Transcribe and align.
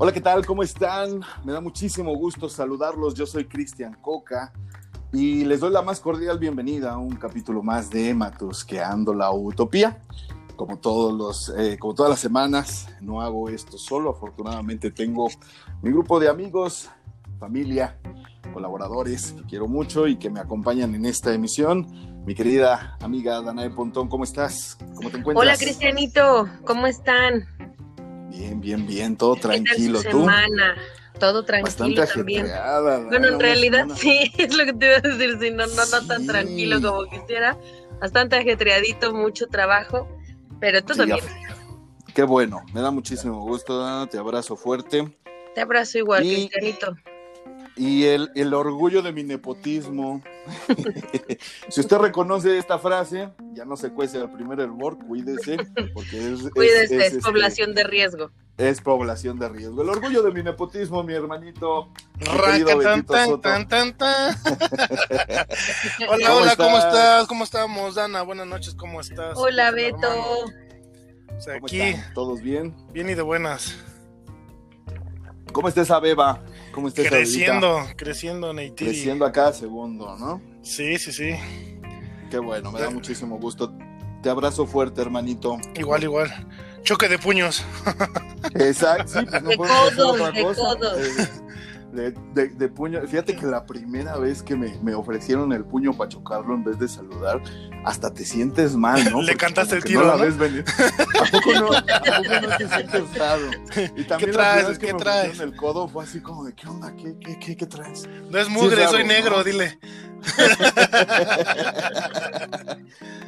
Hola, 0.00 0.12
¿qué 0.12 0.20
tal? 0.20 0.46
¿Cómo 0.46 0.62
están? 0.62 1.22
Me 1.42 1.52
da 1.52 1.60
muchísimo 1.60 2.14
gusto 2.14 2.48
saludarlos. 2.48 3.14
Yo 3.14 3.26
soy 3.26 3.46
Cristian 3.46 3.94
Coca 3.94 4.52
y 5.12 5.44
les 5.44 5.58
doy 5.58 5.72
la 5.72 5.82
más 5.82 5.98
cordial 5.98 6.38
bienvenida 6.38 6.92
a 6.92 6.98
un 6.98 7.16
capítulo 7.16 7.64
más 7.64 7.90
de 7.90 8.14
Matusqueando 8.14 9.12
la 9.12 9.32
Utopía. 9.32 10.04
Como, 10.54 10.78
todos 10.78 11.12
los, 11.12 11.52
eh, 11.58 11.78
como 11.80 11.96
todas 11.96 12.10
las 12.10 12.20
semanas, 12.20 12.88
no 13.00 13.20
hago 13.20 13.48
esto 13.48 13.76
solo. 13.76 14.10
Afortunadamente 14.10 14.92
tengo 14.92 15.26
mi 15.82 15.90
grupo 15.90 16.20
de 16.20 16.28
amigos, 16.28 16.88
familia, 17.40 17.98
colaboradores 18.54 19.32
que 19.32 19.42
quiero 19.46 19.66
mucho 19.66 20.06
y 20.06 20.14
que 20.14 20.30
me 20.30 20.38
acompañan 20.38 20.94
en 20.94 21.06
esta 21.06 21.34
emisión. 21.34 21.88
Mi 22.24 22.36
querida 22.36 22.96
amiga 23.00 23.42
Danae 23.42 23.70
Pontón, 23.70 24.08
¿cómo 24.08 24.22
estás? 24.22 24.78
¿Cómo 24.94 25.10
te 25.10 25.16
encuentras? 25.16 25.44
Hola 25.44 25.56
Cristianito, 25.56 26.48
¿cómo 26.64 26.86
están? 26.86 27.57
Bien, 28.38 28.60
bien, 28.60 28.86
bien, 28.86 29.16
todo 29.16 29.34
tranquilo. 29.34 30.00
¿Tú? 30.02 30.20
Semana? 30.20 30.76
Todo 31.18 31.44
tranquilo 31.44 32.06
también. 32.06 32.46
Bueno, 33.08 33.28
en 33.28 33.40
realidad 33.40 33.86
sí, 33.96 34.30
es 34.38 34.56
lo 34.56 34.64
que 34.64 34.72
te 34.74 34.86
iba 34.86 34.96
a 34.96 35.00
decir, 35.00 35.38
si 35.40 35.50
no, 35.50 35.66
no, 35.66 35.86
no 35.86 36.06
tan 36.06 36.24
tranquilo 36.24 36.80
como 36.80 37.10
quisiera. 37.10 37.58
Bastante 38.00 38.36
ajetreadito, 38.36 39.12
mucho 39.12 39.48
trabajo, 39.48 40.06
pero 40.60 40.84
todo 40.84 41.04
bien. 41.04 41.18
Qué 42.14 42.22
bueno, 42.22 42.62
me 42.72 42.80
da 42.80 42.92
muchísimo 42.92 43.42
gusto, 43.44 44.06
te 44.06 44.18
abrazo 44.18 44.54
fuerte. 44.56 45.12
Te 45.56 45.60
abrazo 45.60 45.98
igual, 45.98 46.22
Cristianito 46.22 46.94
y 47.78 48.04
el, 48.06 48.30
el, 48.34 48.52
orgullo 48.54 49.02
de 49.02 49.12
mi 49.12 49.22
nepotismo. 49.22 50.22
si 51.68 51.80
usted 51.80 51.98
reconoce 51.98 52.58
esta 52.58 52.78
frase, 52.78 53.30
ya 53.52 53.64
no 53.64 53.76
se 53.76 53.90
cuece 53.90 54.18
el 54.18 54.30
primer 54.30 54.58
hervor, 54.60 54.98
cuídese, 54.98 55.56
porque 55.94 56.32
es, 56.32 56.50
cuídese, 56.50 56.96
es, 56.96 57.12
este, 57.14 57.20
población 57.20 57.74
de 57.74 57.84
riesgo. 57.84 58.30
Es 58.56 58.80
población 58.80 59.38
de 59.38 59.48
riesgo. 59.48 59.82
El 59.82 59.88
orgullo 59.90 60.22
de 60.22 60.32
mi 60.32 60.42
nepotismo, 60.42 61.04
mi 61.04 61.14
hermanito. 61.14 61.92
tan, 62.18 63.06
tan, 63.06 63.68
tan, 63.68 63.96
tan, 63.96 64.36
hola, 66.08 66.34
hola, 66.34 66.56
¿cómo 66.56 66.78
estás? 66.78 67.26
¿Cómo 67.28 67.44
estamos, 67.44 67.94
Dana? 67.94 68.22
Buenas 68.22 68.48
noches, 68.48 68.74
¿cómo 68.74 69.00
estás? 69.00 69.36
Hola, 69.36 69.70
Beto. 69.70 70.08
O 71.36 71.40
sea, 71.40 71.54
aquí. 71.54 71.94
¿Todos 72.14 72.42
bien? 72.42 72.74
Bien 72.92 73.08
y 73.08 73.14
de 73.14 73.22
buenas. 73.22 73.76
¿Cómo 75.52 75.68
está 75.68 75.82
esa 75.82 76.00
beba? 76.00 76.42
¿Cómo 76.72 76.88
está 76.88 77.02
creciendo, 77.02 77.86
creciendo, 77.96 78.52
Neytiri. 78.52 78.90
Creciendo 78.90 79.24
a 79.24 79.32
cada 79.32 79.52
segundo, 79.52 80.16
¿no? 80.18 80.40
Sí, 80.62 80.98
sí, 80.98 81.12
sí. 81.12 81.34
Qué 82.30 82.38
bueno, 82.38 82.70
me 82.72 82.80
da 82.80 82.90
muchísimo 82.90 83.38
gusto. 83.38 83.72
Te 84.22 84.30
abrazo 84.30 84.66
fuerte, 84.66 85.00
hermanito. 85.00 85.58
Igual, 85.76 86.02
igual. 86.02 86.46
Choque 86.82 87.08
de 87.08 87.18
puños. 87.18 87.64
Exacto, 88.54 89.20
sí, 89.20 89.26
pues 89.26 89.42
no 89.42 89.48
de 89.48 89.56
codos, 89.56 90.34
de 90.34 90.42
codos. 90.42 90.98
Eh, 90.98 91.28
de, 91.92 92.68
puño. 92.68 93.00
Fíjate 93.06 93.36
que 93.36 93.46
la 93.46 93.64
primera 93.66 94.16
vez 94.18 94.42
que 94.42 94.56
me, 94.56 94.94
ofrecieron 94.94 95.52
el 95.52 95.64
puño 95.64 95.92
para 95.94 96.08
chocarlo 96.08 96.54
en 96.54 96.64
vez 96.64 96.78
de 96.78 96.88
saludar, 96.88 97.42
hasta 97.84 98.12
te 98.12 98.24
sientes 98.24 98.76
mal, 98.76 99.10
¿no? 99.10 99.22
Le 99.28 99.36
cantaste 99.36 99.76
el 99.76 99.84
tiro. 99.84 100.02
No, 100.02 100.16
la 100.16 100.16
Ves 100.16 100.36
venir. 100.36 100.64
¿A 101.20 101.24
poco 101.30 101.52
no, 101.54 101.72
¿A 101.72 101.82
poco 101.82 102.46
no 102.48 102.56
te 102.56 102.68
sientes 102.68 103.18
raro? 103.18 103.50
Y 103.96 104.04
también 104.04 104.30
¿Qué 104.30 104.36
traes? 104.36 104.78
¿Qué 104.78 104.94
traes? 104.94 105.40
el 105.40 105.56
codo 105.56 105.88
fue 105.88 106.04
así 106.04 106.20
como 106.20 106.44
de, 106.44 106.54
¿qué 106.54 106.68
onda? 106.68 106.94
¿Qué, 106.94 107.16
qué, 107.18 107.38
qué, 107.38 107.56
qué 107.56 107.66
traes? 107.66 108.08
No 108.30 108.38
es 108.38 108.48
mugre, 108.48 108.86
soy 108.88 109.04
negro, 109.04 109.42
dile. 109.44 109.78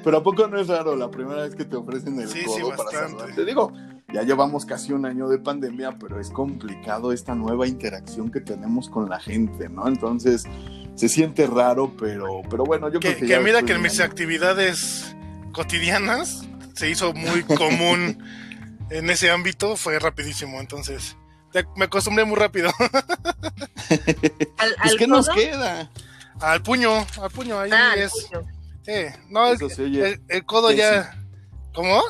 Pero 0.03 0.17
¿a 0.17 0.23
poco 0.23 0.47
no 0.49 0.59
es 0.59 0.69
raro 0.69 0.97
la 0.97 1.11
primera 1.11 1.43
vez 1.43 1.55
que 1.55 1.65
te 1.65 1.77
ofrecen 1.77 2.19
el 2.21 2.29
codo 2.45 2.77
para 2.77 2.91
saludar? 2.91 3.35
Te 3.35 3.45
digo, 3.45 3.73
ya 4.13 4.23
llevamos 4.23 4.65
casi 4.65 4.93
un 4.93 5.07
año 5.07 5.29
de 5.29 5.39
pandemia, 5.39 5.97
pero 5.99 6.21
es 6.21 6.31
complicado 6.31 7.13
esta 7.13 7.35
nueva 7.35 7.67
interacción 7.67 8.31
que 8.31 8.41
tenemos 8.41 8.89
con 8.89 9.09
la 9.09 9.21
gente, 9.21 9.69
¿no? 9.69 9.87
Entonces, 9.89 10.45
se 10.95 11.09
siente 11.09 11.47
raro, 11.47 11.95
pero, 11.99 12.43
pero 12.51 12.65
bueno, 12.65 12.91
yo 12.91 13.01
que, 13.01 13.17
creo 13.17 13.39
que... 13.39 13.45
mira 13.45 13.63
que 13.63 13.73
en 13.73 13.83
mis 13.83 14.01
actividades 14.01 15.15
cotidianas 15.53 16.47
se 16.75 16.91
hizo 16.91 17.13
muy 17.13 17.43
común 17.43 18.23
en 18.91 19.11
ese 19.11 19.31
ámbito, 19.31 19.77
fue 19.77 19.99
rapidísimo, 19.99 20.61
entonces 20.61 21.17
me 21.77 21.85
acostumbré 21.85 22.25
muy 22.25 22.37
rápido. 22.37 22.71
¿Al, 24.59 24.77
al 24.79 24.97
¿Qué 24.97 25.07
nos 25.07 25.29
queda? 25.29 25.91
Al 26.41 26.63
puño, 26.63 27.07
al 27.21 27.31
puño, 27.31 27.59
ahí 27.59 27.71
ah, 27.73 27.95
es. 27.97 28.13
Sí, 28.83 28.93
no, 29.29 29.53
el, 29.53 30.21
el, 30.29 30.47
codo 30.47 30.71
ya 30.71 31.20
¿Cómo? 31.75 32.03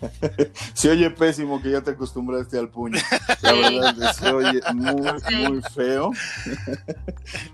se 0.74 0.90
oye 0.90 1.10
pésimo 1.10 1.62
que 1.62 1.70
ya 1.70 1.80
te 1.80 1.92
acostumbraste 1.92 2.58
al 2.58 2.68
puño. 2.68 2.98
La 3.42 3.52
verdad 3.52 3.96
es 3.98 4.18
que 4.18 4.24
se 4.24 4.30
oye 4.30 4.60
muy, 4.74 5.48
muy 5.48 5.62
feo. 5.74 6.12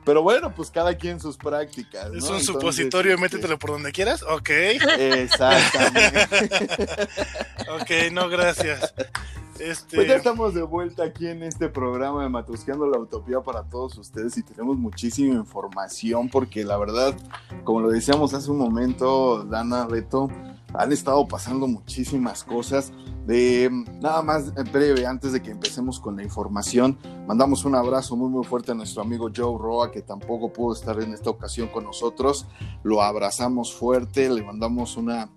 Pero 0.05 0.23
bueno, 0.23 0.53
pues 0.55 0.71
cada 0.71 0.97
quien 0.97 1.21
sus 1.21 1.37
prácticas. 1.37 2.13
Es 2.13 2.25
un 2.25 2.41
supositorio, 2.41 3.15
este, 3.15 3.23
métetelo 3.23 3.59
por 3.59 3.71
donde 3.71 3.93
quieras. 3.93 4.23
Ok. 4.23 4.51
Exactamente. 4.51 6.29
ok, 7.81 8.13
no, 8.13 8.29
gracias. 8.29 8.93
Este... 9.61 9.97
Pues 9.97 10.09
ya 10.09 10.17
estamos 10.17 10.53
de 10.53 10.63
vuelta 10.63 11.05
aquí 11.05 11.29
en 11.29 11.43
este 11.43 11.69
programa 11.69 12.25
de 12.25 12.29
Matusqueando 12.29 12.87
la 12.89 12.99
Utopía 12.99 13.41
para 13.41 13.63
todos 13.63 13.97
ustedes 13.97 14.37
y 14.37 14.43
tenemos 14.43 14.77
muchísima 14.77 15.35
información 15.35 16.29
porque 16.29 16.65
la 16.65 16.77
verdad, 16.77 17.17
como 17.65 17.81
lo 17.81 17.89
decíamos 17.89 18.35
hace 18.35 18.51
un 18.51 18.59
momento, 18.59 19.45
Dana, 19.45 19.87
Beto, 19.87 20.29
han 20.75 20.93
estado 20.93 21.27
pasando 21.27 21.36
muchísimas 21.67 22.45
cosas. 22.45 22.93
De 23.27 23.69
nada 24.01 24.23
más 24.23 24.55
breve, 24.73 25.07
antes 25.07 25.33
de 25.33 25.43
que 25.43 25.51
empecemos 25.51 25.99
con 25.99 26.17
la 26.17 26.23
información, 26.23 26.99
mandamos 27.27 27.65
un 27.65 27.75
abrazo 27.75 28.17
muy 28.17 28.29
muy 28.29 28.45
fuerte 28.45 28.73
a 28.73 28.75
nuestro 28.75 29.03
amigo 29.03 29.31
Joe 29.35 29.59
Roa, 29.59 29.91
que 29.91 30.03
tampoco 30.03 30.53
pudo 30.53 30.75
estar 30.75 31.01
en 31.01 31.13
esta 31.13 31.31
ocasión 31.31 31.69
con 31.69 31.85
nosotros. 31.85 32.47
Lo 32.83 33.03
abrazamos 33.03 33.75
fuerte, 33.75 34.31
le 34.31 34.43
mandamos 34.43 34.97
una, 34.97 35.29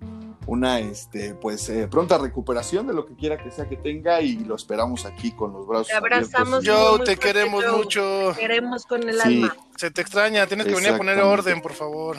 una 0.45 0.79
este, 0.79 1.33
pues, 1.33 1.67
eh, 1.69 1.87
pronta 1.87 2.17
recuperación 2.17 2.87
de 2.87 2.93
lo 2.93 3.05
que 3.05 3.16
quiera 3.16 3.37
que 3.37 3.49
sea 3.49 3.67
que 3.67 3.77
tenga 3.77 4.21
y 4.21 4.37
lo 4.37 4.55
esperamos 4.55 5.05
aquí 5.05 5.31
con 5.31 5.53
los 5.53 5.66
brazos. 5.67 5.87
Te 5.87 5.95
abrazamos. 5.95 6.63
Joe, 6.66 6.99
te 7.03 7.17
queremos 7.17 7.63
mucho. 7.75 8.33
Te 8.35 8.41
queremos 8.41 8.85
con 8.85 9.07
el 9.07 9.19
alma. 9.19 9.55
Se 9.77 9.89
te 9.89 10.01
extraña, 10.01 10.45
tienes 10.45 10.67
que 10.67 10.75
venir 10.75 10.89
a 10.89 10.97
poner 10.97 11.19
orden, 11.19 11.61
por 11.61 11.73
favor. 11.73 12.17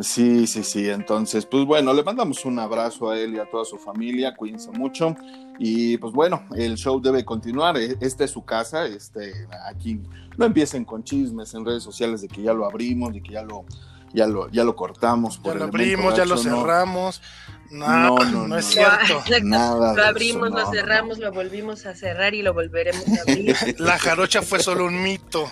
Sí, 0.00 0.46
sí, 0.46 0.64
sí. 0.64 0.88
Entonces, 0.88 1.46
pues 1.46 1.64
bueno, 1.64 1.92
le 1.92 2.02
mandamos 2.02 2.44
un 2.44 2.58
abrazo 2.58 3.10
a 3.10 3.18
él 3.18 3.34
y 3.34 3.38
a 3.38 3.48
toda 3.48 3.64
su 3.64 3.78
familia. 3.78 4.34
Cuídense 4.34 4.70
mucho. 4.72 5.14
Y 5.58 5.96
pues 5.98 6.12
bueno, 6.12 6.44
el 6.56 6.76
show 6.76 7.00
debe 7.00 7.24
continuar. 7.24 7.76
E, 7.76 7.96
esta 8.00 8.24
es 8.24 8.32
su 8.32 8.44
casa. 8.44 8.86
Este, 8.86 9.32
aquí 9.68 10.00
no 10.36 10.46
empiecen 10.46 10.84
con 10.84 11.04
chismes 11.04 11.54
en 11.54 11.64
redes 11.64 11.82
sociales 11.82 12.22
de 12.22 12.28
que 12.28 12.42
ya 12.42 12.52
lo 12.52 12.66
abrimos, 12.66 13.12
de 13.12 13.22
que 13.22 13.32
ya 13.32 13.42
lo, 13.42 13.64
ya 14.12 14.26
lo, 14.26 14.50
ya 14.50 14.64
lo 14.64 14.74
cortamos. 14.74 15.38
Por 15.38 15.52
ya 15.52 15.58
lo 15.60 15.64
abrimos, 15.66 16.16
ya 16.16 16.24
lo 16.24 16.38
cerramos. 16.38 17.22
No, 17.70 18.16
no, 18.16 18.48
no, 18.48 18.58
es 18.58 18.66
cierto. 18.66 19.22
Nada 19.42 19.94
lo 19.94 20.04
abrimos, 20.04 20.50
lo 20.50 20.70
cerramos, 20.70 21.18
lo 21.18 21.32
volvimos 21.32 21.86
a 21.86 21.94
cerrar 21.94 22.34
y 22.34 22.42
lo 22.42 22.52
volveremos 22.52 23.06
a 23.08 23.22
abrir. 23.22 23.56
La 23.78 23.98
jarocha 23.98 24.42
fue 24.42 24.60
solo 24.60 24.86
un 24.86 25.02
mito. 25.02 25.48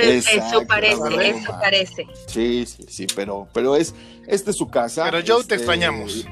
Eso 0.00 0.66
parece, 0.66 1.28
eso 1.28 1.52
parece. 1.60 2.06
Sí, 2.26 2.64
sí, 2.66 2.84
sí, 2.88 3.06
pero, 3.14 3.48
pero 3.52 3.76
es, 3.76 3.94
esta 4.26 4.50
es 4.50 4.56
su 4.56 4.68
casa. 4.68 5.04
Pero 5.10 5.18
Joe, 5.18 5.36
te 5.36 5.40
este, 5.40 5.54
extrañamos. 5.56 6.26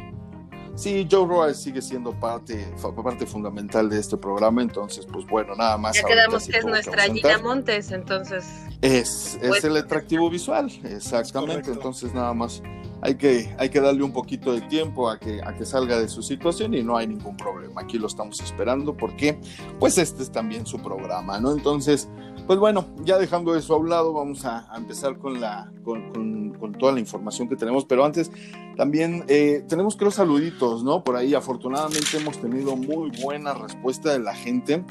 Sí, 0.76 1.06
Joe 1.10 1.26
Roy 1.26 1.54
sigue 1.54 1.82
siendo 1.82 2.18
parte, 2.18 2.72
parte 3.04 3.26
fundamental 3.26 3.90
de 3.90 3.98
este 3.98 4.16
programa, 4.16 4.62
entonces, 4.62 5.06
pues 5.12 5.26
bueno, 5.26 5.54
nada 5.54 5.76
más. 5.76 5.94
Ya 5.94 6.04
quedamos 6.04 6.46
que 6.46 6.56
es 6.56 6.64
nuestra 6.64 7.02
Gina 7.02 7.38
Montes, 7.38 7.90
entonces. 7.90 8.44
Es, 8.80 9.38
es 9.42 9.48
pues, 9.48 9.64
el 9.64 9.76
atractivo 9.76 10.30
visual, 10.30 10.70
exactamente, 10.84 11.70
entonces 11.70 12.14
nada 12.14 12.32
más 12.32 12.62
hay 13.02 13.14
que, 13.14 13.54
hay 13.58 13.68
que 13.70 13.80
darle 13.80 14.02
un 14.02 14.12
poquito 14.12 14.52
de 14.52 14.60
tiempo 14.62 15.08
a 15.08 15.18
que, 15.18 15.40
a 15.42 15.54
que 15.54 15.64
salga 15.64 15.98
de 15.98 16.08
su 16.08 16.22
situación 16.22 16.74
y 16.74 16.82
no 16.82 16.96
hay 16.96 17.06
ningún 17.06 17.36
problema. 17.36 17.80
Aquí 17.80 17.98
lo 17.98 18.06
estamos 18.06 18.40
esperando 18.40 18.96
porque, 18.96 19.38
pues, 19.78 19.98
este 19.98 20.22
es 20.22 20.30
también 20.30 20.66
su 20.66 20.78
programa, 20.78 21.40
¿no? 21.40 21.52
Entonces, 21.52 22.08
pues 22.46 22.58
bueno, 22.58 22.86
ya 23.04 23.18
dejando 23.18 23.54
eso 23.54 23.74
a 23.74 23.76
un 23.78 23.88
lado, 23.88 24.12
vamos 24.12 24.44
a, 24.44 24.68
empezar 24.76 25.18
con, 25.18 25.40
la, 25.40 25.70
con, 25.84 26.52
con, 26.58 26.72
toda 26.72 26.92
la 26.92 27.00
información 27.00 27.48
que 27.48 27.56
tenemos, 27.56 27.84
pero 27.84 28.04
antes 28.04 28.30
también 28.76 29.24
eh, 29.28 29.64
tenemos 29.68 29.96
que 29.96 30.04
los 30.04 30.14
saluditos, 30.14 30.82
¿no? 30.82 31.04
Por 31.04 31.16
ahí 31.16 31.34
afortunadamente 31.34 32.16
hemos 32.16 32.38
tenido 32.38 32.74
muy 32.74 33.10
buena 33.22 33.54
respuesta 33.54 34.12
de 34.12 34.18
la 34.18 34.34
gente 34.34 34.82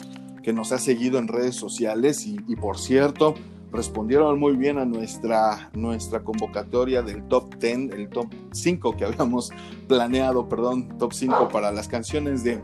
que 0.44 0.54
nos 0.54 0.72
ha 0.72 0.78
seguido 0.78 1.18
en 1.18 1.28
redes 1.28 1.56
sociales 1.56 2.26
y, 2.26 2.38
y 2.48 2.56
por 2.56 2.78
cierto, 2.78 3.34
respondieron 3.72 4.40
muy 4.40 4.56
bien 4.56 4.78
a 4.78 4.86
nuestra, 4.86 5.70
nuestra 5.74 6.24
convocatoria 6.24 7.02
del 7.02 7.28
top 7.28 7.56
10, 7.56 7.92
el 7.94 8.10
top 8.10 8.28
5 8.52 8.98
que 8.98 9.06
habíamos 9.06 9.52
planeado, 9.88 10.48
perdón, 10.48 10.98
top 10.98 11.14
5 11.14 11.50
para 11.50 11.72
las 11.72 11.88
canciones 11.88 12.44
de, 12.44 12.62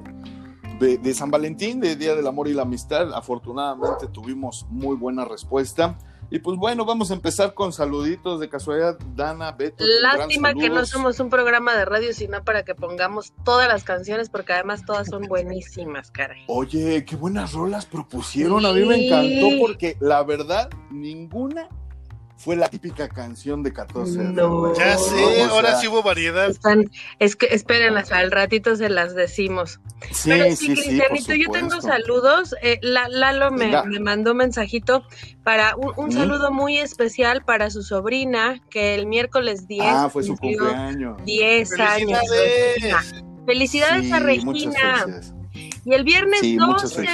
de, 0.79 1.13
San 1.13 1.31
Valentín, 1.31 1.79
de 1.79 1.95
Día 1.95 2.15
del 2.15 2.27
Amor 2.27 2.47
y 2.47 2.53
la 2.53 2.63
Amistad. 2.63 3.13
Afortunadamente 3.13 4.07
tuvimos 4.07 4.65
muy 4.69 4.95
buena 4.95 5.25
respuesta. 5.25 5.97
Y 6.30 6.39
pues 6.39 6.57
bueno, 6.57 6.86
vamos 6.86 7.12
a 7.12 7.13
empezar 7.13 7.54
con 7.54 7.72
saluditos 7.72 8.39
de 8.39 8.50
casualidad, 8.50 8.98
Dana, 9.16 9.51
Beto. 9.51 9.83
Lástima 10.01 10.54
que 10.54 10.69
no 10.69 10.86
somos 10.86 11.19
un 11.19 11.30
programa 11.30 11.75
de 11.75 11.86
radio, 11.86 12.13
sino 12.13 12.44
para 12.44 12.63
que 12.63 12.75
pongamos 12.75 13.33
todas 13.44 13.68
las 13.68 13.83
canciones, 13.83 14.30
porque 14.30 14.54
además 14.54 14.83
todas 14.86 15.07
son 15.07 15.24
buenísimas, 15.24 16.12
caray. 16.12 16.44
Oye, 16.48 17.06
qué 17.06 17.16
buenas 17.16 17.54
rolas 17.54 17.86
propusieron, 17.86 18.66
a 18.66 18.74
mí 18.74 18.86
me 18.86 19.06
encantó 19.06 19.60
porque 19.60 19.98
la 20.00 20.24
verdad, 20.24 20.69
ninguna 20.92 21.69
fue 22.37 22.55
la 22.55 22.67
típica 22.67 23.07
canción 23.07 23.63
de 23.63 23.71
14 23.71 24.19
no. 24.19 24.75
Ya 24.75 24.97
sé, 24.97 25.43
ahora 25.43 25.79
sí 25.79 25.87
hubo 25.87 26.03
variedad. 26.03 26.51
es 27.19 27.35
que 27.35 27.47
espérenlas, 27.47 28.11
al 28.11 28.31
ratito 28.31 28.75
se 28.75 28.89
las 28.89 29.15
decimos. 29.15 29.79
Sí, 30.11 30.29
Pero 30.29 30.55
sí, 30.55 30.55
sí, 30.55 30.73
Cristianito, 30.73 31.33
yo 31.35 31.49
tengo 31.51 31.81
saludos. 31.81 32.53
Eh, 32.61 32.79
Lalo 32.81 33.51
me, 33.51 33.99
mandó 33.99 34.35
mensajito 34.35 35.03
para 35.43 35.75
un, 35.75 36.11
saludo 36.11 36.51
muy 36.51 36.77
especial 36.77 37.43
para 37.43 37.69
su 37.69 37.83
sobrina, 37.83 38.61
que 38.69 38.95
el 38.95 39.07
miércoles 39.07 39.67
10 39.67 39.85
ah, 39.85 40.09
fue 40.09 40.23
su 40.23 40.35
cumpleaños. 40.35 41.23
10 41.23 41.79
años. 41.79 42.19
Felicidades 43.45 44.11
a 44.11 44.19
Regina. 44.19 45.05
Y 45.85 45.93
el 45.93 46.03
viernes 46.03 46.41
12, 46.41 47.05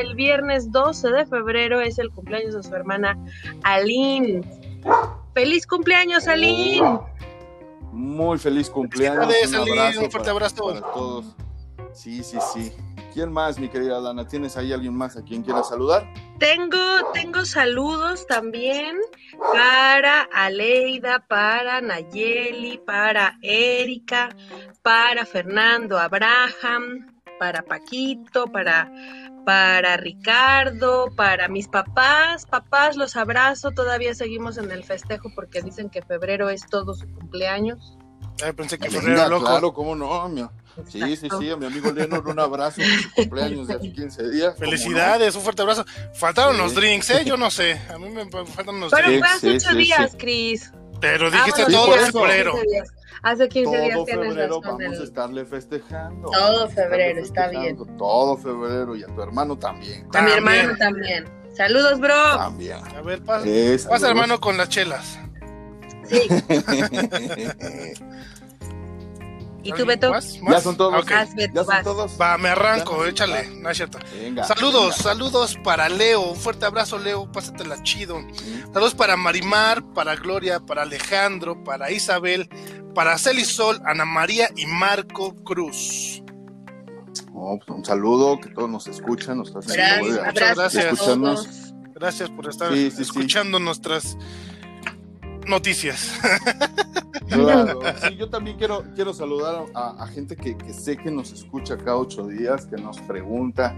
el 0.00 0.14
viernes 0.16 0.72
12 0.72 1.10
de 1.10 1.26
febrero 1.26 1.80
es 1.80 1.98
el 2.00 2.10
cumpleaños 2.10 2.54
de 2.54 2.62
su 2.64 2.74
hermana 2.74 3.16
Aline. 3.62 4.42
¡Feliz 5.34 5.64
cumpleaños, 5.64 6.26
oh. 6.26 6.30
Aline! 6.30 7.00
Muy 7.92 8.38
feliz 8.38 8.68
cumpleaños. 8.68 9.26
Un, 9.26 9.54
abrazo 9.54 10.00
un 10.00 10.10
fuerte 10.10 10.30
abrazo 10.30 10.64
para, 10.66 10.80
todos. 10.80 11.36
Sí, 11.92 12.24
sí, 12.24 12.38
sí. 12.52 12.72
¿Quién 13.14 13.32
más, 13.32 13.58
mi 13.58 13.68
querida 13.68 14.00
Dana? 14.00 14.26
¿Tienes 14.26 14.56
ahí 14.56 14.72
alguien 14.72 14.94
más 14.94 15.16
a 15.16 15.22
quien 15.22 15.42
quiera 15.42 15.62
saludar? 15.62 16.06
Tengo, 16.38 16.78
tengo 17.14 17.44
saludos 17.44 18.26
también 18.26 18.96
para 19.52 20.22
Aleida, 20.32 21.24
para 21.26 21.80
Nayeli, 21.80 22.78
para 22.78 23.38
Erika, 23.42 24.28
para 24.82 25.24
Fernando 25.24 25.98
Abraham, 25.98 27.17
para 27.38 27.62
Paquito, 27.62 28.46
para, 28.46 28.90
para 29.44 29.96
Ricardo, 29.96 31.12
para 31.16 31.48
mis 31.48 31.68
papás. 31.68 32.46
Papás, 32.46 32.96
los 32.96 33.16
abrazo. 33.16 33.70
Todavía 33.70 34.14
seguimos 34.14 34.58
en 34.58 34.70
el 34.70 34.84
festejo 34.84 35.30
porque 35.34 35.62
dicen 35.62 35.90
que 35.90 36.02
febrero 36.02 36.50
es 36.50 36.66
todo 36.66 36.94
su 36.94 37.06
cumpleaños. 37.08 37.96
Ay, 38.44 38.52
pensé 38.52 38.78
que 38.78 38.90
febrero 38.90 39.28
loco. 39.28 39.46
Claro, 39.46 39.72
cómo 39.72 39.96
no, 39.96 40.50
Sí, 40.86 41.16
sí, 41.16 41.28
sí, 41.40 41.50
a 41.50 41.56
mi 41.56 41.66
amigo 41.66 41.90
Leonor 41.90 42.28
un 42.28 42.38
abrazo 42.38 42.80
en 42.80 43.02
su 43.02 43.10
cumpleaños 43.12 43.66
de 43.66 43.74
hace 43.74 43.92
15 43.92 44.30
días. 44.30 44.56
Felicidades, 44.56 45.34
un 45.34 45.42
fuerte 45.42 45.62
abrazo. 45.62 45.84
Faltaron 46.14 46.56
los 46.56 46.74
drinks, 46.74 47.10
¿eh? 47.10 47.24
Yo 47.24 47.36
no 47.36 47.50
sé. 47.50 47.80
A 47.92 47.98
mí 47.98 48.08
me 48.10 48.26
faltan 48.30 48.78
los 48.78 48.92
drinks. 48.92 49.08
Pero 49.08 49.18
fue 49.18 49.28
hace 49.28 49.56
ocho 49.56 49.76
días, 49.76 50.14
Cris. 50.16 50.72
Pero 51.00 51.30
dijiste 51.30 51.62
ah, 51.62 51.70
todo 51.70 51.96
febrero. 51.96 52.54
Hace 53.22 53.48
15 53.48 53.64
todo 53.64 53.82
días 53.82 53.98
febrero 54.06 54.60
vamos 54.60 55.00
a 55.00 55.02
estarle 55.02 55.44
festejando. 55.44 56.30
Todo 56.30 56.68
febrero, 56.68 57.20
está 57.20 57.48
bien. 57.48 57.76
Todo 57.96 58.36
febrero 58.36 58.96
y 58.96 59.02
a 59.02 59.06
tu 59.06 59.22
hermano 59.22 59.58
también. 59.58 60.06
A 60.14 60.22
mi 60.22 60.30
hermano 60.32 60.76
también. 60.78 61.24
Saludos, 61.54 61.98
bro. 61.98 62.36
También. 62.36 62.78
A 62.96 63.00
ver, 63.02 63.22
pasa, 63.22 63.46
pasa 63.88 64.08
hermano 64.08 64.40
con 64.40 64.56
las 64.56 64.68
chelas. 64.68 65.18
Sí. 66.04 66.28
¿Y 69.62 69.72
tú, 69.72 69.84
Beto? 69.84 70.12
Ya 70.12 70.60
son 70.60 70.76
todos. 70.76 71.04
Ya 71.06 71.64
son 71.64 71.84
todos. 71.84 72.20
Va, 72.20 72.38
me 72.38 72.50
arranco, 72.50 73.04
échale. 73.04 73.48
No 73.60 73.70
es 73.70 73.76
cierto. 73.76 73.98
saludos, 74.46 74.96
saludos 74.96 75.58
para 75.62 75.88
Leo. 75.88 76.30
Un 76.30 76.36
fuerte 76.36 76.64
abrazo, 76.64 76.98
Leo. 76.98 77.30
Pásatela 77.30 77.82
chido. 77.82 78.20
Saludos 78.72 78.94
para 78.94 79.16
Marimar, 79.16 79.82
para 79.94 80.16
Gloria, 80.16 80.60
para 80.60 80.82
Alejandro, 80.82 81.62
para 81.64 81.90
Isabel, 81.90 82.48
para 82.94 83.18
Celisol, 83.18 83.80
Ana 83.84 84.04
María 84.04 84.48
y 84.56 84.66
Marco 84.66 85.34
Cruz. 85.44 86.22
Oh, 87.34 87.58
pues, 87.58 87.76
un 87.76 87.84
saludo, 87.84 88.38
que 88.40 88.50
todos 88.50 88.68
nos 88.68 88.86
escuchan. 88.86 89.38
Nos 89.38 89.52
gracias, 89.52 90.00
Muchas 90.00 90.56
gracias. 90.56 91.74
Gracias 91.94 92.30
por 92.30 92.48
estar 92.48 92.72
escuchando 92.72 93.58
nuestras 93.58 94.16
noticias. 95.48 96.12
Claro, 97.28 97.80
sí, 98.02 98.16
yo 98.16 98.30
también 98.30 98.56
quiero, 98.56 98.84
quiero 98.94 99.12
saludar 99.12 99.66
a, 99.74 100.06
gente 100.06 100.34
que, 100.34 100.56
sé 100.72 100.96
que 100.96 101.10
nos 101.10 101.32
escucha 101.32 101.76
cada 101.76 101.96
ocho 101.96 102.26
días, 102.26 102.66
que 102.66 102.76
nos 102.76 102.98
pregunta, 103.00 103.74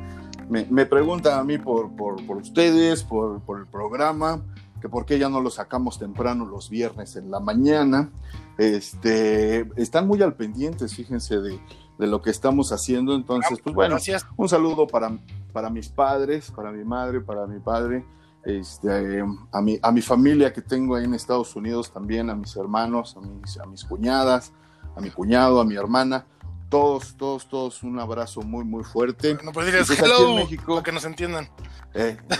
me, 0.48 0.66
me 0.70 0.86
pregunta 0.86 1.38
a 1.38 1.44
mí 1.44 1.58
por, 1.58 1.94
por, 1.96 2.24
por 2.26 2.36
ustedes, 2.36 3.02
por, 3.02 3.40
por, 3.40 3.58
el 3.58 3.66
programa, 3.66 4.42
que 4.80 4.88
por 4.88 5.04
qué 5.04 5.18
ya 5.18 5.28
no 5.28 5.40
lo 5.40 5.50
sacamos 5.50 5.98
temprano 5.98 6.46
los 6.46 6.70
viernes 6.70 7.16
en 7.16 7.30
la 7.30 7.40
mañana. 7.40 8.10
Este, 8.56 9.68
están 9.76 10.06
muy 10.06 10.22
al 10.22 10.34
pendientes, 10.34 10.94
fíjense, 10.94 11.40
de, 11.40 11.58
de 11.98 12.06
lo 12.06 12.22
que 12.22 12.30
estamos 12.30 12.72
haciendo. 12.72 13.14
Entonces, 13.14 13.58
pues 13.62 13.74
bueno, 13.74 13.96
un 14.36 14.48
saludo 14.48 14.86
para, 14.86 15.18
para 15.52 15.70
mis 15.70 15.88
padres, 15.88 16.52
para 16.52 16.70
mi 16.70 16.84
madre, 16.84 17.20
para 17.20 17.46
mi 17.46 17.58
padre 17.58 18.04
este, 18.44 19.22
a, 19.52 19.60
mi, 19.60 19.78
a 19.82 19.92
mi 19.92 20.00
familia 20.00 20.52
que 20.52 20.62
tengo 20.62 20.96
ahí 20.96 21.04
en 21.04 21.14
Estados 21.14 21.54
Unidos 21.56 21.92
también, 21.92 22.30
a 22.30 22.34
mis 22.34 22.56
hermanos, 22.56 23.16
a 23.16 23.20
mis, 23.20 23.58
a 23.58 23.66
mis 23.66 23.84
cuñadas, 23.84 24.52
a 24.96 25.00
mi 25.00 25.10
cuñado, 25.10 25.60
a 25.60 25.64
mi 25.64 25.76
hermana, 25.76 26.26
todos, 26.70 27.16
todos, 27.16 27.48
todos, 27.48 27.82
un 27.82 27.98
abrazo 27.98 28.42
muy, 28.42 28.64
muy 28.64 28.84
fuerte. 28.84 29.36
No 29.42 29.52
puedes 29.52 29.72
decir 29.72 29.98
pues 29.98 30.10
hello, 30.10 30.36
México, 30.36 30.74
para 30.74 30.84
que 30.84 30.92
nos 30.92 31.04
entiendan. 31.04 31.48
Eh, 31.94 32.16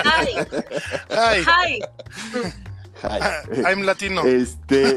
Hi. 0.00 1.44
Hi. 1.46 1.80
Hi. 3.02 3.62
I'm 3.66 3.82
latino. 3.82 4.22
Este, 4.24 4.96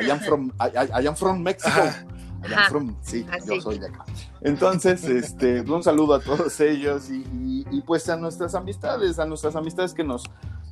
I 0.00 0.10
am 0.10 0.20
from, 0.20 0.52
I, 0.58 1.06
am 1.06 1.14
from 1.14 1.42
Mexico. 1.42 1.92
Sí, 3.02 3.26
yo 3.46 3.60
soy 3.60 3.78
de 3.78 3.88
acá. 3.88 4.04
Entonces, 4.40 5.04
este, 5.04 5.60
un 5.62 5.82
saludo 5.82 6.14
a 6.14 6.20
todos 6.20 6.60
ellos 6.60 7.10
y, 7.10 7.82
pues 7.86 8.08
a 8.08 8.16
nuestras 8.16 8.54
amistades, 8.54 9.18
a 9.18 9.26
nuestras 9.26 9.56
amistades 9.56 9.94
que 9.94 10.04
nos, 10.04 10.24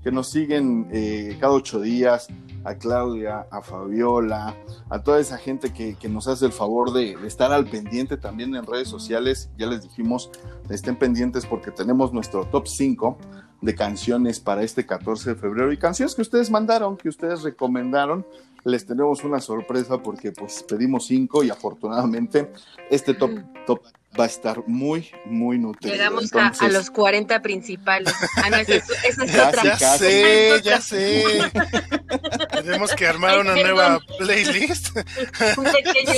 que 0.02 0.10
nos 0.10 0.28
siguen 0.28 0.88
eh, 0.92 1.36
cada 1.40 1.52
ocho 1.52 1.80
días, 1.80 2.28
a 2.66 2.74
Claudia, 2.74 3.46
a 3.50 3.62
Fabiola, 3.62 4.56
a 4.90 4.98
toda 4.98 5.20
esa 5.20 5.38
gente 5.38 5.72
que, 5.72 5.96
nos 6.08 6.26
hace 6.26 6.46
el 6.46 6.52
favor 6.52 6.92
de, 6.92 7.12
estar 7.24 7.52
al 7.52 7.66
pendiente 7.66 8.16
también 8.16 8.54
en 8.56 8.66
redes 8.66 8.88
sociales. 8.88 9.50
Ya 9.56 9.66
les 9.66 9.82
dijimos, 9.82 10.30
estén 10.69 10.96
pendientes 10.96 11.46
porque 11.46 11.70
tenemos 11.70 12.12
nuestro 12.12 12.44
top 12.46 12.66
5 12.66 13.19
de 13.62 13.74
canciones 13.74 14.40
para 14.40 14.62
este 14.62 14.84
14 14.84 15.30
de 15.30 15.36
febrero 15.36 15.72
y 15.72 15.78
canciones 15.78 16.14
que 16.14 16.22
ustedes 16.22 16.50
mandaron, 16.50 16.96
que 16.96 17.08
ustedes 17.08 17.42
recomendaron 17.42 18.26
les 18.66 18.84
tenemos 18.84 19.22
una 19.22 19.41
sorpresa 19.41 20.02
porque 20.02 20.32
pues 20.32 20.64
pedimos 20.64 21.06
cinco 21.06 21.44
y 21.44 21.50
afortunadamente 21.50 22.50
este 22.91 23.14
top, 23.14 23.31
top 23.64 23.81
va 24.19 24.24
a 24.24 24.26
estar 24.26 24.67
muy, 24.67 25.08
muy 25.24 25.56
nutrido. 25.56 25.94
Llegamos 25.94 26.32
a, 26.34 26.69
los 26.69 26.91
40 26.91 27.43
principales. 27.43 28.12
Ah, 28.36 28.50
no, 28.50 28.56
esa 28.56 28.74
es, 28.74 29.19
otra. 29.19 29.62
Ya 29.79 29.98
sé, 29.98 30.60
ya 30.64 30.81
sé. 30.81 31.22
Tenemos 32.50 32.93
que 32.94 33.06
armar 33.06 33.38
una 33.38 33.55
nueva 33.55 34.00
playlist. 34.19 34.96
Un 35.56 35.64
pequeño 35.64 36.14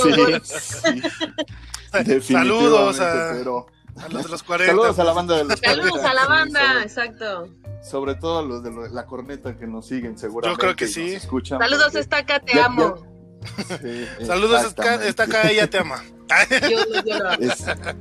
Saludos 2.21 2.99
a, 2.99 3.31
a, 3.31 4.09
los 4.09 4.23
de 4.23 4.29
los 4.29 4.43
40. 4.43 4.71
Saludos 4.71 4.97
a 4.97 5.03
la 5.03 5.13
banda 5.13 5.37
de 5.37 5.43
los 5.43 5.61
40. 5.61 5.83
Saludos 5.83 6.03
a 6.03 6.13
la 6.15 6.25
banda, 6.25 6.81
exacto 6.81 7.49
sobre 7.81 8.15
todo 8.15 8.45
los 8.45 8.63
de 8.63 8.89
la 8.89 9.05
corneta 9.05 9.55
que 9.57 9.67
nos 9.67 9.87
siguen 9.87 10.17
seguramente. 10.17 10.57
Yo 10.57 10.59
creo 10.61 10.75
que 10.75 10.87
sí. 10.87 11.13
Escuchan, 11.13 11.59
Saludos, 11.59 11.95
Estaca, 11.95 12.39
te 12.39 12.59
amo. 12.59 12.95
Saludos, 14.25 14.75
Estaca, 15.03 15.49
ella 15.49 15.69
te 15.69 15.77
ama. 15.79 16.03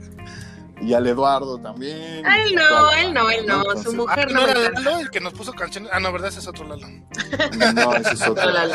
y 0.80 0.94
al 0.94 1.06
Eduardo 1.06 1.58
también. 1.58 2.24
Él 2.26 2.54
no, 2.54 2.90
él 2.92 3.14
no, 3.14 3.30
él 3.30 3.46
no, 3.46 3.64
su 3.82 3.94
mujer 3.94 4.28
ah, 4.30 4.32
no. 4.32 4.40
¿No 4.42 4.48
era 4.48 4.70
Lalo 4.70 4.98
el 4.98 5.10
que 5.10 5.20
nos 5.20 5.32
puso 5.32 5.52
canciones? 5.52 5.90
Ah, 5.92 6.00
no, 6.00 6.12
¿verdad? 6.12 6.28
Ese 6.28 6.40
es 6.40 6.48
otro 6.48 6.66
Lalo. 6.66 6.86
No, 7.74 7.94
ese 7.94 8.14
es 8.14 8.28
otro. 8.28 8.50
Lalo. 8.50 8.74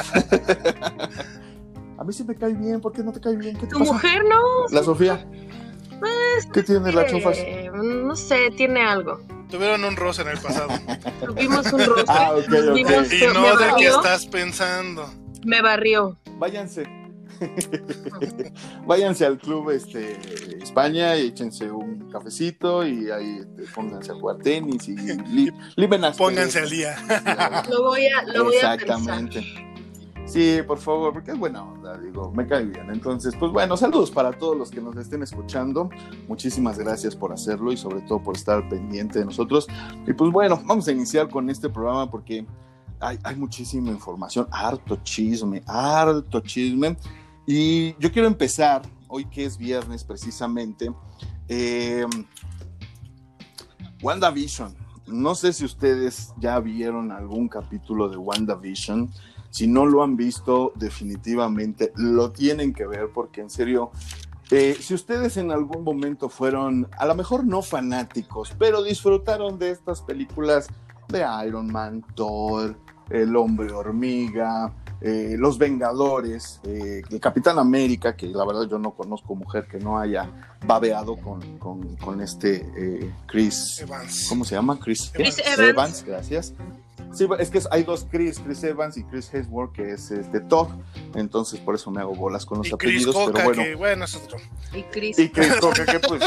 A 1.97 2.03
mí 2.03 2.11
sí 2.13 2.23
me 2.23 2.35
cae 2.35 2.53
bien, 2.53 2.81
¿por 2.81 2.91
qué 2.91 3.03
no 3.03 3.11
te 3.11 3.21
cae 3.21 3.35
bien? 3.35 3.55
¿Qué 3.55 3.67
te 3.67 3.73
¿Tu 3.73 3.79
mujer 3.79 4.23
no? 4.25 4.67
La 4.71 4.83
Sofía. 4.83 5.25
Pues, 6.03 6.45
¿Qué 6.47 6.63
tiene 6.63 6.91
la 6.91 7.05
chufas? 7.07 7.37
No 7.73 8.13
sé, 8.17 8.51
tiene 8.57 8.81
algo. 8.81 9.21
Tuvieron 9.49 9.85
un 9.85 9.95
roce 9.95 10.23
en 10.23 10.27
el 10.29 10.37
pasado. 10.37 10.67
Tuvimos 11.25 11.71
un 11.71 11.85
roce. 11.85 12.03
Ah, 12.09 12.33
ok, 12.33 12.43
ok. 12.71 12.77
y 12.77 13.33
no 13.33 13.57
de 13.57 13.65
qué 13.77 13.87
estás 13.87 14.25
pensando. 14.25 15.09
Me 15.45 15.61
barrió. 15.61 16.17
Váyanse. 16.39 16.83
Váyanse 18.85 19.25
al 19.25 19.37
club 19.37 19.69
este, 19.69 20.17
España 20.61 21.15
y 21.15 21.27
échense 21.27 21.71
un 21.71 22.11
cafecito 22.11 22.85
y 22.85 23.09
ahí 23.09 23.39
este, 23.39 23.71
pónganse 23.73 24.11
a 24.11 24.15
jugar 24.15 24.39
tenis 24.39 24.89
y 24.89 24.97
li, 24.97 25.53
Pónganse 26.17 26.59
al 26.59 26.69
día. 26.69 26.97
lo 27.69 27.83
voy 27.83 28.07
a, 28.07 28.23
lo 28.23 28.51
Exactamente. 28.51 29.72
Sí, 30.25 30.59
por 30.65 30.79
favor, 30.79 31.13
porque 31.13 31.31
es 31.31 31.37
buena 31.37 31.63
onda. 31.63 31.97
digo, 31.97 32.31
me 32.31 32.47
cae 32.47 32.65
bien. 32.65 32.89
Entonces, 32.89 33.35
pues 33.37 33.51
bueno, 33.51 33.75
saludos 33.77 34.09
para 34.09 34.31
todos 34.31 34.57
los 34.57 34.71
que 34.71 34.81
nos 34.81 34.95
estén 34.95 35.21
escuchando. 35.21 35.89
Muchísimas 36.27 36.77
gracias 36.79 37.15
por 37.15 37.33
hacerlo 37.33 37.71
y 37.71 37.77
sobre 37.77 38.01
todo 38.01 38.23
por 38.23 38.35
estar 38.35 38.67
pendiente 38.69 39.19
de 39.19 39.25
nosotros. 39.25 39.67
Y 40.07 40.13
pues 40.13 40.31
bueno, 40.31 40.61
vamos 40.65 40.87
a 40.87 40.91
iniciar 40.91 41.29
con 41.29 41.49
este 41.49 41.69
programa 41.69 42.09
porque 42.09 42.45
hay, 42.99 43.19
hay 43.23 43.35
muchísima 43.35 43.89
información, 43.91 44.47
harto 44.49 44.97
chisme, 45.03 45.61
harto 45.67 46.39
chisme. 46.39 46.97
Y 47.45 47.93
yo 47.99 48.11
quiero 48.11 48.27
empezar, 48.27 48.83
hoy 49.09 49.25
que 49.25 49.43
es 49.43 49.57
viernes 49.57 50.03
precisamente, 50.03 50.91
eh, 51.49 52.05
WandaVision. 54.01 54.75
No 55.07 55.35
sé 55.35 55.51
si 55.51 55.65
ustedes 55.65 56.33
ya 56.39 56.59
vieron 56.59 57.11
algún 57.11 57.49
capítulo 57.49 58.07
de 58.07 58.17
WandaVision. 58.17 59.11
Si 59.53 59.67
no 59.67 59.85
lo 59.85 60.01
han 60.01 60.17
visto, 60.17 60.71
definitivamente 60.73 61.93
lo 61.95 62.31
tienen 62.31 62.73
que 62.73 62.87
ver 62.87 63.11
porque 63.13 63.41
en 63.41 63.51
serio, 63.51 63.91
eh, 64.49 64.75
si 64.79 64.95
ustedes 64.95 65.37
en 65.37 65.51
algún 65.51 65.83
momento 65.83 66.27
fueron, 66.27 66.87
a 66.97 67.05
lo 67.05 67.13
mejor 67.13 67.45
no 67.45 67.61
fanáticos, 67.61 68.51
pero 68.57 68.81
disfrutaron 68.81 69.59
de 69.59 69.69
estas 69.69 70.01
películas 70.01 70.69
de 71.07 71.23
Iron 71.45 71.71
Man, 71.71 72.03
Thor, 72.15 72.75
El 73.11 73.35
hombre 73.35 73.71
hormiga, 73.71 74.73
eh, 75.01 75.35
Los 75.37 75.59
Vengadores, 75.59 76.59
eh, 76.63 77.03
el 77.07 77.19
Capitán 77.19 77.59
América, 77.59 78.15
que 78.15 78.25
la 78.29 78.47
verdad 78.47 78.67
yo 78.67 78.79
no 78.79 78.95
conozco 78.95 79.35
mujer 79.35 79.67
que 79.67 79.77
no 79.77 79.99
haya 79.99 80.27
babeado 80.65 81.15
con, 81.15 81.59
con, 81.59 82.21
este 82.21 82.65
eh, 82.75 83.13
Chris 83.27 83.81
Evans. 83.81 84.25
¿Cómo 84.29 84.45
se 84.45 84.55
llama? 84.55 84.79
Chris, 84.79 85.11
Evans. 85.13 86.03
gracias. 86.03 86.55
Sí, 87.13 87.27
es 87.39 87.49
que 87.49 87.61
hay 87.71 87.83
dos 87.83 88.07
Chris, 88.09 88.39
Chris 88.39 88.63
Evans 88.63 88.97
y 88.97 89.03
Chris 89.03 89.33
Hemsworth, 89.33 89.71
que 89.73 89.91
es 89.91 90.11
este 90.11 90.39
Thor, 90.41 90.67
entonces 91.15 91.59
por 91.59 91.75
eso 91.75 91.91
me 91.91 92.01
hago 92.01 92.15
bolas 92.15 92.45
con 92.45 92.57
los 92.57 92.73
apellidos, 92.73 93.15
pero 93.31 93.45
bueno. 93.45 93.63
Que, 93.63 93.75
bueno 93.75 94.05
es 94.05 94.15
otro. 94.15 94.37
Y 94.73 94.83
Chris. 94.83 95.19
Y 95.19 95.29
Chris 95.29 95.55
Coca, 95.61 95.85
que 95.85 95.99
pues 95.99 96.23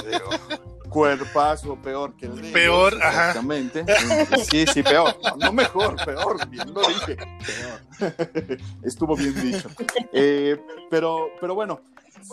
cuerpazo 0.97 1.77
peor 1.77 2.17
que 2.17 2.25
el 2.25 2.41
de 2.41 2.53
Peor, 2.53 2.95
exactamente. 2.95 3.85
Sí, 4.51 4.67
sí, 4.67 4.83
peor. 4.83 5.15
No, 5.39 5.53
mejor, 5.53 5.97
peor, 6.05 6.49
bien 6.49 6.73
lo 6.73 6.81
dije. 6.81 7.17
Peor. 7.99 8.59
Estuvo 8.83 9.15
bien 9.15 9.35
dicho. 9.43 9.69
Eh, 10.13 10.57
pero, 10.89 11.29
pero 11.39 11.55
bueno, 11.55 11.83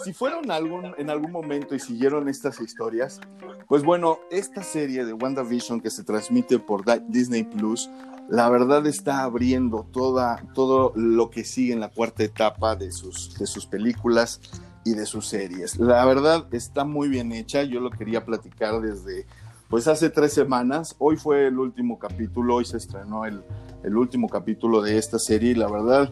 si 0.04 0.14
fueron 0.14 0.52
algún, 0.52 0.94
en 0.98 1.10
algún 1.10 1.32
momento 1.32 1.76
y 1.76 1.80
siguieron 1.80 2.28
estas 2.28 2.60
historias, 2.62 3.20
pues 3.68 3.84
bueno, 3.84 4.20
esta 4.32 4.64
serie 4.64 5.06
de 5.06 5.14
WandaVision 5.14 5.82
que 5.82 5.90
se 5.90 6.04
transmite 6.04 6.60
por 6.60 6.84
Disney 7.08 7.44
Plus, 7.44 7.90
la 8.30 8.50
verdad 8.50 8.86
está 8.88 9.24
abriendo 9.24 9.86
toda, 9.92 10.44
todo 10.54 10.94
lo 10.96 11.30
que 11.30 11.44
sigue 11.44 11.74
en 11.74 11.80
la 11.80 11.90
cuarta 11.90 12.24
etapa 12.24 12.76
de 12.76 12.92
sus, 12.92 13.38
de 13.38 13.46
sus 13.46 13.66
películas 13.66 14.42
y 14.86 14.94
de 14.94 15.06
sus 15.06 15.28
series. 15.28 15.78
La 15.78 16.06
verdad 16.06 16.48
está 16.52 16.86
muy 16.86 17.10
bien 17.10 17.32
hecha, 17.32 17.64
yo 17.64 17.80
lo 17.80 17.90
quería 17.90 18.26
platicar 18.26 18.82
desde 18.82 19.26
pues 19.70 19.88
hace 19.88 20.12
tres 20.12 20.34
semanas, 20.34 20.96
hoy 21.00 21.18
fue 21.18 21.48
el 21.48 21.58
último 21.58 21.98
capítulo, 21.98 22.56
hoy 22.56 22.66
se 22.66 22.78
estrenó 22.78 23.26
el, 23.26 23.44
el 23.84 23.98
último 23.98 24.30
capítulo 24.30 24.82
de 24.82 25.00
esta 25.00 25.18
serie 25.18 25.52
y 25.52 25.56
la 25.56 25.68
verdad 25.68 26.12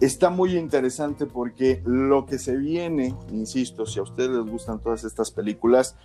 está 0.00 0.30
muy 0.30 0.56
interesante 0.56 1.26
porque 1.26 1.82
lo 1.84 2.26
que 2.26 2.38
se 2.38 2.56
viene, 2.56 3.14
insisto, 3.32 3.86
si 3.86 3.98
a 3.98 4.02
ustedes 4.02 4.30
les 4.30 4.46
gustan 4.46 4.80
todas 4.80 5.04
estas 5.04 5.30
películas, 5.30 5.96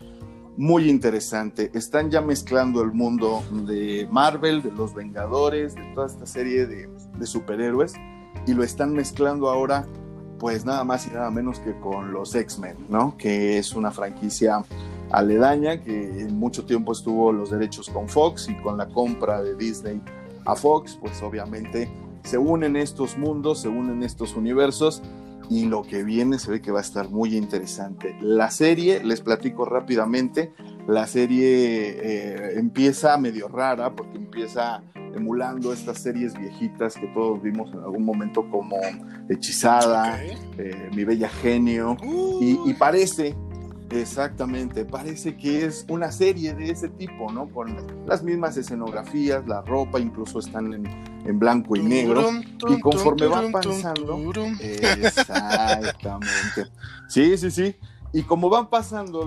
muy 0.58 0.90
interesante. 0.90 1.72
Están 1.74 2.12
ya 2.12 2.22
mezclando 2.22 2.82
el 2.82 2.92
mundo 2.92 3.42
de 3.66 4.08
Marvel, 4.12 4.62
de 4.62 4.72
los 4.72 4.94
Vengadores, 4.94 5.76
de 5.76 5.84
toda 5.96 6.08
esta 6.08 6.26
serie 6.26 6.66
de, 6.68 6.90
de 7.18 7.26
superhéroes 7.26 7.94
y 8.46 8.54
lo 8.54 8.64
están 8.64 8.94
mezclando 8.94 9.50
ahora 9.50 9.86
pues 10.40 10.66
nada 10.66 10.84
más 10.84 11.06
y 11.06 11.12
nada 11.12 11.30
menos 11.30 11.60
que 11.60 11.80
con 11.80 12.12
los 12.14 12.34
X-Men, 12.34 12.76
¿no? 12.90 13.16
Que 13.16 13.60
es 13.60 13.76
una 13.76 13.92
franquicia 13.92 14.66
aledaña 15.12 15.84
que 15.84 16.22
en 16.22 16.40
mucho 16.40 16.66
tiempo 16.66 16.94
estuvo 16.94 17.32
los 17.32 17.52
derechos 17.52 17.90
con 17.90 18.10
Fox 18.10 18.50
y 18.50 18.56
con 18.56 18.78
la 18.78 18.88
compra 18.88 19.44
de 19.44 19.56
Disney 19.56 20.02
a 20.46 20.56
Fox, 20.56 20.98
pues 21.00 21.22
obviamente 21.22 21.92
se 22.24 22.38
unen 22.38 22.76
estos 22.76 23.18
mundos, 23.18 23.62
se 23.62 23.68
unen 23.68 24.04
estos 24.04 24.36
universos 24.36 25.02
y 25.50 25.66
lo 25.66 25.82
que 25.84 26.04
viene 26.04 26.40
se 26.40 26.50
ve 26.50 26.62
que 26.62 26.72
va 26.72 26.80
a 26.80 26.82
estar 26.82 27.10
muy 27.10 27.36
interesante. 27.36 28.16
La 28.22 28.50
serie, 28.52 29.04
les 29.04 29.22
platico 29.22 29.66
rápidamente, 29.66 30.54
la 30.88 31.08
serie 31.08 31.90
eh, 32.00 32.60
empieza 32.60 33.18
medio 33.18 33.48
rara 33.48 33.94
porque 33.94 34.18
empieza 34.18 34.82
emulando 35.14 35.74
estas 35.74 36.02
series 36.02 36.38
viejitas 36.40 36.96
que 36.96 37.08
todos 37.08 37.42
vimos 37.42 37.72
en 37.74 37.80
algún 37.80 38.06
momento 38.06 38.50
como 38.50 38.78
Hechizada, 39.30 40.24
eh, 40.24 40.90
Mi 40.96 41.04
Bella 41.04 41.30
Genio, 41.30 41.98
y, 42.40 42.58
y, 42.66 42.74
parece, 42.76 43.36
exactamente, 43.92 44.86
parece 44.86 45.36
que 45.36 45.66
es 45.66 45.86
una 45.90 46.12
serie 46.12 46.54
de 46.54 46.70
ese 46.70 46.90
tipo, 46.90 47.32
¿no? 47.32 47.50
Con 47.50 47.76
las 48.06 48.24
mismas 48.24 48.58
escenografías, 48.58 49.48
la 49.48 49.62
ropa, 49.62 50.00
incluso 50.00 50.40
están 50.40 50.74
en, 50.74 50.86
en 51.26 51.40
blanco 51.40 51.76
y 51.76 51.82
negro, 51.82 52.30
y 52.70 52.80
conforme 52.80 53.28
va 53.28 53.44
pasando, 53.52 54.20
exactamente, 54.62 56.68
sí, 57.08 57.38
sí, 57.38 57.52
sí, 57.52 57.76
y 58.14 58.24
como 58.24 58.50
van 58.50 58.68
pasando 58.68 59.26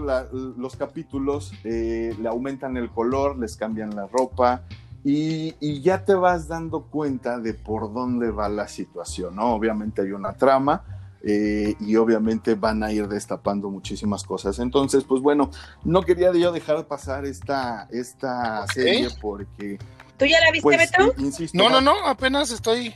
los 0.56 0.76
capítulos, 0.76 1.52
eh, 1.64 2.14
le 2.20 2.28
aumentan 2.28 2.76
el 2.76 2.90
color, 2.90 3.38
les 3.38 3.56
cambian 3.56 3.94
la 3.94 4.06
ropa, 4.06 4.62
y, 5.06 5.82
ya 5.82 6.04
te 6.04 6.14
vas 6.14 6.48
dando 6.48 6.84
cuenta 6.84 7.38
de 7.38 7.52
por 7.52 7.92
dónde 7.92 8.30
va 8.30 8.48
la 8.48 8.68
situación, 8.68 9.36
¿no? 9.36 9.54
Obviamente 9.54 10.00
hay 10.00 10.12
una 10.12 10.32
trama 10.32 10.82
eh, 11.26 11.74
y 11.80 11.96
obviamente 11.96 12.54
van 12.54 12.82
a 12.82 12.92
ir 12.92 13.08
destapando 13.08 13.70
muchísimas 13.70 14.24
cosas. 14.24 14.58
Entonces, 14.58 15.04
pues 15.04 15.22
bueno, 15.22 15.50
no 15.82 16.02
quería 16.02 16.32
yo 16.32 16.52
dejar 16.52 16.86
pasar 16.86 17.24
esta, 17.24 17.88
esta 17.90 18.66
serie 18.66 19.08
porque... 19.20 19.78
¿Tú 20.18 20.26
ya 20.26 20.40
la 20.40 20.50
viste, 20.52 20.62
pues, 20.62 20.78
Beto? 20.78 21.14
Insisto, 21.18 21.56
no, 21.56 21.70
no, 21.70 21.80
no, 21.80 22.06
apenas 22.06 22.50
estoy 22.50 22.94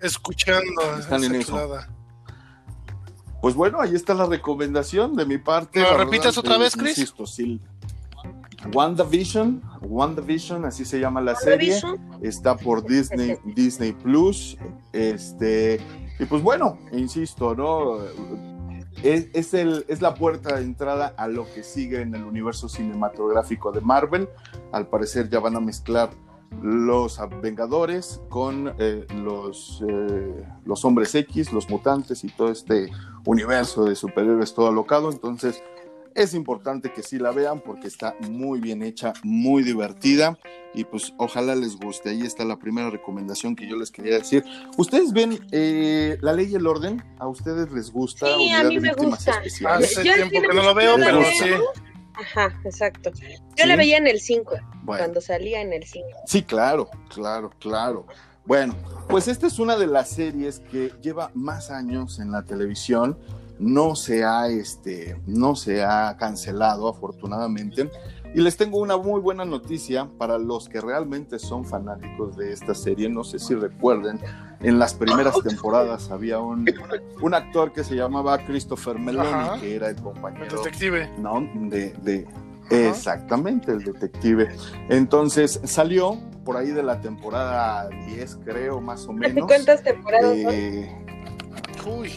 escuchando. 0.00 0.98
Están 0.98 1.24
en 1.24 1.36
eso. 1.36 1.78
Pues 3.42 3.54
bueno, 3.54 3.80
ahí 3.80 3.94
está 3.94 4.14
la 4.14 4.26
recomendación 4.26 5.14
de 5.14 5.26
mi 5.26 5.38
parte. 5.38 5.80
¿Lo 5.80 5.96
repites 5.96 6.36
otra 6.38 6.58
vez, 6.58 6.74
Chris? 6.74 6.98
Insisto, 6.98 7.26
sí. 7.26 7.60
WandaVision, 8.72 9.62
WandaVision, 9.82 10.64
así 10.64 10.84
se 10.84 10.98
llama 10.98 11.20
la 11.20 11.34
serie, 11.36 11.78
está 12.22 12.56
por 12.56 12.84
Disney, 12.84 13.36
Disney 13.44 13.92
Plus, 13.92 14.56
este, 14.92 15.80
y 16.18 16.24
pues 16.24 16.42
bueno, 16.42 16.78
insisto, 16.92 17.54
¿no? 17.54 17.98
Es, 19.02 19.54
el, 19.54 19.84
es 19.88 20.00
la 20.00 20.14
puerta 20.14 20.56
de 20.56 20.62
entrada 20.62 21.14
a 21.16 21.28
lo 21.28 21.44
que 21.52 21.62
sigue 21.62 22.00
en 22.00 22.14
el 22.14 22.24
universo 22.24 22.68
cinematográfico 22.68 23.70
de 23.70 23.80
Marvel. 23.82 24.28
Al 24.72 24.88
parecer 24.88 25.28
ya 25.28 25.38
van 25.38 25.56
a 25.56 25.60
mezclar 25.60 26.10
los 26.62 27.20
Vengadores 27.42 28.22
con 28.30 28.74
eh, 28.78 29.06
los, 29.14 29.84
eh, 29.86 30.44
los 30.64 30.84
Hombres 30.84 31.14
X, 31.14 31.52
los 31.52 31.68
mutantes 31.68 32.24
y 32.24 32.28
todo 32.28 32.50
este 32.50 32.90
universo 33.26 33.84
de 33.84 33.94
superhéroes 33.94 34.54
todo 34.54 34.68
alocado. 34.68 35.10
Entonces, 35.10 35.62
es 36.16 36.34
importante 36.34 36.92
que 36.92 37.02
sí 37.02 37.18
la 37.18 37.30
vean 37.30 37.60
porque 37.60 37.86
está 37.86 38.16
muy 38.28 38.58
bien 38.58 38.82
hecha, 38.82 39.12
muy 39.22 39.62
divertida 39.62 40.38
y 40.74 40.84
pues 40.84 41.12
ojalá 41.18 41.54
les 41.54 41.76
guste. 41.76 42.08
Ahí 42.10 42.22
está 42.22 42.44
la 42.44 42.58
primera 42.58 42.90
recomendación 42.90 43.54
que 43.54 43.68
yo 43.68 43.76
les 43.76 43.90
quería 43.90 44.18
decir. 44.18 44.42
¿Ustedes 44.78 45.12
ven 45.12 45.38
eh, 45.52 46.16
La 46.22 46.32
Ley 46.32 46.50
y 46.50 46.54
el 46.54 46.66
Orden? 46.66 47.04
¿A 47.18 47.28
ustedes 47.28 47.70
les 47.70 47.90
gusta? 47.90 48.26
Sí, 48.26 48.50
a 48.50 48.64
mí 48.64 48.80
me 48.80 48.92
gusta. 48.94 49.42
Hace 49.68 50.02
tiempo 50.02 50.48
que 50.48 50.54
no 50.54 50.62
lo 50.62 50.74
veo, 50.74 50.96
pero 50.96 51.22
sí. 51.22 51.50
Ajá, 52.14 52.60
exacto. 52.64 53.10
Yo 53.56 53.66
la 53.66 53.76
veía 53.76 53.98
en 53.98 54.06
el 54.06 54.20
5, 54.20 54.54
cuando 54.86 55.20
salía 55.20 55.60
en 55.60 55.74
el 55.74 55.84
5. 55.84 56.06
Sí, 56.26 56.42
claro, 56.42 56.88
claro, 57.10 57.52
claro. 57.58 58.06
Bueno, 58.46 58.74
pues 59.08 59.28
esta 59.28 59.48
es 59.48 59.58
una 59.58 59.76
de 59.76 59.86
las 59.86 60.08
series 60.08 60.60
que 60.60 60.92
lleva 61.02 61.30
más 61.34 61.70
años 61.70 62.20
en 62.20 62.30
la 62.30 62.42
televisión 62.44 63.18
no 63.58 63.94
se 63.96 64.24
ha, 64.24 64.48
este, 64.48 65.20
no 65.26 65.56
se 65.56 65.84
ha 65.84 66.16
cancelado 66.18 66.88
afortunadamente. 66.88 67.90
Y 68.34 68.40
les 68.40 68.56
tengo 68.56 68.78
una 68.80 68.98
muy 68.98 69.20
buena 69.20 69.46
noticia 69.46 70.10
para 70.18 70.36
los 70.36 70.68
que 70.68 70.80
realmente 70.80 71.38
son 71.38 71.64
fanáticos 71.64 72.36
de 72.36 72.52
esta 72.52 72.74
serie. 72.74 73.08
No 73.08 73.24
sé 73.24 73.38
si 73.38 73.54
recuerden, 73.54 74.20
en 74.60 74.78
las 74.78 74.92
primeras 74.92 75.40
temporadas 75.42 76.10
había 76.10 76.38
un, 76.38 76.66
un 77.22 77.34
actor 77.34 77.72
que 77.72 77.82
se 77.82 77.94
llamaba 77.94 78.36
Christopher 78.44 78.98
Meloni, 78.98 79.60
que 79.60 79.76
era 79.76 79.88
el 79.88 79.96
compañero. 79.96 80.54
detective. 80.62 81.10
No, 81.18 81.40
de, 81.54 82.26
exactamente, 82.70 83.72
el 83.72 83.84
detective. 83.84 84.54
Entonces 84.90 85.60
salió 85.64 86.18
por 86.44 86.58
ahí 86.58 86.72
de 86.72 86.82
la 86.82 87.00
temporada 87.00 87.88
10, 87.88 88.40
creo, 88.44 88.82
más 88.82 89.06
o 89.06 89.14
menos. 89.14 89.46
¿Cuántas 89.46 89.82
temporadas? 89.82 90.36
Eh, 90.36 90.94
uy. 91.86 92.12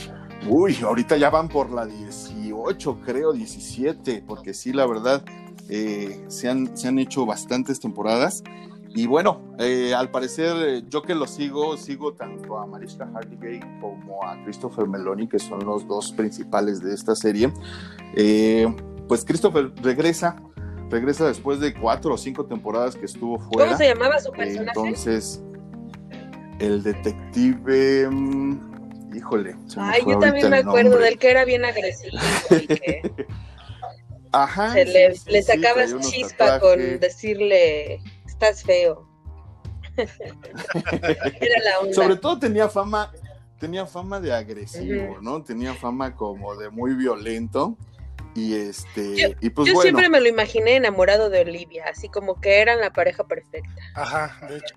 Uy, 0.47 0.77
ahorita 0.83 1.17
ya 1.17 1.29
van 1.29 1.49
por 1.49 1.69
la 1.71 1.85
18, 1.85 3.01
creo, 3.05 3.33
17, 3.33 4.23
porque 4.25 4.53
sí, 4.53 4.71
la 4.71 4.85
verdad, 4.85 5.23
eh, 5.69 6.23
se, 6.27 6.49
han, 6.49 6.75
se 6.77 6.87
han 6.87 6.97
hecho 6.99 7.25
bastantes 7.25 7.79
temporadas. 7.79 8.43
y 8.95 9.05
bueno, 9.05 9.41
eh, 9.59 9.93
al 9.93 10.09
parecer, 10.09 10.87
yo 10.89 11.03
que 11.03 11.13
lo 11.13 11.27
sigo, 11.27 11.77
sigo 11.77 12.13
tanto 12.13 12.57
a 12.57 12.65
Mariska 12.65 13.07
Hargitay 13.13 13.59
como 13.81 14.23
a 14.25 14.41
Christopher 14.43 14.87
Meloni, 14.87 15.27
que 15.27 15.39
son 15.39 15.63
los 15.65 15.87
dos 15.87 16.11
principales 16.13 16.81
de 16.81 16.93
esta 16.93 17.15
serie. 17.15 17.53
Eh, 18.15 18.73
pues 19.07 19.25
Christopher 19.25 19.71
regresa, 19.83 20.37
regresa 20.89 21.27
después 21.27 21.59
de 21.59 21.73
cuatro 21.73 22.13
o 22.13 22.17
cinco 22.17 22.45
temporadas 22.45 22.95
que 22.95 23.05
estuvo 23.05 23.37
fuera. 23.37 23.65
¿Cómo 23.65 23.77
se 23.77 23.89
llamaba 23.89 24.19
su 24.19 24.31
personaje? 24.31 24.69
entonces, 24.69 25.43
el 26.59 26.81
detective, 26.81 28.09
mm, 28.09 28.68
híjole. 29.13 29.55
Ay, 29.77 30.01
yo 30.07 30.19
también 30.19 30.49
me 30.49 30.57
acuerdo 30.57 30.97
del 30.97 31.17
que 31.17 31.31
era 31.31 31.45
bien 31.45 31.65
agresivo. 31.65 32.17
Ajá. 34.31 34.73
Se 34.73 34.85
le, 34.85 35.13
le 35.27 35.43
sacabas 35.43 35.97
chispa 35.99 36.59
con 36.59 36.99
decirle 36.99 38.01
estás 38.39 38.63
feo. 38.63 39.05
Era 39.97 41.59
la 41.63 41.79
onda. 41.81 41.93
Sobre 41.93 42.15
todo 42.15 42.39
tenía 42.39 42.69
fama, 42.69 43.11
tenía 43.59 43.85
fama 43.85 44.21
de 44.21 44.33
agresivo, 44.33 45.19
¿no? 45.21 45.43
Tenía 45.43 45.73
fama 45.73 46.15
como 46.15 46.55
de 46.55 46.69
muy 46.69 46.93
violento. 46.93 47.77
Y 48.35 48.55
este, 48.55 49.17
yo, 49.17 49.27
y 49.41 49.49
pues 49.49 49.67
yo 49.67 49.81
siempre 49.81 50.07
me 50.07 50.21
lo 50.21 50.27
imaginé 50.29 50.75
enamorado 50.75 51.29
de 51.29 51.41
Olivia, 51.41 51.85
así 51.91 52.07
como 52.07 52.39
que 52.39 52.61
eran 52.61 52.79
la 52.79 52.93
pareja 52.93 53.25
perfecta. 53.25 53.81
Ajá, 53.95 54.47
de 54.47 54.57
hecho. 54.57 54.75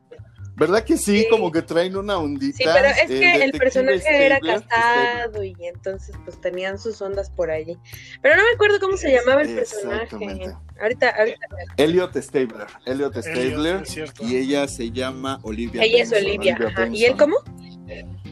¿Verdad 0.55 0.85
que 0.85 0.97
sí? 0.97 1.27
Como 1.31 1.51
que 1.51 1.63
traen 1.63 1.97
una 1.97 2.19
ondita. 2.19 2.57
Sí, 2.57 2.65
pero 2.65 2.89
es 2.89 3.07
que 3.09 3.45
el 3.45 3.53
personaje 3.53 4.27
era 4.27 4.39
casado 4.39 5.43
y 5.43 5.57
entonces 5.61 6.15
pues 6.25 6.41
tenían 6.41 6.79
sus 6.79 7.01
ondas 7.01 7.31
por 7.31 7.51
allí. 7.51 7.79
Pero 8.21 8.37
no 8.37 8.43
me 8.43 8.51
acuerdo 8.55 8.79
cómo 8.79 8.97
se 8.97 9.13
llamaba 9.13 9.43
el 9.43 9.55
personaje. 9.55 10.55
Ahorita, 10.81 11.11
ahorita. 11.11 11.47
Elliot 11.77 12.17
Stabler. 12.17 12.67
Elliot 12.85 13.17
Stabler. 13.17 13.83
y 14.21 14.37
ella 14.37 14.69
se 14.69 14.91
llama 14.91 15.41
Olivia. 15.43 15.83
Ella 15.83 16.03
es 16.03 16.13
Olivia. 16.13 16.59
¿Y 16.93 17.05
él 17.05 17.17
cómo? 17.17 17.37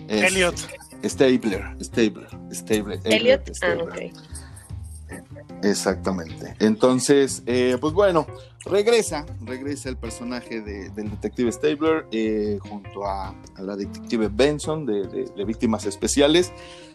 Elliot. 0.09 0.57
Stabler. 1.05 1.65
Stabler. 1.83 2.29
Stabler. 2.53 3.01
Elliot. 3.05 3.51
Ah, 3.63 3.77
ok. 3.81 3.97
Exactamente. 5.63 6.55
Entonces, 6.59 7.43
eh, 7.47 7.77
pues 7.81 7.93
bueno, 7.93 8.27
regresa, 8.67 9.27
regresa 9.43 9.89
el 9.89 9.97
personaje 9.97 10.61
del 10.61 11.11
detective 11.11 11.51
Stabler 11.53 12.07
eh, 12.11 12.59
junto 12.69 13.07
a, 13.07 13.35
la 13.59 13.77
detective 13.77 14.29
Benson 14.33 14.87
de, 14.87 15.45
Víctimas 15.47 15.87
Especiales. 15.87 16.53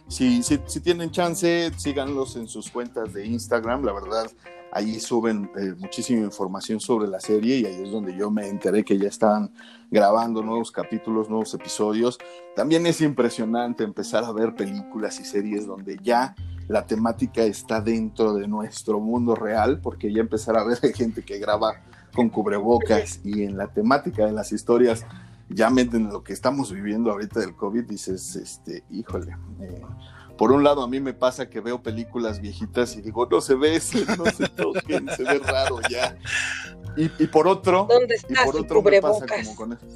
Si, 0.08 0.40
tienen 0.82 1.10
chance, 1.10 1.72
síganlos 1.76 2.36
en 2.36 2.46
sus 2.46 2.70
cuentas 2.70 3.12
de 3.12 3.26
Instagram, 3.26 3.84
la 3.84 3.92
verdad, 3.92 4.30
ahí 4.70 5.00
suben 5.00 5.50
eh, 5.58 5.74
muchísima 5.78 6.24
información 6.24 6.78
sobre 6.78 7.08
la 7.08 7.18
serie 7.18 7.58
y 7.58 7.66
ahí 7.66 7.82
es 7.82 7.90
donde 7.90 8.16
yo 8.16 8.30
me 8.30 8.46
enteré 8.48 8.84
que 8.84 8.98
ya 8.98 9.08
estaban 9.08 9.52
grabando 9.90 10.42
nuevos 10.42 10.70
capítulos, 10.70 11.28
nuevos 11.28 11.52
episodios. 11.54 12.18
También 12.54 12.86
es 12.86 13.00
impresionante 13.00 13.82
empezar 13.82 14.24
a 14.24 14.32
ver 14.32 14.54
películas 14.54 15.18
y 15.18 15.24
series 15.24 15.66
donde 15.66 15.98
ya 16.02 16.36
la 16.68 16.86
temática 16.86 17.42
está 17.42 17.80
dentro 17.80 18.34
de 18.34 18.48
nuestro 18.48 19.00
mundo 19.00 19.34
real, 19.34 19.80
porque 19.80 20.12
ya 20.12 20.20
empezar 20.20 20.56
a 20.56 20.64
ver 20.64 20.78
gente 20.94 21.22
que 21.22 21.38
graba 21.38 21.74
con 22.14 22.28
cubrebocas 22.30 23.20
y 23.24 23.42
en 23.42 23.56
la 23.56 23.68
temática 23.68 24.26
de 24.26 24.32
las 24.32 24.52
historias 24.52 25.04
ya 25.48 25.70
meten 25.70 26.08
lo 26.08 26.24
que 26.24 26.32
estamos 26.32 26.72
viviendo 26.72 27.10
ahorita 27.12 27.40
del 27.40 27.54
COVID, 27.54 27.84
dices, 27.84 28.34
este, 28.36 28.82
híjole, 28.90 29.36
eh, 29.60 29.82
por 30.36 30.50
un 30.50 30.64
lado 30.64 30.82
a 30.82 30.88
mí 30.88 31.00
me 31.00 31.14
pasa 31.14 31.48
que 31.48 31.60
veo 31.60 31.82
películas 31.82 32.40
viejitas 32.40 32.96
y 32.96 33.02
digo, 33.02 33.26
no 33.30 33.40
se 33.40 33.54
besen, 33.54 34.06
no 34.18 34.26
se 34.26 34.48
toquen, 34.48 35.08
se 35.16 35.22
ve 35.22 35.38
raro 35.38 35.78
ya. 35.88 36.16
Y, 36.96 37.08
por 37.26 37.46
otro, 37.46 37.86
y 38.28 38.34
por 38.44 38.56
otro 38.56 38.82
me 38.82 39.00
pasa 39.00 39.26
como 39.26 39.56
con 39.56 39.72
eso. 39.74 39.86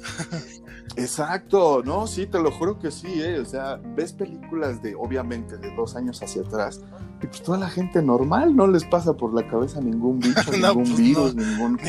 Exacto, 0.95 1.81
no, 1.83 2.07
sí, 2.07 2.25
te 2.25 2.39
lo 2.39 2.51
juro 2.51 2.79
que 2.79 2.91
sí, 2.91 3.21
¿eh? 3.21 3.39
o 3.39 3.45
sea, 3.45 3.79
ves 3.95 4.13
películas 4.13 4.81
de, 4.81 4.95
obviamente, 4.95 5.57
de 5.57 5.73
dos 5.75 5.95
años 5.95 6.21
hacia 6.21 6.41
atrás, 6.41 6.81
y 7.21 7.27
pues 7.27 7.41
toda 7.41 7.57
la 7.57 7.69
gente 7.69 8.01
normal 8.01 8.55
no 8.55 8.67
les 8.67 8.83
pasa 8.83 9.13
por 9.13 9.33
la 9.33 9.47
cabeza 9.47 9.79
ningún 9.79 10.19
bicho, 10.19 10.51
ningún 10.51 10.83
pues 10.83 10.97
virus, 10.97 11.35
ningún 11.35 11.79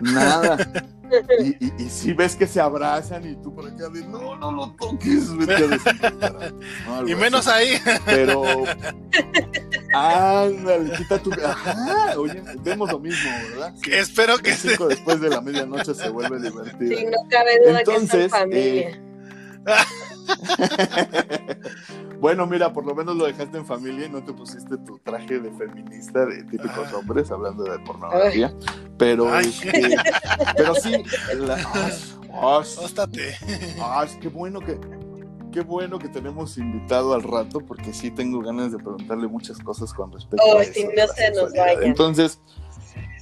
nada. 0.00 0.56
Y, 1.60 1.82
y, 1.82 1.88
si 1.88 2.12
ves 2.12 2.36
que 2.36 2.46
se 2.46 2.60
abrazan 2.60 3.28
y 3.28 3.36
tú 3.36 3.54
por 3.54 3.66
acá 3.66 3.88
de 3.88 4.06
no, 4.06 4.36
no 4.36 4.52
lo 4.52 4.72
toques, 4.72 5.30
y 7.06 7.14
menos 7.14 7.48
ahí. 7.48 7.80
Pero, 8.04 8.42
ándale, 9.94 10.92
quita 10.96 11.18
tu. 11.18 11.32
Ajá, 11.32 12.18
oye, 12.18 12.42
vemos 12.62 12.90
lo 12.90 12.98
mismo, 12.98 13.30
¿verdad? 13.50 13.74
Espero 13.90 14.38
que 14.38 14.52
cinco 14.52 14.88
después 14.88 15.20
de 15.20 15.30
la 15.30 15.40
medianoche 15.40 15.94
se 15.94 16.08
vuelve 16.10 16.40
divertido. 16.40 16.98
Sí, 16.98 17.04
no 17.04 17.28
cabe 17.28 17.58
duda 17.66 17.78
Entonces, 17.80 18.24
que 18.24 18.28
familia. 18.28 18.90
Eh, 18.90 19.08
bueno, 22.20 22.46
mira, 22.46 22.72
por 22.72 22.86
lo 22.86 22.94
menos 22.94 23.16
lo 23.16 23.26
dejaste 23.26 23.58
en 23.58 23.66
familia 23.66 24.06
y 24.06 24.10
no 24.10 24.24
te 24.24 24.32
pusiste 24.32 24.76
tu 24.78 24.98
traje 24.98 25.38
de 25.38 25.50
feminista 25.52 26.26
de 26.26 26.42
típicos 26.44 26.88
ah. 26.92 26.98
hombres 26.98 27.30
hablando 27.30 27.64
de 27.64 27.78
pornografía. 27.80 28.52
Pero, 28.98 29.38
este, 29.38 29.96
pero 30.56 30.74
sí, 30.74 31.02
la, 31.36 31.56
ah, 32.32 32.62
ah, 33.80 34.06
qué 34.20 34.28
bueno 34.28 34.60
que 34.60 34.78
qué 35.52 35.60
bueno 35.62 35.98
que 35.98 36.08
tenemos 36.08 36.58
invitado 36.58 37.14
al 37.14 37.22
rato 37.22 37.60
porque 37.60 37.92
sí 37.92 38.10
tengo 38.10 38.40
ganas 38.40 38.72
de 38.72 38.78
preguntarle 38.78 39.28
muchas 39.28 39.58
cosas 39.58 39.92
con 39.92 40.12
respecto 40.12 40.58
a 40.58 40.62
eso. 40.62 40.72
Si 40.74 40.84
no 40.84 41.08
se 41.08 41.30
nos 41.30 41.52
vayan. 41.52 41.84
Entonces, 41.84 42.40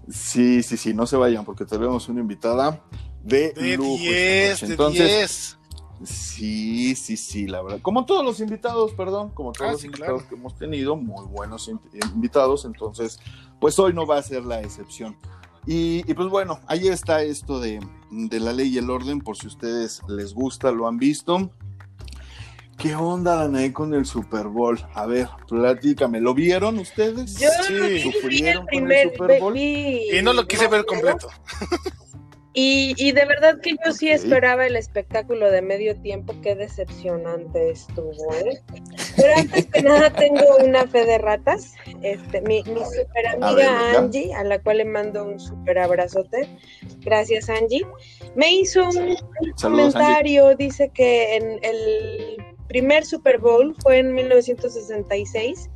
sí, 0.08 0.62
sí, 0.62 0.76
sí, 0.76 0.92
no 0.92 1.06
se 1.06 1.16
vayan 1.16 1.44
porque 1.44 1.64
tenemos 1.64 2.08
una 2.08 2.20
invitada 2.20 2.80
de, 3.22 3.52
de 3.52 3.76
lujo. 3.76 3.98
10, 3.98 4.62
Entonces, 4.64 5.56
Sí, 6.04 6.94
sí, 6.94 7.16
sí, 7.16 7.46
la 7.46 7.62
verdad. 7.62 7.78
Como 7.80 8.04
todos 8.04 8.22
los 8.22 8.40
invitados, 8.40 8.92
perdón, 8.92 9.30
como 9.30 9.52
todos 9.52 9.70
ah, 9.70 9.72
los 9.72 9.84
invitados 9.84 10.24
que 10.24 10.34
hemos 10.34 10.54
tenido, 10.54 10.94
muy 10.94 11.24
buenos 11.24 11.70
invitados, 12.14 12.66
entonces, 12.66 13.18
pues 13.60 13.78
hoy 13.78 13.94
no 13.94 14.06
va 14.06 14.18
a 14.18 14.22
ser 14.22 14.44
la 14.44 14.60
excepción. 14.60 15.16
Y, 15.66 16.02
pues 16.14 16.28
bueno, 16.28 16.60
ahí 16.68 16.86
está 16.86 17.22
esto 17.22 17.58
de, 17.58 17.80
la 18.10 18.52
ley 18.52 18.68
y 18.68 18.78
el 18.78 18.88
orden, 18.88 19.20
por 19.20 19.36
si 19.36 19.48
ustedes 19.48 20.00
les 20.08 20.32
gusta, 20.32 20.70
lo 20.70 20.86
han 20.86 20.96
visto. 20.96 21.50
¿Qué 22.78 22.94
onda, 22.94 23.36
Danae, 23.36 23.72
con 23.72 23.94
el 23.94 24.04
Super 24.06 24.46
Bowl? 24.46 24.78
A 24.94 25.06
ver, 25.06 25.28
platícame, 25.48 26.20
¿lo 26.20 26.34
vieron 26.34 26.78
ustedes? 26.78 27.38
Yo 27.38 27.48
sí. 27.66 28.00
¿Sufrieron 28.00 28.66
con 28.66 28.92
el 28.92 29.10
Super 29.10 29.40
Bowl? 29.40 29.56
Y 29.56 30.20
no 30.22 30.32
lo 30.32 30.46
quise 30.46 30.68
ver 30.68 30.84
completo. 30.84 31.28
Y, 32.58 33.12
de 33.12 33.26
verdad 33.26 33.60
que 33.60 33.76
yo 33.84 33.92
sí 33.92 34.08
esperaba 34.08 34.66
el 34.66 34.76
espectáculo 34.76 35.50
de 35.50 35.60
medio 35.60 35.94
tiempo, 36.00 36.32
qué 36.42 36.54
decepcionante 36.54 37.68
estuvo, 37.68 38.32
¿eh? 38.32 38.62
Pero 39.14 39.34
antes 39.36 39.66
que 39.66 39.82
nada 39.82 40.08
tengo 40.08 40.56
una 40.64 40.86
fe 40.86 41.04
de 41.04 41.18
ratas, 41.18 41.74
este, 42.00 42.40
mi, 42.40 42.62
mi 42.62 42.80
super 42.80 43.26
amiga 43.26 43.98
Angie, 43.98 44.32
a 44.32 44.42
la 44.42 44.58
cual 44.58 44.78
le 44.78 44.86
mando 44.86 45.24
un 45.24 45.38
super 45.38 45.78
abrazote, 45.78 46.48
gracias 47.00 47.50
Angie, 47.50 47.86
me 48.36 48.50
hizo 48.50 48.88
un 48.88 49.16
comentario, 49.60 50.56
dice 50.56 50.90
que 50.94 51.36
en 51.36 51.58
el 51.62 52.38
primer 52.68 53.04
Super 53.04 53.36
Bowl 53.36 53.76
fue 53.82 53.98
en 53.98 54.14
1966 54.14 55.68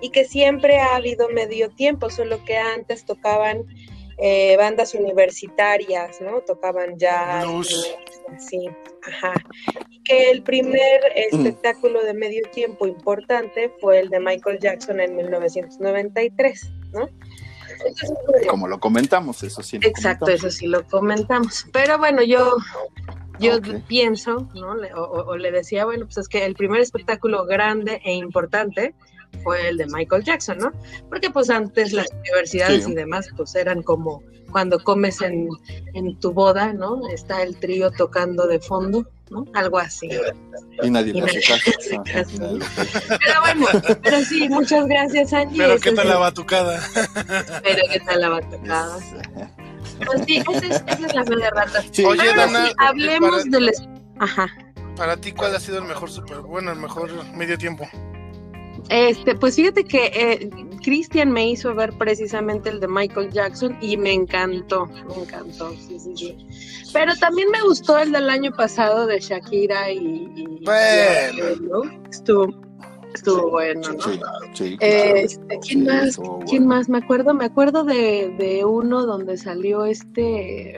y 0.00 0.08
que 0.08 0.24
siempre 0.24 0.78
ha 0.78 0.96
habido 0.96 1.28
medio 1.28 1.68
tiempo, 1.68 2.08
solo 2.08 2.42
que 2.46 2.56
antes 2.56 3.04
tocaban 3.04 3.66
eh, 4.18 4.56
bandas 4.56 4.94
universitarias, 4.94 6.20
¿no? 6.20 6.40
Tocaban 6.40 6.98
ya. 6.98 7.44
Sí, 8.38 8.68
ajá. 9.06 9.34
Que 10.04 10.30
el 10.30 10.42
primer 10.42 11.00
mm. 11.32 11.36
espectáculo 11.36 12.02
de 12.02 12.14
medio 12.14 12.42
tiempo 12.50 12.86
importante 12.86 13.70
fue 13.80 14.00
el 14.00 14.08
de 14.08 14.20
Michael 14.20 14.58
Jackson 14.60 15.00
en 15.00 15.16
1993, 15.16 16.70
¿no? 16.92 17.08
Como 18.48 18.68
lo 18.68 18.78
comentamos, 18.78 19.42
eso 19.42 19.62
sí. 19.62 19.78
Exacto, 19.82 20.30
eso 20.30 20.50
sí 20.50 20.66
lo 20.66 20.84
comentamos. 20.86 21.66
Pero 21.72 21.98
bueno, 21.98 22.22
yo, 22.22 22.56
yo 23.38 23.58
pienso, 23.88 24.48
¿no? 24.54 24.76
o, 24.96 25.36
le 25.36 25.50
decía, 25.50 25.84
bueno, 25.84 26.04
pues 26.06 26.18
es 26.18 26.28
que 26.28 26.44
el 26.44 26.54
primer 26.54 26.80
espectáculo 26.80 27.44
grande 27.44 28.00
e 28.04 28.14
importante 28.14 28.94
fue 29.42 29.68
el 29.68 29.76
de 29.76 29.86
Michael 29.86 30.24
Jackson, 30.24 30.58
¿no? 30.58 30.72
Porque 31.08 31.30
pues 31.30 31.50
antes 31.50 31.92
las 31.92 32.06
universidades 32.12 32.88
y 32.88 32.94
demás 32.94 33.28
pues 33.36 33.54
eran 33.54 33.82
como 33.82 34.22
cuando 34.52 34.78
comes 34.78 35.20
en, 35.22 35.48
tu 36.20 36.32
boda, 36.32 36.72
¿no? 36.72 37.08
Está 37.08 37.42
el 37.42 37.56
trío 37.56 37.90
tocando 37.90 38.46
de 38.46 38.60
fondo, 38.60 39.08
¿no? 39.30 39.46
Algo 39.54 39.78
así. 39.78 40.10
Y 40.82 40.90
nadie 40.90 41.20
hace 41.22 41.40
caso. 42.02 42.58
Pero 43.08 43.40
bueno, 43.40 43.66
pero 44.02 44.20
sí, 44.20 44.48
muchas 44.48 44.86
gracias 44.86 45.32
Angie. 45.32 45.58
Pero 45.58 45.80
qué 45.80 45.92
tal 45.92 46.08
la 46.08 46.18
batucada. 46.18 46.80
Pero 47.62 47.82
qué 47.90 48.00
tal 48.00 48.20
la 48.20 48.28
batucada. 48.28 48.98
Pues 50.06 50.22
sí, 50.26 50.36
esa 50.36 50.66
es, 50.66 50.82
esa 50.86 51.06
es 51.06 51.14
la 51.14 51.24
fe 51.24 51.36
de 51.36 51.50
ratas. 51.50 51.86
Oye, 52.04 52.34
Dana, 52.36 52.72
hablemos 52.78 53.44
del... 53.44 53.70
Ajá. 54.18 54.48
Para 54.96 55.16
ti, 55.16 55.32
¿cuál 55.32 55.56
ha 55.56 55.60
sido 55.60 55.78
el 55.78 55.84
mejor 55.84 56.10
super, 56.10 56.40
bueno, 56.40 56.70
el 56.70 56.78
mejor 56.78 57.10
medio 57.34 57.56
tiempo? 57.56 57.88
Este, 58.88 59.34
pues 59.34 59.56
fíjate 59.56 59.84
que 59.84 60.06
eh, 60.06 60.50
Cristian 60.82 61.30
me 61.30 61.50
hizo 61.50 61.74
ver 61.74 61.92
precisamente 61.96 62.68
el 62.68 62.80
de 62.80 62.88
Michael 62.88 63.30
Jackson 63.30 63.76
y 63.80 63.96
me 63.96 64.12
encantó, 64.12 64.86
me 64.86 65.22
encantó, 65.22 65.70
sí, 65.70 65.98
sí, 65.98 66.12
sí. 66.16 66.36
Pero 66.92 67.14
también 67.16 67.48
me 67.50 67.62
gustó 67.62 67.98
el 67.98 68.12
del 68.12 68.28
año 68.28 68.52
pasado 68.52 69.06
de 69.06 69.20
Shakira 69.20 69.90
y... 69.90 70.58
bueno. 70.64 71.82
Estuvo, 72.10 72.48
estuvo 73.14 73.50
bueno, 73.50 73.80
¿no? 73.92 74.02
Sí, 74.52 74.76
este, 74.80 75.58
¿quién, 75.60 75.84
más, 75.84 76.20
¿Quién 76.48 76.66
más? 76.66 76.88
Me 76.88 76.98
acuerdo, 76.98 77.32
me 77.32 77.46
acuerdo 77.46 77.84
de, 77.84 78.34
de 78.38 78.64
uno 78.64 79.06
donde 79.06 79.36
salió 79.36 79.84
este... 79.86 80.76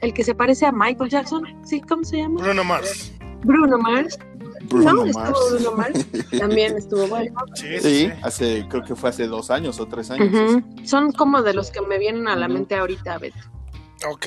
El 0.00 0.14
que 0.14 0.22
se 0.22 0.32
parece 0.32 0.64
a 0.64 0.70
Michael 0.70 1.10
Jackson, 1.10 1.42
¿sí? 1.64 1.80
¿Cómo 1.80 2.04
se 2.04 2.18
llama? 2.18 2.40
Bruno 2.40 2.62
Mars. 2.62 3.12
Bruno 3.42 3.78
Mars. 3.78 4.16
Bruno 4.64 5.06
Mars. 5.06 5.38
Bruno 5.50 5.72
Mars. 5.72 6.06
También 6.38 6.76
estuvo 6.76 7.06
bueno. 7.06 7.34
Sí, 7.54 8.10
hace, 8.22 8.66
creo 8.68 8.84
que 8.84 8.94
fue 8.94 9.10
hace 9.10 9.26
dos 9.26 9.50
años 9.50 9.80
o 9.80 9.86
tres 9.86 10.10
años. 10.10 10.62
Son 10.84 11.12
como 11.12 11.42
de 11.42 11.54
los 11.54 11.70
que 11.70 11.80
me 11.82 11.98
vienen 11.98 12.28
a 12.28 12.36
la 12.36 12.48
mente 12.48 12.76
ahorita, 12.76 13.18
Beto. 13.18 13.38
Ok. 14.08 14.26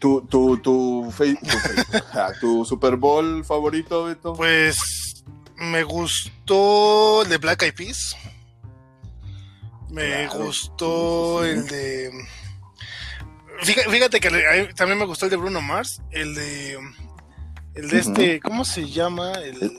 ¿Tu, 0.00 0.22
tu, 0.22 0.58
tu, 0.58 1.12
tu 2.40 2.64
Super 2.64 2.96
Bowl 2.96 3.44
favorito, 3.44 4.04
Beto? 4.04 4.34
Pues 4.34 5.24
me 5.56 5.82
gustó 5.84 7.22
el 7.22 7.28
de 7.28 7.38
Black 7.38 7.62
Eyed 7.62 7.74
Peas. 7.74 8.16
Me 9.90 10.26
gustó 10.28 11.44
el 11.44 11.66
de. 11.68 12.10
Fíjate, 13.62 14.18
que 14.18 14.68
también 14.74 14.98
me 14.98 15.06
gustó 15.06 15.26
el 15.26 15.30
de 15.30 15.36
Bruno 15.36 15.60
Mars. 15.60 16.02
El 16.10 16.34
de 16.34 16.78
el 17.74 17.88
de 17.88 17.98
este, 17.98 18.40
¿cómo 18.40 18.64
se 18.64 18.88
llama? 18.88 19.32
El... 19.32 19.72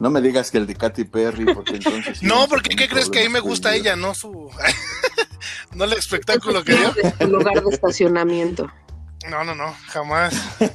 No 0.00 0.10
me 0.10 0.20
digas 0.20 0.50
que 0.50 0.58
el 0.58 0.66
de 0.66 0.74
Katy 0.74 1.04
Perry, 1.04 1.46
porque 1.54 1.76
entonces. 1.76 2.22
no, 2.22 2.46
porque 2.48 2.74
¿qué 2.76 2.88
crees 2.88 3.08
que 3.10 3.20
ahí 3.20 3.28
me 3.28 3.40
gusta 3.40 3.74
ella, 3.74 3.96
no 3.96 4.14
su. 4.14 4.50
no 5.74 5.84
el 5.84 5.92
espectáculo 5.92 6.64
que 6.64 6.74
dio? 6.74 6.94
El 7.18 7.30
lugar 7.30 7.62
de 7.62 7.70
estacionamiento. 7.74 8.70
No, 9.30 9.42
no, 9.42 9.54
no, 9.54 9.74
jamás. 9.86 10.34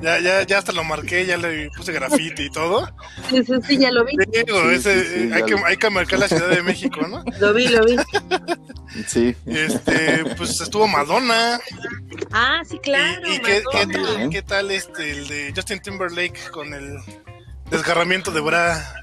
ya, 0.00 0.20
ya, 0.20 0.42
ya 0.42 0.58
hasta 0.58 0.72
lo 0.72 0.84
marqué, 0.84 1.24
ya 1.24 1.38
le 1.38 1.70
puse 1.70 1.92
grafiti 1.92 2.44
y 2.44 2.50
todo. 2.50 2.86
Sí, 3.30 3.42
sí, 3.44 3.54
sí 3.66 3.78
ya 3.78 3.90
lo 3.90 4.04
vi. 4.04 4.14
ese, 4.74 5.30
hay, 5.32 5.42
que, 5.44 5.54
hay 5.64 5.76
que 5.78 5.90
marcar 5.90 6.18
la 6.18 6.28
Ciudad 6.28 6.50
de 6.50 6.62
México, 6.62 7.00
¿no? 7.08 7.24
Lo 7.40 7.54
vi, 7.54 7.68
lo 7.68 7.82
vi. 7.84 7.96
Sí. 9.06 9.36
Este, 9.46 10.24
pues 10.36 10.60
estuvo 10.60 10.86
Madonna. 10.86 11.60
Ah, 12.32 12.62
sí, 12.68 12.78
claro. 12.78 13.22
¿Y, 13.28 13.38
qué, 13.40 13.62
qué, 13.70 13.86
tal, 13.86 14.30
qué 14.30 14.42
tal 14.42 14.70
este, 14.70 15.10
el 15.10 15.28
de 15.28 15.52
Justin 15.54 15.80
Timberlake 15.80 16.50
con 16.50 16.72
el 16.72 16.98
desgarramiento 17.70 18.30
de 18.30 18.40
bra? 18.40 19.02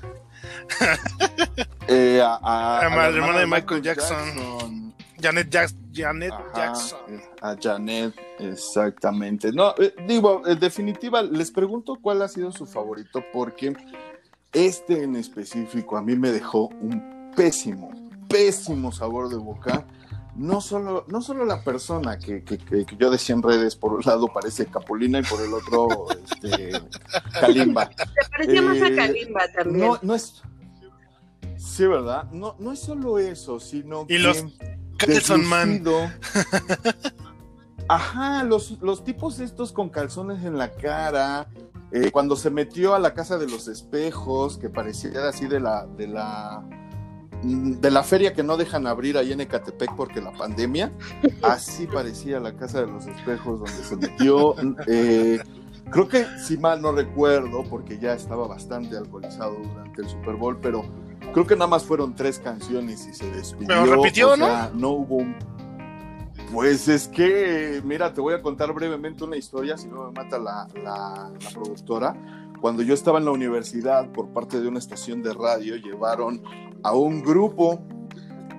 eh, 1.88 2.22
a, 2.24 2.36
a, 2.42 2.90
la 2.90 3.08
hermana 3.08 3.40
de 3.40 3.48
Michael 3.48 3.82
Jackson. 3.82 4.94
Janet, 5.24 5.50
Janet 5.94 6.34
Jackson. 6.54 7.22
A 7.42 7.56
Janet, 7.60 8.14
exactamente. 8.40 9.52
No, 9.54 9.74
eh, 9.78 9.94
digo, 10.06 10.42
en 10.46 10.60
definitiva, 10.60 11.22
les 11.22 11.50
pregunto 11.50 11.98
cuál 12.02 12.22
ha 12.22 12.28
sido 12.28 12.52
su 12.52 12.66
favorito, 12.66 13.24
porque 13.32 13.74
este 14.52 15.04
en 15.04 15.16
específico 15.16 15.96
a 15.96 16.02
mí 16.02 16.16
me 16.16 16.30
dejó 16.32 16.68
un 16.68 17.32
pésimo, 17.36 17.92
pésimo 18.34 18.92
sabor 18.92 19.30
de 19.30 19.38
boca. 19.38 19.86
No 20.36 20.62
solo, 20.62 21.06
no 21.08 21.22
solo 21.22 21.46
la 21.46 21.64
persona 21.64 22.18
que, 22.18 22.44
que, 22.44 22.58
yo 22.98 23.12
decía 23.12 23.36
en 23.36 23.44
redes, 23.44 23.76
por 23.76 23.94
un 23.94 24.02
lado 24.02 24.28
parece 24.34 24.66
Capulina 24.66 25.20
y 25.20 25.24
por 25.24 25.40
el 25.42 25.54
otro 25.54 26.08
este, 26.10 26.72
Kalimba. 27.40 27.88
Te 27.90 28.06
parecía 28.32 28.62
más 28.64 28.82
a 28.82 28.96
Kalimba 28.96 29.42
también. 29.56 29.88
No, 29.88 30.00
no 30.02 30.16
es. 30.16 30.42
Sí, 31.56 31.86
¿verdad? 31.86 32.32
No, 32.32 32.56
no 32.58 32.72
es 32.72 32.80
solo 32.80 33.20
eso, 33.20 33.60
sino 33.60 34.08
y 34.10 34.18
Los 34.18 34.44
Calzón 34.98 35.46
Man. 35.46 35.84
Ajá, 37.88 38.44
los, 38.44 38.82
los 38.82 39.04
tipos 39.04 39.40
estos 39.40 39.72
con 39.72 39.90
calzones 39.90 40.44
en 40.46 40.58
la 40.58 40.72
cara, 40.72 41.48
eh, 41.92 42.10
cuando 42.12 42.36
se 42.36 42.50
metió 42.50 42.96
a 42.96 43.00
la 43.00 43.14
casa 43.14 43.38
de 43.38 43.48
los 43.48 43.68
espejos, 43.68 44.58
que 44.58 44.70
parecía 44.70 45.28
así 45.28 45.48
de 45.48 45.60
la, 45.60 45.86
de 45.86 46.08
la 46.08 46.64
de 47.44 47.92
la 47.92 48.04
feria 48.04 48.34
que 48.34 48.44
no 48.44 48.58
dejan 48.58 48.88
abrir 48.88 49.18
ahí 49.18 49.32
en 49.32 49.42
Ecatepec 49.42 49.96
porque 49.96 50.22
la 50.22 50.32
pandemia, 50.32 50.92
así 51.44 51.88
parecía 51.88 52.40
la 52.40 52.56
casa 52.56 52.82
de 52.82 52.88
los 52.88 53.06
espejos 53.06 53.60
donde 53.60 53.84
se 53.84 53.96
metió. 53.96 54.56
Eh, 54.88 55.40
creo 55.92 56.08
que, 56.08 56.26
si 56.44 56.58
mal 56.58 56.82
no 56.82 56.92
recuerdo, 56.92 57.64
porque 57.70 58.00
ya 58.00 58.14
estaba 58.14 58.48
bastante 58.48 58.98
alcoholizado 58.98 59.56
durante 59.56 60.02
el 60.02 60.10
Super 60.10 60.36
Bowl, 60.36 60.58
pero 60.62 60.86
Creo 61.32 61.48
que 61.48 61.56
nada 61.56 61.68
más 61.68 61.84
fueron 61.84 62.16
tres 62.16 62.40
canciones 62.40 63.08
y 63.08 63.14
se 63.14 63.30
despidió. 63.32 63.68
Pero 63.68 63.86
repitió, 63.86 64.38
¿no? 64.38 64.70
No 64.72 64.90
hubo 64.90 65.26
Pues 66.52 66.88
es 66.88 67.08
que, 67.08 67.82
mira, 67.84 68.14
te 68.14 68.22
voy 68.22 68.36
a 68.36 68.42
contar 68.42 68.72
brevemente 68.74 69.24
una 69.24 69.36
historia, 69.36 69.78
si 69.78 69.88
no 69.88 70.06
me 70.06 70.12
mata 70.12 70.38
la, 70.38 70.68
la, 70.84 71.32
productora. 71.54 72.16
Cuando 72.62 72.84
yo 72.84 72.94
estaba 72.94 73.18
en 73.20 73.26
la 73.26 73.32
universidad, 73.32 74.12
por 74.12 74.30
parte 74.30 74.62
de 74.62 74.68
una 74.68 74.80
estación 74.80 75.24
de 75.24 75.34
radio, 75.34 75.76
llevaron 75.76 76.44
a 76.84 76.94
un 76.94 77.24
grupo 77.24 77.82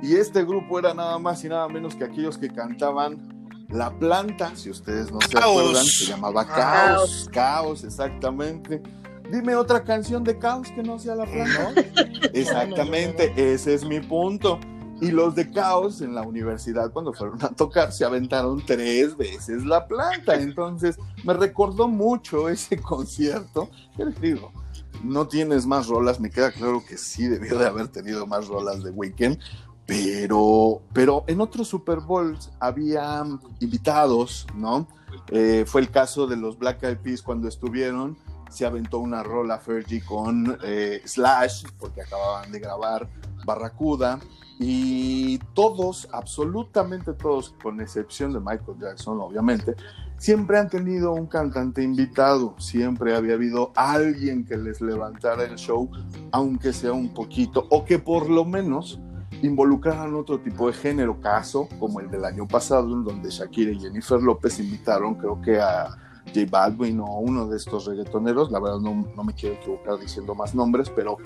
y 0.03 0.17
este 0.17 0.45
grupo 0.45 0.79
era 0.79 0.93
nada 0.93 1.19
más 1.19 1.45
y 1.45 1.49
nada 1.49 1.69
menos 1.69 1.95
que 1.95 2.05
aquellos 2.05 2.37
que 2.37 2.49
cantaban 2.49 3.67
La 3.71 3.91
Planta, 3.99 4.55
si 4.55 4.71
ustedes 4.71 5.11
no 5.11 5.21
se 5.21 5.39
acuerdan, 5.39 5.85
se 5.85 6.07
llamaba 6.07 6.47
Caos, 6.47 7.29
Caos, 7.33 7.85
exactamente. 7.85 8.83
Dime 9.31 9.57
otra 9.57 9.83
canción 9.83 10.23
de 10.23 10.39
Caos 10.39 10.69
que 10.75 10.83
no 10.83 10.99
sea 10.99 11.15
La 11.15 11.25
Planta. 11.25 11.83
Exactamente, 12.35 13.33
ese 13.37 13.75
es 13.75 13.85
mi 13.85 14.01
punto. 14.01 14.59
Y 15.01 15.11
los 15.11 15.35
de 15.35 15.51
Caos 15.51 16.03
en 16.03 16.15
la 16.15 16.23
universidad, 16.23 16.93
cuando 16.93 17.13
fueron 17.13 17.43
a 17.43 17.49
tocar, 17.49 17.93
se 17.93 18.05
aventaron 18.05 18.65
tres 18.65 19.17
veces 19.17 19.65
la 19.65 19.87
planta. 19.87 20.35
Entonces, 20.35 20.99
me 21.25 21.33
recordó 21.35 21.89
mucho 21.89 22.49
ese 22.49 22.77
concierto. 22.81 23.71
¿Qué 23.97 24.05
les 24.05 24.21
digo? 24.21 24.53
No 25.03 25.29
tienes 25.29 25.67
más 25.67 25.89
rolas, 25.89 26.21
me 26.21 26.31
queda 26.31 26.53
claro 26.53 26.85
que 26.87 26.97
sí 26.97 27.27
debió 27.27 27.59
de 27.59 27.67
haber 27.67 27.89
tenido 27.89 28.27
más 28.27 28.47
rolas 28.49 28.83
de 28.83 28.91
Weekend, 28.91 29.39
pero, 29.87 30.83
pero 30.93 31.25
en 31.27 31.41
otros 31.41 31.69
Super 31.69 32.01
Bowls 32.01 32.51
había 32.61 33.25
invitados, 33.61 34.47
¿no? 34.55 34.89
Eh, 35.29 35.65
fue 35.67 35.81
el 35.81 35.91
caso 35.91 36.27
de 36.27 36.37
los 36.37 36.59
Black 36.59 36.83
Eyed 36.83 36.99
Peas 36.99 37.23
cuando 37.23 37.49
estuvieron 37.49 38.17
se 38.55 38.65
aventó 38.65 39.01
una 39.01 39.23
rola 39.23 39.59
Fergie 39.59 40.05
con 40.05 40.59
eh, 40.63 41.03
Slash, 41.05 41.65
porque 41.79 42.03
acababan 42.03 42.53
de 42.53 42.61
grabar 42.61 43.09
Barracuda, 43.45 44.21
y 44.61 45.39
todos, 45.55 46.09
absolutamente 46.13 47.13
todos, 47.15 47.55
con 47.61 47.81
excepción 47.81 48.33
de 48.33 48.39
Michael 48.39 48.79
Jackson, 48.81 49.21
obviamente, 49.21 49.75
siempre 50.19 50.59
han 50.59 50.69
tenido 50.69 51.13
un 51.13 51.27
cantante 51.27 51.83
invitado, 51.83 52.55
siempre 52.59 53.15
había 53.15 53.35
habido 53.35 53.73
alguien 53.75 54.45
que 54.45 54.57
les 54.57 54.81
levantara 54.81 55.45
el 55.45 55.57
show, 55.57 55.91
aunque 56.33 56.73
sea 56.73 56.93
un 56.93 57.13
poquito, 57.13 57.67
o 57.71 57.85
que 57.85 57.99
por 57.99 58.29
lo 58.29 58.45
menos 58.45 59.01
involucraran 59.43 60.15
otro 60.15 60.39
tipo 60.39 60.69
de 60.69 60.73
género, 60.73 61.21
caso 61.21 61.69
como 61.79 62.01
el 62.01 62.11
del 62.11 62.25
año 62.25 62.47
pasado, 62.47 62.93
en 62.95 63.05
donde 63.05 63.31
Shakira 63.31 63.73
y 63.73 63.81
Jennifer 63.81 64.21
López 64.21 64.59
invitaron, 64.59 65.15
creo 65.15 65.41
que 65.41 65.61
a 65.61 65.89
J 66.27 66.47
Balvin 66.51 67.01
o 67.01 67.19
uno 67.19 67.47
de 67.47 67.57
estos 67.57 67.87
reggaetoneros, 67.87 68.51
la 68.51 68.61
verdad 68.61 68.79
no, 68.79 69.07
no, 69.15 69.25
me 69.25 69.35
quiero 69.35 69.57
equivocar 69.57 69.99
diciendo 69.99 70.35
más 70.35 70.55
nombres, 70.55 70.91
pero, 70.91 71.19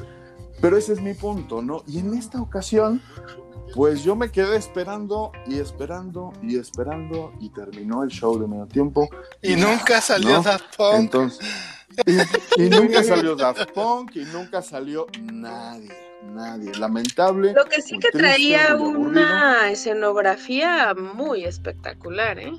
pero 0.61 0.77
ese 0.77 0.95
es 0.95 1.03
mi 1.03 1.15
punto, 1.15 1.63
¿no? 1.63 1.83
Y 1.87 1.99
en 1.99 2.15
esta 2.15 2.41
ocasión, 2.41 3.01
pues 3.75 4.03
yo 4.03 4.17
me 4.17 4.31
quedé 4.31 4.57
esperando 4.57 5.33
y 5.47 5.59
esperando 5.59 6.33
y 6.43 6.57
esperando 6.57 7.33
y 7.41 7.51
terminó 7.51 8.03
el 8.03 8.11
show 8.11 8.39
de 8.39 8.47
medio 8.47 8.67
tiempo. 8.67 9.09
Y, 9.43 9.57
nunca 9.57 10.01
salió 10.01 10.41
Daft 10.43 10.77
Punk. 10.77 10.95
Entonces, 10.95 11.47
y, 12.57 12.63
nunca 12.69 13.03
salió 13.03 13.35
Daft 13.37 13.73
Punk 13.73 14.17
y 14.17 14.25
nunca 14.25 14.63
salió 14.63 15.07
nadie 15.23 16.09
nadie. 16.23 16.73
Lamentable. 16.75 17.53
Lo 17.53 17.65
que 17.65 17.83
sí 17.83 17.99
que 17.99 18.11
traía 18.11 18.77
una 18.77 19.71
escenografía 19.71 20.95
muy 20.95 21.45
espectacular, 21.45 22.39
¿eh? 22.39 22.53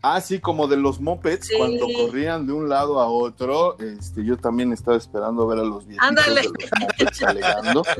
Así 0.00 0.36
ah, 0.36 0.40
como 0.40 0.68
de 0.68 0.76
los 0.76 1.00
mopeds 1.00 1.50
cuando 1.56 1.86
corrían 1.92 2.46
de 2.46 2.52
un 2.52 2.68
lado 2.68 3.00
a 3.00 3.08
otro. 3.08 3.76
Este, 3.78 4.24
yo 4.24 4.36
también 4.36 4.72
estaba 4.72 4.96
esperando 4.96 5.46
ver 5.46 5.58
a 5.58 5.64
los 5.64 5.86
viejitos 5.86 6.24
de 6.24 6.42
los 6.44 6.52
mopeds 6.80 7.22
alegando. 7.22 7.82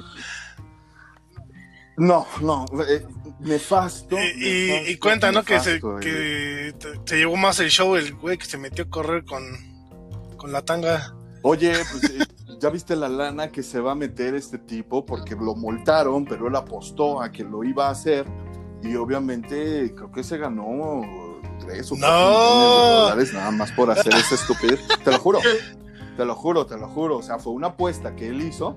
No, 1.99 2.27
no, 2.41 2.65
eh, 2.89 3.05
nefasto. 3.41 4.17
Y, 4.17 4.71
y, 4.87 4.97
cuenta, 4.99 5.33
¿no? 5.33 5.43
que, 5.43 5.59
se, 5.59 5.81
que 6.01 6.73
te, 7.05 7.17
llevó 7.17 7.37
más 7.37 7.59
el 7.61 7.71
show 7.71 7.97
el 7.97 8.15
güey 8.15 8.39
que 8.39 8.47
se 8.47 8.57
metió 8.57 8.85
a 8.85 8.89
correr 8.89 9.25
con, 9.25 9.43
con 10.37 10.53
la 10.53 10.63
tanga. 10.63 11.15
Oye, 11.43 11.73
pues 11.91 12.05
eh, 12.05 12.27
ya 12.61 12.71
viste 12.71 12.95
la 12.95 13.09
lana 13.09 13.51
que 13.51 13.63
se 13.63 13.81
va 13.81 13.93
a 13.93 13.95
meter 13.95 14.35
este 14.35 14.59
tipo 14.59 15.05
porque 15.05 15.35
lo 15.35 15.55
multaron, 15.55 16.25
pero 16.25 16.49
él 16.49 16.57
apostó 16.57 17.21
a 17.21 17.31
que 17.31 17.43
lo 17.45 17.65
iba 17.65 17.89
a 17.89 17.91
hacer 17.91 18.27
y 18.83 18.95
obviamente 18.95 19.93
creo 19.95 20.13
que 20.13 20.23
se 20.23 20.39
ganó 20.39 21.03
tres 21.59 21.91
o 21.91 21.97
no. 21.97 22.07
dólares 22.07 23.33
nada 23.35 23.51
más 23.51 23.73
por 23.73 23.91
hacer 23.91 24.15
esa 24.15 24.37
estupidez. 24.37 24.81
Te 25.03 25.11
lo 25.11 25.19
juro. 25.19 25.41
te 26.17 26.25
lo 26.25 26.35
juro, 26.35 26.67
te 26.67 26.77
lo 26.77 26.89
juro. 26.89 27.19
O 27.19 27.23
sea, 27.23 27.39
fue 27.39 27.53
una 27.53 27.69
apuesta 27.69 28.15
que 28.15 28.29
él 28.29 28.41
hizo, 28.43 28.77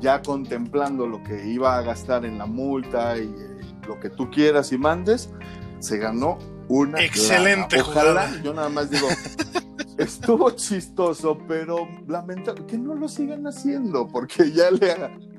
ya 0.00 0.22
contemplando 0.22 1.06
lo 1.06 1.22
que 1.22 1.46
iba 1.46 1.76
a 1.76 1.82
gastar 1.82 2.24
en 2.24 2.38
la 2.38 2.46
multa 2.46 3.18
y 3.18 3.22
eh, 3.22 3.60
lo 3.86 3.98
que 4.00 4.10
tú 4.10 4.30
quieras 4.30 4.72
y 4.72 4.78
mandes, 4.78 5.30
se 5.78 5.98
ganó 5.98 6.38
una. 6.68 7.02
Excelente. 7.02 7.80
Ojalá, 7.80 8.30
yo 8.42 8.52
nada 8.52 8.68
más 8.68 8.90
digo, 8.90 9.08
estuvo 9.98 10.50
chistoso, 10.50 11.38
pero 11.48 11.88
lamentable 12.06 12.66
que 12.66 12.78
no 12.78 12.94
lo 12.94 13.08
sigan 13.08 13.46
haciendo, 13.46 14.08
porque 14.08 14.50
ya 14.52 14.70
le, 14.70 14.94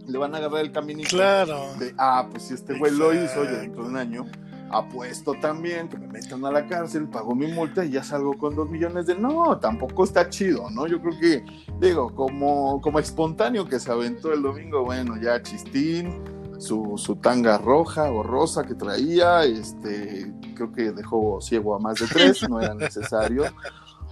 le 0.07 0.17
van 0.17 0.33
a 0.33 0.37
agarrar 0.37 0.61
el 0.61 0.71
caminito. 0.71 1.09
Claro. 1.09 1.73
De, 1.79 1.93
ah, 1.97 2.27
pues 2.29 2.43
si 2.43 2.53
este 2.53 2.77
güey 2.77 2.93
lo 2.93 3.13
hizo, 3.13 3.43
ya 3.43 3.51
dentro 3.51 3.83
de 3.83 3.89
un 3.89 3.97
año 3.97 4.25
apuesto 4.71 5.33
también, 5.41 5.87
que 5.87 5.97
me 5.97 6.07
metan 6.07 6.43
a 6.45 6.51
la 6.51 6.67
cárcel, 6.67 7.07
pago 7.07 7.35
mi 7.35 7.47
multa 7.47 7.85
y 7.85 7.91
ya 7.91 8.03
salgo 8.03 8.37
con 8.37 8.55
dos 8.55 8.69
millones 8.69 9.05
de... 9.05 9.15
No, 9.15 9.57
tampoco 9.59 10.03
está 10.03 10.29
chido, 10.29 10.69
¿no? 10.69 10.87
Yo 10.87 11.01
creo 11.01 11.19
que, 11.19 11.45
digo, 11.79 12.13
como, 12.13 12.81
como 12.81 12.99
espontáneo 12.99 13.67
que 13.67 13.79
se 13.79 13.91
aventó 13.91 14.33
el 14.33 14.41
domingo, 14.41 14.83
bueno, 14.83 15.15
ya 15.21 15.41
chistín, 15.41 16.23
su, 16.59 16.97
su 16.97 17.15
tanga 17.17 17.57
roja 17.57 18.11
o 18.11 18.23
rosa 18.23 18.63
que 18.63 18.75
traía, 18.75 19.43
este, 19.43 20.33
creo 20.55 20.71
que 20.71 20.91
dejó 20.91 21.39
ciego 21.41 21.75
a 21.75 21.79
más 21.79 21.99
de 21.99 22.07
tres, 22.07 22.47
no 22.49 22.59
era 22.61 22.73
necesario. 22.73 23.45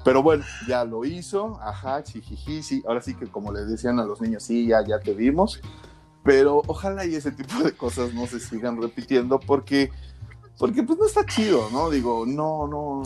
Pero 0.03 0.21
bueno, 0.21 0.43
ya 0.67 0.85
lo 0.85 1.03
hizo, 1.03 1.59
ajá, 1.61 2.03
chijiji, 2.03 2.61
sí, 2.61 2.83
ahora 2.87 3.01
sí 3.01 3.15
que 3.15 3.25
como 3.25 3.51
le 3.51 3.65
decían 3.65 3.99
a 3.99 4.05
los 4.05 4.21
niños, 4.21 4.43
sí, 4.43 4.67
ya, 4.67 4.85
ya 4.85 4.99
te 4.99 5.15
vimos, 5.15 5.59
pero 6.23 6.61
ojalá 6.67 7.05
y 7.05 7.15
ese 7.15 7.31
tipo 7.31 7.63
de 7.63 7.71
cosas 7.71 8.13
no 8.13 8.27
se 8.27 8.39
sigan 8.39 8.79
repitiendo 8.79 9.39
porque 9.39 9.89
porque 10.57 10.83
pues 10.83 10.97
no 10.97 11.05
está 11.05 11.25
chido, 11.25 11.69
¿no? 11.71 11.89
Digo, 11.89 12.25
no, 12.25 12.67
no, 12.67 13.03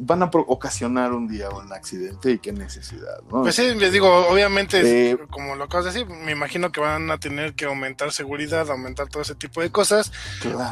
van 0.00 0.22
a 0.22 0.30
ocasionar 0.32 1.12
un 1.12 1.28
día 1.28 1.50
un 1.50 1.70
accidente 1.72 2.32
y 2.32 2.38
qué 2.38 2.52
necesidad, 2.52 3.20
¿no? 3.30 3.42
Pues 3.42 3.56
sí, 3.56 3.74
les 3.74 3.92
digo, 3.92 4.08
obviamente, 4.28 5.10
eh, 5.10 5.18
como 5.30 5.54
lo 5.54 5.64
acabas 5.64 5.86
de 5.86 5.92
decir, 5.92 6.08
me 6.08 6.32
imagino 6.32 6.72
que 6.72 6.80
van 6.80 7.10
a 7.10 7.18
tener 7.18 7.54
que 7.54 7.66
aumentar 7.66 8.10
seguridad, 8.12 8.70
aumentar 8.70 9.08
todo 9.08 9.22
ese 9.22 9.34
tipo 9.34 9.60
de 9.60 9.70
cosas, 9.70 10.12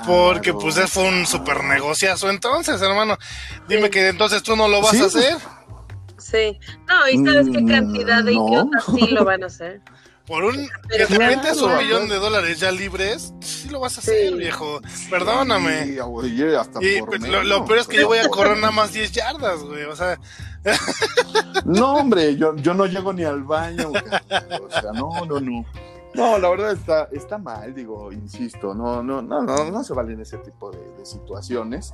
porque 0.06 0.54
pues 0.54 0.76
fue 0.90 1.06
un 1.06 1.26
super 1.26 1.62
negociazo 1.64 2.30
entonces, 2.30 2.80
hermano. 2.80 3.18
Dime 3.68 3.90
que 3.90 4.08
entonces 4.08 4.42
tú 4.42 4.56
no 4.56 4.68
lo 4.68 4.80
vas 4.80 4.98
a 5.00 5.06
hacer. 5.06 5.36
Sí, 6.18 6.58
no, 6.88 7.08
y 7.08 7.24
sabes 7.24 7.48
qué 7.52 7.64
cantidad 7.64 8.24
de 8.24 8.32
mm, 8.32 8.48
idiotas 8.48 8.84
sí 8.86 9.06
lo 9.08 9.24
van 9.24 9.42
a 9.42 9.46
hacer. 9.46 9.82
Por 10.26 10.44
un, 10.44 10.68
que 10.88 11.06
de 11.06 11.62
un 11.62 11.78
millón 11.78 12.08
de 12.08 12.16
dólares 12.16 12.58
ya 12.58 12.72
libres, 12.72 13.32
sí 13.40 13.68
lo 13.68 13.78
vas 13.78 13.96
a 13.96 14.00
hacer, 14.00 14.34
viejo. 14.34 14.80
Perdóname. 15.08 15.96
y 16.80 17.02
pues, 17.02 17.22
lo, 17.22 17.64
peor 17.64 17.78
es 17.78 17.86
que 17.86 17.98
yo 17.98 18.08
voy 18.08 18.18
a 18.18 18.28
correr 18.28 18.56
nada 18.56 18.72
más 18.72 18.92
10 18.92 19.12
yardas, 19.12 19.62
güey. 19.62 19.84
O 19.84 19.94
sea. 19.94 20.18
no, 21.64 21.94
hombre, 21.94 22.34
yo, 22.36 22.56
yo 22.56 22.74
no 22.74 22.86
llego 22.86 23.12
ni 23.12 23.22
al 23.22 23.44
baño. 23.44 23.90
O 23.90 24.70
sea, 24.70 24.90
no, 24.92 25.24
no, 25.26 25.38
no. 25.38 25.64
No, 26.16 26.38
la 26.38 26.48
verdad 26.48 26.72
está, 26.72 27.08
está 27.12 27.36
mal, 27.36 27.74
digo, 27.74 28.10
insisto, 28.10 28.74
no, 28.74 29.02
no, 29.02 29.20
no, 29.20 29.42
no, 29.42 29.70
no 29.70 29.84
se 29.84 29.92
valen 29.92 30.18
ese 30.18 30.38
tipo 30.38 30.70
de, 30.70 31.04
situaciones. 31.04 31.92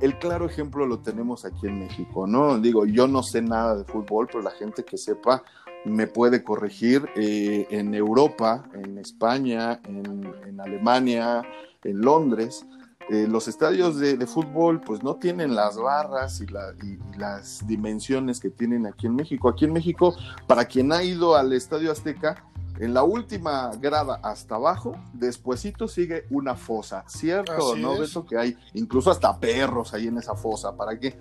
el 0.00 0.18
claro 0.18 0.46
ejemplo 0.46 0.86
lo 0.86 1.00
tenemos 1.00 1.44
aquí 1.44 1.66
en 1.66 1.80
México, 1.80 2.26
¿no? 2.26 2.58
Digo, 2.58 2.86
yo 2.86 3.06
no 3.06 3.22
sé 3.22 3.42
nada 3.42 3.76
de 3.76 3.84
fútbol, 3.84 4.26
pero 4.26 4.40
la 4.40 4.52
gente 4.52 4.84
que 4.84 4.96
sepa 4.96 5.42
me 5.86 6.06
puede 6.06 6.42
corregir. 6.42 7.08
Eh, 7.16 7.66
en 7.70 7.94
Europa, 7.94 8.64
en 8.74 8.98
España, 8.98 9.80
en, 9.84 10.60
Alemania, 10.60 11.42
en 11.84 12.00
Londres, 12.00 12.66
eh, 13.08 13.26
los 13.28 13.46
estadios 13.46 13.98
de, 13.98 14.26
fútbol 14.26 14.80
pues 14.80 15.02
no 15.04 15.14
tienen 15.16 15.54
las 15.54 15.76
barras 15.76 16.40
y, 16.40 16.46
las 17.16 17.66
dimensiones 17.66 18.40
que 18.40 18.50
tienen 18.50 18.86
aquí 18.86 19.06
en 19.06 19.14
México. 19.14 19.48
Aquí 19.48 19.64
en 19.64 19.72
México, 19.72 20.14
para 20.46 20.64
quien 20.64 20.92
ha 20.92 21.02
ido 21.02 21.36
al 21.36 21.52
Estadio 21.52 21.92
Azteca, 21.92 22.44
en 22.78 22.92
la 22.92 23.04
última 23.04 23.70
grada 23.80 24.20
hasta 24.22 24.56
abajo, 24.56 24.96
despuesito 25.14 25.88
sigue 25.88 26.26
una 26.30 26.56
fosa, 26.56 27.04
¿cierto? 27.06 27.76
¿No? 27.76 28.02
Eso 28.02 28.26
que 28.26 28.36
hay 28.36 28.56
incluso 28.74 29.10
hasta 29.10 29.38
perros 29.38 29.94
ahí 29.94 30.08
en 30.08 30.18
esa 30.18 30.34
fosa. 30.34 30.76
¿Para 30.76 30.98
qué? 30.98 31.16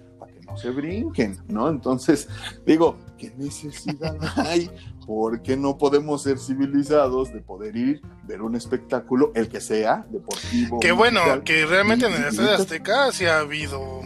Que 0.45 0.51
no 0.51 0.57
se 0.57 0.69
brinquen, 0.69 1.37
¿no? 1.47 1.69
Entonces, 1.69 2.27
digo, 2.65 2.97
¿qué 3.17 3.33
necesidad 3.37 4.17
hay? 4.35 4.69
¿Por 5.05 5.41
qué 5.41 5.55
no 5.55 5.77
podemos 5.77 6.23
ser 6.23 6.39
civilizados 6.39 7.31
de 7.33 7.41
poder 7.41 7.75
ir, 7.75 8.01
ver 8.23 8.41
un 8.41 8.55
espectáculo, 8.55 9.31
el 9.35 9.49
que 9.49 9.61
sea, 9.61 10.05
deportivo? 10.09 10.79
Qué 10.79 10.91
bueno, 10.91 11.21
que 11.43 11.65
realmente 11.65 12.07
en 12.07 12.13
el 12.13 12.23
Estadio 12.25 12.55
Azteca 12.55 13.11
sí 13.11 13.25
ha 13.25 13.39
habido 13.39 14.01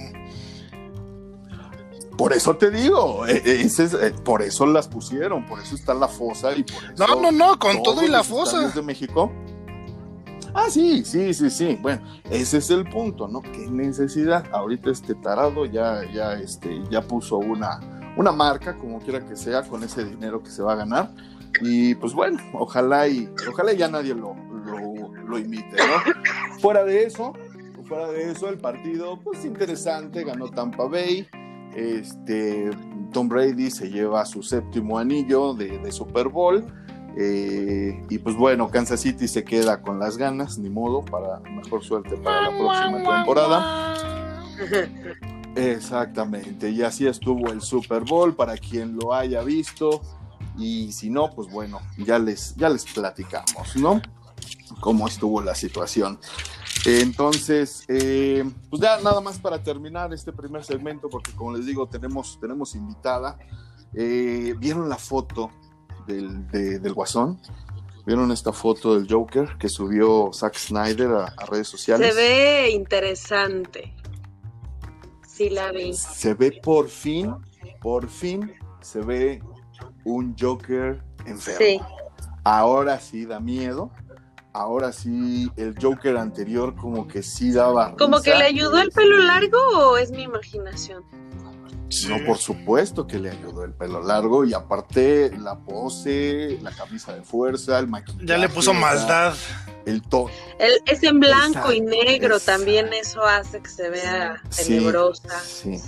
por 2.20 2.34
eso 2.34 2.58
te 2.58 2.70
digo, 2.70 3.26
e, 3.26 3.38
e, 3.38 3.62
ese 3.62 3.86
es, 3.86 3.94
eh, 3.94 4.14
por 4.26 4.42
eso 4.42 4.66
las 4.66 4.90
pusieron, 4.90 5.46
por 5.46 5.62
eso 5.62 5.74
está 5.74 5.94
la 5.94 6.10
fosa 6.10 6.52
y 6.52 6.64
por 6.64 6.84
eso. 6.84 7.08
No, 7.08 7.16
no, 7.16 7.32
no, 7.32 7.58
con 7.58 7.82
todo 7.82 8.04
y 8.04 8.10
la 8.10 8.24
fosa. 8.24 8.68
de 8.68 8.82
México. 8.82 9.32
Ah, 10.54 10.68
sí, 10.70 11.04
sí, 11.06 11.34
sí, 11.34 11.50
sí. 11.50 11.78
Bueno, 11.82 12.02
ese 12.30 12.58
es 12.58 12.70
el 12.70 12.90
punto, 12.90 13.28
¿no? 13.28 13.42
¿Qué 13.42 13.68
necesidad? 13.70 14.46
Ahorita 14.52 14.90
este 14.90 15.16
tarado 15.16 15.66
ya, 15.66 16.02
ya, 16.12 16.34
este, 16.34 16.82
ya 16.90 17.02
puso 17.02 17.38
una, 17.38 17.80
una 18.18 18.32
marca, 18.32 18.78
como 18.78 19.00
quiera 19.00 19.26
que 19.26 19.36
sea, 19.36 19.64
con 19.64 19.84
ese 19.84 20.06
dinero 20.06 20.42
que 20.42 20.50
se 20.50 20.64
va 20.64 20.74
a 20.74 20.78
ganar. 20.78 21.12
Y 21.62 21.96
pues 21.96 22.14
bueno, 22.14 22.40
ojalá 22.54 23.08
y, 23.08 23.30
ojalá 23.50 23.74
ya 23.74 23.88
nadie 23.88 24.14
lo, 24.14 24.36
lo, 25.28 25.38
imite, 25.38 25.78
¿no? 25.78 26.60
Fuera 26.60 26.84
de 26.84 27.04
eso, 27.04 27.34
fuera 27.88 28.08
de 28.08 28.32
eso, 28.32 28.50
el 28.50 28.58
partido, 28.58 29.20
pues 29.20 29.46
interesante, 29.46 30.24
ganó 30.24 30.50
Tampa 30.50 30.86
Bay. 30.86 31.28
Este, 31.76 32.72
Tom 33.12 33.30
Brady 33.30 33.70
se 33.72 33.90
lleva 33.90 34.26
su 34.26 34.42
séptimo 34.44 34.98
anillo 34.98 35.54
de, 35.54 35.92
Super 35.92 36.30
Bowl. 36.30 36.66
Eh, 37.22 38.02
y 38.10 38.18
pues 38.20 38.38
bueno, 38.38 38.72
Kansas 38.72 39.02
City 39.02 39.28
se 39.28 39.44
queda 39.44 39.82
con 39.82 40.00
las 40.00 40.16
ganas, 40.16 40.58
ni 40.58 40.70
modo, 40.70 41.04
para 41.04 41.42
mejor 41.42 41.84
suerte 41.84 42.16
para 42.16 42.50
la 42.50 42.58
próxima 42.58 43.18
temporada. 43.18 44.38
Exactamente, 45.56 46.70
y 46.70 46.82
así 46.82 47.08
estuvo 47.08 47.52
el 47.52 47.62
Super 47.62 48.06
Bowl 48.06 48.34
para 48.34 48.56
quien 48.56 48.96
lo 48.96 49.14
haya 49.14 49.44
visto. 49.44 50.02
Y 50.58 50.94
si 50.94 51.10
no, 51.10 51.30
pues 51.32 51.52
bueno, 51.52 51.82
ya 51.98 52.18
les, 52.20 52.56
ya 52.56 52.70
les 52.70 52.86
platicamos, 52.86 53.76
¿no? 53.76 54.02
Cómo 54.80 55.06
estuvo 55.06 55.42
la 55.42 55.56
situación. 55.56 56.20
Entonces, 56.86 57.84
eh, 57.90 58.50
pues 58.70 58.82
ya 58.82 59.02
nada 59.02 59.20
más 59.20 59.40
para 59.40 59.62
terminar 59.62 60.14
este 60.14 60.32
primer 60.32 60.64
segmento, 60.64 61.10
porque 61.10 61.34
como 61.34 61.54
les 61.54 61.66
digo, 61.66 61.86
tenemos, 61.86 62.40
tenemos 62.40 62.76
invitada. 62.76 63.38
Eh, 63.94 64.56
¿Vieron 64.58 64.88
la 64.88 64.98
foto 64.98 65.52
del, 66.08 66.48
del, 66.48 66.94
Guasón? 66.94 67.40
¿Vieron 68.06 68.32
esta 68.32 68.52
foto 68.52 68.96
del 68.96 69.12
Joker 69.12 69.58
que 69.60 69.70
subió 69.70 70.32
Zack 70.34 70.56
Snyder 70.56 71.12
a, 71.12 71.46
redes 71.46 71.68
sociales? 71.68 72.14
Se 72.14 72.20
ve 72.20 72.70
interesante. 72.72 73.94
Sí, 75.28 75.50
la 75.50 75.72
vi. 75.72 75.94
Se 75.94 76.34
ve 76.34 76.60
por 76.64 76.90
fin, 76.90 77.36
por 77.82 78.10
fin, 78.10 78.54
se 78.82 79.02
ve 79.02 79.42
un 80.06 80.36
Joker 80.40 81.04
enfermo. 81.26 81.60
Sí. 81.60 81.80
Ahora 82.44 83.00
sí 83.00 83.26
da 83.26 83.40
miedo 83.40 83.92
ahora 84.54 84.92
sí 84.92 85.50
el 85.56 85.76
Joker 85.80 86.18
anterior 86.18 86.76
como 86.76 87.08
que 87.08 87.24
sí 87.24 87.52
daba. 87.52 87.96
¿Como 87.98 88.22
que 88.22 88.36
le 88.36 88.46
ayudó 88.46 88.80
el 88.82 88.90
pelo 88.92 89.18
largo 89.18 89.58
o 89.74 89.98
es 89.98 90.12
mi 90.12 90.24
imaginación? 90.24 91.04
No, 92.08 92.24
por 92.26 92.38
supuesto 92.38 93.08
que 93.08 93.18
le 93.18 93.32
ayudó 93.32 93.64
el 93.64 93.74
pelo 93.74 94.04
largo 94.04 94.46
y 94.46 94.54
aparte 94.54 95.32
la 95.38 95.58
pose, 95.58 96.60
la 96.62 96.72
camisa 96.72 97.14
de 97.16 97.24
fuerza, 97.24 97.80
el 97.80 97.88
maquillaje. 97.88 98.26
Ya 98.26 98.38
le 98.38 98.50
puso 98.50 98.74
maldad. 98.74 99.34
El 99.86 100.04
tono. 100.04 100.30
es 100.86 101.02
en 101.04 101.20
blanco 101.20 101.72
y 101.74 101.82
negro, 101.82 102.40
también 102.40 102.94
eso 102.94 103.24
hace 103.26 103.62
que 103.62 103.70
se 103.70 103.90
vea 103.90 104.42
tenebrosa. 104.56 105.40
Sí, 105.40 105.80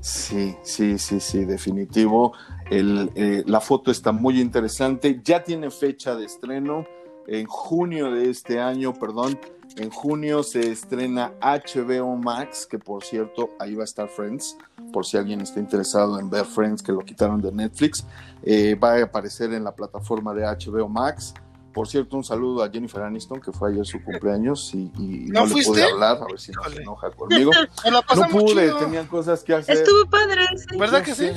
sí, 0.00 0.56
sí, 0.62 0.98
sí, 0.98 1.20
sí, 1.20 1.44
definitivo. 1.44 2.34
El, 2.70 3.10
eh, 3.14 3.44
la 3.46 3.60
foto 3.60 3.90
está 3.90 4.12
muy 4.12 4.40
interesante, 4.40 5.20
ya 5.24 5.42
tiene 5.42 5.70
fecha 5.70 6.16
de 6.16 6.26
estreno 6.26 6.84
en 7.28 7.46
junio 7.46 8.10
de 8.10 8.28
este 8.30 8.60
año, 8.60 8.92
perdón, 8.92 9.38
en 9.76 9.90
junio 9.90 10.42
se 10.42 10.70
estrena 10.70 11.32
HBO 11.40 12.16
Max, 12.16 12.66
que 12.66 12.78
por 12.78 13.04
cierto, 13.04 13.50
ahí 13.58 13.74
va 13.74 13.82
a 13.82 13.84
estar 13.84 14.08
Friends, 14.08 14.56
por 14.92 15.06
si 15.06 15.16
alguien 15.16 15.40
está 15.40 15.60
interesado 15.60 16.18
en 16.18 16.30
ver 16.30 16.44
Friends, 16.44 16.82
que 16.82 16.92
lo 16.92 17.00
quitaron 17.00 17.40
de 17.40 17.52
Netflix, 17.52 18.06
eh, 18.42 18.74
va 18.74 18.94
a 18.94 19.02
aparecer 19.04 19.52
en 19.52 19.64
la 19.64 19.74
plataforma 19.74 20.34
de 20.34 20.42
HBO 20.42 20.88
Max. 20.88 21.34
Por 21.72 21.88
cierto, 21.88 22.16
un 22.16 22.24
saludo 22.24 22.64
a 22.64 22.70
Jennifer 22.70 23.02
Aniston, 23.02 23.40
que 23.40 23.52
fue 23.52 23.70
ayer 23.70 23.84
su 23.84 24.02
cumpleaños 24.02 24.72
y, 24.74 24.90
no, 25.28 25.44
le 25.46 25.62
pude 25.62 25.84
hablar, 25.84 26.18
a 26.22 26.26
ver 26.26 26.40
si 26.40 26.50
no 26.52 26.64
se 26.64 26.80
enoja 26.80 27.10
conmigo. 27.10 27.50
no 27.90 28.28
pude, 28.30 28.72
tenían 28.72 29.06
cosas 29.06 29.44
que 29.44 29.54
hacer. 29.54 29.76
Estuvo 29.76 30.08
padre, 30.08 30.46
¿verdad 30.78 31.02
que 31.02 31.14
sí? 31.14 31.30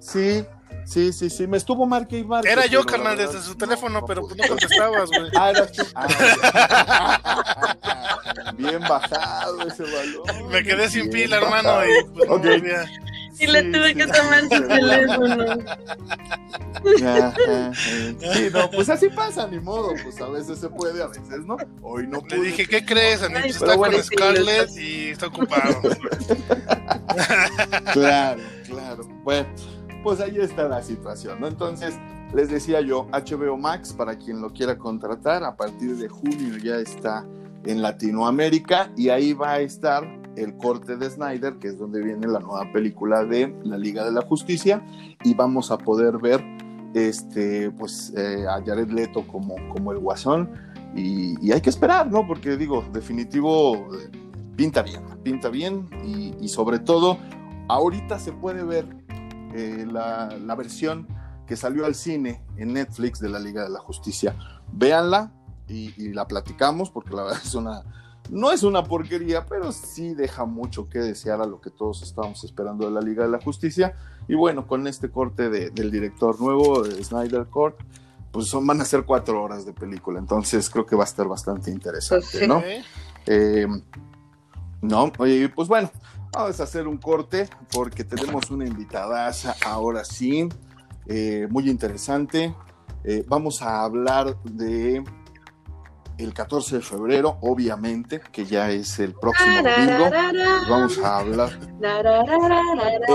Sí, 0.00 0.44
Sí, 0.88 1.12
sí, 1.12 1.28
sí, 1.28 1.46
me 1.46 1.58
estuvo 1.58 1.86
marque 1.86 2.18
y 2.18 2.24
marque. 2.24 2.50
Era 2.50 2.64
yo, 2.64 2.82
carnal, 2.86 3.14
desde 3.14 3.42
su 3.42 3.54
teléfono, 3.56 4.06
pero 4.06 4.22
pues 4.22 4.36
no 4.36 4.48
contestabas, 4.48 5.10
güey. 5.10 5.30
Ah, 5.36 5.50
era 5.50 5.66
tú. 5.66 5.82
Ah, 7.90 8.52
bien 8.56 8.80
bajado 8.80 9.68
ese 9.68 9.82
balón. 9.82 10.48
Me 10.50 10.62
quedé 10.62 10.88
sin 10.88 11.10
pila, 11.10 11.36
hermano, 11.36 11.84
y 11.84 12.04
pues, 12.14 12.30
y 13.40 13.46
le 13.46 13.62
tuve 13.64 13.94
que 13.94 14.06
tomar 14.06 14.42
su 14.42 14.66
teléfono. 14.66 15.44
Sí, 18.34 18.48
no, 18.52 18.70
pues 18.70 18.88
así 18.88 19.08
pasa, 19.10 19.46
ni 19.46 19.60
modo, 19.60 19.92
pues 20.02 20.20
a 20.20 20.28
veces 20.28 20.58
se 20.58 20.68
puede, 20.68 21.02
a 21.02 21.08
veces 21.08 21.44
no. 21.44 21.56
Hoy 21.82 22.06
no 22.06 22.20
pude. 22.20 22.38
Le 22.38 22.46
dije, 22.46 22.66
¿qué 22.66 22.84
crees? 22.84 23.22
Anita 23.22 23.46
está 23.46 23.76
con 23.76 24.02
Scarlett 24.02 24.70
y 24.76 25.10
está 25.10 25.26
ocupado. 25.26 25.80
claro, 27.92 28.42
claro. 28.66 29.04
Bueno, 29.22 29.48
pues 30.02 30.20
ahí 30.20 30.38
está 30.38 30.68
la 30.68 30.82
situación, 30.82 31.40
¿no? 31.40 31.46
Entonces, 31.46 31.98
les 32.34 32.50
decía 32.50 32.80
yo, 32.80 33.06
HBO 33.12 33.56
Max, 33.56 33.92
para 33.92 34.16
quien 34.16 34.40
lo 34.40 34.52
quiera 34.52 34.76
contratar, 34.76 35.44
a 35.44 35.56
partir 35.56 35.96
de 35.96 36.08
junio 36.08 36.56
ya 36.62 36.76
está 36.76 37.24
en 37.64 37.82
Latinoamérica 37.82 38.90
y 38.96 39.08
ahí 39.08 39.32
va 39.32 39.52
a 39.52 39.60
estar 39.60 40.04
el 40.36 40.56
corte 40.56 40.96
de 40.96 41.10
Snyder, 41.10 41.54
que 41.58 41.68
es 41.68 41.78
donde 41.78 42.02
viene 42.02 42.26
la 42.26 42.38
nueva 42.38 42.70
película 42.72 43.24
de 43.24 43.54
la 43.64 43.76
Liga 43.76 44.04
de 44.04 44.12
la 44.12 44.22
Justicia, 44.22 44.82
y 45.24 45.34
vamos 45.34 45.70
a 45.70 45.78
poder 45.78 46.18
ver 46.18 46.42
este, 46.94 47.70
pues, 47.72 48.12
eh, 48.16 48.46
a 48.48 48.62
Jared 48.64 48.88
Leto 48.90 49.26
como, 49.26 49.56
como 49.72 49.92
el 49.92 49.98
guasón, 49.98 50.50
y, 50.94 51.52
hay 51.52 51.60
que 51.60 51.70
esperar, 51.70 52.10
¿no? 52.10 52.26
Porque 52.26 52.56
digo, 52.56 52.84
definitivo, 52.92 53.88
pinta 54.56 54.82
bien, 54.82 55.02
pinta 55.22 55.48
bien, 55.48 55.88
y, 56.40 56.48
sobre 56.48 56.78
todo, 56.78 57.18
ahorita 57.68 58.18
se 58.18 58.32
puede 58.32 58.64
ver 58.64 58.86
eh, 59.54 59.86
la, 59.90 60.36
la 60.38 60.54
versión 60.54 61.06
que 61.46 61.56
salió 61.56 61.86
al 61.86 61.94
cine 61.94 62.44
en 62.56 62.74
Netflix 62.74 63.20
de 63.20 63.28
la 63.30 63.38
Liga 63.38 63.62
de 63.62 63.70
la 63.70 63.80
Justicia. 63.80 64.36
Véanla, 64.72 65.32
y, 65.68 66.12
la 66.12 66.26
platicamos 66.26 66.90
porque 66.90 67.14
la 67.14 67.24
verdad 67.24 67.40
es 67.44 67.54
una, 67.54 67.82
no 68.30 68.50
es 68.50 68.62
una 68.62 68.84
porquería, 68.84 69.46
pero 69.46 69.72
sí 69.72 70.14
deja 70.14 70.44
mucho 70.44 70.88
que 70.88 70.98
desear 70.98 71.40
a 71.40 71.46
lo 71.46 71.60
que 71.60 71.70
todos 71.70 72.02
estábamos 72.02 72.44
esperando 72.44 72.86
de 72.86 72.92
la 72.92 73.00
Liga 73.00 73.24
de 73.24 73.30
la 73.30 73.40
Justicia. 73.40 73.94
Y 74.28 74.34
bueno, 74.34 74.66
con 74.66 74.86
este 74.86 75.10
corte 75.10 75.48
del 75.48 75.90
director 75.90 76.40
nuevo, 76.40 76.82
de 76.82 77.02
Snyder 77.02 77.46
Court, 77.46 77.76
pues 78.30 78.46
son, 78.46 78.66
van 78.66 78.80
a 78.80 78.84
ser 78.84 79.04
cuatro 79.04 79.42
horas 79.42 79.64
de 79.64 79.72
película, 79.72 80.18
entonces 80.18 80.68
creo 80.68 80.84
que 80.84 80.94
va 80.94 81.04
a 81.04 81.06
estar 81.06 81.26
bastante 81.26 81.70
interesante, 81.70 82.46
¿no? 82.46 82.62
Eh, 83.24 83.66
no, 84.82 85.12
oye, 85.18 85.48
pues 85.48 85.66
bueno, 85.66 85.90
vamos 86.32 86.60
a 86.60 86.64
hacer 86.64 86.86
un 86.86 86.98
corte 86.98 87.48
porque 87.72 88.04
tenemos 88.04 88.50
una 88.50 88.66
invitada 88.66 89.30
ahora 89.64 90.04
sí, 90.04 90.48
eh, 91.06 91.46
muy 91.50 91.68
interesante. 91.68 92.54
Eh, 93.04 93.24
vamos 93.26 93.62
a 93.62 93.82
hablar 93.82 94.36
de 94.42 95.04
el 96.18 96.34
14 96.34 96.76
de 96.76 96.82
febrero, 96.82 97.38
obviamente, 97.42 98.20
que 98.32 98.44
ya 98.44 98.70
es 98.70 98.98
el 98.98 99.14
próximo 99.14 99.62
domingo, 99.62 100.10
vamos 100.68 100.98
a 100.98 101.18
hablar. 101.18 101.50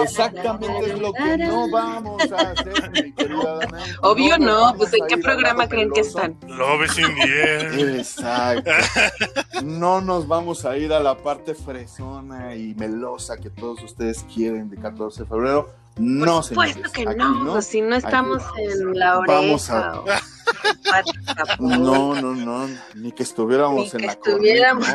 Exactamente 0.01 0.91
es 0.91 0.99
lo 0.99 1.13
que 1.13 1.37
no 1.37 1.69
vamos 1.69 2.31
a 2.31 2.51
hacer, 2.51 2.91
mi 2.91 3.11
querida 3.13 3.59
Obvio 4.01 4.37
no, 4.37 4.73
pues 4.77 4.93
¿en 4.93 5.07
qué 5.07 5.17
programa 5.17 5.67
creen 5.67 5.91
que 5.91 6.01
están? 6.01 6.37
Love 6.47 6.85
is 6.85 6.97
in 6.97 7.15
the 7.15 7.97
Exacto. 7.97 8.71
No 9.63 10.01
nos 10.01 10.27
vamos 10.27 10.65
a 10.65 10.77
ir 10.77 10.91
a 10.93 10.99
la 10.99 11.17
parte 11.17 11.55
fresona 11.55 12.55
y 12.55 12.73
melosa 12.75 13.37
que 13.37 13.49
todos 13.49 13.83
ustedes 13.83 14.25
quieren 14.33 14.69
de 14.69 14.77
14 14.77 15.23
de 15.23 15.29
febrero. 15.29 15.69
No, 15.97 16.35
Por 16.35 16.43
supuesto 16.43 16.91
que 16.91 17.05
no, 17.05 17.53
pues 17.53 17.67
si 17.67 17.81
no 17.81 17.95
estamos 17.95 18.41
en 18.57 18.97
la 18.97 19.19
oreja. 19.19 19.39
Vamos 19.39 19.69
a... 19.69 20.03
No, 21.59 22.15
no, 22.15 22.33
no, 22.33 22.69
ni 22.95 23.11
que 23.11 23.23
estuviéramos 23.23 23.93
en 23.93 24.05
la 24.05 24.13
estuviéramos 24.13 24.87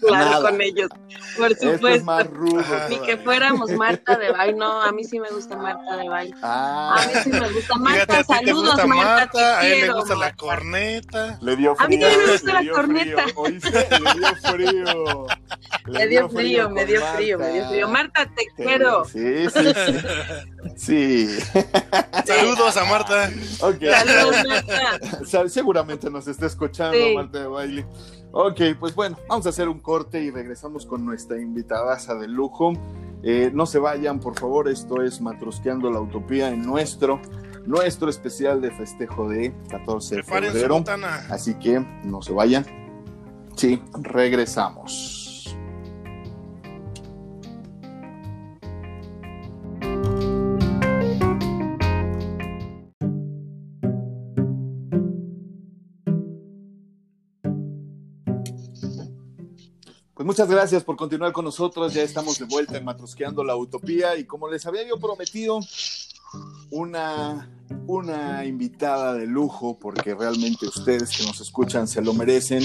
claro, 0.00 0.42
con 0.42 0.60
ellos, 0.60 0.88
por 1.36 1.54
supuesto. 1.56 2.88
ni 2.88 2.98
que 3.00 3.16
fuéramos 3.18 3.70
Marta 3.72 4.16
de 4.16 4.30
Baile, 4.30 4.58
no, 4.58 4.82
a 4.82 4.92
mí 4.92 5.04
sí 5.04 5.20
me 5.20 5.28
gusta 5.30 5.56
Marta 5.56 5.96
de 5.96 6.08
Baile. 6.08 6.34
Ah. 6.42 6.96
A 6.98 7.06
mí 7.06 7.12
sí 7.24 7.30
me 7.30 7.48
gusta 7.50 7.74
Marta, 7.76 8.24
saludos 8.24 8.86
Marta, 8.86 9.60
a 9.60 9.66
él 9.66 9.80
le 9.82 9.92
gusta 9.92 10.14
la 10.16 10.34
corneta. 10.34 11.38
Le 11.40 11.56
dio 11.56 11.74
frío. 11.76 11.86
A 11.86 11.88
mí 11.88 11.98
también 11.98 12.26
me 12.26 12.32
gusta 12.32 12.62
la 12.62 12.72
corneta. 12.72 13.24
le 13.26 14.14
dio 14.14 14.36
frío. 14.36 15.26
Le 15.86 16.06
dio 16.06 16.28
frío, 16.28 16.70
me 16.70 16.84
dio 16.86 17.04
frío, 17.14 17.38
me 17.38 17.52
dio 17.52 17.68
frío. 17.68 17.88
Marta, 17.88 18.26
te 18.26 18.46
quiero. 18.56 19.04
Sí, 19.06 19.48
sí, 19.50 19.72
sí. 19.74 19.96
Sí. 20.76 21.26
Saludos 22.24 22.76
a 22.76 22.84
Marta. 22.84 23.30
Ok. 23.60 23.82
Seguramente 25.48 26.10
nos 26.10 26.26
está 26.28 26.46
escuchando 26.46 26.98
Marta 27.14 27.40
de 27.40 27.46
Baile. 27.46 27.86
Ok, 28.32 28.60
pues 28.78 28.94
bueno, 28.94 29.18
vamos 29.28 29.46
a 29.46 29.48
hacer 29.48 29.68
un 29.68 29.80
corte 29.80 30.20
y 30.22 30.30
regresamos 30.30 30.86
con 30.86 31.04
nuestra 31.04 31.40
invitada 31.40 31.96
de 31.96 32.28
lujo. 32.28 32.72
Eh, 33.22 33.50
no 33.52 33.66
se 33.66 33.78
vayan, 33.78 34.20
por 34.20 34.38
favor, 34.38 34.68
esto 34.68 35.02
es 35.02 35.20
Matrosqueando 35.20 35.90
la 35.90 36.00
Utopía 36.00 36.48
en 36.48 36.62
nuestro, 36.62 37.20
nuestro 37.66 38.08
especial 38.08 38.60
de 38.62 38.70
festejo 38.70 39.28
de 39.28 39.52
14 39.68 40.16
de 40.16 40.22
febrero. 40.22 40.84
Así 41.28 41.54
que 41.54 41.84
no 42.04 42.22
se 42.22 42.32
vayan. 42.32 42.64
Sí, 43.56 43.82
regresamos. 44.00 45.19
Muchas 60.30 60.48
gracias 60.48 60.84
por 60.84 60.94
continuar 60.94 61.32
con 61.32 61.44
nosotros. 61.44 61.92
Ya 61.92 62.04
estamos 62.04 62.38
de 62.38 62.44
vuelta 62.44 62.78
en 62.78 62.84
Matrosqueando 62.84 63.42
la 63.42 63.56
Utopía 63.56 64.16
y 64.16 64.26
como 64.26 64.48
les 64.48 64.64
había 64.64 64.86
yo 64.86 64.96
prometido, 64.96 65.58
una, 66.70 67.50
una 67.88 68.44
invitada 68.44 69.14
de 69.14 69.26
lujo, 69.26 69.76
porque 69.80 70.14
realmente 70.14 70.68
ustedes 70.68 71.10
que 71.10 71.24
nos 71.24 71.40
escuchan 71.40 71.88
se 71.88 72.00
lo 72.00 72.14
merecen. 72.14 72.62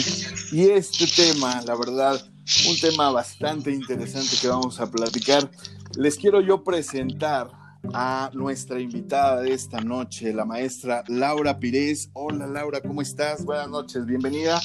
Y 0.51 0.69
este 0.69 1.07
tema, 1.07 1.59
la 1.63 1.75
verdad, 1.75 2.23
un 2.69 2.79
tema 2.79 3.09
bastante 3.09 3.71
interesante 3.71 4.37
que 4.39 4.47
vamos 4.47 4.79
a 4.79 4.91
platicar. 4.91 5.49
Les 5.97 6.17
quiero 6.17 6.41
yo 6.41 6.63
presentar 6.63 7.49
a 7.95 8.29
nuestra 8.33 8.79
invitada 8.79 9.41
de 9.41 9.53
esta 9.53 9.81
noche, 9.81 10.31
la 10.35 10.45
maestra 10.45 11.03
Laura 11.07 11.57
Pires. 11.57 12.11
Hola 12.13 12.45
Laura, 12.45 12.79
¿cómo 12.81 13.01
estás? 13.01 13.43
Buenas 13.43 13.69
noches, 13.69 14.05
bienvenida. 14.05 14.61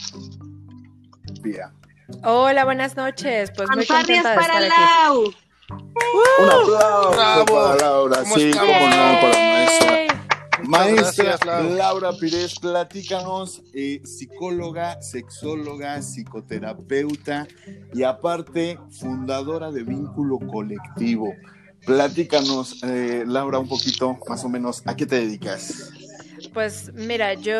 Bien. 1.41 1.80
Hola, 2.23 2.65
buenas 2.65 2.97
noches. 2.97 3.51
Pues 3.57 3.69
muy 3.75 3.87
contenta 3.87 4.31
de 4.31 4.37
para 4.37 4.61
estar 4.61 4.79
Lau. 4.79 5.23
aquí. 5.29 5.37
Un 6.43 6.51
aplauso 6.51 7.45
para 7.47 7.77
Laura, 7.77 8.25
sí, 8.25 8.51
cómo 8.53 8.73
no, 8.73 9.21
para 9.21 9.39
maestra. 9.39 10.07
Maestra 10.65 11.63
Laura 11.63 12.13
Pires, 12.13 12.59
platícanos, 12.59 13.63
eh, 13.73 14.03
psicóloga, 14.05 15.01
sexóloga, 15.01 16.03
psicoterapeuta 16.03 17.47
y 17.95 18.03
aparte 18.03 18.79
fundadora 18.91 19.71
de 19.71 19.85
Vínculo 19.85 20.39
Colectivo. 20.39 21.33
Platícanos, 21.87 22.83
eh, 22.83 23.25
Laura, 23.27 23.59
un 23.59 23.69
poquito 23.69 24.19
más 24.29 24.45
o 24.45 24.49
menos, 24.49 24.83
¿a 24.85 24.95
qué 24.95 25.07
te 25.07 25.17
dedicas? 25.17 25.93
Pues 26.49 26.93
mira, 26.95 27.35
yo, 27.35 27.57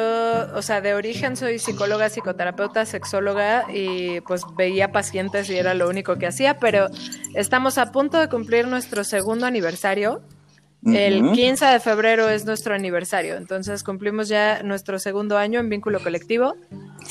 o 0.55 0.63
sea, 0.63 0.81
de 0.81 0.95
origen 0.95 1.37
soy 1.37 1.59
psicóloga, 1.59 2.09
psicoterapeuta, 2.09 2.87
sexóloga 2.87 3.67
y 3.73 4.21
pues 4.23 4.43
veía 4.57 4.93
pacientes 4.93 5.49
y 5.51 5.57
era 5.57 5.75
lo 5.75 5.89
único 5.89 6.17
que 6.17 6.27
hacía, 6.27 6.59
pero 6.59 6.89
estamos 7.35 7.79
a 7.79 7.93
punto 7.93 8.19
de 8.19 8.29
cumplir 8.29 8.67
nuestro 8.67 9.05
segundo 9.05 9.47
aniversario. 9.47 10.23
El 10.83 11.33
15 11.33 11.67
de 11.67 11.81
febrero 11.81 12.31
es 12.31 12.47
nuestro 12.47 12.75
aniversario, 12.75 13.37
entonces 13.37 13.85
cumplimos 13.85 14.29
ya 14.29 14.63
nuestro 14.63 14.99
segundo 14.99 15.37
año 15.37 15.61
en 15.61 15.69
vínculo 15.69 16.03
colectivo. 16.03 16.55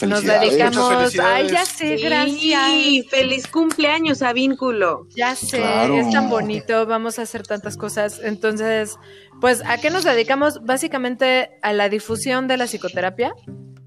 Nos 0.07 0.23
dedicamos. 0.23 1.13
Ay, 1.19 1.49
ya 1.49 1.65
sé, 1.65 1.97
gracias. 1.97 3.07
Feliz 3.09 3.47
cumpleaños 3.47 4.23
a 4.23 4.33
vínculo. 4.33 5.07
Ya 5.15 5.35
sé, 5.35 5.61
es 5.99 6.09
tan 6.09 6.31
bonito, 6.31 6.87
vamos 6.87 7.19
a 7.19 7.23
hacer 7.23 7.43
tantas 7.43 7.77
cosas. 7.77 8.19
Entonces, 8.23 8.97
pues, 9.41 9.63
¿a 9.65 9.77
qué 9.77 9.89
nos 9.89 10.03
dedicamos? 10.03 10.63
Básicamente 10.63 11.57
a 11.61 11.73
la 11.73 11.89
difusión 11.89 12.47
de 12.47 12.57
la 12.57 12.65
psicoterapia. 12.65 13.33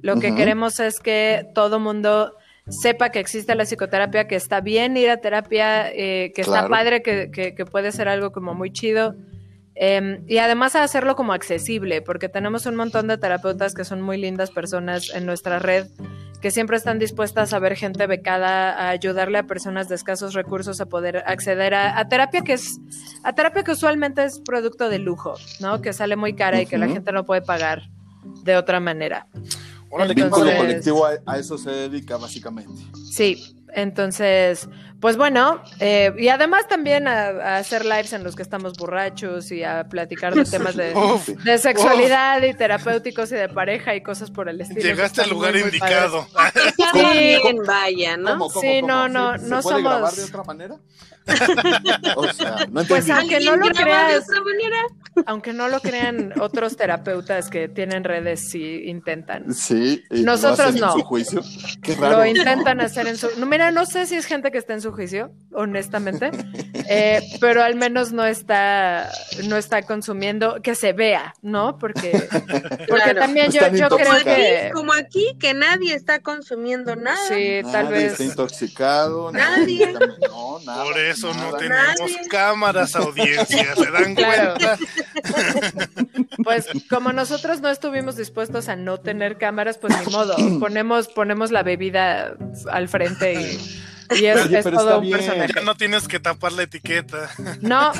Lo 0.01 0.19
que 0.19 0.35
queremos 0.35 0.81
es 0.81 0.99
que 0.99 1.47
todo 1.55 1.79
mundo 1.79 2.35
sepa 2.69 3.11
que 3.11 3.21
existe 3.21 3.55
la 3.55 3.65
psicoterapia, 3.65 4.27
que 4.27 4.37
está 4.37 4.61
bien 4.61 4.97
ir 4.97 5.11
a 5.11 5.19
terapia, 5.19 5.91
eh, 5.93 6.33
que 6.35 6.43
está 6.43 6.69
padre, 6.69 7.03
que, 7.03 7.31
que, 7.31 7.65
puede 7.67 7.93
ser 7.93 8.09
algo 8.09 8.33
como 8.33 8.55
muy 8.55 8.73
chido. 8.73 9.15
Em, 9.75 10.25
y 10.29 10.39
además 10.39 10.77
a 10.77 10.83
hacerlo 10.83 11.17
como 11.17 11.33
accesible, 11.33 12.03
porque 12.03 12.29
tenemos 12.29 12.67
un 12.67 12.77
montón 12.77 13.09
de 13.09 13.19
terapeutas 13.19 13.75
que 13.75 13.85
son 13.85 14.03
muy 14.03 14.19
lindas 14.19 14.51
personas 14.51 15.11
en 15.15 15.25
nuestra 15.27 15.59
red 15.59 15.87
que 16.43 16.51
siempre 16.51 16.77
están 16.77 16.99
dispuestas 16.99 17.55
a 17.55 17.59
ver 17.61 17.77
gente 17.77 18.07
becada, 18.07 18.73
a 18.73 18.89
ayudarle 18.91 19.39
a 19.39 19.47
personas 19.47 19.89
de 19.89 19.95
escasos 19.95 20.35
recursos 20.35 20.81
a 20.81 20.87
poder 20.87 21.23
acceder 21.25 21.73
a, 21.73 22.07
terapia 22.09 22.43
que 22.43 22.55
es, 22.55 22.81
a 23.23 23.33
terapia 23.33 23.63
que 23.63 23.71
usualmente 23.71 24.25
es 24.25 24.41
producto 24.41 24.91
de 24.91 24.99
lujo, 24.99 25.35
¿no? 25.61 25.81
Que 25.81 25.93
sale 25.93 26.17
muy 26.17 26.35
cara 26.35 26.61
y 26.61 26.67
que 26.67 26.77
la 26.79 26.89
gente 26.89 27.13
no 27.13 27.25
puede 27.25 27.43
pagar 27.43 27.89
de 28.43 28.57
otra 28.57 28.81
manera. 28.81 29.29
el 29.97 30.15
vínculo 30.15 30.51
colectivo 30.57 31.07
a, 31.07 31.39
eso 31.39 31.57
se 31.57 31.71
dedica 31.71 32.17
básicamente. 32.17 32.83
Sí, 33.09 33.57
Entonces, 33.73 34.69
pues 35.03 35.17
bueno, 35.17 35.61
eh, 35.81 36.15
y 36.17 36.29
además 36.29 36.69
también 36.69 37.09
a, 37.09 37.57
hacer 37.57 37.85
lives 37.85 38.13
en 38.13 38.23
los 38.23 38.37
que 38.37 38.43
estamos 38.43 38.75
borrachos 38.75 39.51
y 39.51 39.65
a 39.65 39.83
platicar 39.89 40.33
de 40.33 40.45
temas 40.45 40.77
de, 40.77 40.95
sexualidad 41.59 42.41
y 42.41 42.55
terapéuticos 42.55 43.33
y 43.33 43.35
de 43.35 43.49
pareja 43.49 43.97
y 43.97 44.03
cosas 44.05 44.31
por 44.31 44.49
el 44.49 44.61
estilo. 44.61 44.81
Llegaste 44.81 45.23
al 45.23 45.31
lugar 45.31 45.57
indicado. 45.57 46.29
Sí, 46.93 47.41
vaya, 47.67 48.17
¿no? 48.17 48.49
sí, 48.49 48.81
no, 48.81 49.09
no, 49.09 49.37
no 49.39 49.61
somos. 49.61 49.83
grabar 49.83 50.13
de 50.13 50.23
otra 50.23 50.45
manera? 50.45 50.77
o 52.17 52.33
sea, 52.33 52.67
no 52.71 52.85
pues 52.85 53.09
aunque 53.11 53.41
no 53.41 53.57
lo 53.57 53.69
creas, 53.69 54.27
aunque 55.27 55.53
no 55.53 55.69
lo 55.69 55.81
crean 55.81 56.33
otros 56.41 56.77
terapeutas 56.77 57.49
que 57.49 57.69
tienen 57.69 58.05
redes 58.05 58.55
y 58.55 58.89
intentan. 58.89 59.53
Sí, 59.55 60.03
nosotros 60.11 60.75
no. 60.75 60.87
En 60.87 60.93
su 60.93 61.01
juicio. 61.03 61.43
Qué 61.83 61.95
raro. 61.95 62.19
Lo 62.19 62.27
intentan 62.27 62.81
hacer 62.81 63.07
en 63.07 63.17
su. 63.17 63.29
No, 63.39 63.47
mira, 63.47 63.71
no 63.71 63.87
sé 63.87 64.07
si 64.07 64.17
es 64.17 64.27
gente 64.27 64.51
que 64.51 64.59
está 64.59 64.75
en 64.75 64.81
su 64.81 64.92
juicio, 64.93 65.33
honestamente, 65.53 66.31
eh, 66.89 67.21
pero 67.41 67.63
al 67.63 67.75
menos 67.75 68.13
no 68.13 68.25
está, 68.25 69.11
no 69.45 69.57
está 69.57 69.83
consumiendo 69.83 70.61
que 70.63 70.75
se 70.75 70.93
vea, 70.93 71.35
¿no? 71.43 71.79
Porque, 71.79 72.13
porque 72.89 73.15
también 73.15 73.51
yo, 73.51 73.69
yo 73.69 73.89
creo 73.89 74.25
que 74.25 74.71
como 74.73 74.93
aquí 74.93 75.37
que 75.39 75.55
nadie 75.55 75.95
está 75.95 76.21
consumiendo 76.21 76.97
nada. 76.97 77.19
Sí, 77.29 77.61
tal 77.71 77.89
vez. 77.89 78.13
Está 78.13 78.25
intoxicado. 78.25 79.33
Nadie. 79.33 79.93
No, 79.93 80.61
nada 80.65 80.83
eso 81.01 81.33
no 81.35 81.57
tenemos 81.57 82.01
cámaras, 82.31 82.95
audiencia, 82.97 83.75
¿se 83.75 83.91
dan 83.91 84.15
cuenta? 84.15 84.79
Pues 86.43 86.67
como 86.89 87.13
nosotros 87.13 87.61
no 87.61 87.69
estuvimos 87.69 88.17
dispuestos 88.17 88.69
a 88.69 88.77
no 88.77 88.99
tener 88.99 89.39
cámaras, 89.39 89.79
pues 89.79 89.95
ni 89.99 90.13
modo, 90.13 90.37
ponemos, 90.61 91.09
ponemos 91.09 91.51
la 91.51 91.63
bebida 91.63 92.37
al 92.71 92.89
frente 92.89 93.35
y... 93.35 93.83
es, 94.13 94.65
todo 94.65 95.01
un 95.01 95.11
personaje. 95.11 95.53
Ya 95.55 95.63
no 95.63 95.75
tienes 95.75 96.09
que 96.09 96.21
tapar 96.21 96.53
la 96.53 96.63
etiqueta. 96.63 97.31
No, 97.61 97.93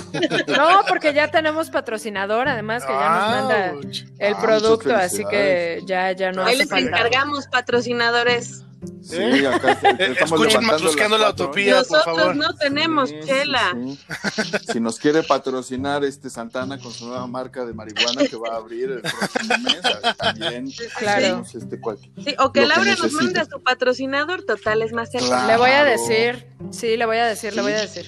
no, 0.49 0.83
porque 0.89 1.15
ya 1.15 1.31
tenemos 1.31 1.71
patrocinador, 1.71 2.49
además 2.49 2.85
que 2.85 2.93
ya 2.93 3.09
nos 3.09 3.31
manda 3.31 3.75
el 4.19 4.35
ah, 4.35 4.41
producto, 4.41 4.95
así 4.95 5.25
que 5.25 5.81
ya, 5.87 6.13
ya 6.13 6.33
no. 6.33 6.45
Ahí 6.45 6.57
les 6.57 6.73
encargamos 6.73 7.47
patrocinadores. 7.47 8.65
Sí, 9.03 9.47
acá 9.47 9.73
estamos 9.99 10.41
Escuchen 10.47 11.11
la 11.19 11.31
utopía, 11.31 11.77
Nosotros 11.77 12.05
por 12.05 12.17
favor. 12.17 12.37
no 12.37 12.55
tenemos 12.57 13.11
chela. 13.25 13.77
Si 14.73 14.81
nos 14.81 14.99
quiere 14.99 15.23
patrocinar 15.23 16.05
este 16.05 16.31
Santana 16.31 16.79
con 16.79 16.93
su 16.93 17.07
nueva 17.07 17.27
marca 17.27 17.65
de 17.65 17.75
marihuana 17.75 18.27
que 18.27 18.37
va 18.37 18.55
a 18.55 18.57
abrir 18.57 18.91
el 18.91 19.03
próximo 19.03 19.55
mes, 19.59 20.17
también 20.17 20.71
claro. 20.99 21.43
Este, 21.43 21.81
sí, 22.25 22.35
o 22.39 22.53
que 22.53 22.67
Laura 22.67 22.95
nos 22.97 23.13
mande 23.13 23.41
a 23.41 23.45
su 23.45 23.63
patrocinador, 23.63 24.43
total, 24.43 24.83
es 24.83 24.93
más 24.93 25.11
cerca. 25.11 25.47
Le 25.47 25.57
voy 25.57 25.71
a 25.71 25.85
decir, 25.85 26.47
sí, 26.71 26.97
le 26.97 27.07
voy 27.07 27.19
a 27.19 27.27
decir, 27.27 27.55
le 27.55 27.63
voy 27.63 27.73
a 27.73 27.81
decir. 27.81 28.07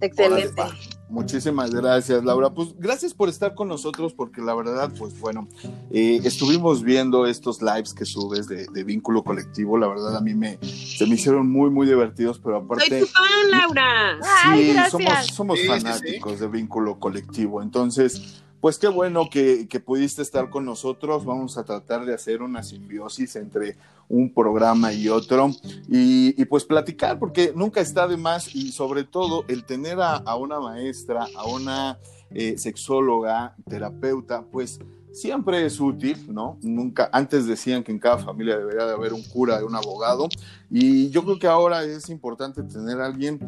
Excelente. 0.00 0.62
Muchísimas 1.08 1.70
gracias, 1.72 2.24
Laura. 2.24 2.50
Pues 2.50 2.74
gracias 2.78 3.14
por 3.14 3.28
estar 3.28 3.54
con 3.54 3.68
nosotros, 3.68 4.12
porque 4.12 4.40
la 4.40 4.54
verdad, 4.54 4.90
pues 4.98 5.18
bueno, 5.20 5.48
eh, 5.90 6.20
estuvimos 6.24 6.82
viendo 6.82 7.26
estos 7.26 7.62
lives 7.62 7.94
que 7.94 8.04
subes 8.04 8.48
de, 8.48 8.84
vínculo 8.84 9.22
colectivo. 9.22 9.78
La 9.78 9.86
verdad, 9.86 10.16
a 10.16 10.20
mí 10.20 10.34
me 10.34 10.58
se 10.62 11.06
me 11.06 11.14
hicieron 11.14 11.48
muy, 11.50 11.70
muy 11.70 11.86
divertidos, 11.86 12.40
pero 12.40 12.56
aparte. 12.56 12.88
Soy 12.88 13.00
tu 13.00 13.06
fan, 13.06 13.50
Laura. 13.50 14.18
Sí, 14.54 14.74
somos, 14.90 15.26
somos 15.32 15.66
fanáticos 15.66 16.40
de 16.40 16.48
vínculo 16.48 16.98
colectivo. 16.98 17.62
Entonces, 17.62 18.42
pues 18.66 18.80
qué 18.80 18.88
bueno 18.88 19.30
que, 19.30 19.68
pudiste 19.86 20.22
estar 20.22 20.50
con 20.50 20.64
nosotros. 20.64 21.24
Vamos 21.24 21.56
a 21.56 21.62
tratar 21.62 22.04
de 22.04 22.12
hacer 22.12 22.42
una 22.42 22.64
simbiosis 22.64 23.36
entre 23.36 23.76
un 24.08 24.34
programa 24.34 24.92
y 24.92 25.08
otro 25.08 25.52
y, 25.88 26.44
pues 26.46 26.64
platicar, 26.64 27.20
porque 27.20 27.52
nunca 27.54 27.80
está 27.80 28.08
de 28.08 28.16
más 28.16 28.52
y 28.56 28.72
sobre 28.72 29.04
todo 29.04 29.44
el 29.46 29.64
tener 29.64 29.98
a, 30.00 30.34
una 30.34 30.58
maestra, 30.58 31.28
a 31.36 31.46
una 31.46 32.00
eh, 32.32 32.58
sexóloga, 32.58 33.54
terapeuta, 33.68 34.42
pues 34.42 34.80
siempre 35.12 35.64
es 35.64 35.78
útil, 35.78 36.26
¿no? 36.26 36.58
Nunca, 36.60 37.08
antes 37.12 37.46
decían 37.46 37.84
que 37.84 37.92
en 37.92 38.00
cada 38.00 38.18
familia 38.18 38.58
debería 38.58 38.84
de 38.84 38.94
haber 38.94 39.12
un 39.12 39.22
cura, 39.22 39.64
un 39.64 39.76
abogado, 39.76 40.28
y 40.68 41.08
yo 41.10 41.22
creo 41.22 41.38
que 41.38 41.46
ahora 41.46 41.84
es 41.84 42.10
importante 42.10 42.64
tener 42.64 43.00
a 43.00 43.06
alguien 43.06 43.38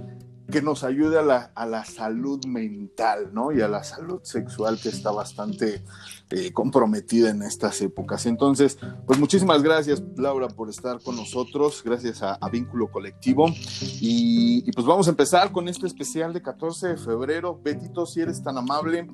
que 0.51 0.63
nos 0.63 0.83
ayude 0.83 1.19
a 1.19 1.23
la, 1.23 1.51
a 1.55 1.67
la, 1.67 1.85
salud 1.85 2.45
mental, 2.47 3.31
¿no? 3.33 3.53
Y 3.53 3.61
a 3.61 3.69
la 3.69 3.85
salud 3.85 4.21
sexual 4.23 4.79
que 4.81 4.89
está 4.89 5.11
bastante 5.11 5.83
eh, 6.31 6.53
comprometida 6.53 7.31
en 7.31 7.43
estas 7.43 7.81
épocas. 7.83 8.25
Entonces, 8.27 8.79
pues 9.07 9.19
muchísimas 9.19 9.63
gracias, 9.63 10.03
Laura, 10.17 10.49
por 10.49 10.71
estar 10.71 11.01
con 11.03 11.17
nosotros. 11.17 11.83
Gracias 11.85 12.23
a, 12.23 12.39
Vínculo 12.51 12.91
Colectivo. 12.91 13.53
Y, 14.01 14.71
pues 14.73 14.87
vamos 14.87 15.07
a 15.07 15.11
empezar 15.11 15.53
con 15.53 15.69
este 15.69 15.87
especial 15.87 16.33
de 16.33 16.41
14 16.41 16.89
de 16.89 16.97
febrero. 16.97 17.61
Betito, 17.63 18.07
si 18.07 18.23
eres 18.23 18.43
tan 18.43 18.57
amable. 18.57 19.07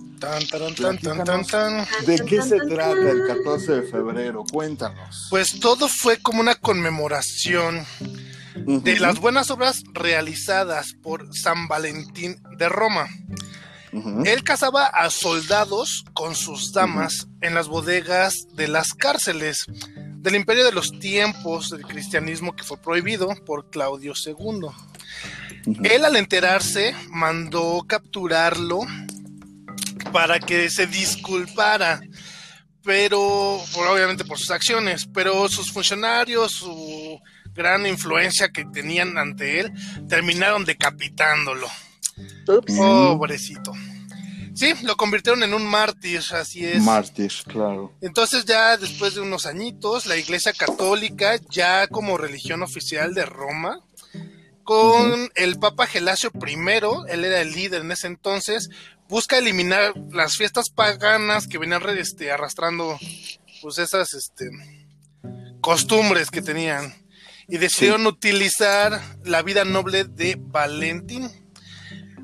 ¿De 2.07 2.25
qué 2.25 2.43
se 2.43 2.59
trata 2.61 3.11
el 3.11 3.27
14 3.27 3.73
de 3.73 3.83
febrero? 3.83 4.45
Cuéntanos. 4.53 5.27
Pues 5.31 5.59
todo 5.59 5.89
fue 5.89 6.19
como 6.19 6.41
una 6.41 6.55
conmemoración 6.55 7.85
de 8.55 9.01
las 9.01 9.21
buenas 9.21 9.51
obras 9.51 9.83
realizadas 9.93 10.95
por 11.03 11.35
San 11.37 11.69
Valentín 11.69 12.41
de 12.57 12.69
Roma. 12.69 13.09
Él 14.25 14.43
cazaba 14.43 14.87
a 14.87 15.09
soldados 15.11 16.05
con 16.15 16.35
sus 16.35 16.73
damas 16.73 17.29
en 17.41 17.55
las 17.55 17.69
bodegas 17.69 18.49
de 18.55 18.67
las 18.67 18.93
cárceles 18.93 19.67
del 20.17 20.35
imperio 20.35 20.65
de 20.65 20.73
los 20.73 20.99
tiempos 20.99 21.71
del 21.71 21.83
cristianismo 21.83 22.57
que 22.57 22.65
fue 22.65 22.77
prohibido 22.79 23.29
por 23.47 23.71
Claudio 23.71 24.15
II. 24.15 24.69
Él 25.85 26.05
al 26.05 26.17
enterarse 26.17 26.95
mandó 27.11 27.85
capturarlo 27.87 28.81
para 30.13 30.41
que 30.41 30.71
se 30.71 30.87
disculpara, 30.87 32.01
pero 32.83 33.57
obviamente 33.59 34.25
por 34.25 34.39
sus 34.39 34.51
acciones, 34.51 35.07
pero 35.13 35.49
sus 35.49 35.71
funcionarios, 35.71 36.53
su 36.53 37.21
gran 37.55 37.87
influencia 37.87 38.49
que 38.51 38.65
tenían 38.65 39.17
ante 39.19 39.61
él, 39.61 39.73
terminaron 40.09 40.65
decapitándolo. 40.65 41.69
Pobrecito. 42.67 43.73
Sí, 44.55 44.73
lo 44.83 44.97
convirtieron 44.97 45.43
en 45.43 45.53
un 45.53 45.67
mártir, 45.67 46.21
así 46.33 46.65
es. 46.65 46.81
Mártir, 46.81 47.33
claro. 47.45 47.93
Entonces 48.01 48.45
ya 48.45 48.77
después 48.77 49.15
de 49.15 49.21
unos 49.21 49.47
añitos, 49.47 50.07
la 50.07 50.17
Iglesia 50.17 50.53
Católica, 50.53 51.41
ya 51.51 51.89
como 51.89 52.17
religión 52.17 52.63
oficial 52.63 53.15
de 53.15 53.27
Roma, 53.27 53.81
con 54.63 55.29
el 55.35 55.59
Papa 55.59 55.87
Gelasio 55.87 56.31
I, 56.35 56.55
él 57.13 57.25
era 57.25 57.41
el 57.41 57.53
líder 57.53 57.83
en 57.83 57.91
ese 57.91 58.07
entonces, 58.07 58.71
busca 59.09 59.39
eliminar 59.39 59.93
las 60.13 60.37
fiestas 60.37 60.71
paganas 60.71 61.49
que 61.49 61.59
venían 61.59 61.83
este, 61.99 62.31
arrastrando 62.31 62.97
pues 63.61 63.79
esas 63.79 64.15
este, 64.15 64.51
costumbres 65.61 66.31
que 66.31 66.43
tenían 66.43 66.95
y 67.49 67.59
decidieron 67.59 68.07
utilizar 68.07 69.01
la 69.25 69.43
vida 69.43 69.65
noble 69.65 70.05
de 70.05 70.37
Valentín, 70.39 71.31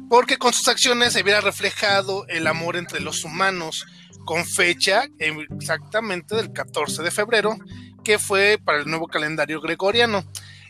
porque 0.08 0.38
con 0.38 0.52
sus 0.52 0.68
acciones 0.68 1.12
se 1.12 1.22
hubiera 1.22 1.40
reflejado 1.40 2.26
el 2.28 2.46
amor 2.46 2.76
entre 2.76 3.00
los 3.00 3.24
humanos, 3.24 3.86
con 4.24 4.44
fecha 4.44 5.04
exactamente 5.18 6.36
del 6.36 6.52
14 6.52 7.02
de 7.02 7.10
febrero, 7.10 7.56
que 8.04 8.18
fue 8.18 8.58
para 8.62 8.78
el 8.78 8.86
nuevo 8.86 9.08
calendario 9.08 9.60
gregoriano. 9.60 10.24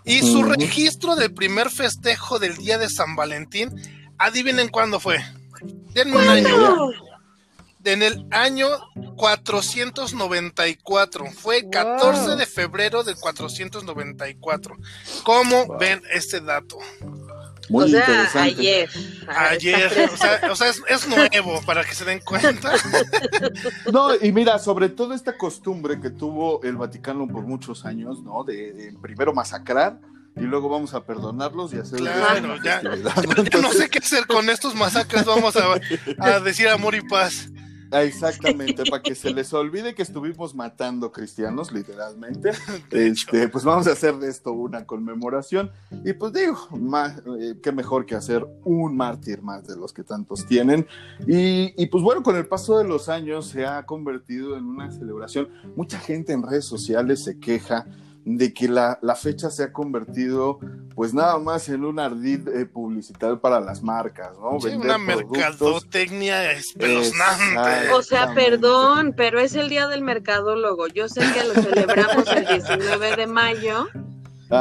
Y 0.04 0.20
su 0.20 0.42
registro 0.42 1.14
del 1.14 1.34
primer 1.34 1.70
festejo 1.70 2.38
del 2.38 2.56
día 2.56 2.78
de 2.78 2.88
San 2.88 3.16
Valentín, 3.16 3.70
adivinen 4.18 4.68
cuándo 4.68 4.98
fue. 4.98 5.18
Denme 5.92 6.16
un 6.16 6.28
año 6.28 6.90
en 7.84 8.02
el 8.02 8.26
año 8.30 8.68
494. 9.16 11.26
Fue 11.32 11.68
14 11.68 12.36
de 12.36 12.46
febrero 12.46 13.04
de 13.04 13.14
494. 13.14 14.76
¿Cómo 15.24 15.76
ven 15.78 16.02
este 16.12 16.40
dato? 16.40 16.78
Muy 17.68 17.84
o 17.84 17.88
sea, 17.88 18.42
ayer. 18.42 18.90
Ayer, 19.28 20.10
o 20.50 20.56
sea, 20.56 20.72
es, 20.88 21.06
nuevo 21.06 21.60
para 21.64 21.84
que 21.84 21.94
se 21.94 22.04
den 22.04 22.20
cuenta. 22.20 22.72
No, 23.92 24.14
y 24.14 24.32
mira, 24.32 24.58
sobre 24.58 24.88
todo 24.88 25.14
esta 25.14 25.36
costumbre 25.36 26.00
que 26.00 26.10
tuvo 26.10 26.62
el 26.62 26.76
Vaticano 26.76 27.26
por 27.28 27.42
muchos 27.42 27.84
años, 27.84 28.22
¿no? 28.22 28.44
De, 28.44 28.94
primero 29.00 29.32
masacrar 29.32 30.00
y 30.36 30.42
luego 30.42 30.68
vamos 30.68 30.94
a 30.94 31.04
perdonarlos 31.04 31.72
y 31.72 31.78
hacer 31.78 32.00
claro, 32.00 32.56
ya, 32.64 32.82
no 32.82 33.72
sé 33.72 33.88
qué 33.88 33.98
hacer 33.98 34.26
con 34.26 34.48
estos 34.48 34.74
masacres, 34.74 35.24
vamos 35.24 35.56
a, 35.56 35.80
a 36.18 36.40
decir 36.40 36.68
amor 36.68 36.94
y 36.94 37.02
paz. 37.02 37.48
Ah, 37.90 38.02
exactamente, 38.04 38.84
para 38.88 39.02
que 39.02 39.14
se 39.14 39.32
les 39.32 39.52
olvide 39.52 39.94
que 39.94 40.02
estuvimos 40.02 40.54
matando 40.54 41.10
cristianos, 41.10 41.72
literalmente. 41.72 42.50
Este, 42.90 43.48
pues 43.48 43.64
vamos 43.64 43.86
a 43.86 43.92
hacer 43.92 44.16
de 44.16 44.28
esto 44.28 44.52
una 44.52 44.84
conmemoración. 44.84 45.70
Y 46.04 46.12
pues 46.12 46.32
digo, 46.32 46.56
más, 46.78 47.18
eh, 47.40 47.56
qué 47.62 47.72
mejor 47.72 48.06
que 48.06 48.14
hacer 48.14 48.46
un 48.64 48.96
mártir 48.96 49.42
más 49.42 49.66
de 49.66 49.76
los 49.76 49.92
que 49.92 50.02
tantos 50.02 50.46
tienen. 50.46 50.86
Y, 51.26 51.72
y, 51.80 51.86
pues 51.86 52.02
bueno, 52.02 52.22
con 52.22 52.36
el 52.36 52.46
paso 52.46 52.78
de 52.78 52.84
los 52.84 53.08
años 53.08 53.46
se 53.46 53.66
ha 53.66 53.84
convertido 53.86 54.56
en 54.56 54.64
una 54.64 54.90
celebración. 54.90 55.48
Mucha 55.76 55.98
gente 55.98 56.32
en 56.32 56.42
redes 56.42 56.64
sociales 56.64 57.24
se 57.24 57.38
queja 57.38 57.86
de 58.24 58.52
que 58.52 58.68
la, 58.68 58.98
fecha 59.16 59.50
se 59.50 59.64
ha 59.64 59.72
convertido 59.72 60.58
pues 60.94 61.14
nada 61.14 61.38
más 61.38 61.68
en 61.68 61.84
un 61.84 61.98
ardid 61.98 62.48
eh, 62.48 62.66
publicitario 62.66 63.40
para 63.40 63.60
las 63.60 63.82
marcas, 63.82 64.38
¿no? 64.38 64.60
Sí, 64.60 64.68
una 64.68 64.98
mercadotecnia 64.98 66.52
espeluznante. 66.52 67.90
O 67.92 68.02
sea, 68.02 68.34
perdón, 68.34 69.14
pero 69.16 69.40
es 69.40 69.54
el 69.54 69.68
día 69.68 69.86
del 69.88 70.02
mercadólogo. 70.02 70.88
Yo 70.88 71.08
sé 71.08 71.20
que 71.32 71.44
lo 71.44 71.54
celebramos 71.54 72.28
el 72.28 72.46
19 72.46 73.16
de 73.16 73.26
mayo, 73.26 73.88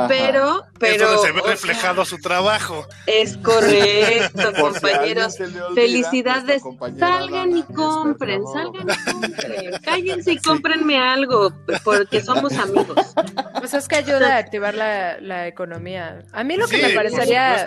pero, 0.08 0.64
pero. 0.78 1.18
se 1.18 1.32
ve 1.32 1.42
reflejado 1.46 2.06
su 2.06 2.18
trabajo. 2.20 2.86
Es 3.08 3.38
correcto, 3.38 4.54
compañeros. 4.60 5.38
Felicidades. 5.74 6.62
Salgan 6.98 7.58
y 7.58 7.64
compren, 7.64 8.44
salgan 8.48 8.88
y 8.90 9.12
compren. 9.12 9.82
Cállense 9.84 10.34
y 10.34 10.38
cómprenme 10.38 10.98
algo, 10.98 11.52
porque 11.84 12.22
somos 12.22 12.54
amigos. 12.54 13.14
Pues 13.60 13.74
es 13.74 13.88
que 13.88 13.96
ayuda 13.96 14.36
a 14.36 14.38
activar 14.38 14.76
la, 14.76 15.20
la 15.20 15.48
economía. 15.48 16.24
A 16.32 16.44
mí 16.44 16.56
lo 16.56 16.68
que 16.68 16.82
me 16.82 16.90
parecería 16.92 17.66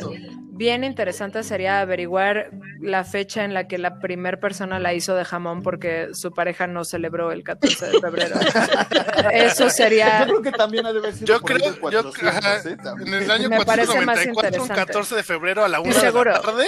bien 0.54 0.84
interesante 0.84 1.42
sería 1.42 1.80
averiguar 1.80 2.50
la 2.80 3.04
fecha 3.04 3.44
en 3.44 3.54
la 3.54 3.66
que 3.66 3.78
la 3.78 3.98
primera 4.00 4.38
persona 4.38 4.78
la 4.78 4.92
hizo 4.92 5.14
de 5.14 5.24
jamón 5.24 5.62
porque 5.62 6.10
su 6.12 6.30
pareja 6.32 6.66
no 6.66 6.84
celebró 6.84 7.32
el 7.32 7.42
14 7.42 7.86
de 7.86 8.00
febrero. 8.00 8.36
Eso 9.32 9.70
sería. 9.70 10.20
Yo 10.20 10.26
creo 10.26 10.42
que 10.42 10.52
también 10.52 10.84
ha 10.84 10.92
de 10.92 10.98
haber 10.98 11.14
sido. 11.14 11.26
Yo 11.26 11.40
creo, 11.40 11.90
yo, 11.90 12.00
¿eh? 12.00 12.76
en 13.00 13.14
el 13.14 13.30
año 13.30 13.48
Me 13.48 13.56
494, 13.64 14.62
un 14.62 14.68
14 14.68 15.16
de 15.16 15.22
febrero 15.22 15.64
a 15.64 15.68
la 15.68 15.80
1 15.80 15.94
de 15.94 16.12
la 16.12 16.40
tarde. 16.40 16.66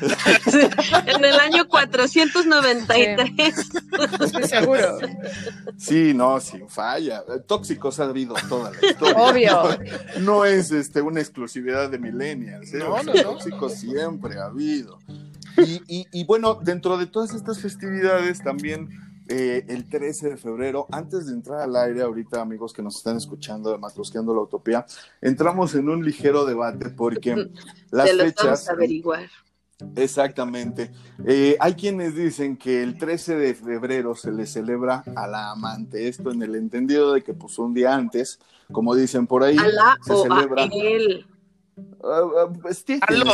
en 1.06 1.24
el 1.24 1.38
año 1.38 1.68
493. 1.68 3.54
Sí. 4.32 4.48
seguro. 4.48 4.98
Sí, 5.76 6.14
no, 6.14 6.40
sin 6.40 6.68
falla. 6.70 7.22
Tóxicos 7.46 8.00
ha 8.00 8.04
habido 8.04 8.34
toda 8.48 8.70
la 8.70 8.78
historia. 8.88 9.16
Obvio. 9.16 9.78
No, 10.20 10.44
es 10.44 10.70
este, 10.70 11.02
una 11.02 11.20
exclusividad 11.20 11.90
de 11.90 11.98
millennials. 11.98 12.72
¿eh? 12.72 12.78
No, 12.78 13.02
no, 13.02 13.12
no 13.12 13.25
siempre 13.68 14.38
ha 14.38 14.46
habido. 14.46 14.98
Y, 15.56 16.24
bueno, 16.24 16.58
dentro 16.62 16.98
de 16.98 17.06
todas 17.06 17.34
estas 17.34 17.60
festividades 17.60 18.42
también 18.42 18.88
eh, 19.28 19.64
el 19.68 19.88
13 19.88 20.30
de 20.30 20.36
febrero, 20.36 20.86
antes 20.90 21.26
de 21.26 21.32
entrar 21.32 21.60
al 21.60 21.74
aire 21.76 22.02
ahorita, 22.02 22.40
amigos 22.40 22.72
que 22.72 22.82
nos 22.82 22.96
están 22.96 23.16
escuchando, 23.16 23.70
además 23.70 23.94
buscando 23.96 24.34
la 24.34 24.42
Utopía, 24.42 24.86
entramos 25.20 25.74
en 25.74 25.88
un 25.88 26.04
ligero 26.04 26.44
debate 26.44 26.90
porque 26.90 27.50
las 27.90 28.10
fechas... 28.12 28.68
averiguar. 28.68 29.28
Exactamente. 29.94 30.90
Eh, 31.26 31.56
hay 31.60 31.74
quienes 31.74 32.14
dicen 32.14 32.56
que 32.56 32.82
el 32.82 32.96
13 32.96 33.36
de 33.36 33.54
febrero 33.54 34.14
se 34.14 34.32
le 34.32 34.46
celebra 34.46 35.04
a 35.14 35.26
la 35.26 35.50
amante, 35.50 36.08
esto 36.08 36.30
en 36.30 36.42
el 36.42 36.54
entendido 36.54 37.12
de 37.12 37.22
que 37.22 37.34
pues 37.34 37.58
un 37.58 37.74
día 37.74 37.94
antes, 37.94 38.38
como 38.72 38.94
dicen 38.94 39.26
por 39.26 39.42
ahí, 39.42 39.58
se 40.02 40.16
celebra... 40.16 40.62
A 40.64 40.68
él 40.72 41.26
Uh, 41.76 42.52
pues 42.62 42.84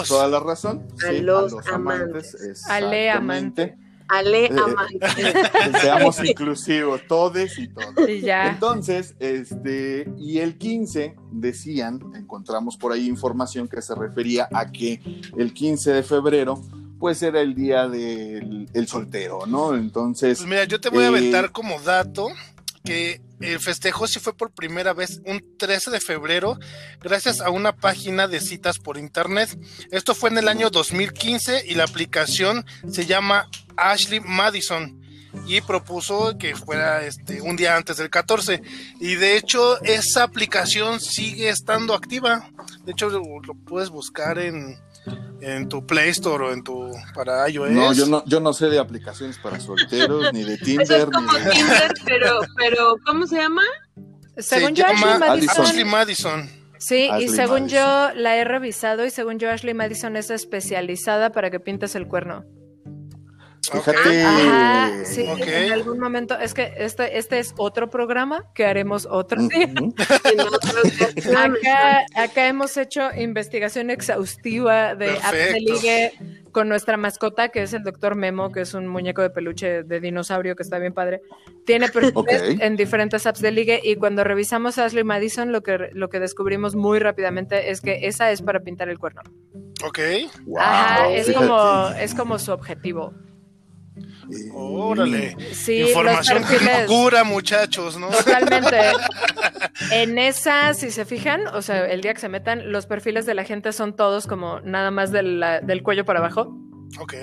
toda 0.09 0.26
la 0.26 0.40
razón. 0.40 0.86
A, 1.07 1.12
los, 1.12 1.55
amantes. 1.68 2.36
Ale 2.68 3.11
amante. 3.11 3.76
Ale 4.09 4.47
eh, 4.47 4.51
amante. 4.51 5.78
seamos 5.80 6.22
inclusivos, 6.24 7.03
todos 7.07 7.57
y 7.59 7.68
todos. 7.68 7.95
Entonces, 7.99 9.14
este, 9.20 10.12
y 10.18 10.38
el 10.38 10.59
15 10.59 11.14
decían, 11.30 12.01
encontramos 12.16 12.76
por 12.76 12.93
ahí 12.93 13.07
información 13.07 13.68
que 13.68 13.80
se 13.80 13.95
refería 13.95 14.49
a 14.53 14.72
que 14.72 15.01
el 15.36 15.55
15 15.55 15.93
de 15.93 16.03
febrero 16.03 16.61
pues 16.99 17.22
era 17.22 17.40
el 17.40 17.55
día 17.55 17.88
del 17.88 18.86
soltero, 18.86 19.47
¿no? 19.47 19.74
Entonces. 19.74 20.38
Pues 20.38 20.49
mira, 20.49 20.64
yo 20.64 20.80
te 20.80 20.88
voy 20.88 21.05
a 21.05 21.09
aventar 21.09 21.53
como 21.53 21.80
dato 21.80 22.28
que 22.84 23.20
el 23.43 23.61
festejo 23.61 24.07
sí 24.07 24.20
fue 24.20 24.36
por 24.36 24.53
primera 24.53 24.93
vez 24.93 25.20
un 25.26 25.57
13 25.59 25.90
de 25.90 26.01
febrero 26.01 26.59
gracias 27.01 27.40
a 27.40 27.51
una 27.51 27.74
página 27.74 28.28
de 28.28 28.40
citas 28.40 28.78
por 28.78 28.99
internet. 28.99 29.59
Esto 29.90 30.14
fue 30.14 30.30
en 30.30 30.38
el 30.38 30.49
año 30.49 30.70
2015 30.70 31.64
y 31.66 31.74
la 31.74 31.84
aplicación 31.84 32.64
se 32.90 33.07
llama 33.07 33.49
Ashley 33.76 34.20
Madison 34.20 35.01
y 35.47 35.61
propuso 35.62 36.36
que 36.38 36.55
fuera 36.55 37.05
este 37.05 37.40
un 37.40 37.57
día 37.57 37.76
antes 37.76 37.97
del 37.97 38.11
14 38.11 38.62
y 39.01 39.14
de 39.14 39.36
hecho 39.36 39.82
esa 39.82 40.24
aplicación 40.24 41.01
sigue 41.01 41.49
estando 41.49 41.95
activa. 41.95 42.51
De 42.84 42.93
hecho 42.93 43.09
lo 43.09 43.55
puedes 43.66 43.90
buscar 43.90 44.38
en 44.38 44.78
en 45.41 45.69
tu 45.69 45.85
Play 45.87 46.11
Store 46.11 46.45
o 46.45 46.53
en 46.53 46.63
tu 46.63 46.91
para 47.15 47.49
iOS. 47.49 47.71
No, 47.71 47.93
yo 47.93 48.07
no, 48.07 48.25
yo 48.27 48.41
no 48.41 48.53
sé 48.53 48.69
de 48.69 48.79
aplicaciones 48.79 49.39
para 49.39 49.59
solteros, 49.61 50.33
ni 50.33 50.45
de 50.45 50.57
Tinder. 50.59 50.83
Eso 50.91 50.97
es 50.97 51.05
como 51.07 51.33
Tinder, 51.33 51.93
pero, 52.05 52.41
pero, 52.57 52.95
¿cómo 53.05 53.27
se 53.27 53.37
llama? 53.37 53.63
Según 54.39 54.75
yo, 54.75 54.85
Ashley 54.87 55.19
Madison. 55.19 55.65
Ashley 55.67 55.85
Madison. 55.85 56.51
Sí, 56.79 57.09
y 57.21 57.29
según 57.29 57.69
yo 57.69 58.11
la 58.15 58.37
he 58.37 58.45
revisado 58.45 59.05
y 59.07 59.11
según 59.11 59.39
yo 59.39 59.51
Ashley 59.51 59.73
Madison 59.73 60.17
es 60.17 60.31
especializada 60.31 61.31
para 61.31 61.51
que 61.51 61.61
pintes 61.61 61.95
el 61.95 62.09
cuerno. 62.09 62.45
Fíjate. 63.71 64.25
Ajá, 64.25 64.91
sí, 65.05 65.25
en 65.25 65.73
algún 65.73 66.01
momento, 66.01 66.37
es 66.37 66.53
que 66.53 66.73
este, 66.77 67.17
este 67.19 67.39
es 67.39 67.55
otro 67.57 67.91
programa 67.91 68.45
que 68.55 68.67
haremos 68.67 69.07
otro 69.09 69.41
acá, 71.37 72.05
acá 72.17 72.49
hemos 72.49 72.77
hecho 72.77 73.11
investigación 73.17 73.91
exhaustiva 73.91 74.97
de 74.97 75.11
apps 75.11 75.53
de 75.53 75.61
ligue 75.61 76.13
con 76.51 76.69
nuestra 76.69 76.97
mascota, 76.97 77.51
que 77.51 77.63
es 77.63 77.73
el 77.73 77.85
doctor 77.85 78.17
Memo, 78.17 78.51
que 78.51 78.63
es 78.63 78.75
un 78.75 78.89
muñeco 78.89 79.23
de 79.23 79.31
peluche 79.31 79.85
de 79.85 80.01
dinosaurio 80.01 80.57
que 80.57 80.65
está 80.65 80.79
bien 80.79 80.93
padre. 80.93 81.21
Tiene 81.65 81.89
perfiles 81.89 82.61
en 82.61 82.77
diferentes 82.77 83.27
apps 83.27 83.41
de 83.41 83.53
ligue 83.53 83.81
y 83.83 83.95
cuando 83.95 84.25
revisamos 84.25 84.77
a 84.79 84.87
Ashley 84.87 85.05
Madison, 85.05 85.53
lo 85.53 85.63
que, 85.63 85.91
lo 85.93 86.09
que 86.09 86.19
descubrimos 86.19 86.75
muy 86.75 86.99
rápidamente 86.99 87.71
es 87.71 87.81
que 87.81 88.07
esa 88.09 88.33
es 88.33 88.43
para 88.43 88.61
pintar 88.61 88.89
el 88.89 88.99
cuerno. 88.99 89.23
Ok. 89.85 89.99
Ajá, 90.59 91.11
es 91.11 91.33
como, 91.33 91.89
es 91.99 92.15
como 92.15 92.39
su 92.41 92.53
objetivo. 92.53 93.15
Órale. 94.55 95.37
Información 95.69 96.45
locura, 96.81 97.25
muchachos, 97.25 97.99
¿no? 97.99 98.09
Totalmente. 98.09 98.79
en 99.91 100.19
esa, 100.19 100.75
si 100.75 100.91
se 100.91 101.05
fijan, 101.05 101.47
o 101.49 101.63
sea, 101.63 101.87
el 101.87 102.01
día 102.01 102.15
que 102.15 102.21
se 102.21 102.29
metan, 102.29 102.73
los 102.73 102.87
perfiles 102.87 103.27
de 103.27 103.35
la 103.35 103.45
gente 103.45 103.73
son 103.73 103.95
todos 103.97 104.27
como 104.27 104.61
nada 104.61 104.91
más 104.91 105.13
del, 105.13 105.45
del 105.63 105.83
cuello 105.83 106.05
para 106.05 106.21
abajo. 106.21 106.57
Ok. 106.99 107.15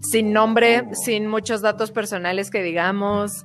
Sin 0.00 0.32
nombre, 0.32 0.84
sin 1.04 1.26
muchos 1.26 1.60
datos 1.60 1.90
personales 1.90 2.50
que 2.50 2.62
digamos. 2.62 3.44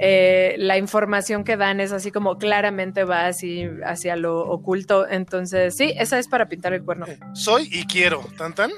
Eh, 0.00 0.54
la 0.58 0.78
información 0.78 1.42
que 1.42 1.56
dan 1.56 1.80
es 1.80 1.90
así 1.90 2.12
como 2.12 2.38
claramente 2.38 3.02
va 3.02 3.26
así 3.26 3.68
hacia 3.84 4.14
lo 4.14 4.40
oculto. 4.48 5.08
Entonces, 5.08 5.76
sí, 5.76 5.92
esa 5.96 6.20
es 6.20 6.28
para 6.28 6.48
pintar 6.48 6.72
el 6.72 6.84
cuerno. 6.84 7.06
Soy 7.34 7.68
y 7.72 7.84
quiero, 7.84 8.24
¿tan 8.36 8.54
tan? 8.54 8.70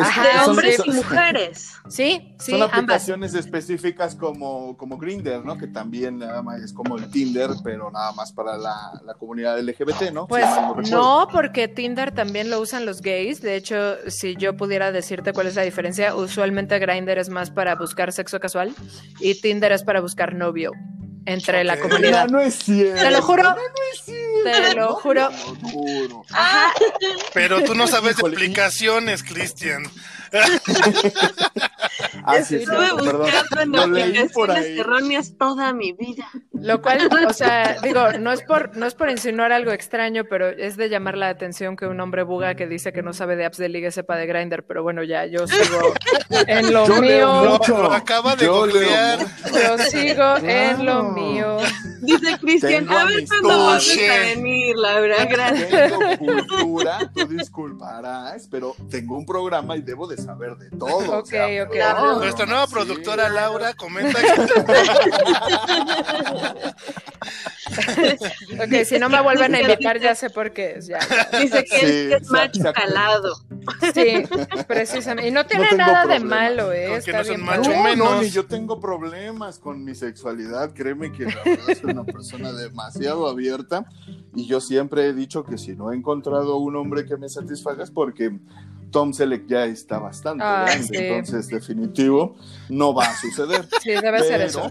Ajá, 0.00 0.46
hombres 0.46 0.80
y 0.84 0.90
mujeres. 0.90 1.74
Sí, 1.88 2.34
sí, 2.38 2.52
Son 2.52 2.62
aplicaciones 2.62 3.34
específicas 3.34 4.14
como, 4.14 4.76
como 4.78 4.96
Grinder, 4.96 5.44
¿no? 5.44 5.58
Que 5.58 5.66
también 5.66 6.18
nada 6.18 6.42
más 6.42 6.62
es 6.62 6.72
como 6.72 6.96
el 6.96 7.10
Tinder, 7.10 7.50
pero 7.62 7.90
nada 7.90 8.12
más 8.12 8.32
para 8.32 8.56
la, 8.56 9.14
comunidad 9.18 9.60
LGBT, 9.60 10.10
¿no? 10.12 10.26
Pues 10.26 10.46
no, 10.90 11.28
porque 11.30 11.68
Tinder 11.68 12.12
también 12.12 12.48
lo 12.48 12.60
usan 12.60 12.86
los 12.86 13.02
gays. 13.02 13.42
De 13.42 13.56
hecho, 13.56 13.96
si 14.08 14.36
yo 14.36 14.56
pudiera 14.56 14.90
decirte 14.90 15.34
cuál 15.34 15.48
es 15.48 15.54
la 15.54 15.62
diferencia, 15.62 16.14
usualmente 16.14 16.78
Grinder 16.78 17.18
es 17.18 17.28
más 17.28 17.50
para 17.50 17.74
buscar 17.74 18.10
sexo 18.12 18.40
casual 18.40 18.74
y 19.20 19.40
Tinder 19.40 19.72
es 19.72 19.84
para 19.84 20.00
buscar 20.00 20.34
novio 20.70 20.72
entre 21.24 21.64
la 21.64 21.78
comunidad. 21.78 22.28
No, 22.28 22.40
es 22.40 22.54
cierto. 22.56 23.00
Te 23.00 23.10
lo 23.10 23.22
juro. 23.22 23.42
No, 23.42 23.56
es 23.92 24.04
cierto. 24.04 24.42
Te 24.44 24.74
lo 24.74 24.94
juro. 24.94 25.30
Ajá. 26.30 26.72
Pero 27.32 27.62
tú 27.62 27.74
no 27.74 27.86
sabes 27.86 28.16
de 28.16 28.26
aplicaciones, 28.28 29.22
Cristian. 29.22 29.84
Ah, 32.24 32.36
Estuve 32.38 32.92
buscando 32.92 33.82
en 33.82 34.00
aplicaciones 34.00 34.66
erróneas 34.78 35.36
toda 35.38 35.72
mi 35.72 35.92
vida. 35.92 36.28
Lo 36.54 36.82
cual, 36.82 37.08
o 37.26 37.32
sea, 37.32 37.78
digo, 37.82 38.12
no 38.20 38.30
es 38.30 38.42
por, 38.42 38.76
no 38.76 38.86
es 38.86 38.94
por 38.94 39.10
insinuar 39.10 39.52
algo 39.52 39.72
extraño, 39.72 40.24
pero 40.28 40.48
es 40.48 40.76
de 40.76 40.90
llamar 40.90 41.16
la 41.16 41.28
atención 41.28 41.76
que 41.76 41.86
un 41.86 41.98
hombre 42.00 42.24
buga 42.24 42.54
que 42.54 42.66
dice 42.66 42.92
que 42.92 43.02
no 43.02 43.14
sabe 43.14 43.36
de 43.36 43.46
apps 43.46 43.56
de 43.56 43.68
liga 43.68 43.90
sepa 43.90 44.16
de 44.16 44.26
Grinder, 44.26 44.64
pero 44.64 44.82
bueno, 44.82 45.02
ya, 45.02 45.24
yo 45.26 45.46
sigo 45.46 45.94
en 46.46 46.72
lo 46.72 46.86
mío. 47.00 47.58
acaba 47.92 48.36
de 48.36 48.46
googlear. 48.46 49.18
Yo 49.52 49.78
sigo 49.78 50.36
en 50.42 50.84
lo 50.84 51.04
mío. 51.04 51.56
Dice 52.02 52.38
Cristian, 52.38 52.90
a 52.90 53.04
ver 53.04 53.24
cuándo 53.26 53.66
vas 53.66 53.88
a 53.90 54.18
venir, 54.20 54.76
Laura, 54.76 55.24
gracias. 55.24 55.70
Tengo 55.70 56.18
cultura, 56.18 57.10
tú 57.14 57.26
disculparás, 57.28 58.48
pero 58.50 58.74
tengo 58.90 59.16
un 59.16 59.24
programa 59.24 59.76
y 59.76 59.82
debo 59.82 60.06
de 60.06 60.16
saber 60.16 60.56
de 60.56 60.70
todo. 60.76 61.18
Ok, 61.18 61.32
ok. 61.66 61.76
Nuestra 62.18 62.46
nueva 62.46 62.66
productora 62.66 63.28
Laura 63.28 63.74
comenta 63.74 64.18
ok, 68.54 68.84
si 68.84 68.98
no 68.98 69.08
me 69.08 69.20
vuelven 69.22 69.54
a 69.54 69.60
invitar 69.60 70.00
ya 70.00 70.14
sé 70.14 70.30
por 70.30 70.52
qué. 70.52 70.80
Dice 71.40 71.64
que 71.64 72.14
es, 72.14 72.30
macho 72.30 72.72
calado. 72.72 73.34
Sí, 73.94 74.24
precisamente. 74.66 75.28
Y 75.28 75.32
no 75.32 75.46
tiene 75.46 75.70
nada 75.76 76.06
de 76.06 76.20
malo, 76.20 76.72
¿eh? 76.72 76.96
Está 76.96 77.22
bien 77.22 77.44
no, 77.44 77.96
no, 77.96 78.20
ni 78.20 78.30
yo 78.30 78.46
tengo 78.46 78.80
problemas 78.80 79.58
con 79.58 79.84
mi 79.84 79.94
sexualidad. 79.94 80.72
Créeme 80.74 81.12
que 81.12 81.26
la 81.26 81.42
verdad 81.44 81.78
soy 81.80 81.90
una 81.92 82.04
persona 82.04 82.52
demasiado 82.52 83.28
abierta 83.28 83.86
y 84.34 84.46
yo 84.46 84.60
siempre 84.60 85.06
he 85.06 85.12
dicho 85.12 85.44
que 85.44 85.58
si 85.58 85.74
no 85.74 85.92
he 85.92 85.96
encontrado 85.96 86.56
un 86.56 86.76
hombre 86.76 87.04
que 87.06 87.16
me 87.16 87.28
satisfaga 87.28 87.84
es 87.84 87.90
porque 87.90 88.38
Tom 88.90 89.12
Selleck 89.12 89.46
ya 89.46 89.64
está 89.64 89.98
bastante 89.98 90.44
ah, 90.44 90.66
grande, 90.66 91.08
entonces 91.08 91.48
definitivo 91.48 92.36
no 92.68 92.94
va 92.94 93.06
a 93.06 93.16
suceder. 93.16 93.66
Sí, 93.82 93.90
debe 93.90 94.20
ser 94.22 94.42
eso. 94.42 94.70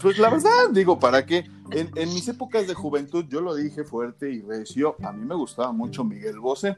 Pues 0.00 0.18
la 0.18 0.30
verdad, 0.30 0.70
digo, 0.72 0.98
¿para 0.98 1.26
qué? 1.26 1.44
En, 1.70 1.90
en, 1.94 2.08
mis 2.14 2.26
épocas 2.28 2.66
de 2.66 2.74
juventud, 2.74 3.26
yo 3.28 3.40
lo 3.40 3.54
dije 3.54 3.84
fuerte 3.84 4.30
y 4.30 4.40
recio, 4.40 4.96
a 5.02 5.12
mí 5.12 5.24
me 5.24 5.34
gustaba 5.34 5.72
mucho 5.72 6.04
Miguel 6.04 6.40
Bosé 6.40 6.76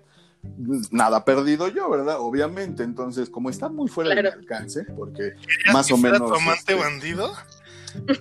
nada 0.91 1.25
perdido 1.25 1.69
yo, 1.69 1.89
¿verdad? 1.91 2.17
Obviamente, 2.19 2.83
entonces, 2.83 3.31
como 3.31 3.51
está 3.51 3.69
muy 3.69 3.89
fuera 3.89 4.15
de 4.15 4.23
mi 4.23 4.29
alcance, 4.29 4.85
porque 4.97 5.35
más 5.73 5.91
o 5.93 5.97
menos... 5.97 6.19
tu 6.19 6.35
amante 6.35 6.73
este, 6.73 6.75
bandido? 6.75 7.33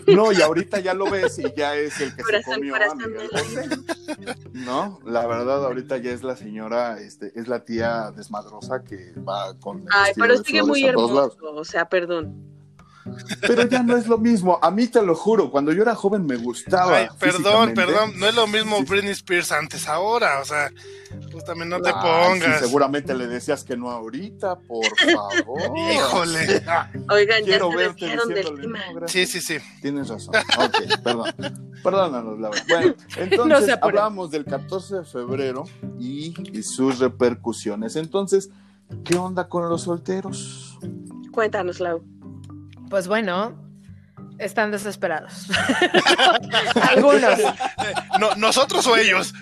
No, 0.08 0.34
y 0.34 0.42
ahorita 0.42 0.80
ya 0.80 0.94
lo 0.94 1.10
ves 1.10 1.40
y 1.40 1.46
ya 1.56 1.76
es 1.76 2.00
el 2.02 2.14
que 2.14 2.24
se 2.24 2.44
comió 2.44 2.76
a 2.76 2.94
Miguel 2.94 3.30
Bosé. 3.32 3.70
No, 4.52 5.00
la 5.06 5.26
verdad, 5.26 5.66
ahorita 5.66 5.98
ya 5.98 6.12
es 6.12 6.24
la 6.24 6.36
señora, 6.36 7.00
este, 7.00 7.32
es 7.40 7.48
la 7.48 7.64
tía 7.64 8.12
desmadrosa 8.12 8.84
que 8.84 9.14
va 9.22 9.58
con... 9.60 9.86
Ay, 9.90 10.14
pero 10.16 10.38
sigue 10.44 10.64
muy 10.64 10.86
hermoso, 10.86 11.38
o 11.42 11.64
sea, 11.64 11.88
perdón. 11.88 12.36
Pero 13.42 13.68
ya 13.68 13.84
no 13.84 13.98
es 13.98 14.08
lo 14.08 14.18
mismo. 14.18 14.60
A 14.62 14.72
mí 14.72 14.88
te 14.88 15.02
lo 15.02 15.16
juro, 15.16 15.50
cuando 15.52 15.72
yo 15.72 15.82
era 15.82 15.96
joven 15.96 16.26
me 16.26 16.36
gustaba. 16.36 17.10
perdón, 17.20 17.74
perdón, 17.74 18.14
no 18.18 18.28
es 18.28 18.36
lo 18.36 18.48
mismo 18.48 18.84
Britney 18.84 19.12
Spears 19.12 19.52
antes 19.52 19.88
ahora, 19.88 20.40
o 20.40 20.46
sea, 20.46 20.72
pues 21.32 21.44
también 21.44 21.70
no 21.70 21.82
te 21.82 21.92
pongas. 21.92 22.60
seguramente 22.60 23.14
le 23.14 23.28
decías 23.28 23.64
que 23.64 23.76
no 23.76 23.90
ahorita, 23.90 24.60
por 24.60 24.86
favor. 24.98 25.78
Híjole. 25.94 26.64
Oigan, 27.10 27.44
Quiero 27.44 27.72
ya 27.72 27.76
verte 27.78 28.06
diciéndole, 28.06 28.68
no, 28.68 29.08
Sí, 29.08 29.26
sí, 29.26 29.42
sí. 29.42 29.58
Tienes 29.82 30.10
razón. 30.10 30.36
Ok, 30.36 31.02
perdón. 31.04 31.34
Perdónanos, 31.84 32.40
Laura. 32.40 32.64
Bueno, 32.68 32.96
entonces 33.18 33.78
hablamos 33.82 34.32
del 34.32 34.46
14 34.46 34.98
de 34.98 35.06
febrero 35.06 35.64
y, 36.00 36.34
y 36.58 36.64
sus 36.64 37.00
repercusiones. 37.00 37.96
Entonces, 37.96 38.50
¿qué 39.04 39.16
onda 39.16 39.48
con 39.48 39.68
los 39.68 39.84
solteros? 39.84 40.78
Cuéntanos, 41.32 41.80
Lau. 41.80 42.04
Pues 42.92 43.08
bueno, 43.08 43.58
están 44.38 44.70
desesperados. 44.70 45.48
Algunos. 46.90 47.40
No, 48.20 48.36
nosotros 48.36 48.86
o 48.86 48.98
ellos. 48.98 49.34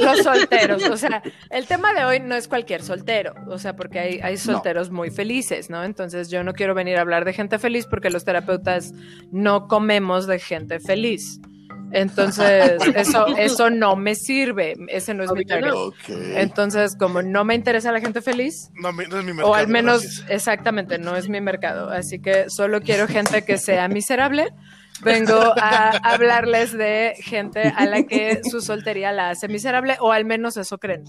Los, 0.00 0.18
solteros. 0.24 0.82
O 0.90 0.96
sea, 0.96 1.22
el 1.50 1.68
tema 1.68 1.92
de 1.94 2.04
hoy 2.04 2.18
no 2.18 2.34
es 2.34 2.48
cualquier 2.48 2.82
soltero. 2.82 3.34
O 3.46 3.58
sea, 3.58 3.76
porque 3.76 4.00
hay, 4.00 4.20
hay 4.20 4.36
solteros 4.36 4.90
muy 4.90 5.10
felices, 5.12 5.70
¿no? 5.70 5.84
Entonces 5.84 6.28
yo 6.28 6.42
no 6.42 6.54
quiero 6.54 6.74
venir 6.74 6.98
a 6.98 7.02
hablar 7.02 7.24
de 7.24 7.34
gente 7.34 7.60
feliz 7.60 7.86
porque 7.86 8.10
los 8.10 8.24
terapeutas 8.24 8.92
no 9.30 9.68
comemos 9.68 10.26
de 10.26 10.40
gente 10.40 10.80
feliz. 10.80 11.40
Entonces, 11.92 12.80
eso, 12.94 13.26
eso 13.36 13.70
no 13.70 13.96
me 13.96 14.14
sirve. 14.14 14.74
Ese 14.88 15.14
no 15.14 15.24
es 15.24 15.32
mi 15.32 15.44
target. 15.44 15.72
Entonces, 16.34 16.96
como 16.96 17.22
no 17.22 17.44
me 17.44 17.54
interesa 17.54 17.92
la 17.92 18.00
gente 18.00 18.22
feliz, 18.22 18.70
no, 18.74 18.90
es 18.90 18.96
mi 19.24 19.32
mercado, 19.32 19.50
o 19.50 19.54
al 19.54 19.68
menos, 19.68 20.24
exactamente, 20.28 20.98
no 20.98 21.16
es 21.16 21.28
mi 21.28 21.40
mercado. 21.40 21.90
Así 21.90 22.20
que 22.20 22.50
solo 22.50 22.80
quiero 22.80 23.06
gente 23.06 23.44
que 23.44 23.58
sea 23.58 23.88
miserable. 23.88 24.48
Vengo 25.02 25.38
a 25.60 25.90
hablarles 26.02 26.72
de 26.72 27.14
gente 27.18 27.60
a 27.76 27.84
la 27.84 28.04
que 28.04 28.40
su 28.50 28.62
soltería 28.62 29.12
la 29.12 29.30
hace 29.30 29.46
miserable, 29.46 29.96
o 30.00 30.10
al 30.10 30.24
menos 30.24 30.56
eso 30.56 30.78
creen. 30.78 31.04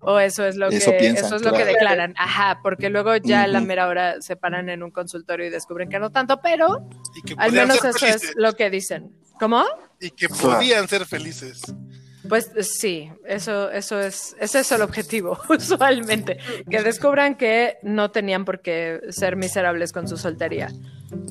O 0.00 0.18
eso 0.20 0.46
es 0.46 0.56
lo 0.56 0.70
que 0.70 0.76
eso 0.76 1.36
es 1.36 1.42
lo 1.42 1.52
que 1.52 1.64
declaran. 1.64 2.14
Ajá, 2.16 2.60
porque 2.62 2.88
luego 2.88 3.16
ya 3.16 3.42
a 3.42 3.46
la 3.48 3.60
mera 3.60 3.88
hora 3.88 4.20
se 4.22 4.36
paran 4.36 4.68
en 4.68 4.82
un 4.82 4.90
consultorio 4.92 5.46
y 5.46 5.50
descubren 5.50 5.88
que 5.88 5.98
no 5.98 6.10
tanto, 6.10 6.40
pero 6.40 6.88
al 7.36 7.52
menos 7.52 7.84
eso 7.84 8.06
es 8.06 8.32
lo 8.36 8.52
que 8.54 8.70
dicen. 8.70 9.12
¿Cómo? 9.38 9.64
Y 10.00 10.10
que 10.10 10.28
podían 10.28 10.88
ser 10.88 11.06
felices. 11.06 11.62
Pues 12.28 12.50
sí, 12.60 13.10
eso, 13.24 13.70
eso 13.70 14.00
es, 14.00 14.36
ese 14.40 14.60
es 14.60 14.72
el 14.72 14.82
objetivo, 14.82 15.38
usualmente, 15.48 16.38
que 16.68 16.82
descubran 16.82 17.36
que 17.36 17.78
no 17.82 18.10
tenían 18.10 18.44
por 18.44 18.60
qué 18.60 19.00
ser 19.10 19.36
miserables 19.36 19.92
con 19.92 20.08
su 20.08 20.16
soltería. 20.16 20.68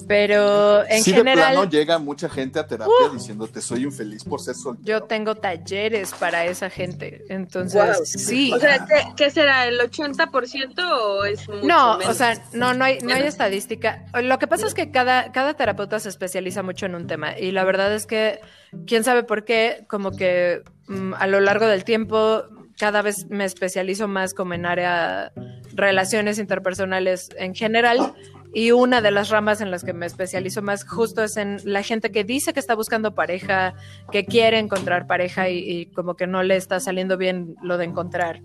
Pero 0.08 0.88
en 0.88 1.04
general. 1.04 1.50
De 1.50 1.54
plano 1.54 1.70
llega 1.70 2.00
mucha 2.00 2.30
gente 2.30 2.60
a 2.60 2.68
terapia 2.68 2.94
uh. 3.10 3.14
diciéndote 3.14 3.62
soy 3.62 3.84
infeliz 3.84 4.24
por 4.24 4.40
ser 4.40 4.56
soltero. 4.56 4.86
Yo 4.86 5.04
tengo 5.04 5.36
talleres 5.36 6.14
para 6.14 6.46
esa 6.46 6.70
gente. 6.70 7.24
Entonces, 7.30 8.10
sí. 8.10 8.52
O 8.54 8.60
sea, 8.60 8.88
¿qué, 9.16 9.30
será? 9.30 9.68
¿El 9.68 9.80
80% 9.80 10.74
o 10.80 11.26
es 11.26 11.48
mucho 11.48 11.68
No, 11.68 11.98
o 11.98 12.14
sea, 12.14 12.42
no, 12.54 12.74
no 12.74 12.86
hay, 12.86 13.00
no 13.00 13.14
hay 13.14 13.24
estadística. 13.24 14.06
Lo 14.22 14.40
que 14.40 14.48
pasa 14.48 14.66
es 14.68 14.74
que 14.74 14.92
cada, 14.92 15.32
cada 15.32 15.54
terapeuta 15.56 16.00
se 16.00 16.10
especializa 16.10 16.64
mucho 16.64 16.86
en 16.86 16.96
un 16.96 17.08
tema. 17.08 17.38
Y 17.38 17.52
la 17.52 17.64
verdad 17.64 17.94
es 17.94 18.06
que, 18.06 18.40
quién 18.86 19.04
sabe 19.04 19.24
por 19.24 19.46
qué, 19.46 19.86
como 19.88 20.12
que 20.12 20.64
Mm, 20.88 21.14
a 21.16 21.28
lo 21.28 21.42
largo 21.42 21.68
del 21.68 21.84
tiempo 21.84 22.44
cada 22.80 23.02
vez 23.02 23.28
me 23.30 23.44
especializo 23.44 24.08
más 24.08 24.34
como 24.34 24.54
en 24.54 24.66
área 24.66 25.34
relaciones 25.74 26.40
interpersonales 26.40 27.30
en 27.38 27.54
general 27.56 28.14
y 28.58 28.72
una 28.72 29.02
de 29.02 29.12
las 29.12 29.30
ramas 29.30 29.62
en 29.62 29.70
las 29.70 29.84
que 29.84 29.94
me 29.94 30.08
especializo 30.08 30.64
más 30.64 30.84
justo 30.84 31.24
es 31.24 31.38
en 31.38 31.60
la 31.64 31.84
gente 31.84 32.12
que 32.12 32.24
dice 32.24 32.54
que 32.54 32.60
está 32.60 32.74
buscando 32.74 33.14
pareja, 33.14 33.76
que 34.12 34.26
quiere 34.26 34.58
encontrar 34.58 35.06
pareja 35.06 35.48
y, 35.48 35.92
como 35.92 36.16
que 36.16 36.26
no 36.26 36.42
le 36.42 36.56
está 36.56 36.80
saliendo 36.80 37.18
bien 37.18 37.54
lo 37.62 37.78
de 37.78 37.86
encontrar 37.86 38.42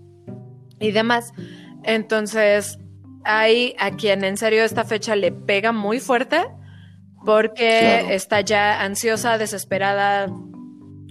y 0.79 0.91
demás. 0.91 1.33
Entonces, 1.81 2.77
hay 3.23 3.73
a 3.79 3.89
quien 3.95 4.23
en 4.23 4.37
serio 4.37 4.63
esta 4.63 4.83
fecha 4.83 5.15
le 5.15 5.31
pega 5.31 5.71
muy 5.71 5.99
fuerte 5.99 6.45
porque 7.25 8.13
está 8.13 8.41
ya 8.41 8.83
ansiosa, 8.83 9.39
desesperada, 9.39 10.27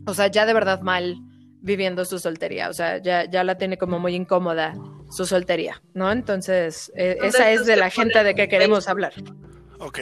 o 0.06 0.14
sea, 0.14 0.28
ya 0.28 0.46
de 0.46 0.54
verdad 0.54 0.80
mal 0.80 1.16
viviendo 1.62 2.04
su 2.04 2.18
soltería, 2.18 2.68
o 2.68 2.72
sea, 2.72 2.98
ya, 2.98 3.24
ya 3.24 3.44
la 3.44 3.56
tiene 3.56 3.78
como 3.78 3.98
muy 3.98 4.14
incómoda 4.14 4.74
su 5.10 5.24
soltería, 5.26 5.80
¿no? 5.94 6.10
Entonces, 6.10 6.92
eh, 6.96 7.18
esa 7.22 7.50
es 7.50 7.64
de 7.66 7.76
la 7.76 7.88
gente 7.88 8.22
de 8.24 8.34
que 8.34 8.48
queremos 8.48 8.88
hablar. 8.88 9.14
Ok. 9.78 9.98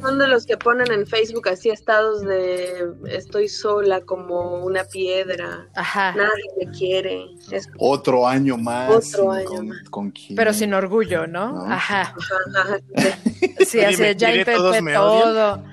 Son, 0.00 0.18
de 0.18 0.28
los 0.28 0.44
que 0.44 0.58
ponen 0.58 0.92
en 0.92 1.06
Facebook 1.06 1.48
así 1.48 1.70
estados 1.70 2.20
de 2.22 2.92
estoy 3.08 3.48
sola 3.48 4.02
como 4.02 4.62
una 4.62 4.84
piedra. 4.84 5.66
Ajá. 5.74 6.12
Nadie 6.14 6.44
me 6.58 6.70
quiere. 6.70 7.24
Otro 7.78 8.28
año 8.28 8.58
más. 8.58 9.14
Otro 9.14 9.32
año 9.32 9.62
más. 9.62 9.78
Pero 10.36 10.52
sin 10.52 10.74
orgullo, 10.74 11.26
¿no? 11.26 11.64
Ajá. 11.66 12.14
Sí, 13.66 13.80
así, 13.80 14.02
ya 14.16 14.34
intenté 14.34 14.54
todo. 14.92 15.64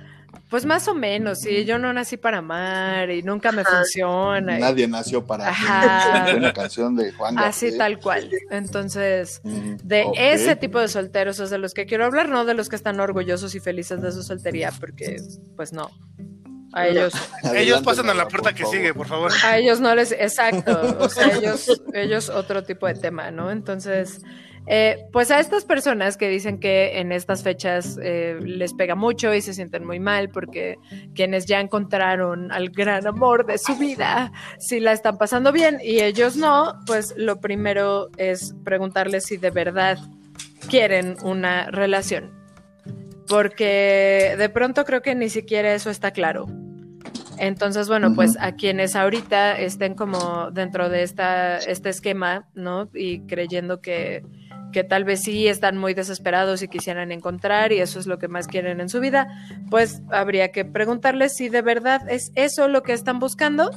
Pues 0.52 0.66
más 0.66 0.86
o 0.90 0.94
menos, 0.94 1.40
sí, 1.40 1.64
yo 1.64 1.80
no 1.80 1.94
nací 1.94 2.18
para 2.18 2.40
amar 2.40 3.10
y 3.10 3.24
nunca 3.24 3.54
me 3.54 3.64
funciona. 3.64 4.60
Nadie 4.60 4.86
nació 4.86 5.26
para 5.26 5.48
amar. 5.48 6.36
Una 6.36 6.52
canción 6.52 6.94
de 6.94 7.14
Juan 7.14 7.40
Así 7.40 7.78
tal 7.78 8.00
cual. 8.00 8.30
Entonces, 8.50 9.40
de 9.46 10.06
ese 10.18 10.58
tipo 10.58 10.82
de 10.82 10.90
solteros 10.90 11.40
es 11.40 11.52
de 11.52 11.58
los 11.58 11.74
que 11.74 11.86
quiero 11.86 12.04
hablar, 12.04 12.28
no 12.28 12.44
de 12.44 12.54
los 12.54 12.68
que 12.68 12.76
están 12.76 13.00
orgullosos 13.00 13.56
y 13.56 13.62
felices 13.62 14.02
de 14.02 14.12
su 14.12 14.24
soltería, 14.24 14.74
porque 14.78 15.16
pues 15.56 15.72
no. 15.72 15.90
A 16.74 16.86
ellos. 16.86 17.14
ellos 17.56 17.82
pasan 17.82 18.10
a 18.10 18.14
la 18.14 18.28
puerta 18.28 18.52
que 18.54 18.66
sigue, 18.66 18.94
por 18.94 19.08
favor. 19.08 19.32
A 19.46 19.58
ellos 19.58 19.80
no 19.80 19.96
les, 19.96 20.12
exacto. 20.12 20.98
O 21.00 21.08
sea, 21.08 21.28
ellos, 21.38 21.82
ellos 21.94 22.28
otro 22.28 22.64
tipo 22.66 22.88
de 22.88 22.96
tema, 22.96 23.32
¿no? 23.32 23.52
Entonces, 23.52 24.22
eh, 24.74 25.06
pues 25.12 25.32
a 25.32 25.42
estas 25.42 25.66
personas 25.66 26.16
que 26.16 26.30
dicen 26.30 26.58
que 26.58 27.02
en 27.02 27.12
estas 27.12 27.44
fechas 27.44 28.00
eh, 28.02 28.40
les 28.42 28.74
pega 28.74 28.96
mucho 28.96 29.34
y 29.34 29.42
se 29.42 29.54
sienten 29.54 29.86
muy 29.86 30.00
mal 30.00 30.30
porque 30.30 30.78
quienes 31.14 31.46
ya 31.46 31.60
encontraron 31.60 32.54
al 32.54 32.70
gran 32.70 33.06
amor 33.06 33.46
de 33.46 33.58
su 33.58 33.76
vida, 33.76 34.32
si 34.60 34.80
la 34.80 34.94
están 34.94 35.18
pasando 35.18 35.52
bien 35.52 35.80
y 35.84 36.00
ellos 36.00 36.38
no, 36.38 36.80
pues 36.88 37.14
lo 37.18 37.42
primero 37.42 38.12
es 38.16 38.56
preguntarles 38.64 39.26
si 39.26 39.36
de 39.36 39.50
verdad 39.50 39.98
quieren 40.70 41.18
una 41.22 41.70
relación. 41.70 42.32
Porque 43.28 44.36
de 44.38 44.48
pronto 44.48 44.86
creo 44.86 45.02
que 45.02 45.16
ni 45.16 45.28
siquiera 45.28 45.74
eso 45.74 45.90
está 45.90 46.12
claro. 46.12 46.48
Entonces, 47.38 47.90
bueno, 47.90 48.14
pues 48.16 48.38
a 48.40 48.54
quienes 48.54 48.96
ahorita 48.96 49.60
estén 49.60 49.96
como 49.96 50.50
dentro 50.52 50.88
de 50.88 51.04
esta, 51.04 51.58
este 51.58 51.90
esquema, 51.90 52.48
¿no? 52.54 52.90
Y 52.94 53.26
creyendo 53.26 53.82
que, 53.82 54.24
que 54.72 54.84
tal 54.84 55.04
vez 55.04 55.22
sí 55.24 55.48
están 55.48 55.78
muy 55.78 55.94
desesperados 55.94 56.62
y 56.62 56.68
quisieran 56.68 57.12
encontrar 57.12 57.72
y 57.72 57.80
eso 57.80 58.00
es 58.00 58.08
lo 58.08 58.18
que 58.20 58.28
más 58.28 58.48
quieren 58.48 58.82
en 58.82 58.90
su 58.90 59.00
vida, 59.00 59.28
pues 59.70 60.02
habría 60.12 60.52
que 60.52 60.66
preguntarles 60.66 61.36
si 61.36 61.50
de 61.50 61.62
verdad 61.62 62.10
es 62.10 62.32
eso 62.36 62.68
lo 62.68 62.84
que 62.84 62.94
están 62.94 63.20
buscando 63.20 63.72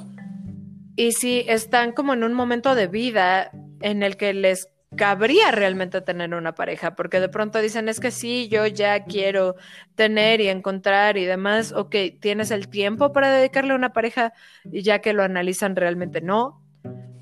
y 0.97 1.13
si 1.13 1.45
están 1.49 1.93
como 1.93 2.15
en 2.15 2.25
un 2.25 2.35
momento 2.35 2.75
de 2.75 2.87
vida 2.87 3.51
en 3.81 4.03
el 4.03 4.17
que 4.17 4.33
les 4.33 4.69
cabría 4.97 5.51
realmente 5.51 6.01
tener 6.01 6.35
una 6.35 6.55
pareja, 6.55 6.95
porque 6.95 7.21
de 7.21 7.29
pronto 7.29 7.61
dicen, 7.61 7.89
es 7.89 8.01
que 8.01 8.11
sí, 8.11 8.49
yo 8.49 8.67
ya 8.67 9.05
quiero 9.05 9.57
tener 9.95 10.41
y 10.41 10.49
encontrar 10.49 11.17
y 11.17 11.25
demás, 11.25 11.73
ok, 11.73 11.95
¿tienes 12.21 12.51
el 12.51 12.69
tiempo 12.69 13.13
para 13.13 13.31
dedicarle 13.31 13.73
a 13.73 13.77
una 13.77 13.93
pareja? 13.93 14.33
Y 14.71 14.83
ya 14.83 15.01
que 15.01 15.13
lo 15.13 15.23
analizan 15.23 15.77
realmente 15.77 16.21
no, 16.21 16.64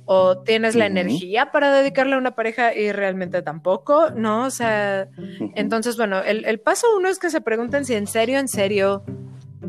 o 0.04 0.38
tienes 0.42 0.74
la 0.74 0.86
energía 0.86 1.52
para 1.52 1.72
dedicarle 1.72 2.14
a 2.14 2.18
una 2.18 2.34
pareja 2.34 2.74
y 2.74 2.92
realmente 2.92 3.42
tampoco, 3.42 4.10
¿no? 4.10 4.44
O 4.46 4.50
sea, 4.50 5.08
entonces, 5.54 5.96
bueno, 5.96 6.20
el, 6.20 6.44
el 6.44 6.60
paso 6.60 6.86
uno 6.96 7.08
es 7.08 7.18
que 7.18 7.30
se 7.30 7.40
pregunten 7.40 7.84
si 7.84 7.94
en 7.94 8.06
serio, 8.06 8.38
en 8.38 8.48
serio 8.48 9.04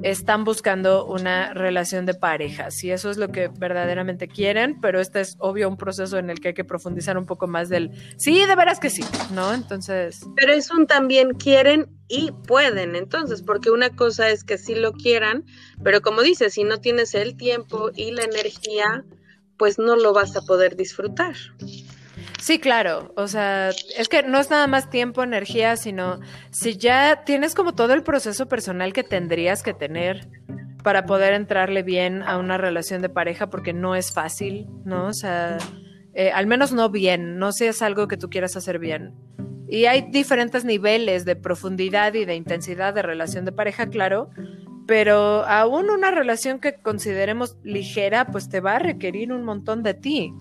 están 0.01 0.43
buscando 0.43 1.05
una 1.05 1.53
relación 1.53 2.05
de 2.05 2.13
pareja, 2.13 2.71
si 2.71 2.91
eso 2.91 3.09
es 3.09 3.17
lo 3.17 3.29
que 3.29 3.47
verdaderamente 3.47 4.27
quieren, 4.27 4.79
pero 4.81 4.99
este 4.99 5.21
es 5.21 5.35
obvio 5.39 5.69
un 5.69 5.77
proceso 5.77 6.17
en 6.17 6.29
el 6.29 6.39
que 6.39 6.49
hay 6.49 6.53
que 6.53 6.63
profundizar 6.63 7.17
un 7.17 7.25
poco 7.25 7.47
más 7.47 7.69
del 7.69 7.91
sí, 8.17 8.45
de 8.45 8.55
veras 8.55 8.79
que 8.79 8.89
sí, 8.89 9.03
¿no? 9.33 9.53
Entonces. 9.53 10.25
Pero 10.35 10.53
es 10.53 10.71
un 10.71 10.87
también 10.87 11.33
quieren 11.35 11.87
y 12.07 12.31
pueden, 12.31 12.95
entonces, 12.95 13.41
porque 13.43 13.69
una 13.69 13.95
cosa 13.95 14.29
es 14.29 14.43
que 14.43 14.57
sí 14.57 14.75
lo 14.75 14.93
quieran, 14.93 15.45
pero 15.83 16.01
como 16.01 16.21
dices, 16.21 16.53
si 16.53 16.63
no 16.63 16.79
tienes 16.79 17.13
el 17.13 17.37
tiempo 17.37 17.91
y 17.95 18.11
la 18.11 18.23
energía, 18.23 19.05
pues 19.63 19.79
no 19.79 19.95
lo 19.95 20.11
vas 20.11 20.35
a 20.35 20.41
poder 20.41 20.75
disfrutar. 20.75 21.35
Sí, 22.41 22.59
claro. 22.59 23.13
O 23.15 23.29
sea, 23.29 23.69
es 23.69 24.09
que 24.09 24.21
no 24.21 24.37
es 24.37 24.49
nada 24.49 24.67
más 24.67 24.89
tiempo, 24.89 25.23
energía, 25.23 25.77
sino 25.77 26.19
si 26.51 26.75
ya 26.75 27.23
tienes 27.23 27.55
como 27.55 27.73
todo 27.73 27.93
el 27.93 28.03
proceso 28.03 28.49
personal 28.49 28.91
que 28.91 29.03
tendrías 29.03 29.63
que 29.63 29.73
tener 29.73 30.27
para 30.83 31.05
poder 31.05 31.33
entrarle 31.33 31.81
bien 31.81 32.23
a 32.23 32.39
una 32.39 32.57
relación 32.57 33.01
de 33.01 33.07
pareja, 33.07 33.49
porque 33.49 33.71
no 33.71 33.95
es 33.95 34.11
fácil, 34.11 34.67
¿no? 34.83 35.05
O 35.05 35.13
sea, 35.13 35.57
eh, 36.13 36.31
al 36.33 36.45
menos 36.45 36.73
no 36.73 36.89
bien, 36.89 37.37
no 37.39 37.53
si 37.53 37.63
es 37.63 37.81
algo 37.81 38.09
que 38.09 38.17
tú 38.17 38.29
quieras 38.29 38.57
hacer 38.57 38.79
bien. 38.79 39.13
Y 39.69 39.85
hay 39.85 40.01
diferentes 40.11 40.65
niveles 40.65 41.23
de 41.23 41.37
profundidad 41.37 42.15
y 42.15 42.25
de 42.25 42.35
intensidad 42.35 42.93
de 42.93 43.01
relación 43.01 43.45
de 43.45 43.53
pareja, 43.53 43.87
claro, 43.87 44.29
pero 44.85 45.45
aún 45.45 45.89
una 45.89 46.11
relación 46.11 46.59
que 46.59 46.75
consideremos 46.75 47.57
ligera, 47.63 48.27
pues 48.27 48.49
te 48.49 48.59
va 48.59 48.75
a 48.75 48.79
requerir 48.79 49.31
un 49.31 49.43
montón 49.43 49.83
de 49.83 49.93
ti. 49.93 50.33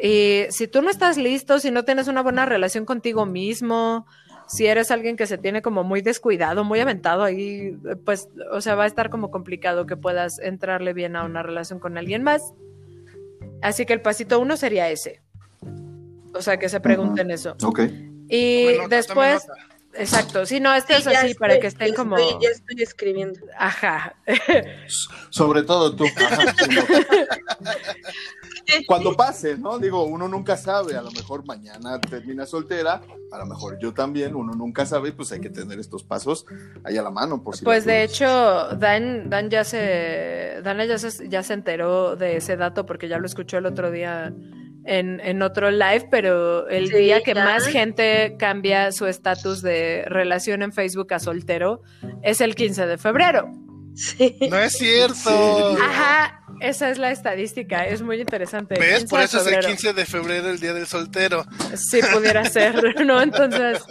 Y 0.00 0.44
si 0.50 0.68
tú 0.68 0.80
no 0.82 0.90
estás 0.90 1.16
listo, 1.16 1.58
si 1.58 1.70
no 1.70 1.84
tienes 1.84 2.06
una 2.08 2.22
buena 2.22 2.46
relación 2.46 2.84
contigo 2.84 3.26
mismo, 3.26 4.06
si 4.46 4.66
eres 4.66 4.90
alguien 4.90 5.16
que 5.16 5.26
se 5.26 5.38
tiene 5.38 5.60
como 5.60 5.84
muy 5.84 6.00
descuidado, 6.00 6.64
muy 6.64 6.80
aventado 6.80 7.22
ahí, 7.22 7.76
pues, 8.04 8.28
o 8.50 8.60
sea, 8.60 8.76
va 8.76 8.84
a 8.84 8.86
estar 8.86 9.10
como 9.10 9.30
complicado 9.30 9.86
que 9.86 9.96
puedas 9.96 10.38
entrarle 10.38 10.92
bien 10.94 11.16
a 11.16 11.24
una 11.24 11.42
relación 11.42 11.80
con 11.80 11.98
alguien 11.98 12.22
más. 12.22 12.54
Así 13.60 13.86
que 13.86 13.92
el 13.92 14.00
pasito 14.00 14.38
uno 14.40 14.56
sería 14.56 14.88
ese. 14.88 15.20
O 16.32 16.40
sea, 16.40 16.58
que 16.58 16.68
se 16.68 16.80
pregunten 16.80 17.30
eso. 17.30 17.56
Ok. 17.64 17.80
Y 18.28 18.86
después, 18.88 19.46
exacto, 19.98 20.46
sí, 20.46 20.60
no, 20.60 20.74
este 20.74 20.96
es 20.96 21.06
así 21.06 21.34
para 21.34 21.58
que 21.60 21.66
estén 21.66 21.94
como. 21.94 22.16
ya 22.40 22.50
estoy 22.50 22.82
escribiendo. 22.82 23.40
Ajá. 23.56 24.16
Sobre 25.30 25.62
todo 25.62 25.94
tú. 25.94 26.04
Cuando 28.86 29.14
pase, 29.14 29.56
¿no? 29.56 29.78
Digo, 29.78 30.04
uno 30.04 30.28
nunca 30.28 30.56
sabe, 30.56 30.96
a 30.96 31.02
lo 31.02 31.10
mejor 31.10 31.46
mañana 31.46 32.00
termina 32.00 32.44
soltera, 32.44 33.00
a 33.32 33.38
lo 33.38 33.46
mejor 33.46 33.78
yo 33.80 33.94
también, 33.94 34.34
uno 34.34 34.52
nunca 34.54 34.84
sabe, 34.84 35.12
pues 35.12 35.32
hay 35.32 35.40
que 35.40 35.48
tener 35.50 35.78
estos 35.78 36.04
pasos 36.04 36.44
ahí 36.84 36.96
a 36.98 37.02
la 37.02 37.10
mano, 37.10 37.42
por 37.42 37.56
si 37.56 37.64
Pues 37.64 37.84
de 37.86 38.02
hecho, 38.02 38.26
Dan, 38.76 39.30
Dan 39.30 39.48
ya 39.48 39.64
se, 39.64 40.60
Dan 40.62 40.86
ya 40.86 40.98
se, 40.98 41.28
ya 41.28 41.42
se 41.42 41.54
enteró 41.54 42.16
de 42.16 42.36
ese 42.36 42.56
dato 42.56 42.84
porque 42.84 43.08
ya 43.08 43.18
lo 43.18 43.26
escuchó 43.26 43.58
el 43.58 43.66
otro 43.66 43.90
día 43.90 44.34
en, 44.88 45.20
en, 45.20 45.42
otro 45.42 45.70
live, 45.70 46.08
pero 46.10 46.68
el 46.68 46.88
día 46.88 47.22
que 47.22 47.34
más 47.34 47.66
gente 47.66 48.36
cambia 48.38 48.90
su 48.90 49.06
estatus 49.06 49.62
de 49.62 50.04
relación 50.06 50.62
en 50.62 50.72
Facebook 50.72 51.12
a 51.12 51.18
soltero 51.18 51.82
es 52.22 52.40
el 52.40 52.54
15 52.54 52.86
de 52.86 52.98
febrero. 52.98 53.52
Sí. 53.94 54.36
No 54.48 54.56
es 54.58 54.74
cierto. 54.74 55.76
Ajá, 55.82 56.40
esa 56.60 56.88
es 56.88 56.98
la 56.98 57.10
estadística, 57.10 57.84
es 57.84 58.00
muy 58.00 58.20
interesante. 58.20 58.78
¿Ves? 58.78 59.04
Por 59.04 59.20
eso 59.20 59.40
es 59.40 59.46
el 59.48 59.64
15 59.64 59.92
de 59.92 60.06
febrero, 60.06 60.50
el 60.50 60.60
día 60.60 60.72
del 60.72 60.86
soltero. 60.86 61.44
Sí, 61.74 62.00
pudiera 62.12 62.44
ser, 62.44 63.00
¿no? 63.06 63.20
Entonces. 63.20 63.82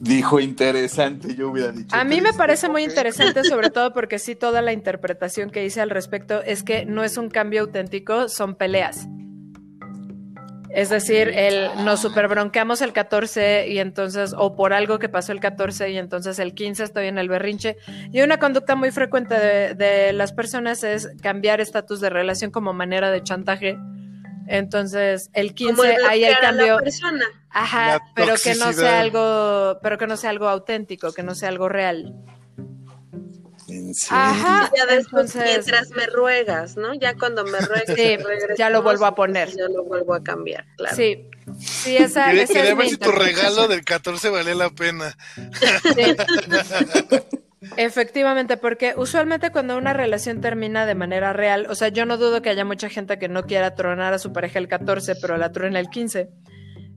Dijo 0.00 0.40
interesante, 0.40 1.34
yo 1.34 1.50
hubiera 1.50 1.72
dicho. 1.72 1.94
A 1.94 2.04
mí 2.04 2.20
me 2.20 2.32
parece 2.32 2.68
muy 2.68 2.82
interesante, 2.84 3.44
sobre 3.44 3.70
todo 3.70 3.92
porque 3.92 4.18
sí, 4.18 4.34
toda 4.34 4.60
la 4.60 4.72
interpretación 4.72 5.50
que 5.50 5.64
hice 5.64 5.80
al 5.80 5.90
respecto 5.90 6.42
es 6.42 6.62
que 6.62 6.84
no 6.84 7.04
es 7.04 7.16
un 7.16 7.30
cambio 7.30 7.62
auténtico, 7.62 8.28
son 8.28 8.56
peleas. 8.56 9.06
Es 10.74 10.88
decir, 10.88 11.28
el, 11.28 11.70
nos 11.84 12.00
superbronqueamos 12.00 12.82
el 12.82 12.92
14 12.92 13.68
y 13.68 13.78
entonces, 13.78 14.34
o 14.36 14.56
por 14.56 14.72
algo 14.72 14.98
que 14.98 15.08
pasó 15.08 15.30
el 15.30 15.38
14 15.38 15.90
y 15.90 15.98
entonces 15.98 16.40
el 16.40 16.52
15 16.52 16.82
estoy 16.82 17.06
en 17.06 17.16
el 17.16 17.28
berrinche. 17.28 17.76
Y 18.12 18.22
una 18.22 18.40
conducta 18.40 18.74
muy 18.74 18.90
frecuente 18.90 19.36
de, 19.36 20.12
las 20.12 20.32
personas 20.32 20.82
es 20.82 21.12
cambiar 21.22 21.60
estatus 21.60 22.00
de 22.00 22.10
relación 22.10 22.50
como 22.50 22.72
manera 22.72 23.12
de 23.12 23.22
chantaje. 23.22 23.78
Entonces, 24.48 25.30
el 25.32 25.54
15 25.54 25.96
hay 26.08 26.24
el 26.24 26.36
cambio. 26.38 26.80
Ajá, 27.50 28.00
pero 28.16 28.34
que 28.42 28.56
no 28.56 28.72
sea 28.72 28.98
algo, 28.98 29.78
pero 29.80 29.96
que 29.96 30.08
no 30.08 30.16
sea 30.16 30.30
algo 30.30 30.48
auténtico, 30.48 31.12
que 31.12 31.22
no 31.22 31.36
sea 31.36 31.50
algo 31.50 31.68
real. 31.68 32.12
Ajá, 34.10 34.70
ya 34.76 34.86
después 34.86 35.34
mientras 35.34 35.90
me 35.90 36.06
ruegas, 36.06 36.76
¿no? 36.76 36.94
Ya 36.94 37.14
cuando 37.14 37.44
me 37.44 37.58
ruegas, 37.58 37.96
sí, 37.96 38.16
ya 38.56 38.70
lo 38.70 38.82
vuelvo 38.82 39.06
a 39.06 39.14
poner. 39.14 39.50
Ya 39.50 39.68
lo 39.68 39.84
vuelvo 39.84 40.14
a 40.14 40.22
cambiar, 40.22 40.66
claro. 40.76 40.96
Sí, 40.96 41.30
sí, 41.58 41.96
esa, 41.96 42.26
quería, 42.26 42.46
quería 42.46 42.74
ver 42.74 42.88
si 42.88 42.96
tu 42.96 43.10
regalo 43.10 43.68
del 43.68 43.84
14 43.84 44.28
vale 44.30 44.54
la 44.54 44.70
pena. 44.70 45.16
Sí. 45.34 46.16
Efectivamente, 47.76 48.56
porque 48.56 48.94
usualmente 48.96 49.50
cuando 49.50 49.76
una 49.76 49.92
relación 49.92 50.40
termina 50.40 50.86
de 50.86 50.94
manera 50.94 51.32
real, 51.32 51.66
o 51.70 51.74
sea, 51.74 51.88
yo 51.88 52.04
no 52.06 52.18
dudo 52.18 52.42
que 52.42 52.50
haya 52.50 52.64
mucha 52.64 52.88
gente 52.88 53.18
que 53.18 53.28
no 53.28 53.44
quiera 53.44 53.74
tronar 53.74 54.12
a 54.12 54.18
su 54.18 54.32
pareja 54.32 54.58
el 54.58 54.68
14, 54.68 55.16
pero 55.16 55.36
la 55.36 55.50
truena 55.52 55.80
el 55.80 55.88
15. 55.88 56.28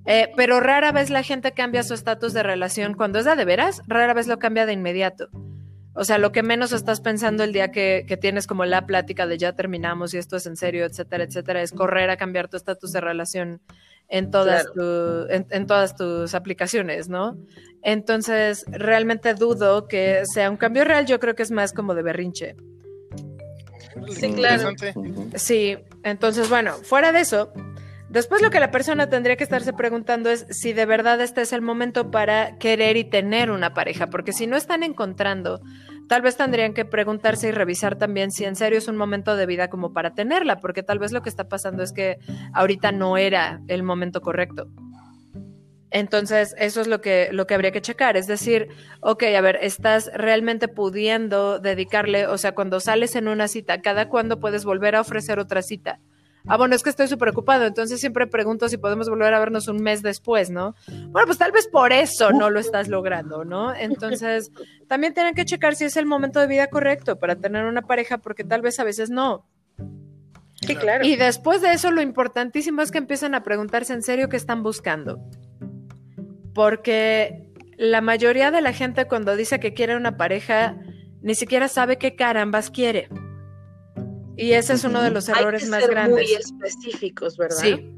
Eh, 0.05 0.32
pero 0.38 0.59
rara 0.59 0.91
vez 0.91 1.09
la 1.09 1.24
gente 1.24 1.51
cambia 1.51 1.84
su 1.84 1.93
estatus 1.93 2.34
de 2.34 2.43
relación 2.43 2.93
cuando 2.93 3.20
es 3.20 3.26
de 3.26 3.45
veras, 3.45 3.82
rara 3.88 4.13
vez 4.13 4.28
lo 4.28 4.39
cambia 4.39 4.65
de 4.65 4.74
inmediato. 4.74 5.30
O 5.99 6.05
sea, 6.05 6.19
lo 6.19 6.31
que 6.31 6.43
menos 6.43 6.73
estás 6.73 7.01
pensando 7.01 7.43
el 7.43 7.51
día 7.51 7.71
que, 7.71 8.05
tienes 8.21 8.45
como 8.45 8.65
la 8.65 8.85
plática 8.85 9.25
de 9.25 9.39
ya 9.39 9.53
terminamos 9.53 10.13
y 10.13 10.19
esto 10.19 10.37
es 10.37 10.45
en 10.45 10.55
serio, 10.55 10.85
etcétera, 10.85 11.23
etcétera, 11.23 11.63
es 11.63 11.71
correr 11.71 12.11
a 12.11 12.17
cambiar 12.17 12.49
tu 12.49 12.55
estatus 12.55 12.91
de 12.91 13.01
relación 13.01 13.61
en 14.07 14.29
todas, 14.29 14.67
en, 15.29 15.65
todas 15.65 15.95
tus 15.95 16.35
aplicaciones, 16.35 17.09
¿no? 17.09 17.35
Entonces, 17.81 18.63
realmente 18.67 19.33
dudo 19.33 19.87
que 19.87 20.21
sea 20.31 20.51
un 20.51 20.57
cambio 20.57 20.83
real, 20.83 21.07
yo 21.07 21.19
creo 21.19 21.33
que 21.33 21.41
es 21.41 21.49
más 21.49 21.73
como 21.73 21.95
de 21.95 22.03
berrinche. 22.03 22.55
Sí, 24.11 24.33
claro. 24.33 24.69
Sí, 25.33 25.77
entonces, 26.03 26.47
bueno, 26.47 26.73
fuera 26.73 27.11
de 27.11 27.21
eso, 27.21 27.51
después 28.10 28.41
lo 28.41 28.49
que 28.49 28.60
la 28.60 28.72
persona 28.72 29.10
tendría 29.10 29.36
que 29.36 29.43
estarse 29.43 29.74
preguntando 29.74 30.30
es 30.30 30.45
si 30.49 30.74
de 30.74 30.86
verdad 30.86 31.20
este 31.22 31.41
es 31.41 31.53
el 31.53 31.62
momento 31.62 32.12
para 32.12 32.58
querer 32.58 32.97
y 32.97 33.03
tener 33.03 33.51
una 33.51 33.74
pareja, 33.74 34.08
porque 34.08 34.34
si 34.34 34.47
no 34.47 34.58
están 34.58 34.84
encontrando 34.84 35.62
tal 36.08 36.22
vez 36.22 36.38
tendrían 36.38 36.74
que 36.74 36.86
preguntarse 36.86 37.49
y 37.49 37.51
revisar 37.51 37.97
también 37.97 38.32
si 38.32 38.45
en 38.45 38.55
serio 38.55 38.78
es 38.78 38.88
un 38.88 38.95
momento 38.95 39.36
de 39.36 39.45
vida 39.45 39.70
como 39.70 39.93
para 39.93 40.14
tenerla, 40.14 40.60
porque 40.60 40.84
tal 40.84 40.99
vez 40.99 41.12
lo 41.12 41.22
que 41.22 41.30
está 41.30 41.47
pasando 41.47 41.84
es 41.84 41.91
que 41.91 42.18
ahorita 42.53 42.91
no 42.91 43.18
era 43.18 43.62
el 43.68 43.84
momento 43.84 44.22
correcto. 44.22 44.68
Entonces, 45.89 46.53
eso 46.58 46.82
es 46.82 46.88
lo 46.88 46.99
que, 46.99 47.30
lo 47.32 47.47
que 47.47 47.53
habría 47.53 47.72
que 47.72 47.82
checar. 47.82 48.18
Es 48.18 48.28
decir, 48.28 48.68
ok, 49.01 49.24
a 49.38 49.41
ver, 49.41 49.60
estás 49.62 50.12
realmente 50.14 50.68
pudiendo 50.68 51.60
dedicarle, 51.60 52.28
o 52.28 52.38
sea, 52.38 52.53
cuando 52.53 52.80
sales 52.80 53.16
en 53.16 53.28
una 53.28 53.47
cita, 53.47 53.82
¿cada 53.82 54.10
cuándo 54.10 54.39
puedes 54.39 54.66
volver 54.66 54.95
a 54.95 55.01
ofrecer 55.01 55.39
otra 55.39 55.62
cita? 55.62 55.99
Ah, 56.47 56.57
bueno, 56.57 56.75
es 56.75 56.83
que 56.83 56.89
estoy 56.89 57.07
súper 57.07 57.29
ocupado, 57.29 57.65
entonces 57.65 57.99
siempre 57.99 58.25
pregunto 58.25 58.69
si 58.69 58.77
podemos 58.77 59.09
volver 59.09 59.33
a 59.33 59.39
vernos 59.39 59.67
un 59.67 59.81
mes 59.81 60.01
después, 60.01 60.49
¿no? 60.49 60.75
Bueno, 61.09 61.25
pues 61.25 61.37
tal 61.37 61.51
vez 61.51 61.67
por 61.67 61.91
eso 61.91 62.31
no 62.31 62.49
lo 62.49 62.59
estás 62.59 62.87
logrando, 62.87 63.43
¿no? 63.43 63.75
Entonces, 63.75 64.51
también 64.87 65.13
tienen 65.13 65.33
que 65.33 65.45
checar 65.45 65.75
si 65.75 65.85
es 65.85 65.97
el 65.97 66.05
momento 66.05 66.39
de 66.39 66.47
vida 66.47 66.67
correcto 66.67 67.19
para 67.19 67.35
tener 67.35 67.65
una 67.65 67.81
pareja, 67.81 68.17
porque 68.19 68.43
tal 68.43 68.61
vez 68.61 68.79
a 68.79 68.83
veces 68.85 69.09
no. 69.09 69.45
Sí, 70.61 70.75
claro. 70.75 71.05
Y 71.05 71.17
después 71.17 71.61
de 71.61 71.73
eso, 71.73 71.91
lo 71.91 72.01
importantísimo 72.01 72.81
es 72.81 72.91
que 72.91 72.97
empiecen 72.97 73.35
a 73.35 73.43
preguntarse 73.43 73.93
en 73.93 74.01
serio 74.01 74.29
qué 74.29 74.37
están 74.37 74.63
buscando. 74.63 75.19
Porque 76.53 77.51
la 77.77 78.01
mayoría 78.01 78.51
de 78.51 78.61
la 78.61 78.73
gente 78.73 79.05
cuando 79.05 79.35
dice 79.35 79.59
que 79.59 79.73
quiere 79.73 79.95
una 79.95 80.17
pareja, 80.17 80.77
ni 81.21 81.35
siquiera 81.35 81.67
sabe 81.67 81.97
qué 81.97 82.15
carambas 82.15 82.71
quiere. 82.71 83.09
Y 84.38 84.51
ese 84.53 84.73
es 84.73 84.83
uno 84.83 85.01
de 85.01 85.09
los 85.09 85.27
errores 85.27 85.63
Hay 85.63 85.67
que 85.67 85.71
más 85.71 85.81
ser 85.81 85.91
grandes. 85.91 86.27
Muy 86.27 86.33
específicos, 86.33 87.38
¿verdad? 87.38 87.57
Sí. 87.57 87.91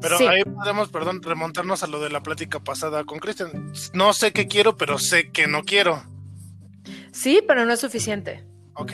Pero 0.00 0.18
ahí 0.28 0.44
podemos, 0.44 0.90
perdón, 0.90 1.22
remontarnos 1.22 1.82
a 1.82 1.86
lo 1.86 1.98
de 2.00 2.10
la 2.10 2.22
plática 2.22 2.60
pasada 2.60 3.04
con 3.04 3.18
Cristian. 3.18 3.72
No 3.94 4.12
sé 4.12 4.32
qué 4.32 4.46
quiero, 4.46 4.76
pero 4.76 4.98
sé 4.98 5.30
que 5.30 5.46
no 5.46 5.62
quiero. 5.62 6.02
Sí, 7.10 7.42
pero 7.46 7.64
no 7.64 7.72
es 7.72 7.80
suficiente. 7.80 8.44
Ok. 8.74 8.92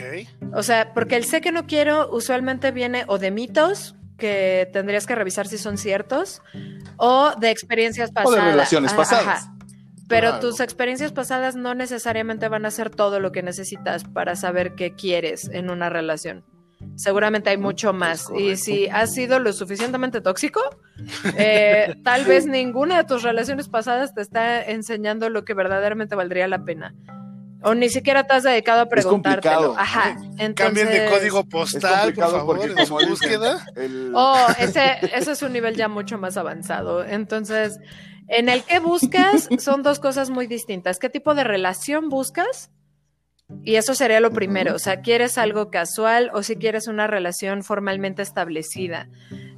O 0.53 0.63
sea, 0.63 0.93
porque 0.93 1.15
el 1.17 1.25
sé 1.25 1.41
que 1.41 1.51
no 1.51 1.67
quiero 1.67 2.09
usualmente 2.11 2.71
viene 2.71 3.03
o 3.07 3.17
de 3.17 3.29
mitos 3.29 3.95
que 4.17 4.69
tendrías 4.71 5.05
que 5.05 5.15
revisar 5.15 5.47
si 5.47 5.57
son 5.57 5.77
ciertos 5.77 6.41
o 6.95 7.33
de 7.39 7.51
experiencias 7.51 8.11
pasadas. 8.11 8.39
O 8.39 8.41
de 8.41 8.51
relaciones 8.51 8.93
pasadas. 8.93 9.49
Pero 10.07 10.39
tus 10.39 10.59
experiencias 10.59 11.11
pasadas 11.11 11.55
no 11.55 11.75
necesariamente 11.75 12.47
van 12.47 12.65
a 12.65 12.71
ser 12.71 12.89
todo 12.89 13.19
lo 13.19 13.31
que 13.31 13.43
necesitas 13.43 14.03
para 14.05 14.35
saber 14.35 14.75
qué 14.75 14.93
quieres 14.93 15.49
en 15.49 15.69
una 15.69 15.89
relación. 15.89 16.45
Seguramente 16.95 17.49
hay 17.49 17.57
mucho 17.57 17.93
más. 17.93 18.29
Y 18.37 18.57
si 18.57 18.87
has 18.87 19.13
sido 19.13 19.39
lo 19.39 19.53
suficientemente 19.53 20.21
tóxico, 20.21 20.61
eh, 21.37 21.95
tal 22.03 22.25
vez 22.25 22.45
ninguna 22.45 22.97
de 22.97 23.03
tus 23.03 23.23
relaciones 23.23 23.69
pasadas 23.69 24.13
te 24.13 24.21
está 24.21 24.63
enseñando 24.63 25.29
lo 25.29 25.45
que 25.45 25.53
verdaderamente 25.53 26.15
valdría 26.15 26.47
la 26.47 26.63
pena. 26.63 26.95
O 27.61 27.73
ni 27.73 27.89
siquiera 27.89 28.27
te 28.27 28.33
has 28.35 28.43
dedicado 28.43 28.81
a 28.81 28.85
preguntártelo. 28.89 29.75
Ajá. 29.75 30.15
Cambien 30.55 30.87
de 30.87 31.07
código 31.09 31.43
postal, 31.45 32.13
por 32.13 32.29
favor, 32.29 32.59
en 32.63 33.09
búsqueda. 33.09 33.65
Oh, 34.13 34.47
ese, 34.59 34.99
ese 35.13 35.31
es 35.31 35.41
un 35.41 35.51
nivel 35.51 35.75
ya 35.75 35.87
mucho 35.87 36.19
más 36.19 36.37
avanzado. 36.37 37.03
Entonces, 37.03 37.79
en 38.27 38.49
el 38.49 38.63
que 38.63 38.77
buscas 38.79 39.49
son 39.57 39.81
dos 39.81 39.99
cosas 39.99 40.29
muy 40.29 40.45
distintas. 40.45 40.99
¿Qué 40.99 41.09
tipo 41.09 41.33
de 41.33 41.43
relación 41.43 42.09
buscas? 42.09 42.69
Y 43.63 43.75
eso 43.75 43.93
sería 43.93 44.19
lo 44.19 44.31
primero, 44.31 44.75
o 44.75 44.79
sea, 44.79 45.01
¿quieres 45.01 45.37
algo 45.37 45.69
casual 45.69 46.31
o 46.33 46.41
si 46.43 46.55
quieres 46.55 46.87
una 46.87 47.07
relación 47.07 47.63
formalmente 47.63 48.21
establecida? 48.21 49.07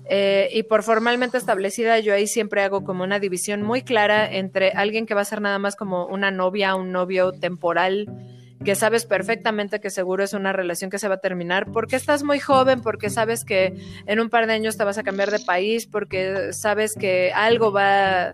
Eh, 0.09 0.49
y 0.53 0.63
por 0.63 0.83
formalmente 0.83 1.37
establecida, 1.37 1.99
yo 1.99 2.13
ahí 2.13 2.27
siempre 2.27 2.63
hago 2.63 2.83
como 2.83 3.03
una 3.03 3.19
división 3.19 3.61
muy 3.61 3.81
clara 3.81 4.29
entre 4.31 4.71
alguien 4.71 5.05
que 5.05 5.13
va 5.13 5.21
a 5.21 5.25
ser 5.25 5.41
nada 5.41 5.59
más 5.59 5.75
como 5.75 6.05
una 6.05 6.31
novia, 6.31 6.75
un 6.75 6.91
novio 6.91 7.33
temporal, 7.33 8.07
que 8.63 8.75
sabes 8.75 9.05
perfectamente 9.05 9.79
que 9.79 9.89
seguro 9.89 10.23
es 10.23 10.33
una 10.33 10.51
relación 10.51 10.89
que 10.89 10.99
se 10.99 11.07
va 11.07 11.15
a 11.15 11.19
terminar 11.19 11.71
porque 11.71 11.95
estás 11.95 12.23
muy 12.23 12.39
joven, 12.39 12.81
porque 12.81 13.09
sabes 13.09 13.45
que 13.45 13.73
en 14.05 14.19
un 14.19 14.29
par 14.29 14.47
de 14.47 14.53
años 14.53 14.77
te 14.77 14.83
vas 14.83 14.97
a 14.97 15.03
cambiar 15.03 15.31
de 15.31 15.39
país, 15.39 15.85
porque 15.85 16.53
sabes 16.53 16.95
que 16.95 17.31
algo 17.33 17.71
va 17.71 18.33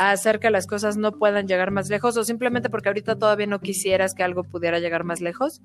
a 0.00 0.12
hacer 0.12 0.40
que 0.40 0.48
las 0.48 0.66
cosas 0.66 0.96
no 0.96 1.12
puedan 1.12 1.46
llegar 1.46 1.70
más 1.70 1.90
lejos 1.90 2.16
o 2.16 2.24
simplemente 2.24 2.70
porque 2.70 2.88
ahorita 2.88 3.16
todavía 3.16 3.46
no 3.46 3.60
quisieras 3.60 4.14
que 4.14 4.22
algo 4.22 4.44
pudiera 4.44 4.78
llegar 4.78 5.04
más 5.04 5.20
lejos? 5.20 5.60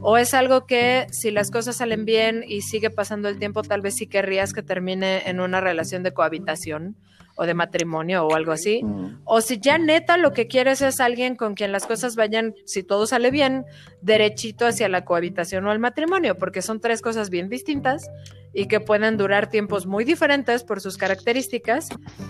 ¿O 0.00 0.16
es 0.16 0.32
algo 0.32 0.64
que 0.64 1.06
si 1.10 1.30
las 1.30 1.50
cosas 1.50 1.76
salen 1.76 2.06
bien 2.06 2.44
y 2.48 2.62
sigue 2.62 2.88
pasando 2.88 3.28
el 3.28 3.38
tiempo, 3.38 3.62
tal 3.62 3.82
vez 3.82 3.96
sí 3.96 4.06
querrías 4.06 4.54
que 4.54 4.62
termine 4.62 5.28
en 5.28 5.38
una 5.38 5.60
relación 5.60 6.02
de 6.02 6.14
cohabitación? 6.14 6.96
O 7.36 7.46
de 7.46 7.54
matrimonio 7.54 8.26
o 8.26 8.34
algo 8.34 8.52
así. 8.52 8.82
Mm. 8.82 9.20
O 9.24 9.40
si 9.40 9.58
ya 9.58 9.78
neta 9.78 10.16
lo 10.16 10.32
que 10.32 10.46
quieres 10.46 10.82
es 10.82 11.00
alguien 11.00 11.36
con 11.36 11.54
quien 11.54 11.72
las 11.72 11.86
cosas 11.86 12.16
vayan, 12.16 12.54
si 12.64 12.82
todo 12.82 13.06
sale 13.06 13.30
bien, 13.30 13.64
derechito 14.02 14.66
hacia 14.66 14.88
la 14.88 15.04
cohabitación 15.04 15.66
o 15.66 15.72
el 15.72 15.78
matrimonio, 15.78 16.36
porque 16.36 16.62
son 16.62 16.80
tres 16.80 17.02
cosas 17.02 17.30
bien 17.30 17.48
distintas 17.48 18.10
y 18.54 18.68
que 18.68 18.78
pueden 18.78 19.16
durar 19.16 19.50
tiempos 19.50 19.86
muy 19.86 20.04
diferentes 20.04 20.62
por 20.62 20.80
sus 20.80 20.96
características 20.96 21.88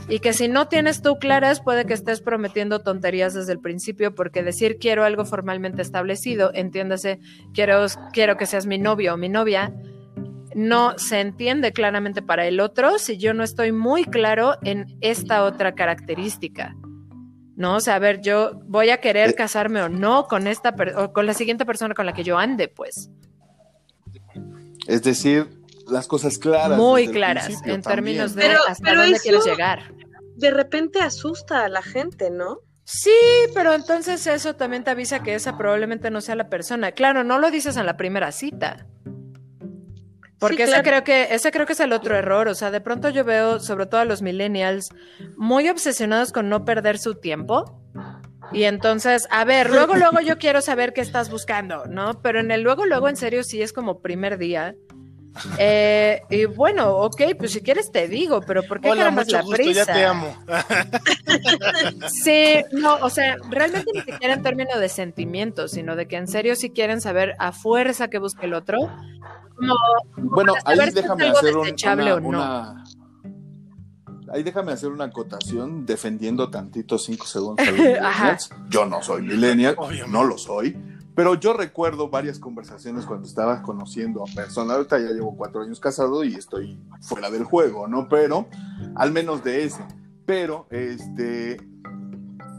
y 0.08 0.20
que 0.20 0.32
si 0.32 0.48
no 0.48 0.68
tienes 0.68 1.02
tú 1.02 1.18
claras 1.18 1.60
puede 1.60 1.84
que 1.84 1.92
estés 1.92 2.22
prometiendo 2.22 2.80
tonterías 2.80 3.34
desde 3.34 3.52
el 3.52 3.60
principio 3.60 4.14
porque 4.14 4.42
decir 4.42 4.78
quiero 4.78 5.04
algo 5.04 5.26
formalmente 5.26 5.82
establecido, 5.82 6.50
entiéndase, 6.54 7.20
quiero, 7.52 7.84
quiero 8.12 8.36
que 8.38 8.46
seas 8.46 8.64
mi 8.66 8.78
novio 8.78 9.14
o 9.14 9.16
mi 9.18 9.28
novia, 9.28 9.74
no 10.54 10.98
se 10.98 11.20
entiende 11.20 11.72
claramente 11.72 12.22
para 12.22 12.46
el 12.46 12.60
otro 12.60 12.98
si 12.98 13.18
yo 13.18 13.34
no 13.34 13.42
estoy 13.44 13.72
muy 13.72 14.04
claro 14.04 14.56
en 14.62 14.96
esta 15.00 15.44
otra 15.44 15.74
característica. 15.74 16.74
¿No? 17.56 17.76
O 17.76 17.80
sea, 17.80 17.96
a 17.96 17.98
ver, 18.00 18.20
yo 18.20 18.60
voy 18.66 18.90
a 18.90 18.98
querer 18.98 19.30
eh. 19.30 19.34
casarme 19.34 19.80
o 19.80 19.88
no 19.88 20.26
con 20.26 20.48
esta 20.48 20.74
o 20.96 21.12
con 21.12 21.26
la 21.26 21.34
siguiente 21.34 21.64
persona 21.64 21.94
con 21.94 22.04
la 22.04 22.12
que 22.12 22.24
yo 22.24 22.36
ande, 22.36 22.66
pues. 22.66 23.10
Es 24.88 25.02
decir, 25.02 25.48
las 25.86 26.08
cosas 26.08 26.38
claras. 26.38 26.76
Muy 26.76 27.08
claras 27.08 27.50
en 27.64 27.82
términos 27.82 28.34
de 28.34 28.56
hasta 28.68 28.94
dónde 28.94 29.20
quieres 29.20 29.44
llegar. 29.44 29.94
De 30.36 30.50
repente 30.50 31.00
asusta 31.00 31.64
a 31.64 31.68
la 31.68 31.82
gente, 31.82 32.30
¿no? 32.30 32.58
Sí, 32.84 33.10
pero 33.54 33.72
entonces 33.72 34.26
eso 34.26 34.56
también 34.56 34.84
te 34.84 34.90
avisa 34.90 35.22
que 35.22 35.34
esa 35.34 35.56
probablemente 35.56 36.10
no 36.10 36.20
sea 36.20 36.34
la 36.34 36.48
persona. 36.48 36.92
Claro, 36.92 37.24
no 37.24 37.38
lo 37.38 37.50
dices 37.50 37.76
en 37.76 37.86
la 37.86 37.96
primera 37.96 38.30
cita. 38.30 38.86
Porque 40.48 40.64
ese 40.64 40.82
creo 40.82 41.04
que 41.04 41.28
ese 41.30 41.50
creo 41.50 41.66
que 41.66 41.72
es 41.72 41.80
el 41.80 41.92
otro 41.92 42.16
error, 42.16 42.48
o 42.48 42.54
sea, 42.54 42.70
de 42.70 42.80
pronto 42.80 43.08
yo 43.08 43.24
veo 43.24 43.60
sobre 43.60 43.86
todo 43.86 44.00
a 44.00 44.04
los 44.04 44.22
millennials 44.22 44.90
muy 45.36 45.68
obsesionados 45.68 46.32
con 46.32 46.48
no 46.48 46.64
perder 46.64 46.98
su 46.98 47.14
tiempo. 47.14 47.80
Y 48.52 48.64
entonces, 48.64 49.26
a 49.30 49.44
ver, 49.44 49.70
luego 49.70 49.94
luego 49.96 50.20
yo 50.20 50.38
quiero 50.38 50.60
saber 50.60 50.92
qué 50.92 51.00
estás 51.00 51.30
buscando, 51.30 51.86
¿no? 51.86 52.20
Pero 52.20 52.40
en 52.40 52.50
el 52.50 52.62
luego 52.62 52.84
luego 52.86 53.08
en 53.08 53.16
serio 53.16 53.42
sí 53.42 53.62
es 53.62 53.72
como 53.72 54.00
primer 54.00 54.38
día. 54.38 54.74
Eh, 55.58 56.22
y 56.30 56.44
bueno, 56.44 56.96
ok, 56.98 57.22
pues 57.36 57.52
si 57.52 57.60
quieres 57.60 57.90
te 57.90 58.06
digo, 58.06 58.40
pero 58.42 58.62
¿por 58.62 58.80
qué 58.80 58.90
Hola, 58.90 59.10
mucho 59.10 59.32
la 59.32 59.42
gusto, 59.42 59.56
prisa? 59.56 59.84
Ya 59.86 59.92
te 59.92 60.04
amo. 60.04 60.36
sí, 62.08 62.64
no, 62.70 62.96
o 62.96 63.10
sea, 63.10 63.36
realmente 63.50 63.90
ni 63.92 64.02
siquiera 64.02 64.34
en 64.34 64.42
términos 64.42 64.78
de 64.78 64.88
sentimientos, 64.88 65.72
sino 65.72 65.96
de 65.96 66.06
que 66.06 66.16
en 66.16 66.28
serio 66.28 66.54
si 66.54 66.70
quieren 66.70 67.00
saber 67.00 67.34
a 67.38 67.50
fuerza 67.50 68.08
que 68.08 68.18
busque 68.18 68.46
el 68.46 68.54
otro, 68.54 68.78
bueno, 70.16 70.54
ahí 70.64 70.78
déjame 70.92 71.28
hacer 71.28 71.56
una, 71.56 72.84
Ahí 74.32 74.42
déjame 74.42 74.72
hacer 74.72 74.90
una 74.90 75.04
acotación 75.04 75.86
defendiendo 75.86 76.50
tantito 76.50 76.98
cinco 76.98 77.26
segundos 77.26 77.66
a 78.00 78.36
Yo 78.68 78.84
no 78.86 79.02
soy 79.02 79.22
millennial, 79.22 79.76
no 80.08 80.24
lo 80.24 80.38
soy. 80.38 80.76
Pero 81.14 81.36
yo 81.36 81.52
recuerdo 81.52 82.08
varias 82.08 82.40
conversaciones 82.40 83.06
cuando 83.06 83.28
estaba 83.28 83.62
conociendo 83.62 84.24
a 84.24 84.34
personas. 84.34 84.76
Ahorita 84.76 84.98
ya 84.98 85.10
llevo 85.10 85.36
cuatro 85.36 85.62
años 85.62 85.78
casado 85.78 86.24
y 86.24 86.34
estoy 86.34 86.76
fuera 87.00 87.30
del 87.30 87.44
juego, 87.44 87.86
¿no? 87.86 88.08
Pero, 88.08 88.48
al 88.96 89.12
menos 89.12 89.44
de 89.44 89.64
ese. 89.64 89.84
Pero, 90.26 90.66
este, 90.70 91.58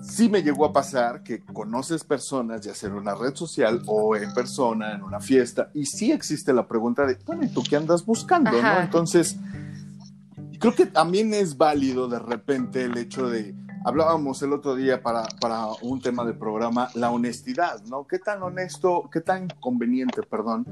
sí 0.08 0.30
me 0.30 0.44
llegó 0.44 0.66
a 0.66 0.74
pasar 0.74 1.24
que 1.24 1.44
conoces 1.44 2.04
personas, 2.04 2.62
ya 2.62 2.74
sea 2.74 2.90
en 2.90 2.96
una 2.96 3.16
red 3.16 3.36
social 3.36 3.82
o 3.88 4.16
en 4.16 4.34
persona, 4.34 4.94
en 4.94 5.04
una 5.04 5.20
fiesta, 5.20 5.70
y 5.74 5.86
sí 5.86 6.12
existe 6.12 6.54
la 6.54 6.68
pregunta 6.68 7.06
de, 7.06 7.18
bueno, 7.26 7.44
¿y 7.44 7.50
tú 7.50 7.64
qué 7.68 7.76
andas 7.76 8.06
buscando? 8.06 8.52
¿no? 8.52 8.80
Entonces, 8.80 9.38
creo 10.60 10.76
que 10.76 10.86
también 10.86 11.34
es 11.34 11.58
válido 11.58 12.08
de 12.08 12.20
repente 12.20 12.84
el 12.84 12.98
hecho 12.98 13.30
de, 13.30 13.56
hablábamos 13.84 14.42
el 14.42 14.54
otro 14.54 14.76
día 14.76 15.02
para, 15.02 15.24
para 15.42 15.68
un 15.82 16.02
tema 16.02 16.24
de 16.26 16.34
programa, 16.34 16.90
la 16.94 17.12
honestidad, 17.12 17.84
¿no? 17.86 18.08
¿Qué 18.08 18.20
tan 18.20 18.44
honesto, 18.44 19.10
qué 19.12 19.22
tan 19.22 19.48
conveniente, 19.60 20.22
perdón, 20.24 20.66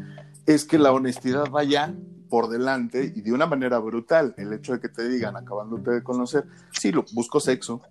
es 0.45 0.65
que 0.65 0.77
la 0.77 0.91
honestidad 0.91 1.49
vaya 1.49 1.93
por 2.29 2.49
delante 2.49 3.13
y 3.15 3.21
de 3.21 3.31
una 3.31 3.45
manera 3.45 3.77
brutal. 3.77 4.33
El 4.37 4.51
hecho 4.53 4.73
de 4.73 4.79
que 4.79 4.89
te 4.89 5.07
digan, 5.07 5.35
acabándote 5.35 5.91
de 5.91 6.01
conocer, 6.01 6.45
sí, 6.71 6.91
lo, 6.91 7.05
busco 7.13 7.39
sexo, 7.39 7.83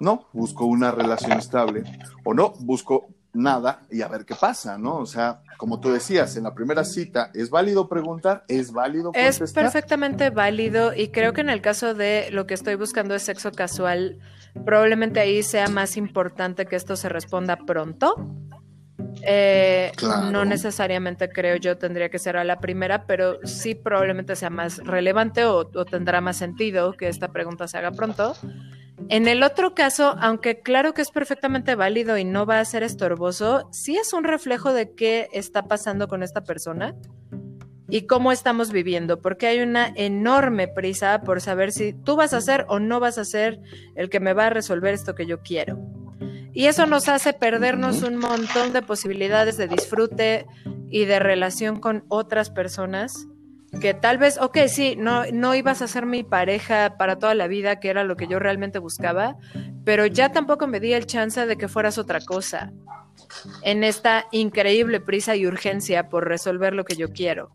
no, 0.00 0.26
busco 0.32 0.64
una 0.64 0.90
relación 0.90 1.38
estable 1.38 1.84
o 2.24 2.34
no, 2.34 2.52
busco 2.60 3.08
nada 3.32 3.82
y 3.90 4.02
a 4.02 4.08
ver 4.08 4.24
qué 4.24 4.34
pasa, 4.34 4.76
¿no? 4.78 4.96
O 4.96 5.06
sea, 5.06 5.42
como 5.56 5.80
tú 5.80 5.92
decías, 5.92 6.36
en 6.36 6.44
la 6.44 6.54
primera 6.54 6.84
cita, 6.84 7.30
¿es 7.34 7.50
válido 7.50 7.88
preguntar? 7.88 8.44
¿Es 8.48 8.72
válido 8.72 9.12
contestar? 9.12 9.44
Es 9.44 9.52
perfectamente 9.52 10.30
válido 10.30 10.94
y 10.94 11.08
creo 11.08 11.32
que 11.32 11.40
en 11.40 11.50
el 11.50 11.60
caso 11.60 11.94
de 11.94 12.28
lo 12.32 12.46
que 12.46 12.54
estoy 12.54 12.74
buscando 12.74 13.14
es 13.14 13.22
sexo 13.22 13.52
casual, 13.52 14.18
probablemente 14.64 15.20
ahí 15.20 15.42
sea 15.42 15.68
más 15.68 15.96
importante 15.96 16.66
que 16.66 16.76
esto 16.76 16.96
se 16.96 17.08
responda 17.08 17.56
pronto. 17.56 18.14
Eh, 19.22 19.92
no 20.30 20.44
necesariamente 20.44 21.28
creo 21.28 21.56
yo 21.56 21.76
tendría 21.76 22.08
que 22.10 22.18
ser 22.18 22.36
a 22.36 22.44
la 22.44 22.58
primera, 22.58 23.06
pero 23.06 23.38
sí 23.44 23.74
probablemente 23.74 24.36
sea 24.36 24.50
más 24.50 24.78
relevante 24.78 25.44
o 25.44 25.66
tendrá 25.84 26.20
más 26.20 26.36
sentido 26.36 26.92
que 26.92 27.08
esta 27.08 27.28
pregunta 27.28 27.68
se 27.68 27.78
haga 27.78 27.92
pronto. 27.92 28.34
En 29.08 29.26
el 29.26 29.42
otro 29.42 29.74
caso, 29.74 30.14
aunque 30.20 30.60
claro 30.60 30.94
que 30.94 31.02
es 31.02 31.10
perfectamente 31.10 31.74
válido 31.74 32.16
y 32.16 32.24
no 32.24 32.46
va 32.46 32.60
a 32.60 32.64
ser 32.64 32.82
estorboso, 32.82 33.68
sí 33.72 33.96
es 33.96 34.12
un 34.12 34.24
reflejo 34.24 34.72
de 34.72 34.94
qué 34.94 35.28
está 35.32 35.64
pasando 35.64 36.06
con 36.06 36.22
esta 36.22 36.42
persona 36.42 36.94
y 37.88 38.06
cómo 38.06 38.30
estamos 38.30 38.70
viviendo, 38.70 39.20
porque 39.20 39.48
hay 39.48 39.60
una 39.60 39.92
enorme 39.96 40.68
prisa 40.68 41.22
por 41.22 41.40
saber 41.40 41.72
si 41.72 41.92
tú 41.92 42.14
vas 42.14 42.32
a 42.34 42.40
ser 42.40 42.64
o 42.68 42.78
no 42.78 43.00
vas 43.00 43.18
a 43.18 43.24
ser 43.24 43.60
el 43.96 44.10
que 44.10 44.20
me 44.20 44.32
va 44.32 44.46
a 44.46 44.50
resolver 44.50 44.94
esto 44.94 45.14
que 45.14 45.26
yo 45.26 45.40
quiero. 45.40 45.78
Y 46.52 46.66
eso 46.66 46.86
nos 46.86 47.08
hace 47.08 47.32
perdernos 47.32 48.02
un 48.02 48.16
montón 48.16 48.72
de 48.72 48.82
posibilidades 48.82 49.56
de 49.56 49.68
disfrute 49.68 50.46
y 50.88 51.04
de 51.04 51.18
relación 51.18 51.80
con 51.80 52.04
otras 52.08 52.50
personas 52.50 53.26
que 53.80 53.94
tal 53.94 54.18
vez, 54.18 54.38
ok, 54.38 54.58
sí, 54.68 54.96
no, 54.96 55.24
no 55.32 55.54
ibas 55.54 55.82
a 55.82 55.88
ser 55.88 56.06
mi 56.06 56.22
pareja 56.22 56.96
para 56.98 57.18
toda 57.18 57.34
la 57.34 57.46
vida, 57.46 57.78
que 57.78 57.88
era 57.88 58.04
lo 58.04 58.16
que 58.16 58.26
yo 58.26 58.38
realmente 58.38 58.78
buscaba, 58.78 59.36
pero 59.84 60.06
ya 60.06 60.32
tampoco 60.32 60.66
me 60.66 60.80
di 60.80 60.92
el 60.92 61.06
chance 61.06 61.46
de 61.46 61.56
que 61.56 61.68
fueras 61.68 61.98
otra 61.98 62.20
cosa 62.20 62.72
en 63.62 63.84
esta 63.84 64.26
increíble 64.32 65.00
prisa 65.00 65.36
y 65.36 65.46
urgencia 65.46 66.08
por 66.08 66.26
resolver 66.26 66.74
lo 66.74 66.84
que 66.84 66.96
yo 66.96 67.12
quiero. 67.12 67.52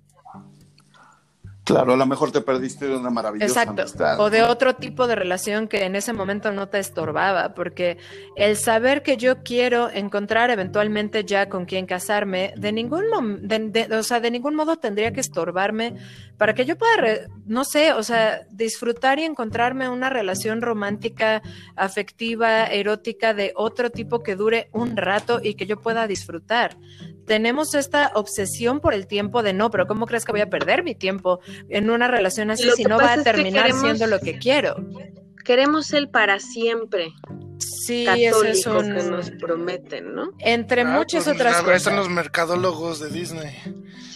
Claro, 1.65 1.93
a 1.93 1.97
lo 1.97 2.05
mejor 2.05 2.31
te 2.31 2.41
perdiste 2.41 2.87
de 2.87 2.95
una 2.95 3.09
maravillosa 3.09 3.63
Exacto. 3.63 4.23
O 4.23 4.29
de 4.29 4.43
otro 4.43 4.75
tipo 4.75 5.07
de 5.07 5.15
relación 5.15 5.67
que 5.67 5.83
en 5.85 5.95
ese 5.95 6.13
momento 6.13 6.51
no 6.51 6.69
te 6.69 6.77
estorbaba, 6.77 7.55
porque 7.55 7.97
el 8.35 8.55
saber 8.55 9.01
que 9.01 9.17
yo 9.17 9.41
quiero 9.41 9.89
encontrar 9.89 10.51
eventualmente 10.51 11.25
ya 11.25 11.49
con 11.49 11.65
quien 11.65 11.87
casarme, 11.87 12.53
de 12.55 12.71
ningún, 12.71 13.05
o 13.11 14.03
sea, 14.03 14.19
de 14.19 14.29
ningún 14.29 14.53
modo 14.53 14.77
tendría 14.77 15.11
que 15.11 15.21
estorbarme 15.21 15.95
para 16.37 16.53
que 16.53 16.65
yo 16.65 16.77
pueda, 16.77 17.27
no 17.47 17.65
sé, 17.65 17.93
o 17.93 18.03
sea, 18.03 18.41
disfrutar 18.51 19.17
y 19.17 19.23
encontrarme 19.23 19.89
una 19.89 20.11
relación 20.11 20.61
romántica, 20.61 21.41
afectiva, 21.75 22.65
erótica 22.65 23.33
de 23.33 23.53
otro 23.55 23.89
tipo 23.89 24.21
que 24.21 24.35
dure 24.35 24.69
un 24.71 24.95
rato 24.95 25.39
y 25.41 25.55
que 25.55 25.65
yo 25.65 25.81
pueda 25.81 26.05
disfrutar. 26.05 26.77
Tenemos 27.25 27.73
esta 27.73 28.11
obsesión 28.15 28.79
por 28.79 28.93
el 28.93 29.07
tiempo 29.07 29.43
de 29.43 29.53
no, 29.53 29.71
pero 29.71 29.87
¿cómo 29.87 30.05
crees 30.05 30.25
que 30.25 30.31
voy 30.31 30.41
a 30.41 30.49
perder 30.49 30.83
mi 30.83 30.95
tiempo 30.95 31.39
en 31.69 31.89
una 31.89 32.07
relación 32.07 32.51
así 32.51 32.69
si 32.75 32.83
no 32.83 32.97
va 32.97 33.13
a 33.13 33.23
terminar 33.23 33.71
siendo 33.73 34.07
lo 34.07 34.19
que 34.19 34.37
quiero? 34.37 34.75
Queremos 35.43 35.93
el 35.93 36.09
para 36.09 36.39
siempre. 36.39 37.13
Sí, 37.59 38.07
eso 38.07 38.43
es 38.43 38.65
un... 38.65 38.95
que 38.95 39.03
nos 39.03 39.31
prometen, 39.31 40.13
¿no? 40.13 40.31
Entre 40.39 40.81
ah, 40.81 40.85
muchas 40.85 41.25
pues, 41.25 41.35
otras 41.35 41.61
cosas. 41.61 41.77
Están 41.77 41.95
los 41.95 42.09
mercadólogos 42.09 42.99
de 42.99 43.09
Disney. 43.09 43.55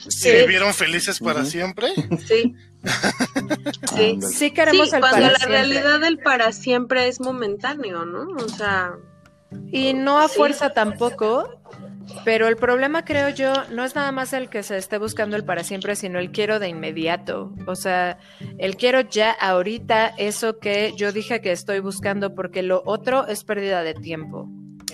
Sí. 0.08 0.32
¿Vivieron 0.32 0.74
felices 0.74 1.20
para 1.20 1.46
siempre? 1.46 1.94
Sí. 2.26 2.56
sí. 3.96 4.20
sí 4.22 4.52
queremos 4.52 4.92
el 4.92 5.02
cuando 5.02 5.20
la 5.20 5.38
realidad 5.46 6.00
del 6.00 6.18
para 6.18 6.52
siempre 6.52 7.08
es 7.08 7.20
momentáneo, 7.20 8.06
¿no? 8.06 8.28
O 8.44 8.50
sea... 8.50 8.94
Y 9.72 9.94
no 9.94 10.20
a 10.20 10.28
fuerza 10.28 10.72
tampoco, 10.72 11.60
pero 12.24 12.48
el 12.48 12.58
problema, 12.58 13.06
creo 13.06 13.30
yo, 13.30 13.54
no 13.72 13.84
es 13.84 13.96
nada 13.96 14.12
más 14.12 14.34
el 14.34 14.50
que 14.50 14.64
se 14.64 14.78
esté 14.78 14.98
buscando 14.98 15.36
el 15.36 15.44
para 15.44 15.64
siempre, 15.64 15.96
sino 15.96 16.20
el 16.20 16.32
quiero 16.32 16.60
de 16.60 16.70
inmediato. 16.70 17.54
O 17.68 17.76
sea, 17.76 18.18
el 18.58 18.76
quiero 18.78 19.02
ya 19.02 19.32
ahorita, 19.32 20.14
eso 20.18 20.60
que 20.60 20.94
yo 20.96 21.12
dije 21.12 21.42
que 21.42 21.52
estoy 21.52 21.80
buscando, 21.80 22.36
porque 22.36 22.64
lo 22.64 22.84
otro 22.86 23.28
es 23.28 23.44
pérdida 23.44 23.84
de 23.84 23.94
tiempo. 23.94 24.48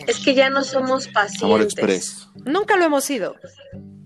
Es 0.08 0.20
que 0.20 0.36
ya 0.36 0.50
no 0.50 0.64
somos 0.64 1.08
pacientes. 1.08 2.28
Nunca 2.46 2.76
lo 2.76 2.86
hemos 2.86 3.06
sido. 3.06 3.36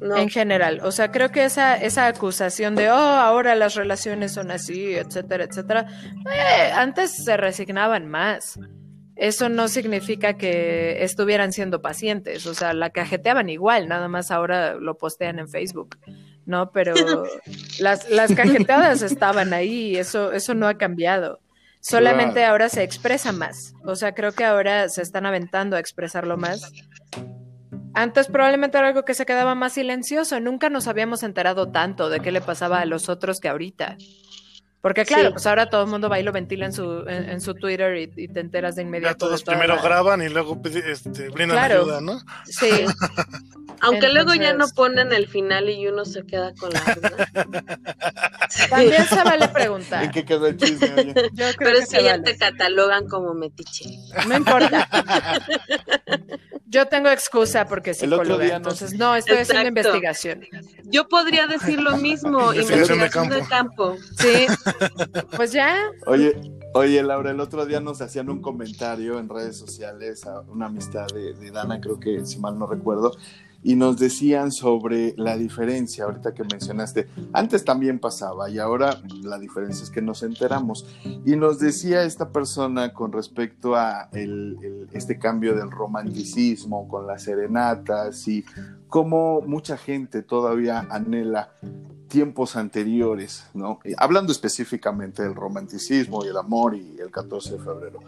En 0.02 0.30
general, 0.30 0.80
o 0.84 0.93
sea, 0.93 1.12
creo 1.12 1.30
que 1.30 1.43
esa, 1.43 1.76
esa 1.76 2.08
acusación 2.08 2.74
de, 2.76 2.89
oh, 2.89 2.95
ahora 2.95 3.54
las 3.56 3.76
relaciones 3.76 4.32
son 4.32 4.50
así, 4.50 4.95
etcétera, 4.95 5.43
etcétera, 5.43 5.88
eh, 6.34 6.72
antes 6.74 7.26
se 7.26 7.36
resignaban 7.36 8.08
más 8.08 8.58
eso 9.20 9.49
no 9.49 9.67
significa 9.67 10.38
que 10.38 11.03
estuvieran 11.03 11.51
siendo 11.51 11.82
pacientes, 11.82 12.45
o 12.45 12.53
sea, 12.53 12.74
la 12.74 12.89
cajeteaban 12.89 13.49
igual, 13.49 13.89
nada 13.89 14.07
más 14.07 14.32
ahora 14.32 14.76
lo 14.76 14.97
postean 14.97 15.39
en 15.39 15.49
Facebook, 15.49 15.97
¿no? 16.45 16.72
Pero 16.72 16.93
las, 17.80 18.09
las 18.09 18.34
cajeteadas 18.34 19.01
estaban 19.01 19.53
ahí, 19.53 19.97
eso, 19.97 20.32
eso 20.32 20.53
no 20.53 20.70
ha 20.70 20.78
cambiado. 20.78 21.41
Solamente 21.82 22.45
ahora 22.45 22.70
se 22.70 22.84
expresa 22.84 23.32
más. 23.32 23.74
O 23.86 23.95
sea, 23.95 24.13
creo 24.13 24.32
que 24.34 24.43
ahora 24.43 24.88
se 24.89 25.01
están 25.01 25.26
aventando 25.26 25.76
a 25.76 25.80
expresarlo 25.80 26.38
más. 26.38 26.72
Antes 27.93 28.28
probablemente 28.28 28.78
era 28.78 28.88
algo 28.88 29.03
que 29.03 29.13
se 29.13 29.26
quedaba 29.26 29.55
más 29.55 29.74
silencioso. 29.74 30.39
Nunca 30.39 30.70
nos 30.70 30.88
habíamos 30.88 31.24
enterado 31.24 31.72
tanto 31.72 32.09
de 32.09 32.20
qué 32.20 32.32
le 32.32 32.41
pasaba 32.41 32.80
a 32.80 32.86
los 32.86 33.09
otros 33.09 33.39
que 33.39 33.49
ahorita. 33.49 33.97
Porque 34.82 35.04
claro, 35.04 35.32
pues 35.32 35.46
ahora 35.46 35.70
todo 35.70 35.84
el 35.84 35.90
mundo 35.90 36.08
va 36.08 36.20
y 36.20 36.24
lo 36.24 36.32
ventila 36.32 36.66
en 36.66 36.72
su, 36.72 37.04
en, 37.08 37.42
su 37.42 37.54
Twitter 37.54 37.98
y, 37.98 38.28
te 38.30 38.40
enteras 38.40 38.78
de 38.78 38.84
inmediato. 38.84 39.14
Ya 39.14 39.18
todos 39.18 39.44
primero 39.44 39.82
graban 39.82 40.22
y 40.22 40.30
luego 40.30 40.62
este, 40.64 41.30
brindan 41.30 41.58
ayuda, 41.58 42.00
¿no? 42.00 42.20
Sí. 42.46 42.70
Aunque 43.82 44.10
luego 44.10 44.34
ya 44.36 44.54
no 44.54 44.68
ponen 44.70 45.14
el 45.14 45.28
final 45.28 45.70
y 45.70 45.88
uno 45.88 46.06
se 46.06 46.26
queda 46.26 46.54
con 46.56 46.72
la 46.72 46.96
duda. 46.96 47.60
También 48.70 49.06
se 49.06 49.24
vale 49.24 49.48
preguntar. 49.50 50.04
¿En 50.04 50.12
qué 50.12 50.26
quedó 50.26 50.48
el 50.48 50.58
chisme? 50.58 51.14
Pero 51.58 51.78
es 51.78 51.90
que, 51.90 52.04
ya 52.04 52.22
te 52.22 52.38
catalogan 52.38 53.08
como 53.08 53.34
metiche. 53.34 53.86
No 54.28 54.38
importa. 54.38 54.88
Yo 56.70 56.86
tengo 56.86 57.10
excusa 57.10 57.66
porque 57.66 57.96
psicóloga, 57.96 58.58
entonces 58.58 58.94
no, 58.94 59.16
estoy 59.16 59.38
haciendo 59.38 59.70
investigación. 59.70 60.46
Yo 60.84 61.08
podría 61.08 61.48
decir 61.48 61.82
lo 61.82 61.98
mismo, 61.98 62.54
investigación, 62.54 63.30
de 63.30 63.42
campo. 63.42 63.98
Sí, 64.20 64.46
pues 65.36 65.51
ya. 65.51 65.76
Oye, 66.05 66.39
oye, 66.74 67.03
Laura, 67.03 67.32
el 67.32 67.39
otro 67.39 67.65
día 67.65 67.80
nos 67.80 68.01
hacían 68.01 68.30
un 68.30 68.41
comentario 68.41 69.20
en 69.20 69.30
redes 69.30 69.57
sociales 69.57 70.26
a 70.26 70.41
una 70.41 70.67
amistad 70.67 71.07
de, 71.07 71.51
Dana, 71.51 71.80
creo 71.80 71.99
que 71.99 72.26
si 72.26 72.39
mal 72.39 72.57
no 72.57 72.67
recuerdo, 72.67 73.11
y 73.61 73.76
nos 73.76 73.99
decían 73.99 74.51
sobre 74.51 75.13
la 75.17 75.36
diferencia, 75.36 76.05
ahorita 76.05 76.34
que 76.34 76.43
mencionaste, 76.43 77.09
antes 77.34 77.65
también 77.65 77.99
pasaba 77.99 78.49
y 78.49 78.57
ahora 78.57 79.01
la 79.22 79.38
diferencia 79.38 79.84
es 79.84 79.89
que 79.89 80.01
nos 80.01 80.24
enteramos. 80.24 80.86
Y 81.26 81.36
nos 81.36 81.59
decía 81.59 82.03
esta 82.03 82.30
persona 82.30 82.93
con 82.93 83.11
respecto 83.11 83.76
a 83.76 84.09
este 84.93 85.20
cambio 85.20 85.55
del 85.55 85.72
romanticismo 85.72 86.88
con 86.88 87.05
las 87.05 87.24
serenatas 87.24 88.28
y 88.30 88.45
cómo 88.88 89.41
mucha 89.41 89.76
gente 89.76 90.24
todavía 90.24 90.88
anhela 90.89 91.51
tiempos 92.10 92.57
anteriores, 92.57 93.45
¿no? 93.53 93.80
Hablando 93.97 94.32
específicamente 94.32 95.24
del 95.24 95.36
romanticismo 95.36 96.26
y 96.26 96.28
el 96.28 96.38
amor 96.38 96.76
y 96.76 96.97
el 96.99 97.12
14 97.12 97.53
de 97.53 97.60
febrero. 97.60 97.99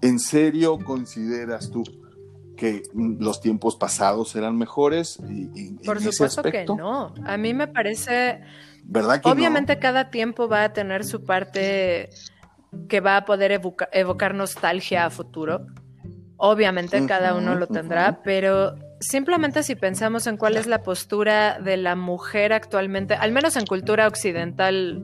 ¿En 0.00 0.18
serio 0.18 0.78
consideras 0.78 1.70
tú 1.70 1.82
que 2.58 2.82
los 2.92 3.40
tiempos 3.40 3.76
pasados 3.76 4.34
eran 4.36 4.58
mejores. 4.58 5.18
Y, 5.28 5.74
Por 5.84 6.02
supuesto 6.02 6.42
que 6.42 6.66
no. 6.66 7.14
A 7.24 7.38
mí 7.38 7.54
me 7.54 7.68
parece. 7.68 8.40
¿Verdad 8.84 9.22
que 9.22 9.28
Obviamente, 9.28 9.78
cada 9.78 10.10
tiempo 10.10 10.48
va 10.48 10.64
a 10.64 10.72
tener 10.72 11.04
su 11.04 11.24
parte 11.24 12.10
que 12.88 13.00
va 13.00 13.18
a 13.18 13.24
poder 13.24 13.60
evocar 13.92 14.34
nostalgia 14.34 15.06
a 15.06 15.10
futuro. 15.10 15.66
Obviamente, 16.36 17.06
cada 17.06 17.34
uno 17.34 17.54
lo 17.54 17.66
tendrá, 17.68 18.22
pero 18.22 18.74
simplemente 19.00 19.62
si 19.62 19.74
pensamos 19.74 20.26
en 20.26 20.36
cuál 20.36 20.56
es 20.56 20.66
la 20.66 20.82
postura 20.82 21.58
de 21.60 21.76
la 21.76 21.96
mujer 21.96 22.52
actualmente, 22.52 23.14
al 23.14 23.32
menos 23.32 23.56
en 23.56 23.66
cultura 23.66 24.06
occidental 24.06 25.02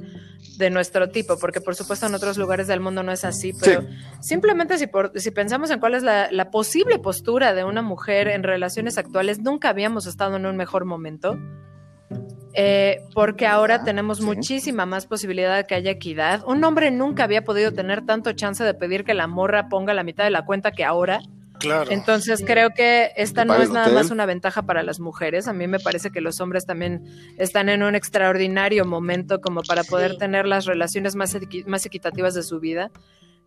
de 0.59 0.70
nuestro 0.70 1.11
tipo, 1.11 1.38
porque 1.38 1.61
por 1.61 1.74
supuesto 1.74 2.07
en 2.07 2.14
otros 2.14 2.38
lugares 2.38 2.66
del 2.66 2.80
mundo 2.80 3.03
no 3.03 3.12
es 3.12 3.24
así, 3.24 3.53
pero 3.61 3.84
simplemente 4.20 4.78
si, 4.78 4.86
si 5.16 5.30
pensamos 5.30 5.70
en 5.70 5.80
cuál 5.80 5.95
es 5.95 6.03
la, 6.03 6.51
posible 6.51 6.99
postura 6.99 7.55
de 7.55 7.64
una 7.64 7.82
mujer 7.82 8.28
en 8.28 8.42
relaciones 8.42 8.99
actuales, 8.99 9.40
nunca 9.40 9.70
habíamos 9.70 10.07
estado 10.07 10.36
en 10.36 10.47
un 10.47 10.57
mejor 10.57 10.84
momento. 10.84 11.38
Eh, 12.57 13.03
porque 13.14 13.49
ahora 13.49 13.82
tenemos 13.82 14.20
muchísima 14.20 14.86
más 14.86 15.07
posibilidad 15.07 15.57
de 15.57 15.64
que 15.64 15.74
haya 15.74 15.90
equidad. 15.90 16.45
Un 16.47 16.62
hombre 16.62 16.92
nunca 16.92 17.24
había 17.24 17.42
podido 17.42 17.72
tener 17.72 18.07
tanto 18.07 18.32
chance 18.32 18.62
de 18.62 18.74
pedir 18.74 19.03
que 19.03 19.12
la 19.12 19.26
morra 19.26 19.68
ponga 19.68 19.92
la 19.92 20.05
mitad 20.05 20.22
de 20.22 20.30
la 20.30 20.45
cuenta 20.45 20.70
que 20.70 20.84
ahora. 20.84 21.20
Entonces 21.90 22.42
creo 22.46 22.70
que 22.70 23.12
esta 23.16 23.44
no 23.44 23.57
es 23.57 23.70
nada 23.70 23.88
más 23.92 24.11
una 24.11 24.26
ventaja 24.26 24.62
para 24.62 24.82
las 24.82 25.00
mujeres. 25.00 25.48
A 25.48 25.52
mí 25.52 25.66
me 25.66 25.78
parece 25.78 26.11
que 26.11 26.20
los 26.20 26.40
hombres 26.40 26.66
también 26.66 27.05
están 27.38 27.68
en 27.68 27.82
un 27.82 27.94
extraordinario 27.94 28.84
momento 28.84 29.40
como 29.40 29.62
para 29.62 29.84
poder 29.84 30.16
tener 30.16 30.46
las 30.46 30.66
relaciones 30.66 31.14
más, 31.14 31.36
más 31.66 31.86
equitativas 31.86 32.34
de 32.34 32.42
su 32.42 32.61
vida. 32.61 32.90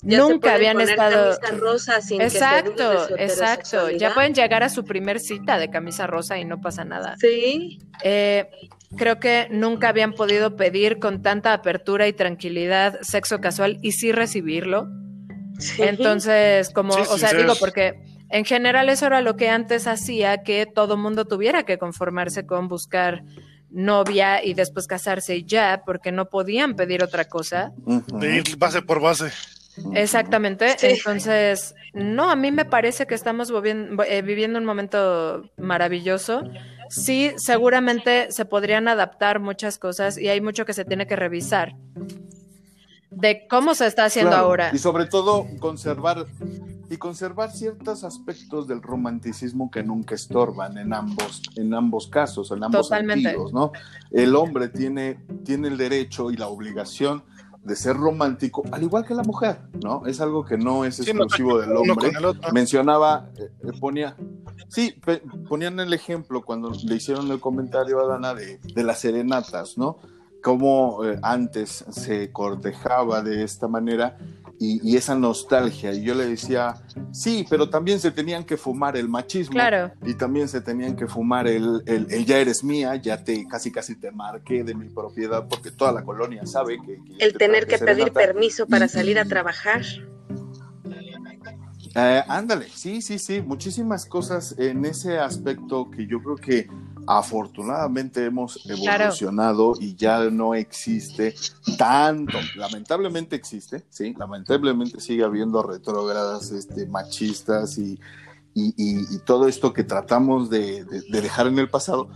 Nunca 0.02 0.54
habían 0.54 0.80
estado. 0.80 1.38
Rosa 1.58 2.02
sin 2.02 2.22
exacto, 2.22 3.18
exacto. 3.18 3.90
Ya 3.90 4.14
pueden 4.14 4.34
llegar 4.34 4.64
a 4.64 4.70
su 4.70 4.84
primer 4.84 5.20
cita 5.20 5.58
de 5.58 5.70
camisa 5.70 6.06
rosa 6.06 6.38
y 6.38 6.46
no 6.46 6.62
pasa 6.62 6.86
nada. 6.86 7.16
Sí. 7.20 7.80
Eh, 8.04 8.48
creo 8.96 9.20
que 9.20 9.48
nunca 9.50 9.90
habían 9.90 10.14
podido 10.14 10.56
pedir 10.56 11.00
con 11.00 11.22
tanta 11.22 11.54
apertura 11.54 12.08
y 12.08 12.14
tranquilidad 12.14 13.00
sexo 13.02 13.40
casual 13.40 13.80
y 13.82 13.94
sí 13.94 14.12
recibirlo. 14.12 14.88
Entonces, 15.78 16.70
como, 16.70 16.94
o 16.94 17.18
sea, 17.18 17.34
digo, 17.34 17.54
porque 17.60 18.00
en 18.30 18.46
general 18.46 18.90
eso 18.90 19.08
era 19.08 19.22
lo 19.22 19.36
que 19.36 19.50
antes 19.50 19.88
hacía 19.88 20.44
que 20.44 20.66
todo 20.66 20.98
mundo 20.98 21.26
tuviera 21.26 21.64
que 21.64 21.78
conformarse 21.78 22.46
con 22.46 22.68
buscar 22.68 23.24
novia 23.70 24.44
y 24.44 24.54
después 24.54 24.88
casarse 24.88 25.38
y 25.38 25.46
ya, 25.46 25.84
porque 25.86 26.12
no 26.12 26.30
podían 26.30 26.76
pedir 26.76 27.04
otra 27.04 27.26
cosa. 27.26 27.72
De 27.86 28.38
ir 28.38 28.58
base 28.58 28.82
por 28.82 29.02
base. 29.02 29.32
Exactamente. 29.94 30.76
Entonces, 30.82 31.76
no, 31.94 32.32
a 32.32 32.36
mí 32.36 32.52
me 32.52 32.66
parece 32.66 33.06
que 33.06 33.16
estamos 33.16 33.52
eh, 33.52 34.22
viviendo 34.24 34.58
un 34.60 34.66
momento 34.66 35.50
maravilloso. 35.58 36.44
Sí, 36.90 37.34
seguramente 37.38 38.32
se 38.32 38.46
podrían 38.46 38.88
adaptar 38.88 39.40
muchas 39.40 39.78
cosas 39.78 40.18
y 40.18 40.30
hay 40.30 40.42
mucho 40.42 40.66
que 40.66 40.74
se 40.74 40.86
tiene 40.86 41.06
que 41.06 41.16
revisar 41.16 41.76
de 43.20 43.48
cómo 43.48 43.74
se 43.74 43.88
está 43.88 44.06
haciendo 44.06 44.36
ahora. 44.36 44.72
Y 44.74 44.78
sobre 44.78 45.06
todo 45.06 45.48
conservar 45.60 46.26
y 46.90 46.98
conservar 46.98 47.52
ciertos 47.52 48.04
aspectos 48.04 48.68
del 48.68 48.82
romanticismo 48.82 49.70
que 49.70 49.84
nunca 49.84 50.16
estorban 50.16 50.78
en 50.78 50.94
ambos 50.94 51.42
en 51.56 51.74
ambos 51.74 52.08
casos, 52.08 52.52
en 52.52 52.64
ambos 52.64 52.88
sentidos, 52.88 53.52
¿no? 53.54 53.72
El 54.12 54.36
hombre 54.36 54.70
tiene 54.70 55.20
tiene 55.44 55.68
el 55.68 55.78
derecho 55.78 56.32
y 56.32 56.38
la 56.38 56.48
obligación 56.48 57.24
de 57.64 57.76
ser 57.76 57.98
romántico, 57.98 58.64
al 58.72 58.82
igual 58.84 59.04
que 59.04 59.14
la 59.14 59.24
mujer, 59.24 59.60
¿no? 59.84 60.06
Es 60.06 60.22
algo 60.22 60.46
que 60.46 60.58
no 60.58 60.86
es 60.86 61.02
exclusivo 61.02 61.60
del 61.60 61.76
hombre. 61.76 62.14
Mencionaba, 62.54 63.30
eh, 63.38 63.50
eh, 63.62 63.72
ponía, 63.78 64.16
sí, 64.70 64.96
ponían 65.50 65.78
el 65.82 65.92
ejemplo 65.92 66.44
cuando 66.44 66.72
le 66.72 66.96
hicieron 66.96 67.30
el 67.30 67.42
comentario 67.42 68.00
a 68.00 68.08
Dana 68.08 68.34
de, 68.34 68.60
de 68.60 68.84
las 68.84 69.00
serenatas, 69.00 69.78
¿no? 69.78 69.98
Cómo 70.42 71.04
eh, 71.06 71.20
antes 71.22 71.86
se 71.90 72.32
cortejaba 72.32 73.22
de 73.22 73.44
esta 73.44 73.68
manera 73.68 74.18
y, 74.60 74.96
esa 74.96 75.16
nostalgia. 75.16 75.94
Y 75.94 76.04
yo 76.04 76.16
le 76.16 76.26
decía, 76.26 76.76
sí, 77.12 77.46
pero 77.50 77.70
también 77.70 78.00
se 78.00 78.12
tenían 78.12 78.44
que 78.44 78.58
fumar 78.58 78.98
el 78.98 79.08
machismo. 79.08 79.54
Claro. 79.54 79.92
Y 80.06 80.16
también 80.16 80.48
se 80.48 80.62
tenían 80.62 80.96
que 80.96 81.08
fumar 81.08 81.48
el, 81.48 81.84
el, 81.86 82.26
ya 82.26 82.40
eres 82.40 82.64
mía, 82.64 82.96
ya 82.96 83.24
te 83.24 83.48
casi 83.48 83.72
casi 83.72 83.96
te 83.96 84.12
marqué 84.12 84.64
de 84.64 84.74
mi 84.74 84.90
propiedad 84.90 85.48
porque 85.48 85.72
toda 85.72 85.92
la 85.92 86.04
colonia 86.04 86.46
sabe 86.46 86.78
que... 86.84 87.00
el 87.20 87.34
tener 87.38 87.68
que 87.68 87.78
pedir 87.78 88.12
permiso 88.12 88.68
para 88.68 88.88
salir 88.88 89.20
a 89.20 89.26
trabajar. 89.26 89.82
Eh, 91.96 92.24
ándale, 92.28 92.68
sí, 92.74 93.02
sí, 93.02 93.18
sí, 93.18 93.42
muchísimas 93.42 94.06
cosas 94.06 94.56
en 94.60 94.86
ese 94.86 95.18
aspecto 95.18 95.90
que 95.90 96.06
yo 96.06 96.22
creo 96.22 96.36
que 96.36 96.68
afortunadamente 97.08 98.26
hemos 98.26 98.60
evolucionado 98.70 99.74
y 99.80 99.96
ya 99.96 100.30
no 100.30 100.54
existe 100.54 101.34
tanto, 101.78 102.38
lamentablemente 102.56 103.36
existe, 103.36 103.86
sí, 103.90 104.14
lamentablemente 104.18 105.00
sigue 105.00 105.24
habiendo 105.24 105.64
retrógradas, 105.64 106.52
este, 106.52 106.86
machistas 106.86 107.78
y, 107.78 107.98
y, 108.54 109.20
todo 109.20 109.48
esto 109.48 109.72
que 109.72 109.84
tratamos 109.84 110.50
de, 110.50 110.84
dejar 111.10 111.48
en 111.48 111.60
el 111.60 111.70
pasado, 111.70 112.10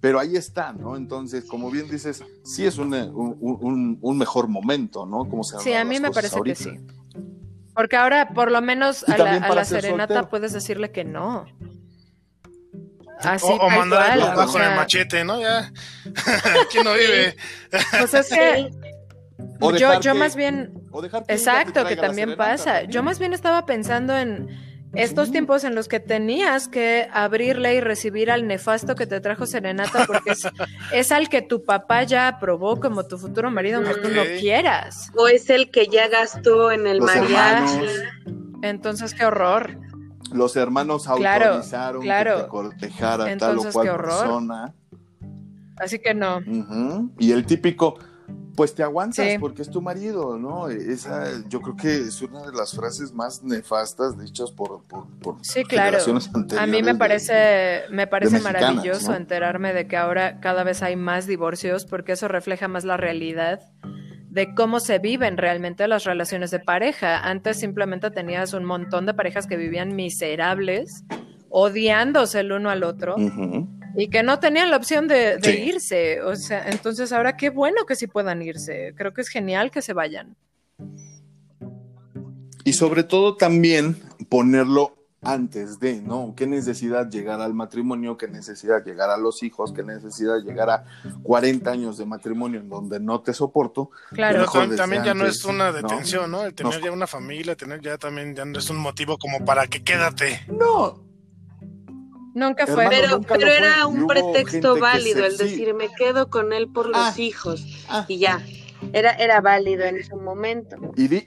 pero 0.00 0.20
ahí 0.20 0.36
está, 0.36 0.72
¿no? 0.72 0.96
Entonces, 0.96 1.44
como 1.44 1.70
bien 1.70 1.90
dices, 1.90 2.22
sí 2.44 2.64
es 2.64 2.78
un, 2.78 2.94
un, 2.94 4.18
mejor 4.18 4.48
momento, 4.48 5.04
¿no? 5.06 5.28
Como 5.28 5.42
se 5.42 5.58
sí, 5.58 5.72
a 5.72 5.84
mí 5.84 5.98
me 5.98 6.10
parece 6.10 6.40
que 6.42 6.54
sí. 6.54 6.70
Porque 7.74 7.96
ahora, 7.96 8.30
por 8.30 8.50
lo 8.50 8.60
menos, 8.60 9.08
a 9.08 9.16
la, 9.18 9.64
serenata 9.64 10.28
puedes 10.28 10.52
decirle 10.52 10.90
que 10.90 11.04
no. 11.04 11.46
Así, 13.22 13.46
o, 13.46 13.70
mandar 13.70 14.20
a 14.20 14.46
con 14.46 14.62
el 14.62 14.74
machete, 14.76 15.24
¿no? 15.24 15.40
Ya. 15.40 15.72
Aquí 16.62 16.78
no 16.84 16.94
vive. 16.94 17.36
Pues 17.98 18.14
es 18.14 18.28
que. 18.30 18.70
yo, 19.78 20.00
yo 20.00 20.14
más 20.14 20.36
bien. 20.36 20.72
exacto, 21.28 21.84
que 21.86 21.96
también 21.96 22.36
pasa. 22.36 22.82
Yo 22.84 23.02
más 23.02 23.18
bien 23.18 23.32
estaba 23.32 23.66
pensando 23.66 24.16
en 24.16 24.48
estos 24.94 25.30
tiempos 25.30 25.64
en 25.64 25.74
los 25.74 25.86
que 25.86 26.00
tenías 26.00 26.68
que 26.68 27.08
abrirle 27.12 27.74
y 27.74 27.80
recibir 27.80 28.30
al 28.30 28.46
nefasto 28.46 28.94
que 28.94 29.06
te 29.06 29.20
trajo 29.20 29.46
Serenata, 29.46 30.06
porque 30.06 30.32
es, 30.92 31.12
al 31.12 31.28
que 31.28 31.42
tu 31.42 31.64
papá 31.64 32.04
ya 32.04 32.28
aprobó 32.28 32.80
como 32.80 33.06
tu 33.06 33.18
futuro 33.18 33.50
marido, 33.50 33.78
aunque 33.78 34.00
tú 34.00 34.08
no 34.08 34.22
quieras. 34.38 35.10
O 35.16 35.28
es 35.28 35.50
el 35.50 35.70
que 35.70 35.88
ya 35.88 36.08
gastó 36.08 36.72
en 36.72 36.86
el 36.86 37.02
mariachi. 37.02 37.86
Entonces, 38.62 39.14
qué 39.14 39.26
horror. 39.26 39.78
Los 40.32 40.56
hermanos 40.56 41.08
autorizaron 41.08 42.02
que 42.02 42.08
te 42.08 42.48
cortejara 42.48 43.36
tal 43.36 43.58
o 43.58 43.72
cual 43.72 43.96
persona. 43.96 44.74
Así 45.76 45.98
que 45.98 46.14
no. 46.14 46.40
Y 47.18 47.32
el 47.32 47.46
típico, 47.46 47.98
pues 48.56 48.74
te 48.74 48.82
aguantas 48.82 49.26
porque 49.38 49.62
es 49.62 49.70
tu 49.70 49.80
marido, 49.80 50.36
¿no? 50.36 50.68
Esa 50.68 51.26
yo 51.48 51.60
creo 51.60 51.76
que 51.76 51.96
es 52.08 52.20
una 52.22 52.42
de 52.42 52.52
las 52.52 52.74
frases 52.74 53.12
más 53.12 53.42
nefastas 53.42 54.18
dichas 54.18 54.50
por, 54.50 54.82
por, 54.82 55.06
por 55.20 55.36
sí, 55.44 55.62
claro. 55.64 55.98
A 56.58 56.66
mí 56.66 56.82
me 56.82 56.94
parece, 56.96 57.82
me 57.90 58.06
parece 58.06 58.40
maravilloso 58.40 59.14
enterarme 59.14 59.72
de 59.72 59.86
que 59.86 59.96
ahora 59.96 60.40
cada 60.40 60.64
vez 60.64 60.82
hay 60.82 60.96
más 60.96 61.26
divorcios 61.26 61.84
porque 61.84 62.12
eso 62.12 62.26
refleja 62.26 62.66
más 62.66 62.84
la 62.84 62.96
realidad 62.96 63.60
de 64.30 64.54
cómo 64.54 64.80
se 64.80 64.98
viven 64.98 65.36
realmente 65.36 65.88
las 65.88 66.04
relaciones 66.04 66.50
de 66.50 66.60
pareja. 66.60 67.18
Antes 67.18 67.58
simplemente 67.58 68.10
tenías 68.10 68.52
un 68.52 68.64
montón 68.64 69.06
de 69.06 69.14
parejas 69.14 69.46
que 69.46 69.56
vivían 69.56 69.96
miserables, 69.96 71.04
odiándose 71.48 72.40
el 72.40 72.52
uno 72.52 72.70
al 72.70 72.84
otro 72.84 73.16
y 73.96 74.08
que 74.08 74.22
no 74.22 74.38
tenían 74.38 74.70
la 74.70 74.76
opción 74.76 75.08
de, 75.08 75.38
irse. 75.66 76.22
O 76.22 76.36
sea, 76.36 76.68
entonces 76.68 77.12
ahora 77.12 77.36
qué 77.36 77.50
bueno 77.50 77.84
que 77.86 77.96
sí 77.96 78.06
puedan 78.06 78.42
irse. 78.42 78.92
Creo 78.96 79.12
que 79.12 79.22
es 79.22 79.28
genial 79.28 79.70
que 79.70 79.82
se 79.82 79.92
vayan. 79.92 80.36
Y 82.64 82.74
sobre 82.74 83.02
todo 83.02 83.36
también 83.36 83.96
ponerlo 84.28 84.97
antes 85.22 85.80
de, 85.80 86.00
¿no? 86.00 86.34
¿Qué 86.36 86.46
necesidad 86.46 87.10
llegar 87.10 87.40
al 87.40 87.52
matrimonio? 87.52 88.16
¿Qué 88.16 88.28
necesidad 88.28 88.84
llegar 88.84 89.10
a 89.10 89.16
los 89.16 89.42
hijos? 89.42 89.72
¿Qué 89.72 89.82
necesidad 89.82 90.38
llegar 90.44 90.70
a 90.70 90.84
40 91.22 91.70
años 91.70 91.98
de 91.98 92.06
matrimonio 92.06 92.60
en 92.60 92.68
donde 92.68 93.00
no 93.00 93.20
te 93.20 93.34
soporto? 93.34 93.90
Claro, 94.10 94.46
Pero 94.52 94.76
también 94.76 95.04
ya 95.04 95.14
no 95.14 95.26
es 95.26 95.44
una 95.44 95.72
detención, 95.72 96.30
¿no? 96.30 96.44
El 96.44 96.54
tener 96.54 96.80
ya 96.80 96.92
una 96.92 97.06
familia, 97.06 97.56
tener 97.56 97.80
ya 97.80 97.98
también 97.98 98.34
ya 98.34 98.44
no 98.44 98.58
es 98.58 98.70
un 98.70 98.78
motivo 98.78 99.18
como 99.18 99.44
para 99.44 99.66
que 99.66 99.82
quédate. 99.82 100.46
No, 100.48 101.08
Nunca 102.38 102.66
fue. 102.68 102.86
pero, 102.88 103.20
pero 103.22 103.48
era 103.48 103.86
un 103.86 104.06
pretexto 104.06 104.78
válido 104.78 105.26
el 105.26 105.36
decir, 105.36 105.74
me 105.74 105.88
quedo 105.92 106.30
con 106.30 106.52
él 106.52 106.68
por 106.68 106.86
los 106.86 106.96
ah, 106.96 107.14
hijos. 107.16 107.84
Ah. 107.88 108.04
y 108.06 108.18
ya, 108.18 108.40
era, 108.92 109.12
era 109.12 109.40
válido 109.40 109.84
en 109.84 109.96
ese 109.96 110.14
momento. 110.14 110.76
Y, 110.96 111.08
di, 111.08 111.26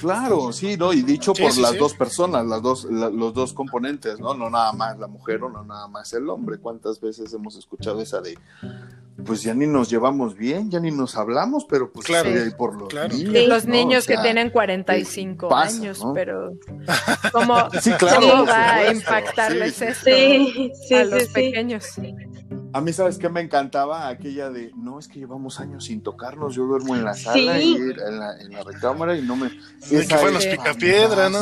Claro, 0.00 0.52
sí, 0.52 0.76
¿no? 0.76 0.92
Y 0.92 1.02
dicho 1.02 1.32
por 1.32 1.56
las 1.58 1.76
dos 1.78 1.94
personas, 1.94 2.46
las 2.46 2.62
dos, 2.62 2.84
los 2.84 3.34
dos 3.34 3.52
componentes, 3.52 4.18
¿no? 4.18 4.34
No 4.34 4.50
nada 4.50 4.72
más 4.72 4.98
la 4.98 5.06
mujer 5.06 5.42
o 5.42 5.50
no 5.50 5.64
nada 5.64 5.88
más 5.88 6.12
el 6.12 6.28
hombre. 6.28 6.58
¿Cuántas 6.58 7.00
veces 7.00 7.32
hemos 7.32 7.56
escuchado 7.56 8.00
esa 8.00 8.20
de, 8.20 8.38
pues 9.24 9.42
ya 9.42 9.54
ni 9.54 9.66
nos 9.66 9.90
llevamos 9.90 10.36
bien, 10.36 10.70
ya 10.70 10.80
ni 10.80 10.90
nos 10.90 11.16
hablamos, 11.16 11.64
pero 11.64 11.92
pues 11.92 12.06
claro, 12.06 12.30
por 12.56 12.76
los 12.76 12.92
niños. 13.12 13.48
Los 13.48 13.66
niños 13.66 14.06
que 14.06 14.16
tienen 14.18 14.50
45 14.50 15.54
años, 15.54 16.02
pero 16.14 16.52
¿cómo, 17.32 17.68
¿cómo 17.98 18.46
va 18.46 18.74
a 18.74 18.92
impactarles 18.92 19.82
esto 19.82 20.10
a 20.94 21.04
los 21.04 21.24
pequeños? 21.28 21.84
A 22.72 22.80
mí, 22.80 22.92
¿sabes 22.92 23.18
qué 23.18 23.28
me 23.28 23.40
encantaba? 23.40 24.06
Aquella 24.08 24.48
de, 24.50 24.70
no, 24.76 24.98
es 24.98 25.08
que 25.08 25.18
llevamos 25.18 25.58
años 25.58 25.86
sin 25.86 26.02
tocarnos, 26.02 26.54
yo 26.54 26.66
duermo 26.66 26.94
en 26.94 27.04
la 27.04 27.14
sala 27.14 27.60
y 27.60 27.74
en 27.74 27.96
la, 27.96 28.40
en 28.40 28.52
la, 28.52 28.62
recámara 28.62 29.16
y 29.16 29.22
no 29.22 29.34
me... 29.34 29.50
Es 29.90 30.06
que 30.06 30.16
fue 30.16 30.30
los 30.30 30.46
picapiedra, 30.46 31.28
¿no? 31.28 31.40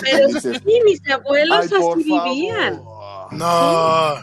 Pero 0.00 0.40
sí, 0.40 0.80
mis 0.84 1.10
abuelos 1.10 1.70
así 1.72 2.04
vivían. 2.04 2.82
No. 3.32 4.14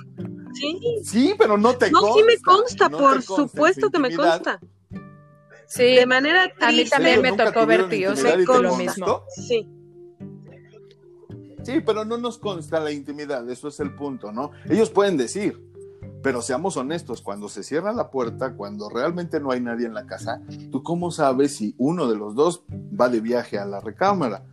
Sí. 0.56 0.80
Sí, 1.04 1.36
pero 1.38 1.58
no 1.58 1.76
te 1.76 1.92
no, 1.92 2.02
consta. 2.02 2.10
No, 2.10 2.16
sí 2.16 2.24
me 2.24 2.42
consta, 2.42 2.90
por 2.90 3.22
supuesto 3.22 3.92
que 3.92 4.00
me 4.00 4.16
consta. 4.16 4.60
Sí, 5.68 5.84
de 5.84 6.06
manera 6.08 6.46
triste. 6.46 6.66
A 6.66 6.72
mí 6.72 6.86
también 6.86 7.22
me 7.22 7.34
tocó 7.34 7.68
ver 7.68 7.90
tíos 7.90 8.20
con 8.48 8.64
lo 8.64 8.76
mismo. 8.76 9.24
Sí. 9.36 9.68
Sí, 11.64 11.82
pero 11.86 12.06
no 12.06 12.18
nos 12.18 12.40
consta 12.40 12.80
la 12.80 12.92
intimidad, 12.92 13.48
eso 13.50 13.68
es 13.68 13.80
el 13.80 13.94
punto, 13.94 14.32
¿no? 14.32 14.52
Ellos 14.68 14.90
pueden 14.90 15.18
decir, 15.18 15.69
pero 16.22 16.42
seamos 16.42 16.78
honestos, 16.78 17.22
cuando 17.22 17.50
se 17.50 17.64
cierra 17.64 17.94
la 17.94 18.10
puerta, 18.10 18.54
cuando 18.54 18.90
realmente 18.90 19.40
no 19.40 19.52
hay 19.52 19.62
nadie 19.62 19.86
en 19.86 19.94
la 19.94 20.06
casa, 20.06 20.42
¿tú 20.72 20.84
cómo 20.84 21.12
sabes 21.12 21.56
si 21.56 21.76
uno 21.78 22.08
de 22.08 22.18
los 22.18 22.36
dos 22.36 22.64
va 22.70 23.10
de 23.10 23.22
viaje 23.22 23.58
a 23.58 23.66
la 23.66 23.80
recámara? 23.80 24.44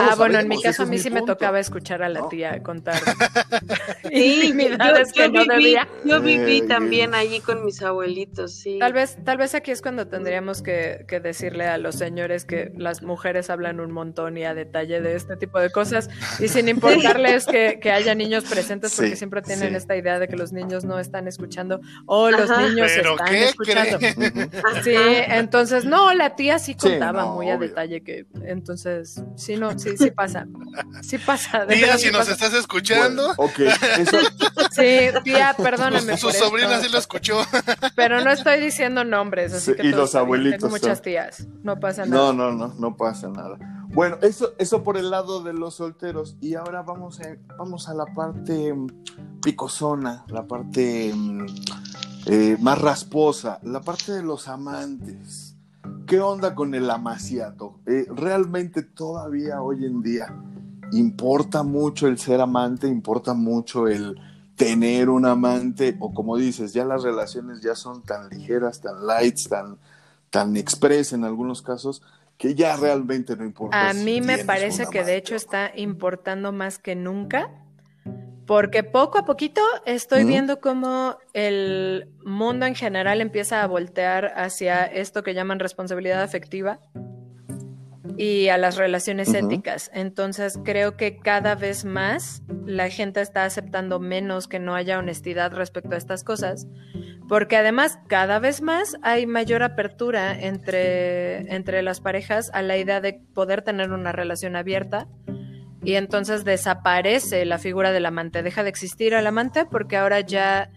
Ah, 0.00 0.14
bueno, 0.16 0.38
en 0.38 0.48
mi 0.48 0.60
caso 0.60 0.84
a 0.84 0.86
mí 0.86 0.98
sí 0.98 1.10
me 1.10 1.22
tocaba 1.22 1.60
escuchar 1.60 2.02
a 2.02 2.08
la 2.08 2.28
tía 2.28 2.62
contar 2.62 2.94
sí, 4.10 4.52
yo, 4.56 5.12
que 5.14 5.28
no 5.28 5.44
viví, 5.56 5.76
Yo 6.04 6.20
viví 6.20 6.58
eh, 6.58 6.66
también 6.66 7.14
allí 7.14 7.40
con 7.40 7.64
mis 7.64 7.82
abuelitos, 7.82 8.54
sí. 8.54 8.78
Tal 8.78 8.92
vez, 8.92 9.18
tal 9.24 9.38
vez 9.38 9.54
aquí 9.54 9.70
es 9.70 9.82
cuando 9.82 10.06
tendríamos 10.06 10.62
que, 10.62 11.06
decirle 11.22 11.66
a 11.66 11.78
los 11.78 11.96
señores 11.96 12.44
que 12.44 12.72
las 12.76 13.02
mujeres 13.02 13.50
hablan 13.50 13.80
un 13.80 13.92
montón 13.92 14.36
y 14.38 14.44
a 14.44 14.54
detalle 14.54 15.00
de 15.00 15.14
este 15.14 15.36
tipo 15.36 15.60
de 15.60 15.70
cosas. 15.70 16.08
Y 16.40 16.48
sin 16.48 16.68
importarles 16.68 17.46
que, 17.46 17.92
haya 17.92 18.14
niños 18.14 18.44
presentes 18.44 18.94
porque 18.96 19.16
siempre 19.16 19.42
tienen 19.42 19.74
esta 19.76 19.94
idea 19.96 20.18
de 20.18 20.26
que 20.26 20.36
los 20.36 20.52
niños 20.52 20.84
no 20.84 20.98
están 20.98 21.28
escuchando 21.28 21.80
o 22.06 22.30
los 22.30 22.48
niños 22.48 22.90
están 22.90 23.34
escuchando. 23.34 23.98
sí, 24.82 24.94
entonces 25.28 25.84
no, 25.84 26.14
la 26.14 26.34
tía 26.34 26.58
sí 26.58 26.74
contaba 26.74 27.26
muy 27.26 27.50
a 27.50 27.58
detalle 27.58 28.02
que 28.02 28.26
entonces 28.44 29.22
sí 29.36 29.56
no 29.56 29.70
sí, 29.82 29.96
sí 29.96 30.10
pasa. 30.10 30.46
Sí 31.02 31.18
pasa. 31.18 31.66
Tía, 31.66 31.98
si 31.98 32.10
nos 32.10 32.28
estás 32.28 32.54
escuchando. 32.54 33.32
ok, 33.36 33.52
Sí, 34.72 35.10
tía, 35.24 35.54
perdóname. 35.56 36.16
Su 36.16 36.30
sobrina 36.30 36.80
sí 36.80 36.88
lo 36.90 36.98
escuchó. 36.98 37.40
Pero 37.96 38.22
no 38.22 38.30
estoy 38.30 38.60
diciendo 38.60 39.04
nombres, 39.04 39.52
así 39.52 39.74
que. 39.74 39.86
Y 39.86 39.90
los 39.90 40.14
abuelitos. 40.14 40.60
Tengo 40.60 40.70
muchas 40.70 41.02
tías. 41.02 41.46
No 41.62 41.78
pasa 41.78 42.06
nada. 42.06 42.32
No, 42.32 42.32
no, 42.32 42.52
no, 42.52 42.74
no 42.78 42.96
pasa 42.96 43.28
nada. 43.28 43.58
Bueno, 43.88 44.16
eso, 44.22 44.54
eso 44.58 44.82
por 44.82 44.96
el 44.96 45.10
lado 45.10 45.42
de 45.42 45.52
los 45.52 45.74
solteros. 45.74 46.36
Y 46.40 46.54
ahora 46.54 46.82
vamos 46.82 47.20
a, 47.20 47.36
vamos 47.58 47.88
a 47.88 47.94
la 47.94 48.06
parte 48.06 48.72
mm, 48.72 48.86
picosona, 49.42 50.24
la 50.28 50.46
parte 50.46 51.12
mm, 51.14 51.46
eh, 52.26 52.56
más 52.58 52.80
rasposa, 52.80 53.58
la 53.62 53.82
parte 53.82 54.12
de 54.12 54.22
los 54.22 54.48
amantes. 54.48 55.51
¿Qué 56.06 56.20
onda 56.20 56.54
con 56.54 56.74
el 56.74 56.90
amaciato? 56.90 57.80
Eh, 57.86 58.06
realmente 58.14 58.82
todavía 58.82 59.62
hoy 59.62 59.84
en 59.84 60.02
día 60.02 60.34
importa 60.92 61.62
mucho 61.62 62.06
el 62.06 62.18
ser 62.18 62.40
amante, 62.40 62.86
importa 62.86 63.34
mucho 63.34 63.88
el 63.88 64.20
tener 64.56 65.08
un 65.08 65.26
amante, 65.26 65.96
o 65.98 66.12
como 66.12 66.36
dices, 66.36 66.72
ya 66.72 66.84
las 66.84 67.02
relaciones 67.02 67.62
ya 67.62 67.74
son 67.74 68.02
tan 68.02 68.28
ligeras, 68.28 68.80
tan 68.80 69.06
lights, 69.06 69.48
tan, 69.48 69.78
tan 70.30 70.56
express 70.56 71.14
en 71.14 71.24
algunos 71.24 71.62
casos, 71.62 72.02
que 72.36 72.54
ya 72.54 72.76
realmente 72.76 73.36
no 73.36 73.44
importa. 73.44 73.88
A 73.88 73.94
mí 73.94 74.20
me 74.20 74.44
parece 74.44 74.86
que 74.86 75.04
de 75.04 75.16
hecho 75.16 75.34
está 75.34 75.72
importando 75.74 76.52
más 76.52 76.78
que 76.78 76.94
nunca 76.94 77.50
porque 78.46 78.82
poco 78.82 79.18
a 79.18 79.24
poquito 79.24 79.60
estoy 79.86 80.24
viendo 80.24 80.60
cómo 80.60 81.18
el 81.32 82.08
mundo 82.24 82.66
en 82.66 82.74
general 82.74 83.20
empieza 83.20 83.62
a 83.62 83.66
voltear 83.66 84.32
hacia 84.36 84.84
esto 84.84 85.22
que 85.22 85.34
llaman 85.34 85.58
responsabilidad 85.58 86.22
afectiva. 86.22 86.80
y 88.16 88.48
a 88.48 88.58
las 88.58 88.76
relaciones 88.76 89.32
éticas. 89.32 89.90
Entonces 89.94 90.58
creo 90.62 90.98
que 90.98 91.16
cada 91.18 91.54
vez 91.54 91.86
más 91.86 92.42
la 92.66 92.90
gente 92.90 93.22
está 93.22 93.44
aceptando 93.44 94.00
menos 94.00 94.48
que 94.48 94.58
no 94.58 94.74
haya 94.74 94.98
honestidad 94.98 95.52
respecto 95.52 95.94
a 95.94 95.98
estas 95.98 96.22
cosas, 96.22 96.66
porque 97.28 97.56
además 97.56 97.98
cada 98.08 98.38
vez 98.38 98.60
más 98.60 98.96
hay 99.02 99.26
mayor 99.26 99.62
apertura 99.62 100.38
entre, 100.38 101.52
entre 101.54 101.82
las 101.82 102.00
parejas 102.00 102.50
a 102.52 102.60
la 102.62 102.76
idea 102.76 103.00
de 103.00 103.14
poder 103.34 103.62
tener 103.62 103.92
una 103.92 104.12
relación 104.12 104.56
abierta. 104.56 105.08
Y 105.82 105.94
entonces 105.94 106.44
desaparece 106.44 107.44
la 107.44 107.58
figura 107.58 107.92
del 107.92 108.06
amante, 108.06 108.42
deja 108.42 108.62
de 108.62 108.68
existir 108.68 109.14
el 109.14 109.26
amante 109.26 109.64
porque 109.64 109.96
ahora 109.96 110.20
ya 110.20 110.70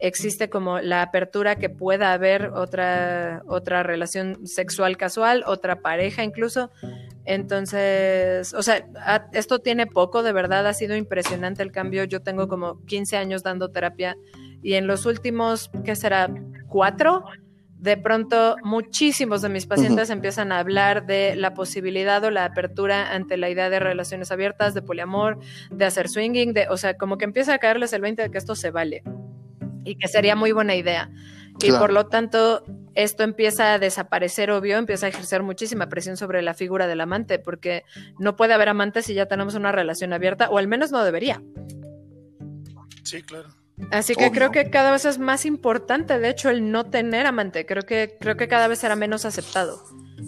existe 0.00 0.48
como 0.48 0.80
la 0.80 1.02
apertura 1.02 1.56
que 1.56 1.68
pueda 1.68 2.12
haber 2.12 2.46
otra, 2.54 3.42
otra 3.46 3.82
relación 3.82 4.46
sexual 4.46 4.96
casual, 4.96 5.44
otra 5.46 5.80
pareja 5.80 6.24
incluso. 6.24 6.70
Entonces, 7.24 8.54
o 8.54 8.62
sea, 8.62 8.86
esto 9.32 9.60
tiene 9.60 9.86
poco, 9.86 10.22
de 10.22 10.32
verdad 10.32 10.66
ha 10.66 10.74
sido 10.74 10.96
impresionante 10.96 11.62
el 11.62 11.70
cambio. 11.70 12.04
Yo 12.04 12.20
tengo 12.20 12.48
como 12.48 12.84
15 12.86 13.16
años 13.16 13.42
dando 13.42 13.70
terapia 13.70 14.16
y 14.62 14.74
en 14.74 14.86
los 14.86 15.06
últimos, 15.06 15.70
¿qué 15.84 15.94
será? 15.94 16.28
¿Cuatro? 16.68 17.24
De 17.80 17.96
pronto, 17.96 18.56
muchísimos 18.62 19.40
de 19.40 19.48
mis 19.48 19.64
pacientes 19.64 20.10
empiezan 20.10 20.52
a 20.52 20.58
hablar 20.58 21.06
de 21.06 21.34
la 21.34 21.54
posibilidad 21.54 22.22
o 22.24 22.30
la 22.30 22.44
apertura 22.44 23.14
ante 23.14 23.38
la 23.38 23.48
idea 23.48 23.70
de 23.70 23.80
relaciones 23.80 24.30
abiertas, 24.30 24.74
de 24.74 24.82
poliamor, 24.82 25.38
de 25.70 25.86
hacer 25.86 26.10
swinging, 26.10 26.52
de, 26.52 26.68
o 26.68 26.76
sea, 26.76 26.98
como 26.98 27.16
que 27.16 27.24
empieza 27.24 27.54
a 27.54 27.58
caerles 27.58 27.94
el 27.94 28.02
20 28.02 28.20
de 28.20 28.30
que 28.30 28.36
esto 28.36 28.54
se 28.54 28.70
vale 28.70 29.02
y 29.82 29.96
que 29.96 30.08
sería 30.08 30.36
muy 30.36 30.52
buena 30.52 30.74
idea. 30.74 31.10
Y 31.62 31.72
por 31.72 31.90
lo 31.90 32.06
tanto, 32.06 32.64
esto 32.94 33.22
empieza 33.22 33.72
a 33.72 33.78
desaparecer, 33.78 34.50
obvio, 34.50 34.76
empieza 34.76 35.06
a 35.06 35.08
ejercer 35.08 35.42
muchísima 35.42 35.88
presión 35.88 36.18
sobre 36.18 36.42
la 36.42 36.52
figura 36.52 36.86
del 36.86 37.00
amante, 37.00 37.38
porque 37.38 37.84
no 38.18 38.36
puede 38.36 38.52
haber 38.52 38.68
amante 38.68 39.00
si 39.02 39.14
ya 39.14 39.24
tenemos 39.24 39.54
una 39.54 39.72
relación 39.72 40.12
abierta, 40.12 40.50
o 40.50 40.58
al 40.58 40.68
menos 40.68 40.92
no 40.92 41.02
debería. 41.02 41.42
Sí, 43.04 43.22
claro. 43.22 43.59
Así 43.90 44.14
que 44.14 44.30
creo 44.30 44.50
que 44.50 44.70
cada 44.70 44.92
vez 44.92 45.04
es 45.04 45.18
más 45.18 45.44
importante, 45.46 46.18
de 46.18 46.28
hecho, 46.28 46.50
el 46.50 46.70
no 46.70 46.86
tener 46.90 47.26
amante. 47.26 47.66
Creo 47.66 47.82
que, 47.84 48.16
creo 48.20 48.36
que 48.36 48.48
cada 48.48 48.68
vez 48.68 48.78
será 48.78 48.96
menos 48.96 49.24
aceptado. 49.24 49.82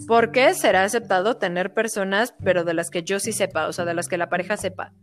¿Por 0.07 0.31
qué 0.31 0.53
será 0.53 0.83
aceptado 0.83 1.37
tener 1.37 1.73
personas, 1.73 2.33
pero 2.43 2.63
de 2.63 2.73
las 2.73 2.89
que 2.89 3.03
yo 3.03 3.19
sí 3.19 3.31
sepa, 3.31 3.67
o 3.67 3.73
sea, 3.73 3.85
de 3.85 3.93
las 3.93 4.07
que 4.07 4.17
la 4.17 4.29
pareja 4.29 4.57
sepa? 4.57 4.93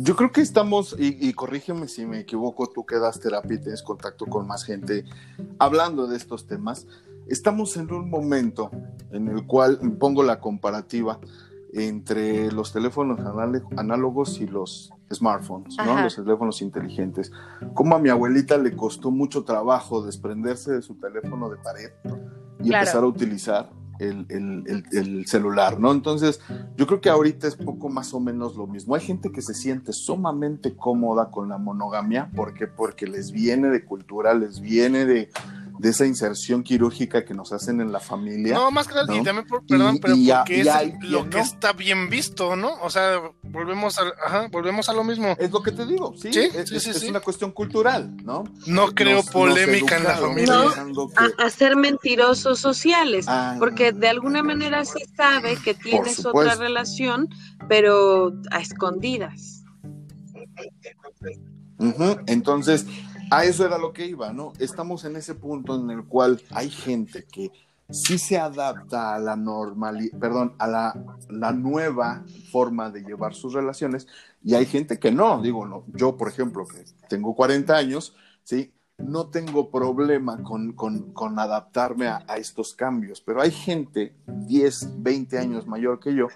Yo 0.00 0.14
creo 0.14 0.30
que 0.30 0.40
estamos, 0.40 0.94
y, 0.98 1.32
corrígeme 1.32 1.88
si 1.88 2.06
me 2.06 2.20
equivoco, 2.20 2.68
tú 2.68 2.86
que 2.86 2.98
das 2.98 3.18
terapia 3.18 3.56
y 3.56 3.60
tienes 3.60 3.82
contacto 3.82 4.26
con 4.26 4.46
más 4.46 4.64
gente 4.64 5.04
hablando 5.58 6.06
de 6.06 6.16
estos 6.16 6.46
temas, 6.46 6.86
estamos 7.26 7.76
en 7.76 7.92
un 7.92 8.08
momento 8.08 8.70
en 9.10 9.26
el 9.26 9.44
cual 9.44 9.78
pongo 9.98 10.22
la 10.22 10.38
comparativa 10.38 11.18
entre 11.72 12.50
los 12.52 12.72
teléfonos 12.72 13.20
análogos 13.76 14.40
y 14.40 14.46
los 14.46 14.92
smartphones, 15.12 15.76
¿no? 15.84 16.00
los 16.00 16.16
teléfonos 16.16 16.62
inteligentes. 16.62 17.32
Como 17.74 17.96
a 17.96 17.98
mi 17.98 18.08
abuelita 18.08 18.58
le 18.58 18.74
costó 18.76 19.10
mucho 19.10 19.44
trabajo 19.44 20.04
desprenderse 20.04 20.72
de 20.72 20.82
su 20.82 20.94
teléfono 20.94 21.48
de 21.48 21.56
pared 21.56 21.90
y 22.62 22.72
empezar 22.72 23.04
a 23.04 23.06
utilizar 23.06 23.70
el, 23.98 25.24
celular, 25.26 25.80
¿no? 25.80 25.92
Entonces, 25.92 26.40
yo 26.76 26.86
creo 26.86 27.00
que 27.00 27.10
ahorita 27.10 27.48
es 27.48 27.56
poco 27.56 27.88
más 27.88 28.14
o 28.14 28.20
menos 28.20 28.56
lo 28.56 28.66
mismo. 28.66 28.94
Hay 28.94 29.00
gente 29.00 29.32
que 29.32 29.42
se 29.42 29.54
siente 29.54 29.92
sumamente 29.92 30.76
cómoda 30.76 31.30
con 31.30 31.48
la 31.48 31.58
monogamia, 31.58 32.30
¿por 32.34 32.54
qué? 32.54 32.66
Porque 32.66 33.06
les 33.06 33.32
viene 33.32 33.68
de 33.68 33.84
cultura, 33.84 34.34
les 34.34 34.60
viene 34.60 35.04
de, 35.04 35.30
de 35.78 35.90
esa 35.90 36.06
inserción 36.06 36.62
quirúrgica 36.62 37.24
que 37.24 37.34
nos 37.34 37.52
hacen 37.52 37.80
en 37.80 37.92
la 37.92 38.00
familia. 38.00 38.54
No, 38.54 38.70
más 38.70 38.88
que 38.88 38.94
nada, 38.94 39.14
y 39.14 39.22
también, 39.22 39.46
por, 39.46 39.64
perdón, 39.64 39.98
pero 40.00 40.14
porque 40.14 40.60
es 40.60 40.66
lo 41.02 41.28
que 41.30 41.40
está 41.40 41.72
bien 41.72 42.10
visto, 42.10 42.56
¿no? 42.56 42.74
O 42.82 42.90
sea, 42.90 43.20
volvemos 43.42 43.98
a, 43.98 44.02
ajá, 44.24 44.48
volvemos 44.50 44.88
a 44.88 44.92
lo 44.92 45.04
mismo. 45.04 45.36
Es 45.38 45.50
lo 45.50 45.62
que 45.62 45.72
te 45.72 45.86
digo, 45.86 46.14
sí, 46.16 46.32
¿Sí? 46.32 46.40
Es, 46.40 46.72
es, 46.72 47.02
una 47.04 47.20
cuestión 47.20 47.52
cultural, 47.52 48.16
¿no? 48.24 48.44
No 48.66 48.88
creo 48.94 49.22
polémica 49.22 49.96
en 49.96 50.04
la 50.04 50.16
familia. 50.16 50.54
No, 50.86 51.10
a, 51.38 51.50
ser 51.50 51.76
mentirosos 51.76 52.58
sociales, 52.58 53.26
ah. 53.28 53.56
porque 53.58 53.92
de 53.92 54.08
alguna 54.08 54.42
manera 54.42 54.84
se 54.84 55.04
sabe 55.16 55.56
que 55.56 55.74
tienes 55.74 56.24
otra 56.24 56.54
relación, 56.56 57.28
pero 57.68 58.32
a 58.50 58.60
escondidas. 58.60 59.64
Entonces, 62.26 62.86
a 63.30 63.44
eso 63.44 63.66
era 63.66 63.78
lo 63.78 63.92
que 63.92 64.06
iba, 64.06 64.32
¿no? 64.32 64.52
Estamos 64.58 65.04
en 65.04 65.16
ese 65.16 65.34
punto 65.34 65.74
en 65.76 65.90
el 65.90 66.04
cual 66.04 66.40
hay 66.50 66.70
gente 66.70 67.24
que 67.24 67.52
sí 67.90 68.18
se 68.18 68.38
adapta 68.38 69.14
a 69.14 69.18
la 69.18 69.36
normalidad, 69.36 70.18
perdón, 70.18 70.54
a 70.58 70.66
la, 70.66 71.18
la, 71.30 71.52
nueva 71.52 72.22
forma 72.52 72.90
de 72.90 73.02
llevar 73.02 73.34
sus 73.34 73.54
relaciones 73.54 74.06
y 74.44 74.54
hay 74.54 74.66
gente 74.66 74.98
que 74.98 75.10
no, 75.10 75.40
digo, 75.40 75.66
no, 75.66 75.84
yo 75.94 76.16
por 76.16 76.28
ejemplo, 76.28 76.66
que 76.66 76.84
tengo 77.08 77.34
40 77.34 77.74
años, 77.74 78.14
¿sí? 78.44 78.72
No 78.98 79.28
tengo 79.28 79.70
problema 79.70 80.42
con, 80.42 80.72
con, 80.72 81.12
con 81.12 81.38
adaptarme 81.38 82.08
a, 82.08 82.24
a, 82.26 82.36
estos 82.36 82.74
cambios, 82.74 83.20
pero 83.20 83.40
hay 83.40 83.52
gente 83.52 84.12
10, 84.26 85.02
20 85.02 85.38
años 85.38 85.66
mayor 85.66 86.00
que 86.00 86.14
yo 86.14 86.26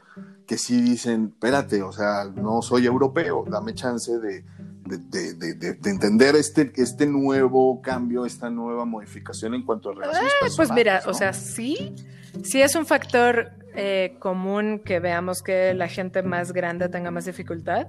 que 0.47 0.57
sí 0.57 0.81
dicen, 0.81 1.33
espérate, 1.35 1.83
o 1.83 1.93
sea, 1.93 2.25
no 2.25 2.63
soy 2.63 2.87
europeo, 2.87 3.45
dame 3.49 3.75
chance 3.75 4.19
de, 4.19 4.45
de, 4.85 5.35
de, 5.35 5.55
de, 5.55 5.91
entender 5.91 6.35
este, 6.35 6.73
este 6.77 7.07
nuevo 7.07 7.81
cambio, 7.83 8.27
esta 8.27 8.51
nueva 8.51 8.85
modificación 8.85 9.55
en 9.55 9.65
cuanto 9.65 9.91
a 9.91 9.95
relaciones 9.95 10.33
eh, 10.43 10.47
Pues 10.57 10.71
mira, 10.73 11.03
o 11.07 11.15
sea, 11.15 11.33
sí, 11.33 11.95
sí 12.43 12.63
es 12.63 12.75
un 12.75 12.87
factor 12.87 13.53
eh, 13.75 14.17
común 14.19 14.81
que 14.85 15.01
veamos 15.01 15.43
que 15.43 15.73
la 15.75 15.89
gente 15.89 16.23
más 16.23 16.53
grande 16.53 16.89
tenga 16.89 17.11
más 17.11 17.25
dificultad. 17.25 17.87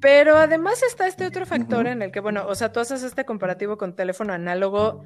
Pero 0.00 0.36
además 0.36 0.82
está 0.82 1.06
este 1.06 1.26
otro 1.26 1.46
factor 1.46 1.86
en 1.86 2.02
el 2.02 2.12
que, 2.12 2.20
bueno, 2.20 2.46
o 2.46 2.54
sea, 2.54 2.70
tú 2.70 2.80
haces 2.80 3.02
este 3.02 3.24
comparativo 3.24 3.78
con 3.78 3.96
teléfono 3.96 4.32
análogo 4.32 5.04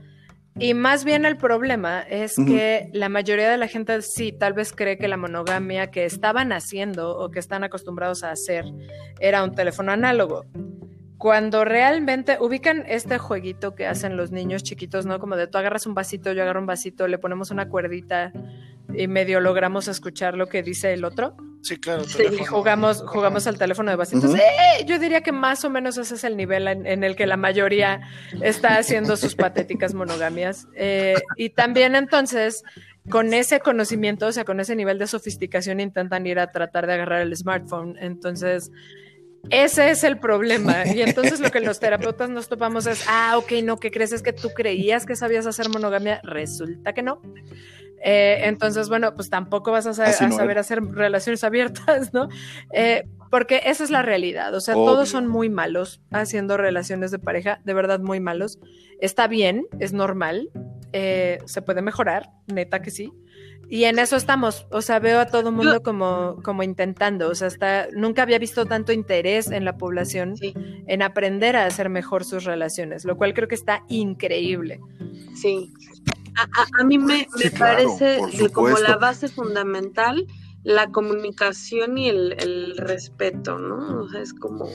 y 0.58 0.74
más 0.74 1.04
bien 1.04 1.24
el 1.24 1.36
problema 1.36 2.02
es 2.02 2.34
que 2.36 2.90
la 2.92 3.08
mayoría 3.08 3.48
de 3.48 3.56
la 3.56 3.68
gente 3.68 4.02
sí, 4.02 4.32
tal 4.32 4.52
vez 4.52 4.72
cree 4.72 4.98
que 4.98 5.08
la 5.08 5.16
monogamia 5.16 5.90
que 5.90 6.04
estaban 6.04 6.52
haciendo 6.52 7.16
o 7.16 7.30
que 7.30 7.38
están 7.38 7.64
acostumbrados 7.64 8.24
a 8.24 8.30
hacer 8.30 8.64
era 9.20 9.44
un 9.44 9.54
teléfono 9.54 9.92
análogo. 9.92 10.44
Cuando 11.18 11.64
realmente 11.64 12.38
ubican 12.40 12.84
este 12.86 13.18
jueguito 13.18 13.74
que 13.74 13.86
hacen 13.86 14.16
los 14.16 14.32
niños 14.32 14.62
chiquitos, 14.62 15.06
¿no? 15.06 15.18
Como 15.18 15.36
de 15.36 15.46
tú 15.46 15.58
agarras 15.58 15.86
un 15.86 15.94
vasito, 15.94 16.32
yo 16.32 16.42
agarro 16.42 16.60
un 16.60 16.66
vasito, 16.66 17.08
le 17.08 17.18
ponemos 17.18 17.50
una 17.50 17.68
cuerdita 17.68 18.32
y 18.92 19.06
medio 19.06 19.40
logramos 19.40 19.86
escuchar 19.86 20.36
lo 20.36 20.46
que 20.46 20.62
dice 20.62 20.92
el 20.92 21.04
otro. 21.04 21.36
Sí, 21.62 21.78
claro. 21.78 22.04
Y 22.32 22.44
jugamos, 22.44 23.02
jugamos 23.06 23.46
al 23.46 23.58
teléfono 23.58 23.90
de 23.90 23.96
vasitos. 23.96 24.34
¡Eh! 24.34 24.84
Yo 24.86 24.98
diría 24.98 25.20
que 25.22 25.32
más 25.32 25.64
o 25.64 25.70
menos 25.70 25.98
ese 25.98 26.14
es 26.14 26.24
el 26.24 26.36
nivel 26.36 26.66
en, 26.66 27.04
el 27.04 27.16
que 27.16 27.26
la 27.26 27.36
mayoría 27.36 28.00
está 28.40 28.78
haciendo 28.78 29.16
sus 29.16 29.34
patéticas 29.34 29.92
monogamias. 29.92 30.68
Eh, 30.74 31.14
y 31.36 31.50
también 31.50 31.96
entonces, 31.96 32.62
con 33.10 33.34
ese 33.34 33.60
conocimiento, 33.60 34.26
o 34.26 34.32
sea, 34.32 34.44
con 34.44 34.58
ese 34.58 34.74
nivel 34.74 34.98
de 34.98 35.06
sofisticación, 35.06 35.80
intentan 35.80 36.26
ir 36.26 36.38
a 36.38 36.50
tratar 36.50 36.86
de 36.86 36.94
agarrar 36.94 37.20
el 37.20 37.36
smartphone. 37.36 37.96
Entonces, 38.00 38.70
ese 39.48 39.90
es 39.90 40.04
el 40.04 40.18
problema. 40.18 40.86
Y 40.86 41.02
entonces 41.02 41.40
lo 41.40 41.50
que 41.50 41.60
los 41.60 41.80
terapeutas 41.80 42.28
nos 42.28 42.48
topamos 42.48 42.86
es, 42.86 43.04
ah, 43.08 43.38
ok, 43.38 43.52
no, 43.64 43.78
¿qué 43.78 43.90
crees? 43.90 44.12
Es 44.12 44.22
que 44.22 44.32
tú 44.32 44.50
creías 44.54 45.06
que 45.06 45.16
sabías 45.16 45.46
hacer 45.46 45.68
monogamia. 45.70 46.20
Resulta 46.22 46.92
que 46.92 47.02
no. 47.02 47.22
Eh, 48.02 48.40
entonces, 48.44 48.88
bueno, 48.88 49.14
pues 49.14 49.28
tampoco 49.28 49.72
vas 49.72 49.86
a, 49.86 49.94
saber, 49.94 50.58
hacer 50.58 50.82
relaciones 50.82 51.44
abiertas, 51.44 52.12
¿no? 52.14 52.28
Eh, 52.72 53.06
porque 53.30 53.62
esa 53.66 53.84
es 53.84 53.90
la 53.90 54.02
realidad. 54.02 54.54
O 54.54 54.60
sea, 54.60 54.74
todos 54.74 55.08
son 55.08 55.28
muy 55.28 55.48
malos 55.48 56.00
haciendo 56.10 56.56
relaciones 56.56 57.10
de 57.10 57.18
pareja, 57.18 57.60
de 57.64 57.74
verdad 57.74 58.00
muy 58.00 58.20
malos. 58.20 58.58
Está 59.00 59.28
bien, 59.28 59.66
es 59.78 59.92
normal, 59.92 60.50
eh, 60.92 61.38
se 61.44 61.62
puede 61.62 61.82
mejorar, 61.82 62.30
neta 62.46 62.82
que 62.82 62.90
sí. 62.90 63.12
Y 63.72 63.84
en 63.84 64.00
eso 64.00 64.16
estamos, 64.16 64.66
o 64.72 64.82
sea, 64.82 64.98
veo 64.98 65.20
a 65.20 65.26
todo 65.26 65.50
el 65.50 65.54
mundo 65.54 65.80
como, 65.82 66.36
como 66.42 66.64
intentando, 66.64 67.28
o 67.28 67.34
sea, 67.36 67.46
hasta 67.46 67.86
nunca 67.92 68.22
había 68.22 68.40
visto 68.40 68.66
tanto 68.66 68.92
interés 68.92 69.48
en 69.48 69.64
la 69.64 69.78
población 69.78 70.34
en 70.42 71.02
aprender 71.02 71.54
a 71.54 71.66
hacer 71.66 71.88
mejor 71.88 72.24
sus 72.24 72.42
relaciones, 72.42 73.04
lo 73.04 73.16
cual 73.16 73.32
creo 73.32 73.46
que 73.46 73.54
está 73.54 73.84
increíble. 73.88 74.80
Sí, 75.36 75.72
a, 76.34 76.84
mí 76.84 76.98
me, 76.98 77.28
parece 77.56 78.18
que 78.36 78.48
como 78.50 78.76
la 78.76 78.96
base 78.96 79.28
fundamental 79.28 80.26
la 80.62 80.90
comunicación 80.90 81.96
y 81.96 82.08
el, 82.08 82.76
respeto, 82.76 83.58
¿no? 83.58 84.02
O 84.02 84.08
sea, 84.08 84.20
es 84.20 84.34
como, 84.34 84.68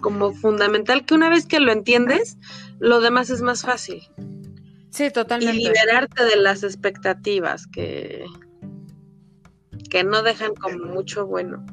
como 0.00 0.32
fundamental 0.32 1.06
que 1.06 1.14
una 1.14 1.30
vez 1.30 1.46
que 1.46 1.60
lo 1.60 1.72
entiendes, 1.72 2.38
lo 2.78 3.00
demás 3.00 3.30
es 3.30 3.40
más 3.40 3.62
fácil. 3.62 4.02
Sí, 4.92 5.10
totalmente. 5.10 5.56
Y 5.56 5.64
liberarte 5.64 6.24
de 6.24 6.36
las 6.36 6.62
expectativas 6.62 7.66
que, 7.66 8.24
que 9.90 10.04
no 10.04 10.22
dejan 10.22 10.54
como 10.54 10.84
mucho 10.84 11.26
bueno. 11.26 11.64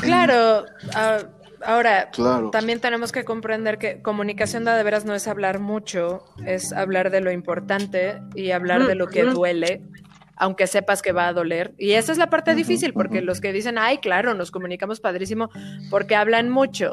Claro, 0.00 0.64
ah, 0.94 1.18
Ahora, 1.64 2.10
también 2.52 2.80
tenemos 2.80 3.10
que 3.10 3.24
comprender 3.24 3.78
que 3.78 4.00
comunicación 4.00 4.64
de, 4.64 4.82
veras 4.82 5.04
no 5.04 5.14
es 5.14 5.26
hablar 5.26 5.58
mucho, 5.58 6.24
es 6.46 6.72
hablar 6.72 7.10
de 7.10 7.20
lo 7.20 7.32
importante 7.32 8.20
y 8.34 8.52
hablar 8.52 8.86
de 8.86 8.94
lo 8.94 9.08
que 9.08 9.24
duele. 9.24 9.82
aunque 10.40 10.68
sepas 10.68 11.02
que 11.02 11.10
va 11.10 11.26
a 11.26 11.32
doler. 11.32 11.74
Y 11.78 11.94
esa 11.94 12.12
es 12.12 12.18
la 12.18 12.30
parte 12.30 12.54
difícil, 12.54 12.92
porque 12.92 13.22
los 13.22 13.40
que 13.40 13.52
dicen, 13.52 13.76
ay, 13.76 13.98
claro, 13.98 14.34
nos 14.34 14.52
comunicamos 14.52 15.00
padrísimo, 15.00 15.50
porque 15.90 16.14
hablan 16.14 16.48
mucho. 16.48 16.92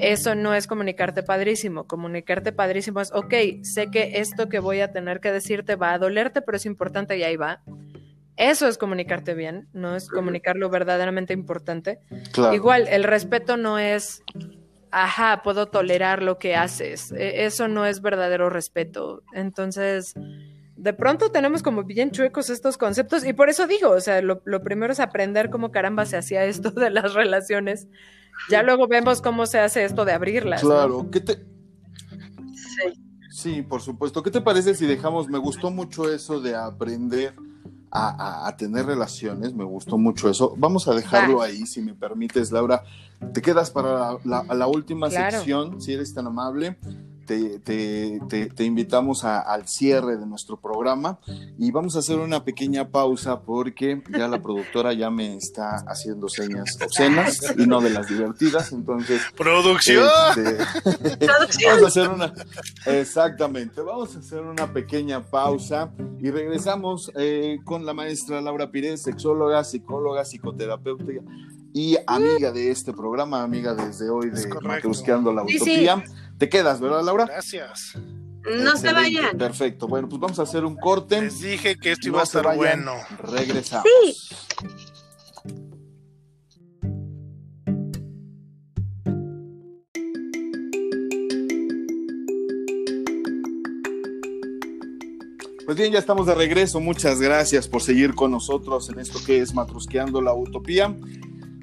Eso 0.00 0.34
no 0.34 0.54
es 0.54 0.66
comunicarte 0.66 1.22
padrísimo. 1.22 1.86
Comunicarte 1.86 2.52
padrísimo 2.52 3.00
es, 3.00 3.12
ok, 3.12 3.34
sé 3.62 3.90
que 3.90 4.20
esto 4.20 4.48
que 4.48 4.58
voy 4.58 4.80
a 4.80 4.92
tener 4.92 5.20
que 5.20 5.32
decirte 5.32 5.76
va 5.76 5.92
a 5.92 5.98
dolerte, 5.98 6.42
pero 6.42 6.56
es 6.56 6.66
importante 6.66 7.16
y 7.16 7.22
ahí 7.22 7.36
va. 7.36 7.62
Eso 8.36 8.68
es 8.68 8.78
comunicarte 8.78 9.34
bien, 9.34 9.68
no 9.72 9.96
es 9.96 10.08
comunicar 10.08 10.56
lo 10.56 10.70
verdaderamente 10.70 11.32
importante. 11.32 11.98
Igual, 12.52 12.86
el 12.86 13.02
respeto 13.02 13.56
no 13.56 13.80
es, 13.80 14.22
ajá, 14.92 15.42
puedo 15.42 15.66
tolerar 15.66 16.22
lo 16.22 16.38
que 16.38 16.54
haces. 16.54 17.10
E, 17.10 17.46
eso 17.46 17.66
no 17.66 17.84
es 17.84 18.00
verdadero 18.00 18.48
respeto. 18.48 19.24
Entonces, 19.32 20.14
de 20.76 20.92
pronto 20.92 21.32
tenemos 21.32 21.64
como 21.64 21.82
bien 21.82 22.12
chuecos 22.12 22.48
estos 22.48 22.78
conceptos 22.78 23.26
y 23.26 23.32
por 23.32 23.48
eso 23.48 23.66
digo, 23.66 23.90
o 23.90 24.00
sea, 24.00 24.22
lo, 24.22 24.40
primero 24.62 24.92
es 24.92 25.00
aprender 25.00 25.50
cómo 25.50 25.72
caramba 25.72 26.06
se 26.06 26.16
hacía 26.16 26.44
esto 26.44 26.70
de 26.70 26.90
las 26.90 27.14
relaciones. 27.14 27.88
Ya 28.50 28.62
luego 28.62 28.86
vemos 28.88 29.20
cómo 29.20 29.46
se 29.46 29.58
hace 29.58 29.84
esto 29.84 30.04
de 30.04 30.12
abrirlas. 30.12 30.60
Claro, 30.60 31.10
¿qué 31.10 31.20
te... 31.20 31.46
Sí. 32.54 33.02
Sí, 33.30 33.62
por 33.62 33.80
supuesto. 33.80 34.22
¿Qué 34.22 34.30
te 34.30 34.40
parece 34.40 34.74
si 34.74 34.86
dejamos, 34.86 35.28
me 35.28 35.38
gustó 35.38 35.70
mucho 35.70 36.12
eso 36.12 36.40
de 36.40 36.56
aprender 36.56 37.34
a, 37.90 38.54
tener 38.58 38.86
relaciones, 38.86 39.54
me 39.54 39.64
gustó 39.64 39.96
mucho 39.96 40.28
eso. 40.28 40.54
Vamos 40.56 40.88
a 40.88 40.94
dejarlo 40.94 41.40
ahí, 41.40 41.66
si 41.66 41.80
me 41.80 41.94
permites, 41.94 42.52
Laura. 42.52 42.84
Te 43.32 43.40
quedas 43.40 43.70
para 43.70 44.18
la, 44.24 44.66
última 44.66 45.10
sección, 45.10 45.80
si 45.80 45.92
eres 45.92 46.12
tan 46.14 46.26
amable 46.26 46.76
te, 47.28 48.64
invitamos 48.64 49.24
al 49.24 49.68
cierre 49.68 50.16
de 50.16 50.26
nuestro 50.26 50.58
programa 50.60 51.18
y 51.58 51.70
vamos 51.70 51.96
a 51.96 51.98
hacer 51.98 52.18
una 52.18 52.44
pequeña 52.44 52.88
pausa 52.88 53.42
porque 53.42 54.02
ya 54.16 54.28
la 54.28 54.42
productora 54.42 54.92
ya 54.94 55.10
me 55.10 55.36
está 55.36 55.84
haciendo 55.86 56.28
señas 56.28 56.78
obscenas 56.82 57.54
y 57.56 57.66
no 57.66 57.80
de 57.80 57.90
las 57.90 58.08
divertidas, 58.08 58.72
entonces... 58.72 59.22
¡Producción! 59.36 60.08
Este, 60.36 61.26
vamos 61.66 61.84
a 61.84 61.86
hacer 61.86 62.08
una... 62.08 62.32
Exactamente, 62.86 63.80
vamos 63.80 64.16
a 64.16 64.18
hacer 64.20 64.40
una 64.40 64.72
pequeña 64.72 65.22
pausa 65.22 65.92
y 66.20 66.30
regresamos 66.30 67.12
eh, 67.16 67.58
con 67.64 67.84
la 67.84 67.94
maestra 67.94 68.40
Laura 68.40 68.70
Pires, 68.70 69.02
sexóloga, 69.02 69.62
psicóloga, 69.64 70.24
psicoterapeuta 70.24 71.04
y 71.72 71.96
amiga 72.06 72.50
de 72.50 72.70
este 72.70 72.92
programa, 72.92 73.42
amiga 73.42 73.74
desde 73.74 74.08
hoy 74.10 74.30
de 74.30 74.48
Buscando 74.82 75.32
la 75.32 75.42
Utopía. 75.42 76.02
Te 76.38 76.48
quedas, 76.48 76.80
¿verdad, 76.80 77.02
Laura? 77.02 77.26
Gracias. 77.26 77.94
No 78.44 78.76
se 78.76 78.92
vayan. 78.92 79.36
Perfecto. 79.36 79.88
Bueno, 79.88 80.08
pues 80.08 80.20
vamos 80.20 80.38
a 80.38 80.42
hacer 80.42 80.64
un 80.64 80.76
corte. 80.76 81.20
Les 81.20 81.40
dije 81.40 81.76
que 81.76 81.92
esto 81.92 82.08
iba 82.08 82.20
a 82.20 82.24
estar 82.24 82.56
bueno. 82.56 82.94
Regresamos. 83.18 83.84
Sí. 84.04 84.36
Pues 95.66 95.76
bien, 95.76 95.92
ya 95.92 95.98
estamos 95.98 96.26
de 96.26 96.34
regreso. 96.34 96.80
Muchas 96.80 97.20
gracias 97.20 97.68
por 97.68 97.82
seguir 97.82 98.14
con 98.14 98.30
nosotros 98.30 98.88
en 98.88 99.00
esto 99.00 99.18
que 99.26 99.42
es 99.42 99.52
Matrusqueando 99.52 100.22
la 100.22 100.32
Utopía. 100.34 100.96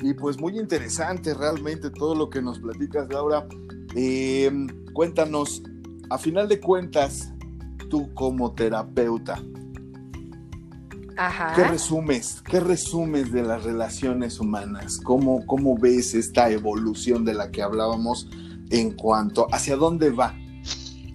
Y 0.01 0.13
pues 0.13 0.37
muy 0.37 0.59
interesante 0.59 1.33
realmente 1.33 1.89
todo 1.89 2.13
lo 2.13 2.29
que 2.29 2.41
nos 2.41 2.59
platicas, 2.59 3.07
Laura. 3.09 3.47
Eh, 3.95 4.51
cuéntanos, 4.93 5.63
a 6.09 6.17
final 6.17 6.49
de 6.49 6.59
cuentas, 6.59 7.33
tú 7.89 8.13
como 8.13 8.53
terapeuta, 8.53 9.41
¿qué 11.55 11.63
resumes? 11.63 12.41
¿Qué 12.41 12.59
resumes 12.59 13.31
de 13.31 13.43
las 13.43 13.63
relaciones 13.63 14.39
humanas? 14.39 14.99
¿Cómo, 15.01 15.45
¿Cómo 15.45 15.77
ves 15.77 16.13
esta 16.13 16.49
evolución 16.49 17.23
de 17.23 17.33
la 17.33 17.51
que 17.51 17.61
hablábamos 17.61 18.29
en 18.69 18.91
cuanto 18.91 19.47
hacia 19.51 19.77
dónde 19.77 20.09
va 20.09 20.35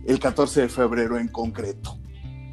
el 0.06 0.18
14 0.18 0.62
de 0.62 0.68
febrero 0.68 1.18
en 1.18 1.28
concreto? 1.28 1.98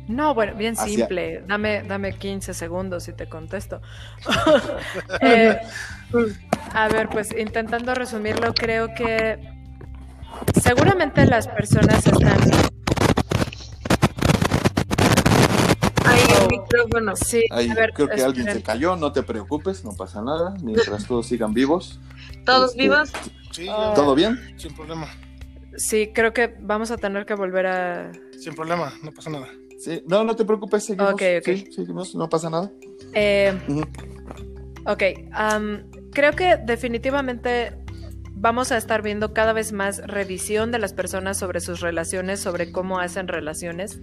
No, 0.09 0.33
bueno, 0.33 0.55
bien 0.55 0.75
simple. 0.75 1.43
Dame, 1.47 1.83
dame 1.83 2.17
15 2.17 2.53
segundos 2.53 3.07
y 3.07 3.13
te 3.13 3.29
contesto. 3.29 3.81
Eh, 5.21 5.59
a 6.73 6.87
ver, 6.87 7.09
pues 7.09 7.35
intentando 7.37 7.93
resumirlo, 7.93 8.53
creo 8.53 8.93
que 8.93 9.56
Seguramente 10.61 11.25
las 11.25 11.47
personas 11.47 12.05
están. 12.05 12.39
Ahí 16.05 16.21
el 16.41 16.47
micrófono. 16.49 17.15
Sí, 17.15 17.43
Ahí, 17.51 17.69
creo 17.93 18.09
que 18.09 18.21
alguien 18.21 18.51
se 18.51 18.63
cayó, 18.63 18.95
no 18.95 19.11
te 19.11 19.23
preocupes, 19.23 19.83
no 19.83 19.91
pasa 19.91 20.21
nada, 20.21 20.55
mientras 20.61 21.05
todos 21.05 21.27
sigan 21.27 21.53
vivos. 21.53 21.99
¿Todos 22.45 22.71
este, 22.71 22.83
vivos? 22.83 23.11
Sí, 23.51 23.67
¿Todo 23.95 24.15
bien? 24.15 24.55
Sin 24.57 24.73
problema. 24.75 25.07
Sí, 25.75 26.11
creo 26.13 26.33
que 26.33 26.55
vamos 26.59 26.91
a 26.91 26.97
tener 26.97 27.25
que 27.25 27.35
volver 27.35 27.67
a. 27.67 28.11
Sin 28.39 28.55
problema, 28.55 28.93
no 29.03 29.11
pasa 29.11 29.29
nada. 29.29 29.47
Sí, 29.79 30.03
no, 30.07 30.23
no 30.23 30.35
te 30.35 30.43
preocupes, 30.43 30.85
seguimos. 30.85 31.13
Ok, 31.13 31.21
ok. 31.39 31.45
Sí, 31.45 31.67
seguimos, 31.71 32.15
no 32.15 32.29
pasa 32.29 32.49
nada. 32.49 32.71
Eh, 33.13 33.53
Ok, 34.89 35.03
creo 36.13 36.31
que 36.31 36.55
definitivamente 36.65 37.77
vamos 38.39 38.71
a 38.71 38.77
estar 38.77 39.01
viendo 39.01 39.33
cada 39.33 39.53
vez 39.53 39.71
más 39.71 40.01
revisión 40.05 40.71
de 40.71 40.79
las 40.79 40.93
personas 40.93 41.37
sobre 41.37 41.59
sus 41.59 41.81
relaciones, 41.81 42.39
sobre 42.39 42.71
cómo 42.71 42.99
hacen 42.99 43.27
relaciones. 43.27 43.99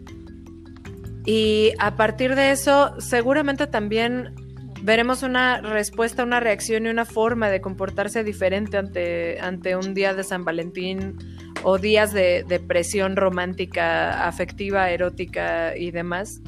Y 1.24 1.72
a 1.78 1.96
partir 1.96 2.34
de 2.34 2.50
eso, 2.50 2.94
seguramente 3.00 3.66
también 3.66 4.34
veremos 4.82 5.22
una 5.22 5.60
respuesta, 5.60 6.22
una 6.22 6.40
reacción 6.40 6.86
y 6.86 6.90
una 6.90 7.06
forma 7.06 7.48
de 7.48 7.60
comportarse 7.60 8.24
diferente 8.24 8.76
ante, 8.76 9.40
ante 9.40 9.76
un 9.76 9.94
día 9.94 10.12
de 10.12 10.24
San 10.24 10.44
Valentín 10.44 11.16
o 11.62 11.78
días 11.78 12.12
de, 12.12 12.44
de 12.46 12.60
presión 12.60 13.16
romántica, 13.16 14.26
afectiva, 14.26 14.90
erótica 14.90 15.76
y 15.76 15.92
demás 15.92 16.42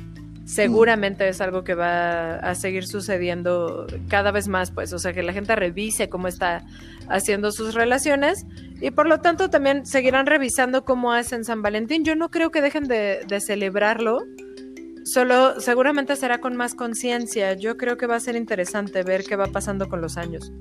seguramente 0.46 1.28
es 1.28 1.40
algo 1.40 1.64
que 1.64 1.74
va 1.74 2.36
a 2.36 2.54
seguir 2.54 2.86
sucediendo 2.86 3.86
cada 4.08 4.30
vez 4.30 4.46
más, 4.46 4.70
pues, 4.70 4.92
o 4.92 4.98
sea, 4.98 5.12
que 5.12 5.22
la 5.24 5.32
gente 5.32 5.54
revise 5.56 6.08
cómo 6.08 6.28
está 6.28 6.64
haciendo 7.08 7.50
sus 7.50 7.74
relaciones 7.74 8.46
y 8.80 8.92
por 8.92 9.08
lo 9.08 9.20
tanto 9.20 9.50
también 9.50 9.84
seguirán 9.84 10.26
revisando 10.26 10.84
cómo 10.84 11.12
hacen 11.12 11.44
San 11.44 11.62
Valentín. 11.62 12.04
Yo 12.04 12.14
no 12.14 12.30
creo 12.30 12.50
que 12.50 12.62
dejen 12.62 12.84
de, 12.84 13.26
celebrarlo, 13.40 14.20
solo 15.04 15.60
seguramente 15.60 16.14
será 16.14 16.38
con 16.38 16.56
más 16.56 16.74
conciencia. 16.74 17.54
Yo 17.54 17.76
creo 17.76 17.96
que 17.96 18.06
va 18.06 18.14
a 18.14 18.20
ser 18.20 18.36
interesante 18.36 19.02
ver 19.02 19.24
qué 19.24 19.34
va 19.34 19.46
pasando 19.46 19.88
con 19.88 20.00
los 20.00 20.16
años. 20.16 20.52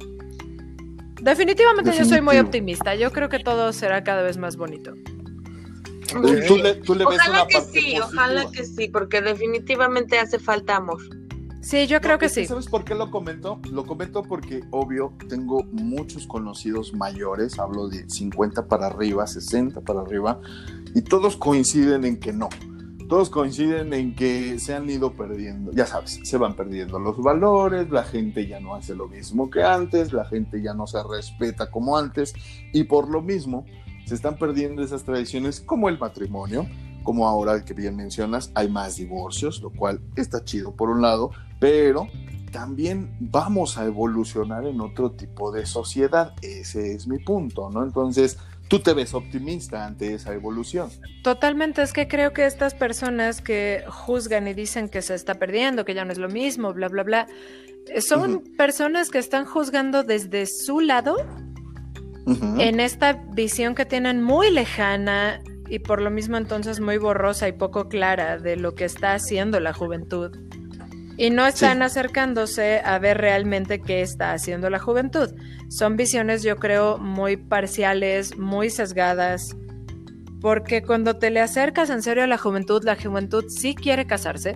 Definitivamente 1.21 1.91
yo 1.95 2.05
soy 2.05 2.21
muy 2.21 2.37
optimista, 2.37 2.95
yo 2.95 3.11
creo 3.11 3.29
que 3.29 3.39
todo 3.39 3.71
será 3.71 4.03
cada 4.03 4.23
vez 4.23 4.37
más 4.37 4.57
bonito 4.57 4.93
ojalá 6.13 7.47
que 7.47 7.61
sí, 7.61 7.99
ojalá 7.99 8.51
que 8.51 8.65
sí, 8.65 8.87
porque 8.89 9.21
definitivamente 9.21 10.19
hace 10.19 10.39
falta 10.39 10.77
amor. 10.77 11.01
Sí, 11.65 11.87
yo 11.87 11.99
creo 11.99 12.19
que 12.19 12.29
sí. 12.29 12.45
¿Sabes 12.45 12.67
por 12.67 12.85
qué 12.85 12.93
lo 12.93 13.09
comento? 13.09 13.59
Lo 13.71 13.87
comento 13.87 14.21
porque, 14.21 14.63
obvio, 14.69 15.13
tengo 15.27 15.63
muchos 15.71 16.27
conocidos 16.27 16.93
mayores, 16.93 17.57
hablo 17.57 17.87
de 17.87 18.07
50 18.07 18.67
para 18.67 18.85
arriba, 18.85 19.25
60 19.25 19.81
para 19.81 20.01
arriba, 20.01 20.39
y 20.93 21.01
todos 21.01 21.35
coinciden 21.37 22.05
en 22.05 22.19
que 22.19 22.33
no. 22.33 22.49
Todos 23.09 23.31
coinciden 23.31 23.93
en 23.93 24.15
que 24.15 24.59
se 24.59 24.75
han 24.75 24.87
ido 24.87 25.13
perdiendo, 25.13 25.71
ya 25.71 25.87
sabes, 25.87 26.19
se 26.23 26.37
van 26.37 26.55
perdiendo 26.55 26.99
los 26.99 27.17
valores, 27.17 27.89
la 27.89 28.03
gente 28.03 28.45
ya 28.47 28.59
no 28.59 28.75
hace 28.75 28.93
lo 28.93 29.07
mismo 29.07 29.49
que 29.49 29.63
antes, 29.63 30.13
la 30.13 30.25
gente 30.25 30.61
ya 30.61 30.75
no 30.75 30.85
se 30.85 30.99
respeta 31.03 31.71
como 31.71 31.97
antes, 31.97 32.35
y 32.73 32.83
por 32.83 33.09
lo 33.09 33.23
mismo, 33.23 33.65
se 34.05 34.15
están 34.15 34.37
perdiendo 34.37 34.83
esas 34.83 35.03
tradiciones 35.03 35.59
como 35.59 35.89
el 35.89 35.97
matrimonio, 35.97 36.67
como 37.03 37.27
ahora 37.27 37.63
que 37.63 37.73
bien 37.73 37.95
mencionas, 37.95 38.51
hay 38.55 38.69
más 38.69 38.97
divorcios, 38.97 39.61
lo 39.61 39.69
cual 39.69 40.01
está 40.15 40.43
chido 40.43 40.75
por 40.75 40.89
un 40.89 41.01
lado, 41.01 41.31
pero 41.59 42.07
también 42.51 43.15
vamos 43.19 43.77
a 43.77 43.85
evolucionar 43.85 44.65
en 44.65 44.79
otro 44.81 45.11
tipo 45.11 45.51
de 45.51 45.65
sociedad, 45.65 46.33
ese 46.41 46.93
es 46.93 47.07
mi 47.07 47.19
punto, 47.19 47.69
¿no? 47.69 47.83
Entonces, 47.83 48.37
tú 48.67 48.79
te 48.79 48.93
ves 48.93 49.13
optimista 49.13 49.85
ante 49.85 50.13
esa 50.13 50.33
evolución. 50.33 50.89
Totalmente, 51.23 51.81
es 51.81 51.93
que 51.93 52.07
creo 52.07 52.33
que 52.33 52.45
estas 52.45 52.73
personas 52.73 53.41
que 53.41 53.83
juzgan 53.87 54.47
y 54.47 54.53
dicen 54.53 54.89
que 54.89 55.01
se 55.01 55.15
está 55.15 55.35
perdiendo, 55.35 55.85
que 55.85 55.93
ya 55.93 56.05
no 56.05 56.11
es 56.11 56.17
lo 56.17 56.29
mismo, 56.29 56.73
bla, 56.73 56.87
bla, 56.87 57.03
bla, 57.03 57.27
son 57.99 58.43
personas 58.57 59.09
que 59.09 59.19
están 59.19 59.45
juzgando 59.45 60.03
desde 60.03 60.45
su 60.47 60.79
lado 60.79 61.17
en 62.25 62.79
esta 62.79 63.13
visión 63.33 63.75
que 63.75 63.85
tienen 63.85 64.21
muy 64.21 64.51
lejana 64.51 65.41
y 65.69 65.79
por 65.79 66.01
lo 66.01 66.09
mismo 66.11 66.37
entonces 66.37 66.79
muy 66.79 66.97
borrosa 66.97 67.47
y 67.47 67.53
poco 67.53 67.87
clara 67.87 68.37
de 68.37 68.55
lo 68.55 68.75
que 68.75 68.85
está 68.85 69.13
haciendo 69.13 69.59
la 69.59 69.73
juventud. 69.73 70.31
Y 71.17 71.29
no 71.29 71.47
están 71.47 71.81
acercándose 71.81 72.81
a 72.83 72.99
ver 72.99 73.17
realmente 73.19 73.81
qué 73.81 74.01
está 74.01 74.33
haciendo 74.33 74.69
la 74.69 74.79
juventud. 74.79 75.29
Son 75.69 75.95
visiones, 75.95 76.43
yo 76.43 76.57
creo, 76.57 76.97
muy 76.97 77.37
parciales, 77.37 78.37
muy 78.37 78.69
sesgadas, 78.69 79.55
porque 80.41 80.83
cuando 80.83 81.17
te 81.17 81.31
le 81.31 81.39
acercas 81.39 81.89
en 81.89 82.03
serio 82.03 82.23
a 82.23 82.27
la 82.27 82.37
juventud, 82.37 82.83
la 82.83 82.97
juventud 83.01 83.45
sí 83.47 83.75
quiere 83.75 84.05
casarse, 84.05 84.55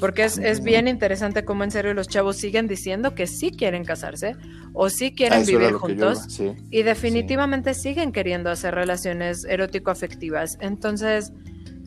Porque 0.00 0.24
es, 0.24 0.38
es, 0.38 0.62
bien 0.62 0.88
interesante 0.88 1.44
cómo 1.44 1.64
en 1.64 1.70
serio 1.70 1.94
los 1.94 2.08
chavos 2.08 2.36
siguen 2.36 2.66
diciendo 2.68 3.14
que 3.14 3.26
sí 3.26 3.50
quieren 3.50 3.84
casarse 3.84 4.36
o 4.74 4.90
sí 4.90 5.14
quieren 5.14 5.46
vivir 5.46 5.72
juntos 5.72 6.26
y 6.70 6.82
definitivamente 6.82 7.72
siguen 7.72 8.12
queriendo 8.12 8.50
hacer 8.50 8.74
relaciones 8.74 9.44
erótico-afectivas. 9.44 10.58
Entonces, 10.60 11.32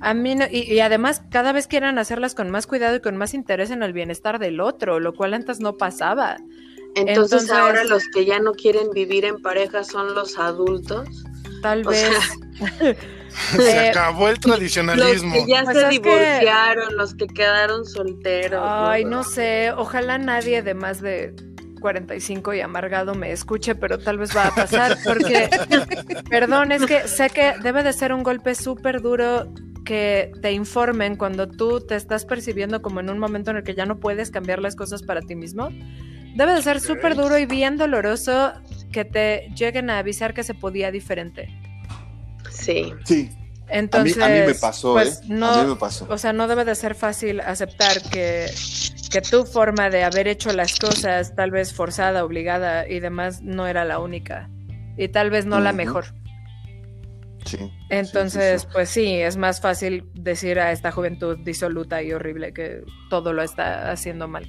a 0.02 0.14
mí 0.14 0.36
y, 0.52 0.80
además 0.80 1.22
cada 1.30 1.52
vez 1.52 1.68
quieren 1.68 2.00
hacerlas 2.00 2.34
con 2.34 2.50
más 2.50 2.68
cuidado 2.68 2.96
y 2.96 3.02
con 3.02 3.18
más 3.18 3.34
interés 3.34 3.70
en 3.70 3.84
el 3.84 3.94
bienestar 3.94 4.40
del 4.40 4.60
otro, 4.60 5.00
lo 5.00 5.14
cual 5.14 5.34
antes 5.34 5.60
no 5.60 5.78
pasaba. 5.78 6.38
Entonces, 6.96 7.52
ahora 7.52 7.84
los 7.84 8.08
que 8.08 8.26
ya 8.26 8.40
no 8.40 8.54
quieren 8.54 8.90
vivir 8.92 9.26
en 9.26 9.42
pareja 9.42 9.84
son 9.84 10.16
los 10.16 10.38
adultos. 10.40 11.08
Tal 11.62 11.84
vez. 11.84 12.10
Se 13.56 13.86
eh, 13.86 13.90
acabó 13.90 14.30
el 14.30 14.40
tradicionalismo. 14.40 15.36
Los 15.36 15.46
que 15.46 15.52
ya 15.52 15.64
pues 15.64 15.78
se 15.78 15.88
divorciaron, 15.90 16.98
los 16.98 17.16
que 17.16 17.28
quedaron 17.28 17.86
solteros. 17.86 18.62
Ay, 18.64 19.06
no 19.06 19.24
sé, 19.24 19.72
ojalá 19.72 20.18
nadie 20.18 20.62
de 20.62 20.74
más 20.74 21.02
de 21.02 21.34
45 21.80 22.54
y 22.54 22.62
amargado 22.62 23.16
me 23.16 23.32
escuche, 23.32 23.76
pero 23.76 23.98
tal 23.98 24.18
vez 24.18 24.36
va 24.36 24.48
a 24.48 24.56
pasar 24.56 24.98
porque, 25.06 25.50
perdón, 26.30 26.72
es 26.72 26.86
que 26.86 27.08
sé 27.08 27.30
que 27.30 27.54
debe 27.64 27.84
de 27.84 27.94
ser 27.94 28.14
un 28.14 28.24
golpe 28.24 28.56
súper 28.56 29.02
duro 29.02 29.52
que 29.86 30.32
te 30.42 30.52
informen 30.52 31.16
cuando 31.16 31.48
tú 31.48 31.82
te 31.82 31.96
estás 31.96 32.26
percibiendo 32.26 32.82
como 32.82 33.00
en 33.00 33.10
un 33.10 33.18
momento 33.18 33.52
en 33.52 33.58
el 33.58 33.64
que 33.64 33.74
ya 33.74 33.86
no 33.86 34.00
puedes 34.00 34.30
cambiar 34.30 34.62
las 34.62 34.76
cosas 34.76 35.02
para 35.02 35.22
ti 35.22 35.36
mismo. 35.36 35.70
Debe 36.36 36.54
de 36.54 36.62
ser 36.62 36.80
súper 36.80 37.16
duro 37.16 37.40
y 37.40 37.46
bien 37.46 37.78
doloroso 37.78 38.54
que 38.92 39.04
te 39.04 39.50
lleguen 39.56 39.90
a 39.90 39.98
avisar 39.98 40.34
que 40.34 40.44
se 40.44 40.54
podía 40.54 40.92
diferente. 40.92 41.50
Sí. 42.60 42.94
Sí. 43.06 43.30
Entonces, 43.72 44.22
a 44.22 44.30
mí, 44.30 44.40
me 44.48 44.56
pasó, 44.56 44.94
pues, 44.94 45.22
¿eh? 45.22 45.40
a 45.44 45.64
mí 45.64 45.70
me 45.70 45.76
pasó. 45.76 46.08
O 46.10 46.18
sea, 46.18 46.34
no 46.34 46.48
debe 46.48 46.66
de 46.66 46.74
ser 46.74 46.96
fácil 46.96 47.40
aceptar 47.40 48.02
que, 48.10 48.48
que 49.12 49.22
tu 49.22 49.46
forma 49.46 49.92
de 49.92 50.04
haber 50.04 50.28
hecho 50.28 50.52
las 50.54 50.80
cosas, 50.80 51.36
tal 51.36 51.52
vez 51.52 51.74
forzada, 51.74 52.26
obligada 52.26 52.88
y 52.88 53.00
demás, 53.00 53.42
no 53.44 53.68
era 53.68 53.86
la 53.86 54.00
única. 54.00 54.50
Y 54.98 55.10
tal 55.10 55.30
vez 55.30 55.46
no 55.46 55.60
la 55.60 55.72
mejor. 55.72 56.06
Sí. 57.46 57.58
Entonces, 57.90 58.68
pues 58.72 58.90
sí, 58.90 59.14
es 59.14 59.38
más 59.38 59.62
fácil 59.62 60.10
decir 60.14 60.60
a 60.60 60.72
esta 60.72 60.92
juventud 60.92 61.38
disoluta 61.38 62.02
y 62.02 62.12
horrible 62.12 62.54
que 62.54 62.84
todo 63.10 63.34
lo 63.34 63.44
está 63.44 63.92
haciendo 63.92 64.28
mal. 64.28 64.48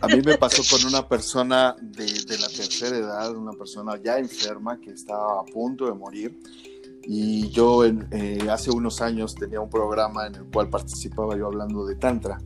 A 0.00 0.06
mí 0.08 0.20
me 0.24 0.36
pasó 0.36 0.62
con 0.68 0.86
una 0.86 1.08
persona 1.08 1.74
de, 1.80 2.38
la 2.38 2.48
tercera 2.48 2.96
edad, 2.96 3.34
una 3.34 3.52
persona 3.52 3.94
ya 4.02 4.18
enferma 4.18 4.78
que 4.80 4.90
estaba 4.90 5.40
a 5.40 5.44
punto 5.44 5.86
de 5.86 5.94
morir. 5.94 6.38
Y 7.02 7.48
yo 7.50 7.84
eh, 7.84 8.38
hace 8.50 8.70
unos 8.70 9.00
años 9.00 9.34
tenía 9.34 9.60
un 9.60 9.70
programa 9.70 10.26
en 10.26 10.34
el 10.36 10.44
cual 10.44 10.68
participaba 10.68 11.36
yo 11.36 11.46
hablando 11.46 11.86
de 11.86 11.96
Tantra. 11.96 12.38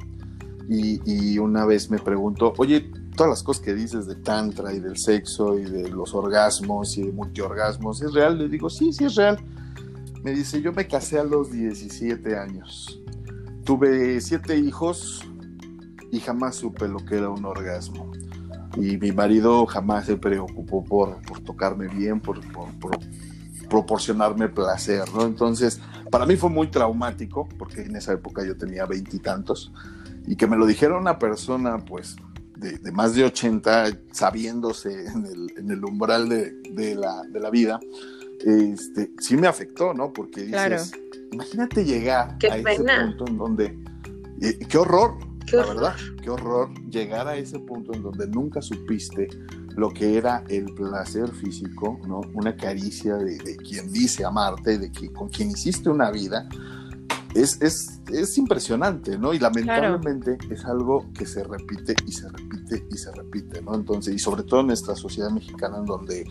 Y, 0.69 1.39
una 1.39 1.67
vez 1.67 1.91
me 1.91 1.99
preguntó, 1.99 2.55
oye, 2.57 2.91
todas 3.15 3.29
las 3.29 3.43
cosas 3.43 3.63
que 3.63 3.75
dices 3.75 4.07
de 4.07 4.15
Tantra 4.17 4.73
y 4.73 4.81
del 4.81 4.97
sexo 4.97 5.59
y 5.59 5.65
de 5.65 5.91
los 5.91 6.15
orgasmos 6.15 6.97
y 6.97 7.03
de 7.03 7.13
multiorgasmos, 7.13 8.01
¿es 8.01 8.15
real? 8.15 8.39
Le 8.39 8.49
digo, 8.49 8.71
sí, 8.71 8.93
sí 8.93 9.05
es 9.05 9.15
real. 9.15 9.39
Me 10.23 10.33
dice, 10.33 10.63
yo 10.63 10.73
me 10.73 10.87
casé 10.87 11.19
a 11.19 11.25
los 11.25 11.51
17 11.51 12.39
años. 12.39 13.03
Tuve 13.65 14.21
siete 14.23 14.57
hijos, 14.59 15.23
y 16.15 16.21
jamás 16.21 16.55
supe 16.55 16.87
lo 16.87 16.99
que 16.99 17.17
era 17.17 17.29
un 17.29 17.45
orgasmo. 17.45 18.13
Y 18.77 18.97
mi 18.99 19.11
marido 19.11 19.67
jamás 19.67 20.07
se 20.07 20.17
preocupó 20.17 20.85
por, 20.85 21.21
por 21.23 21.41
tocarme 21.41 21.89
bien, 21.89 22.21
por, 22.21 22.41
por, 22.53 22.97
proporcionarme 23.75 24.49
placer, 24.49 25.03
¿no? 25.13 25.25
Entonces, 25.25 25.81
para 26.09 26.27
mí 26.27 26.37
fue 26.37 26.49
muy 26.49 26.69
traumático, 26.69 27.49
porque 27.59 27.83
en 27.83 27.97
esa 27.97 28.13
época 28.13 28.45
yo 28.45 28.57
tenía 28.57 28.87
veintitantos, 28.87 29.73
y, 30.29 30.37
que 30.37 30.47
me 30.47 30.57
lo 30.57 30.65
dijera 30.65 30.97
una 30.97 31.19
persona, 31.19 31.79
pues, 31.79 32.15
de, 32.57 32.79
de 32.79 32.93
más 32.93 33.17
de 33.17 33.25
80, 33.25 33.99
sabiéndose 34.13 35.07
en 35.07 35.27
el, 35.27 35.59
en 35.59 35.71
el 35.73 35.85
umbral 35.85 36.29
de, 36.29 36.53
de, 36.71 36.95
la, 36.95 37.25
de, 37.25 37.41
la, 37.41 37.51
vida, 37.51 37.81
este, 38.45 39.11
sí 39.19 39.37
me 39.37 39.49
afectó, 39.49 39.93
¿no? 39.93 40.13
Porque 40.13 40.45
dices, 40.45 40.93
imagínate 41.33 41.85
llegar 41.85 42.39
a 42.49 42.57
ese 42.57 42.85
punto 42.85 43.27
en 43.27 43.37
donde, 43.37 43.79
eh, 44.41 44.57
qué 44.69 44.79
horror, 44.79 45.19
la 45.53 45.67
verdad, 45.67 45.97
qué 46.23 46.31
horror 46.31 46.71
llegar 46.89 47.27
a 47.27 47.37
ese 47.37 47.59
punto 47.59 47.93
en 47.93 48.05
donde 48.05 48.29
nunca 48.29 48.63
supiste 48.63 49.29
lo 49.77 49.91
que 49.91 50.17
era 50.17 50.45
el 50.49 50.67
placer 50.75 51.31
físico, 51.33 52.01
¿no? 52.07 52.21
Una 52.35 52.57
caricia 52.57 53.17
de, 53.17 53.57
quien 53.57 53.93
dice 53.93 54.25
amarte, 54.25 54.79
de 54.79 54.91
que, 54.93 55.13
con 55.13 55.29
quien 55.29 55.51
hiciste 55.51 55.89
una 55.89 56.11
vida. 56.11 56.49
Es, 57.35 57.61
es, 57.61 58.01
es 58.13 58.39
impresionante, 58.39 59.19
¿no? 59.19 59.35
Y 59.35 59.41
lamentablemente 59.41 60.39
es 60.51 60.65
algo 60.65 61.11
que 61.13 61.27
se 61.27 61.43
repite 61.43 61.97
y 62.07 62.13
se 62.13 62.29
repite 62.29 62.87
y 62.89 62.97
se 62.97 63.11
repite, 63.11 63.61
¿no? 63.61 63.75
Entonces, 63.75 64.15
y 64.15 64.19
sobre 64.21 64.45
todo 64.45 64.61
en 64.61 64.69
nuestra 64.69 64.95
sociedad 64.95 65.31
mexicana 65.31 65.79
en 65.79 65.85
donde 65.85 66.25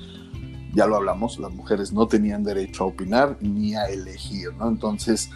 ya 0.74 0.88
lo 0.88 0.96
hablamos, 0.96 1.38
las 1.40 1.52
mujeres 1.52 1.92
no 1.92 2.08
tenían 2.08 2.44
derecho 2.44 2.86
a 2.86 2.88
opinar 2.88 3.38
ni 3.42 3.76
a 3.76 3.86
elegir, 3.88 4.54
¿no? 4.54 4.70
Entonces, 4.70 5.30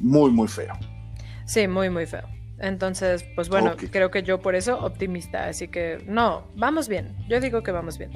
muy, 0.00 0.30
muy 0.30 0.48
feo. 0.48 0.72
Sí, 1.44 1.68
muy, 1.68 1.90
muy 1.90 2.06
feo. 2.06 2.39
Entonces, 2.60 3.24
pues 3.34 3.48
bueno, 3.48 3.74
creo 3.90 4.10
que 4.10 4.22
yo 4.22 4.40
por 4.40 4.54
eso 4.54 4.78
optimista, 4.78 5.46
así 5.46 5.68
que 5.68 6.04
no, 6.06 6.44
vamos 6.54 6.88
bien, 6.88 7.16
yo 7.28 7.40
digo 7.40 7.62
que 7.62 7.72
vamos 7.72 7.98
bien. 7.98 8.10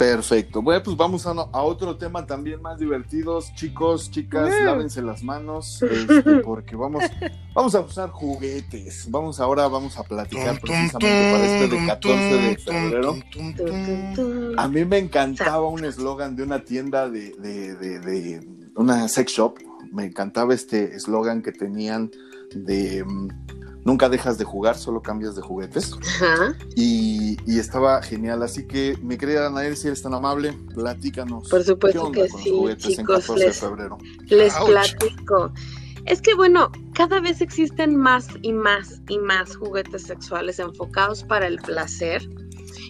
Perfecto. 0.00 0.62
Bueno, 0.62 0.82
pues 0.82 0.96
vamos 0.96 1.26
a, 1.26 1.32
otro 1.62 1.94
tema 1.98 2.24
también 2.24 2.62
más 2.62 2.78
divertidos. 2.78 3.54
Chicos, 3.54 4.10
chicas, 4.10 4.50
lávense 4.64 5.02
las 5.02 5.22
manos, 5.22 5.82
este, 5.82 6.36
porque 6.42 6.74
vamos, 6.74 7.04
vamos 7.52 7.74
a 7.74 7.80
usar 7.80 8.08
juguetes. 8.08 9.10
Vamos 9.10 9.40
ahora, 9.40 9.68
vamos 9.68 9.98
a 9.98 10.02
platicar 10.02 10.58
precisamente 10.58 11.32
para 11.32 11.44
este 11.44 11.76
de 11.76 11.86
14 11.86 12.18
de 12.18 12.56
febrero. 12.56 13.16
A 14.56 14.68
mí 14.68 14.86
me 14.86 14.96
encantaba 14.96 15.68
un 15.68 15.84
eslogan 15.84 16.34
de 16.34 16.44
una 16.44 16.64
tienda 16.64 17.10
de, 17.10 17.32
de, 17.32 17.74
de, 17.74 17.98
de 17.98 18.70
una 18.76 19.06
sex 19.06 19.32
shop. 19.32 19.58
Me 19.92 20.06
encantaba 20.06 20.54
este 20.54 20.94
eslogan 20.94 21.42
que 21.42 21.52
tenían 21.52 22.10
de 22.54 23.04
mm, 23.04 23.28
nunca 23.84 24.08
dejas 24.08 24.38
de 24.38 24.44
jugar, 24.44 24.76
solo 24.76 25.02
cambias 25.02 25.36
de 25.36 25.42
juguetes. 25.42 25.96
Y, 26.76 27.36
estaba 27.46 28.02
genial. 28.02 28.42
Así 28.42 28.66
que, 28.66 28.96
mi 29.02 29.16
querida 29.18 29.46
Anael, 29.46 29.76
si 29.76 29.88
eres 29.88 30.02
tan 30.02 30.14
amable, 30.14 30.52
platícanos. 30.74 31.48
Por 31.48 31.62
supuesto 31.62 32.10
que 32.12 32.28
sí, 32.28 32.52
chicos. 32.76 33.28
les, 33.36 33.62
les 34.30 34.54
platico. 34.54 35.52
Es 36.06 36.22
que 36.22 36.34
bueno, 36.34 36.72
cada 36.94 37.20
vez 37.20 37.40
existen 37.42 37.94
más 37.94 38.28
y 38.40 38.52
más 38.52 39.02
y 39.08 39.18
más 39.18 39.56
juguetes 39.56 40.04
sexuales 40.04 40.58
enfocados 40.58 41.22
para 41.24 41.46
el 41.46 41.58
placer 41.58 42.26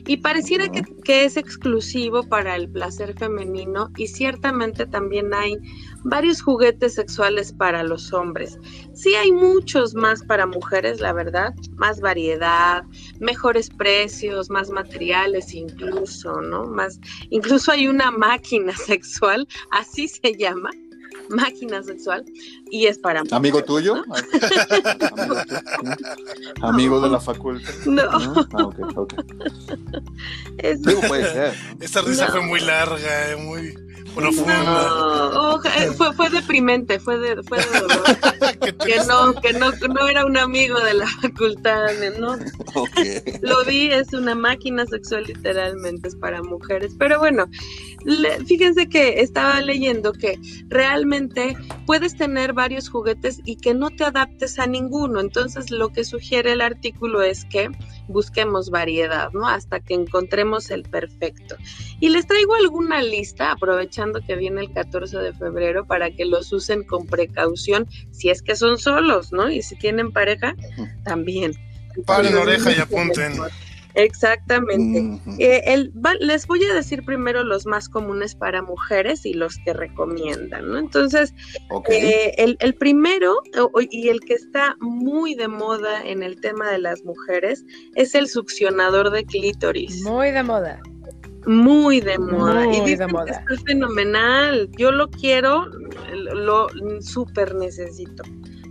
y 0.06 0.18
pareciera 0.18 0.68
que, 0.68 1.24
es 1.24 1.36
exclusivo 1.36 2.22
para 2.22 2.56
el 2.56 2.68
placer 2.68 3.14
femenino 3.18 3.90
y 3.96 4.06
ciertamente 4.06 4.86
también 4.86 5.34
hay 5.34 5.56
varios 6.04 6.42
juguetes 6.42 6.94
sexuales 6.94 7.52
para 7.52 7.82
los 7.82 8.12
hombres. 8.12 8.58
Sí 8.94 9.14
hay 9.14 9.32
muchos 9.32 9.94
más 9.94 10.22
para 10.22 10.46
mujeres, 10.46 11.00
la 11.00 11.12
verdad, 11.12 11.54
más 11.76 12.00
variedad, 12.00 12.84
mejores 13.18 13.70
precios, 13.70 14.50
más 14.50 14.70
materiales 14.70 15.54
incluso, 15.54 16.40
¿no? 16.40 16.64
Más, 16.64 17.00
incluso 17.30 17.72
hay 17.72 17.88
una 17.88 18.10
máquina 18.10 18.76
sexual, 18.86 19.46
así 19.70 20.08
se 20.08 20.36
llama, 20.36 20.70
máquina 21.30 21.82
sexual 21.82 22.24
y 22.70 22.86
es 22.86 22.98
para 22.98 23.22
amigo 23.30 23.62
tuyo 23.62 24.02
amigo, 26.62 27.00
de 27.00 27.08
la 27.08 27.20
facultad 27.20 27.72
no, 27.86 28.02
Ah, 30.62 31.06
puede 31.08 31.24
ser 31.32 31.54
esta 31.80 32.02
risa 32.02 32.26
fue 32.28 32.40
muy 32.40 32.60
larga 32.60 33.30
eh, 33.30 33.36
muy 33.36 33.74
profunda 34.14 35.60
eh, 35.76 35.90
fue, 35.96 36.12
fue 36.14 36.30
deprimente 36.30 36.98
fue 36.98 37.18
de, 37.18 37.42
fue 37.42 37.58
de 37.58 37.80
dolor 37.80 38.76
que 38.86 38.96
no 39.06 39.34
que 39.40 39.52
no, 39.52 39.70
no 39.72 40.08
era 40.08 40.24
un 40.24 40.36
amigo 40.36 40.78
de 40.80 40.94
la 40.94 41.06
facultad 41.06 41.88
no 42.18 42.36
lo 43.42 43.64
vi 43.64 43.90
es 43.92 44.12
una 44.12 44.34
máquina 44.34 44.86
sexual 44.86 45.24
literalmente 45.24 46.08
es 46.08 46.16
para 46.16 46.42
mujeres 46.42 46.94
pero 46.98 47.18
bueno 47.18 47.46
fíjense 48.46 48.88
que 48.88 49.20
estaba 49.20 49.60
leyendo 49.60 50.12
que 50.12 50.38
realmente 50.68 51.56
puedes 51.86 52.16
tener 52.16 52.52
varios 52.52 52.88
juguetes 52.88 53.40
y 53.44 53.56
que 53.56 53.74
no 53.74 53.90
te 53.90 54.04
adaptes 54.04 54.58
a 54.58 54.66
ninguno. 54.66 55.20
Entonces 55.20 55.70
lo 55.70 55.90
que 55.90 56.04
sugiere 56.04 56.52
el 56.52 56.60
artículo 56.60 57.22
es 57.22 57.44
que 57.44 57.70
busquemos 58.08 58.70
variedad, 58.70 59.30
¿no? 59.32 59.46
Hasta 59.46 59.80
que 59.80 59.94
encontremos 59.94 60.70
el 60.70 60.82
perfecto. 60.84 61.56
Y 62.00 62.08
les 62.08 62.26
traigo 62.26 62.54
alguna 62.54 63.02
lista, 63.02 63.52
aprovechando 63.52 63.89
que 64.26 64.36
viene 64.36 64.62
el 64.62 64.72
14 64.72 65.18
de 65.18 65.32
febrero, 65.32 65.86
para 65.86 66.10
que 66.10 66.24
los 66.24 66.52
usen 66.52 66.84
con 66.84 67.06
precaución, 67.06 67.86
si 68.10 68.30
es 68.30 68.42
que 68.42 68.56
son 68.56 68.78
solos, 68.78 69.32
¿no? 69.32 69.50
Y 69.50 69.62
si 69.62 69.76
tienen 69.76 70.12
pareja, 70.12 70.54
también. 71.04 71.52
Paren 72.06 72.34
oreja 72.34 72.72
y 72.72 72.78
apunten. 72.80 73.34
Exactamente. 73.94 75.20
Eh, 75.38 75.90
les 76.20 76.46
voy 76.46 76.64
a 76.64 76.74
decir 76.74 77.04
primero 77.04 77.44
los 77.44 77.66
más 77.66 77.88
comunes 77.88 78.34
para 78.34 78.62
mujeres 78.62 79.26
y 79.26 79.34
los 79.34 79.56
que 79.64 79.72
recomiendan, 79.72 80.68
¿no? 80.68 80.78
Entonces, 80.78 81.34
eh, 81.90 82.34
el, 82.36 82.74
primero 82.74 83.42
y 83.90 84.08
el 84.08 84.20
que 84.20 84.34
está 84.34 84.76
muy 84.80 85.34
de 85.34 85.48
moda 85.48 86.04
en 86.04 86.22
el 86.22 86.40
tema 86.40 86.70
de 86.70 86.78
las 86.78 87.02
mujeres 87.04 87.64
es 87.94 88.14
el 88.14 88.28
succionador 88.28 89.10
de 89.10 89.24
clítoris. 89.24 90.02
Muy 90.02 90.30
de 90.30 90.42
moda. 90.42 90.80
Muy 91.46 92.00
de 92.00 92.18
moda. 92.18 92.66
y 92.66 92.96
de 92.96 93.06
moda. 93.06 93.44
es 93.50 93.62
fenomenal. 93.64 94.68
Yo 94.76 94.92
lo 94.92 95.10
quiero, 95.10 95.66
lo 96.34 96.68
súper 97.00 97.54
necesito. 97.54 98.22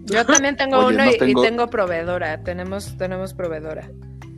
Yo 0.05 0.25
también 0.25 0.55
tengo 0.55 0.87
uno 0.87 1.05
y, 1.09 1.17
tengo... 1.17 1.41
y, 1.41 1.45
tengo 1.45 1.67
proveedora. 1.67 2.43
Tenemos, 2.43 2.97
tenemos 2.97 3.33
proveedora. 3.33 3.89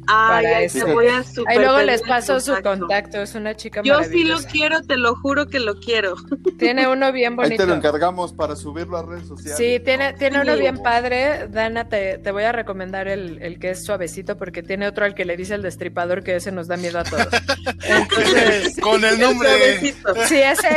Ay, 0.08 0.44
para 0.44 0.62
eso. 0.62 0.88
Voy 0.88 1.08
a 1.08 1.24
Ahí 1.48 1.58
luego 1.58 1.82
les 1.82 2.02
paso 2.02 2.40
su 2.40 2.54
contacto, 2.62 3.22
es 3.22 3.36
una 3.36 3.56
chica 3.56 3.82
Yo 3.84 4.04
sí 4.04 4.24
lo 4.24 4.40
quiero, 4.40 4.82
te 4.82 4.98
lo 4.98 5.16
juro 5.16 5.48
que 5.48 5.60
lo 5.60 5.80
quiero. 5.80 6.16
Tiene 6.60 6.88
uno 6.88 7.12
bien 7.12 7.36
bonito. 7.36 7.54
Ahí 7.54 7.58
te 7.58 7.66
lo 7.66 7.76
encargamos 7.76 8.34
para 8.34 8.56
subirlo 8.56 8.98
a 8.98 9.04
redes 9.04 9.28
sociales. 9.28 9.58
Sí, 9.58 9.80
tiene, 9.84 10.14
tiene 10.14 10.42
uno 10.42 10.56
bien 10.56 10.82
padre. 10.82 11.48
Dana, 11.48 11.90
te, 11.90 12.18
te 12.18 12.32
voy 12.32 12.44
a 12.44 12.52
recomendar 12.52 13.08
el, 13.08 13.42
el, 13.42 13.60
que 13.60 13.72
es 13.72 13.84
suavecito 13.84 14.38
porque 14.38 14.64
tiene 14.64 14.88
otro 14.88 15.06
al 15.06 15.16
que 15.16 15.26
le 15.26 15.38
dice 15.38 15.56
el 15.56 15.62
destripador 15.62 16.24
que 16.24 16.36
ese 16.36 16.52
nos 16.52 16.68
da 16.68 16.78
miedo 16.78 17.00
a 17.00 17.04
todos. 17.04 17.28
Entonces, 17.84 18.80
con 18.80 19.04
el 19.04 19.20
nombre. 19.20 19.50
Sí, 20.28 20.38
ese, 20.38 20.70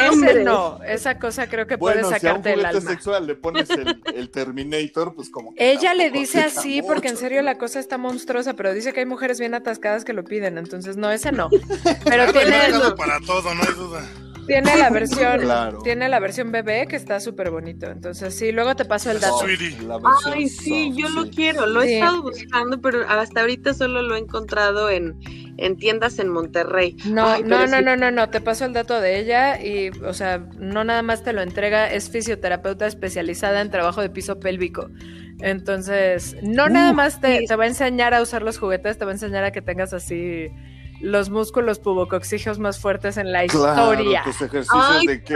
ese 0.00 0.44
no. 0.44 0.82
Esa 0.82 1.18
cosa 1.18 1.46
creo 1.48 1.66
que 1.66 1.78
puede 1.78 2.04
sacarte 2.04 2.54
el 2.54 2.64
alma. 2.64 2.80
sexual 2.80 3.26
le 3.26 3.34
pones 3.34 3.70
el, 3.70 4.00
el 4.14 4.30
Terminator, 4.30 5.14
pues 5.14 5.30
como 5.30 5.52
Ella 5.56 5.94
le 5.94 6.10
dice 6.10 6.40
así 6.40 6.82
porque 6.82 7.08
en 7.08 7.16
serio 7.16 7.42
la 7.42 7.58
cosa 7.58 7.80
está 7.80 7.98
monstruosa, 7.98 8.54
pero 8.58 8.74
dice 8.74 8.92
que 8.92 9.00
hay 9.00 9.06
mujeres 9.06 9.38
bien 9.38 9.54
atascadas 9.54 10.04
que 10.04 10.12
lo 10.12 10.24
piden, 10.24 10.58
entonces 10.58 10.96
no, 10.96 11.10
ese 11.12 11.30
no. 11.30 11.48
Pero 12.04 12.32
tiene 12.32 12.56
para 12.96 13.20
todo, 13.20 13.54
no 13.54 13.62
hay 13.62 13.74
duda. 13.74 14.04
Tiene 14.48 14.76
la 14.76 14.90
versión, 14.90 15.42
tiene 15.84 16.08
la 16.08 16.18
versión 16.18 16.50
bebé 16.50 16.86
que 16.88 16.96
está 16.96 17.20
súper 17.20 17.50
bonito. 17.50 17.86
Entonces, 17.86 18.34
sí, 18.34 18.50
luego 18.50 18.74
te 18.74 18.86
paso 18.86 19.10
el 19.10 19.20
dato. 19.20 19.44
Ay, 20.24 20.48
sí, 20.48 20.90
yo 20.96 21.08
lo 21.10 21.28
quiero, 21.28 21.66
lo 21.66 21.82
he 21.82 21.98
estado 21.98 22.22
buscando, 22.22 22.80
pero 22.80 23.06
hasta 23.06 23.42
ahorita 23.42 23.74
solo 23.74 24.02
lo 24.02 24.16
he 24.16 24.18
encontrado 24.18 24.90
en, 24.90 25.20
en 25.58 25.76
tiendas 25.76 26.18
en 26.18 26.30
Monterrey. 26.30 26.96
No, 27.04 27.38
no, 27.42 27.66
no, 27.66 27.80
no, 27.82 27.94
no, 27.94 28.10
no, 28.10 28.30
te 28.30 28.40
paso 28.40 28.64
el 28.64 28.72
dato 28.72 29.00
de 29.00 29.20
ella 29.20 29.62
y, 29.62 29.90
o 29.90 30.14
sea, 30.14 30.38
no 30.58 30.82
nada 30.82 31.02
más 31.02 31.22
te 31.22 31.32
lo 31.32 31.42
entrega, 31.42 31.92
es 31.92 32.10
fisioterapeuta 32.10 32.86
especializada 32.86 33.60
en 33.60 33.70
trabajo 33.70 34.00
de 34.00 34.08
piso 34.08 34.40
pélvico. 34.40 34.88
Entonces, 35.40 36.36
no 36.42 36.68
nada 36.68 36.92
más 36.92 37.20
te, 37.20 37.44
te 37.46 37.56
va 37.56 37.64
a 37.64 37.68
enseñar 37.68 38.14
a 38.14 38.22
usar 38.22 38.42
los 38.42 38.58
juguetes, 38.58 38.98
te 38.98 39.04
va 39.04 39.12
a 39.12 39.14
enseñar 39.14 39.44
a 39.44 39.52
que 39.52 39.62
tengas 39.62 39.92
así 39.92 40.50
los 41.00 41.30
músculos 41.30 41.78
pubocoxígeos 41.78 42.58
más 42.58 42.78
fuertes 42.78 43.16
en 43.16 43.32
la 43.32 43.44
historia. 43.44 44.22
Tus 44.24 44.42
ejercicios 44.42 45.04
de 45.06 45.22
que 45.22 45.34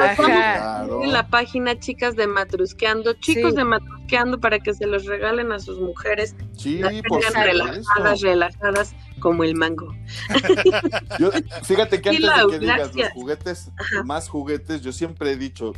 En 1.02 1.12
la 1.12 1.28
página 1.28 1.78
Chicas 1.78 2.16
de 2.16 2.26
Matrusqueando, 2.26 3.14
chicos 3.14 3.54
de 3.54 3.64
Matrusqueando 3.64 4.40
para 4.40 4.58
que 4.58 4.74
se 4.74 4.86
los 4.86 5.06
regalen 5.06 5.52
a 5.52 5.60
sus 5.60 5.78
mujeres. 5.78 6.34
Sí, 6.56 6.80
por 7.08 7.22
relajadas, 7.22 8.20
relajadas 8.20 8.94
como 9.20 9.44
el 9.44 9.54
mango. 9.54 9.94
fíjate 11.62 12.02
que 12.02 12.08
antes 12.08 12.22
de 12.22 12.50
que 12.50 12.58
digas 12.58 12.94
los 12.94 13.08
juguetes, 13.10 13.70
más 14.04 14.28
juguetes, 14.28 14.82
yo 14.82 14.92
siempre 14.92 15.32
he 15.32 15.36
dicho, 15.36 15.72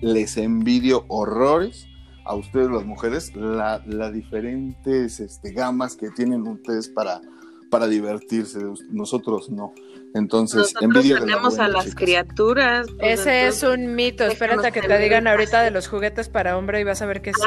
les 0.00 0.36
envidio 0.38 1.04
horrores 1.08 1.86
a 2.24 2.34
ustedes 2.34 2.70
las 2.70 2.84
mujeres 2.84 3.34
la, 3.34 3.82
la 3.86 4.10
diferentes 4.10 5.20
este, 5.20 5.52
gamas 5.52 5.96
que 5.96 6.10
tienen 6.10 6.46
ustedes 6.46 6.88
para 6.88 7.20
para 7.72 7.86
divertirse, 7.86 8.58
nosotros 8.90 9.48
no. 9.48 9.72
Entonces, 10.14 10.74
envidia 10.82 11.18
tenemos 11.18 11.58
a 11.58 11.68
las 11.68 11.94
criaturas. 11.94 12.86
Pues, 12.98 13.20
Ese 13.20 13.46
es 13.46 13.62
un 13.62 13.94
mito. 13.94 14.24
Espérate 14.24 14.66
a 14.66 14.70
que 14.70 14.82
te 14.82 14.98
digan 14.98 15.26
ahorita 15.26 15.62
de 15.62 15.70
los 15.70 15.88
juguetes 15.88 16.28
para 16.28 16.58
hombre 16.58 16.80
y 16.80 16.84
vas 16.84 17.00
a 17.00 17.06
ver 17.06 17.22
que 17.22 17.32
sí. 17.32 17.40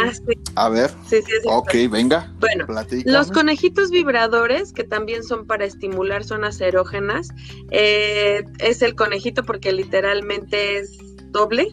Ah, 0.56 0.66
a 0.66 0.70
ver. 0.70 0.90
Sí, 1.08 1.18
sí, 1.22 1.32
ok, 1.46 1.76
venga. 1.92 2.34
Bueno, 2.40 2.66
los 3.06 3.32
conejitos 3.32 3.92
vibradores, 3.92 4.74
que 4.74 4.84
también 4.84 5.24
son 5.24 5.46
para 5.46 5.64
estimular 5.64 6.24
zonas 6.24 6.60
erógenas, 6.60 7.30
eh, 7.70 8.44
es 8.58 8.82
el 8.82 8.96
conejito 8.96 9.44
porque 9.44 9.72
literalmente 9.74 10.80
es 10.80 10.98
doble 11.28 11.68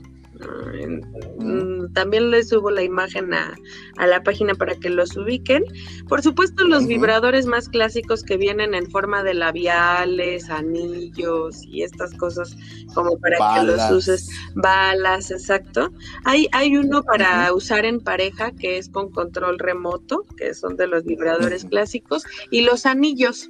también 1.93 2.31
les 2.31 2.49
subo 2.49 2.71
la 2.71 2.83
imagen 2.83 3.35
a, 3.35 3.55
la 3.99 4.23
página 4.23 4.55
para 4.55 4.75
que 4.75 4.91
los 4.91 5.17
ubiquen. 5.17 5.65
Por 6.09 6.23
supuesto, 6.23 6.65
los 6.65 6.87
vibradores 6.87 7.47
más 7.47 7.69
clásicos 7.69 8.23
que 8.23 8.37
vienen 8.37 8.75
en 8.75 8.91
forma 8.91 9.23
de 9.23 9.35
labiales, 9.35 10.51
anillos 10.51 11.63
y 11.65 11.83
estas 11.83 12.15
cosas 12.15 12.57
como 12.95 13.19
para 13.19 13.37
que 13.55 13.67
los 13.67 13.91
uses. 13.91 14.29
Balas, 14.55 15.31
exacto. 15.31 15.93
Hay, 16.25 16.49
hay 16.53 16.77
uno 16.77 17.03
para 17.03 17.53
usar 17.53 17.85
en 17.85 18.01
pareja 18.01 18.53
que 18.53 18.79
es 18.79 18.89
con 18.89 19.11
control 19.11 19.59
remoto, 19.59 20.27
que 20.37 20.55
son 20.55 20.77
de 20.77 20.87
los 20.87 21.05
vibradores 21.05 21.65
clásicos, 21.65 22.25
y 22.51 22.63
los 22.63 22.87
anillos 22.87 23.49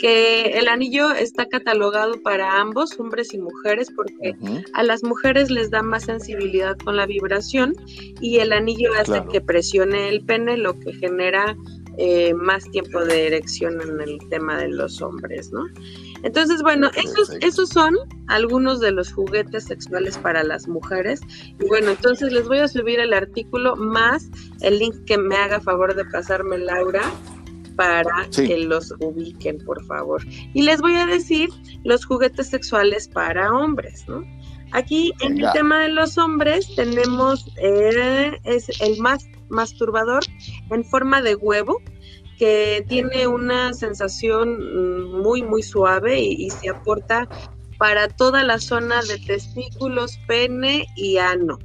que 0.00 0.58
el 0.58 0.68
anillo 0.68 1.12
está 1.12 1.46
catalogado 1.46 2.20
para 2.22 2.58
ambos, 2.60 2.98
hombres 2.98 3.34
y 3.34 3.38
mujeres, 3.38 3.88
porque 3.94 4.34
a 4.72 4.82
las 4.82 5.02
mujeres 5.02 5.50
les 5.50 5.70
da 5.70 5.82
más 5.82 6.04
sensibilidad 6.04 6.76
con 6.78 6.96
la 6.96 7.06
vibración 7.06 7.74
y 8.20 8.38
el 8.38 8.52
anillo 8.52 8.92
hace 8.98 9.22
que 9.30 9.40
presione 9.40 10.08
el 10.08 10.24
pene, 10.24 10.56
lo 10.56 10.78
que 10.78 10.94
genera 10.94 11.56
eh, 11.98 12.32
más 12.32 12.64
tiempo 12.70 13.04
de 13.04 13.26
erección 13.26 13.80
en 13.82 14.00
el 14.00 14.18
tema 14.30 14.56
de 14.56 14.68
los 14.68 15.02
hombres, 15.02 15.52
¿no? 15.52 15.66
Entonces, 16.22 16.62
bueno, 16.62 16.90
esos, 16.96 17.30
esos 17.40 17.68
son 17.68 17.96
algunos 18.28 18.80
de 18.80 18.92
los 18.92 19.12
juguetes 19.12 19.64
sexuales 19.64 20.16
para 20.18 20.44
las 20.44 20.68
mujeres. 20.68 21.20
Y 21.58 21.66
bueno, 21.66 21.90
entonces 21.90 22.32
les 22.32 22.46
voy 22.46 22.58
a 22.58 22.68
subir 22.68 23.00
el 23.00 23.12
artículo 23.12 23.76
más 23.76 24.28
el 24.60 24.78
link 24.78 24.94
que 25.06 25.18
me 25.18 25.36
haga 25.36 25.60
favor 25.60 25.94
de 25.94 26.04
pasarme 26.04 26.58
Laura 26.58 27.02
para 27.70 28.28
que 28.34 28.58
los 28.58 28.92
ubiquen, 29.00 29.58
por 29.64 29.84
favor. 29.84 30.22
Y 30.54 30.62
les 30.62 30.80
voy 30.80 30.96
a 30.96 31.06
decir 31.06 31.48
los 31.84 32.04
juguetes 32.04 32.48
sexuales 32.48 33.08
para 33.08 33.52
hombres, 33.52 34.04
¿no? 34.08 34.24
Aquí 34.72 35.12
en 35.20 35.38
el 35.38 35.50
tema 35.52 35.80
de 35.80 35.88
los 35.88 36.16
hombres 36.16 36.74
tenemos 36.76 37.44
eh, 37.60 38.38
es 38.44 38.68
el 38.80 38.98
más 38.98 39.26
masturbador 39.48 40.22
en 40.70 40.84
forma 40.84 41.22
de 41.22 41.34
huevo 41.34 41.82
que 42.38 42.84
tiene 42.88 43.26
una 43.26 43.74
sensación 43.74 44.58
mm, 44.58 45.22
muy 45.22 45.42
muy 45.42 45.62
suave 45.62 46.20
y, 46.20 46.46
y 46.46 46.50
se 46.50 46.68
aporta 46.68 47.28
para 47.78 48.08
toda 48.08 48.44
la 48.44 48.58
zona 48.58 49.02
de 49.02 49.18
testículos, 49.18 50.18
pene 50.28 50.86
y 50.96 51.16
ano. 51.16 51.58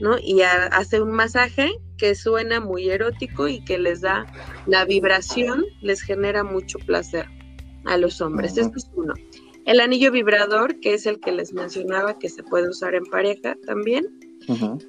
¿no? 0.00 0.18
Y 0.18 0.42
hace 0.42 1.00
un 1.00 1.12
masaje 1.12 1.72
que 2.00 2.14
suena 2.14 2.60
muy 2.60 2.88
erótico 2.88 3.46
y 3.46 3.60
que 3.60 3.78
les 3.78 4.00
da 4.00 4.24
la 4.66 4.86
vibración, 4.86 5.66
les 5.82 6.00
genera 6.00 6.42
mucho 6.42 6.78
placer 6.78 7.26
a 7.84 7.98
los 7.98 8.22
hombres. 8.22 8.56
Este 8.56 8.78
es 8.78 8.90
uno. 8.94 9.12
El 9.66 9.80
anillo 9.80 10.10
vibrador, 10.10 10.80
que 10.80 10.94
es 10.94 11.04
el 11.04 11.20
que 11.20 11.30
les 11.30 11.52
mencionaba 11.52 12.18
que 12.18 12.30
se 12.30 12.42
puede 12.42 12.70
usar 12.70 12.94
en 12.94 13.04
pareja 13.04 13.54
también. 13.66 14.06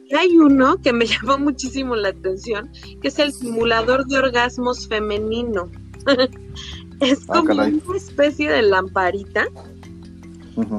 Y 0.09 0.15
hay 0.15 0.37
uno 0.37 0.77
que 0.81 0.93
me 0.93 1.05
llamó 1.05 1.37
muchísimo 1.37 1.97
la 1.97 2.09
atención, 2.09 2.71
que 3.01 3.09
es 3.09 3.19
el 3.19 3.33
simulador 3.33 4.05
de 4.05 4.17
orgasmos 4.17 4.87
femenino. 4.87 5.69
es 7.01 7.25
ah, 7.27 7.43
como 7.45 7.51
una 7.51 7.97
especie 7.97 8.49
de 8.49 8.61
lamparita 8.61 9.47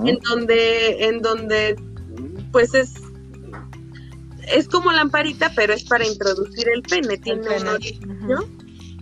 en 0.05 0.19
donde 0.21 1.05
en 1.07 1.23
donde 1.23 1.77
pues 2.53 2.75
es 2.75 3.02
es 4.49 4.69
como 4.69 4.93
lamparita, 4.93 5.53
pero 5.55 5.73
es 5.73 5.85
para 5.85 6.07
introducir 6.07 6.69
el 6.75 6.83
pene, 6.83 7.19
tiene 7.19 7.49
un 7.49 8.45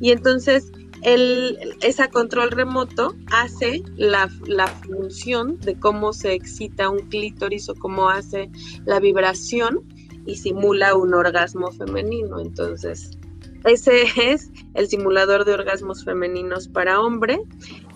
Y 0.01 0.11
entonces 0.11 0.71
el, 1.03 1.77
esa 1.81 2.09
control 2.09 2.51
remoto 2.51 3.15
hace 3.33 3.83
la, 3.97 4.31
la, 4.47 4.67
función 4.67 5.59
de 5.61 5.79
cómo 5.79 6.13
se 6.13 6.35
excita 6.35 6.91
un 6.91 7.09
clítoris 7.09 7.69
o 7.69 7.75
cómo 7.75 8.11
hace 8.11 8.51
la 8.85 9.01
vibración 9.01 9.81
y 10.27 10.37
simula 10.37 10.95
un 10.95 11.15
orgasmo 11.15 11.71
femenino. 11.73 12.39
Entonces, 12.41 13.11
ese 13.65 14.05
es 14.17 14.51
el 14.75 14.89
simulador 14.89 15.45
de 15.45 15.55
orgasmos 15.55 16.05
femeninos 16.05 16.69
para 16.69 17.01
hombre. 17.01 17.41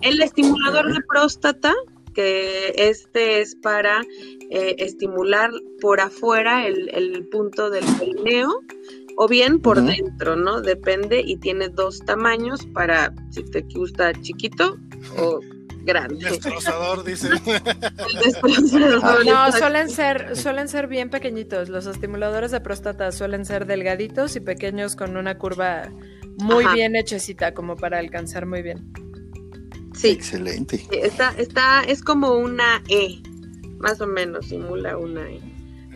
El 0.00 0.20
estimulador 0.22 0.92
de 0.92 1.00
próstata 1.02 1.74
que 2.14 2.72
este 2.76 3.40
es 3.40 3.54
para 3.56 4.02
eh, 4.50 4.76
estimular 4.78 5.50
por 5.80 6.00
afuera 6.00 6.66
el, 6.66 7.28
punto 7.30 7.70
del 7.70 7.84
perineo 7.98 8.60
o 9.16 9.28
bien 9.28 9.60
por 9.60 9.82
dentro, 9.82 10.36
¿no? 10.36 10.60
Depende 10.60 11.22
y 11.24 11.36
tiene 11.36 11.68
dos 11.68 12.00
tamaños 12.00 12.66
para 12.72 13.12
si 13.30 13.42
te 13.44 13.62
gusta 13.62 14.12
chiquito 14.20 14.76
o 15.18 15.40
grande. 15.84 16.30
Destrozador, 16.30 17.04
dice. 17.04 17.30
No, 19.24 19.52
suelen 19.52 19.90
ser, 19.90 20.36
suelen 20.36 20.68
ser 20.68 20.86
bien 20.86 21.10
pequeñitos. 21.10 21.68
Los 21.68 21.86
estimuladores 21.86 22.50
de 22.50 22.60
próstata 22.60 23.12
suelen 23.12 23.44
ser 23.44 23.66
delgaditos 23.66 24.36
y 24.36 24.40
pequeños 24.40 24.96
con 24.96 25.16
una 25.16 25.38
curva 25.38 25.90
muy 26.38 26.66
bien 26.74 26.96
hechecita, 26.96 27.54
como 27.54 27.76
para 27.76 27.98
alcanzar 27.98 28.46
muy 28.46 28.62
bien. 28.62 28.92
Sí. 29.94 30.10
Excelente. 30.10 30.86
Está, 30.90 31.34
está, 31.38 31.82
es 31.82 32.02
como 32.02 32.34
una 32.34 32.82
E, 32.88 33.22
más 33.78 34.00
o 34.00 34.06
menos, 34.06 34.46
simula 34.48 34.96
una 34.98 35.22
E. 35.22 35.40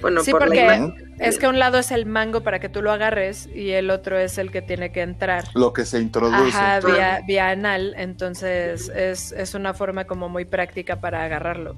Bueno, 0.01 0.23
sí, 0.23 0.31
porque 0.31 0.93
es 1.19 1.39
que 1.39 1.49
un 1.49 1.59
lado 1.59 1.79
es 1.79 1.91
el 1.91 2.07
mango 2.07 2.43
para 2.43 2.61
que 2.61 2.69
tú 2.69 2.83
lo 2.83 2.93
agarres 2.93 3.49
y 3.53 3.71
el 3.71 3.91
otro 3.91 4.19
es 4.19 4.39
el 4.39 4.53
que 4.53 4.63
tiene 4.63 4.93
que 4.93 5.03
entrar. 5.03 5.45
Lo 5.55 5.73
que 5.73 5.85
se 5.85 6.01
introduce. 6.01 6.57
Ajá, 6.57 6.81
vía, 6.81 7.21
vía 7.27 7.51
anal, 7.51 7.95
entonces 7.97 8.89
es, 8.95 9.33
es, 9.33 9.55
una 9.55 9.75
forma 9.75 10.05
como 10.05 10.29
muy 10.29 10.45
práctica 10.45 11.01
para 11.01 11.25
agarrarlo. 11.25 11.75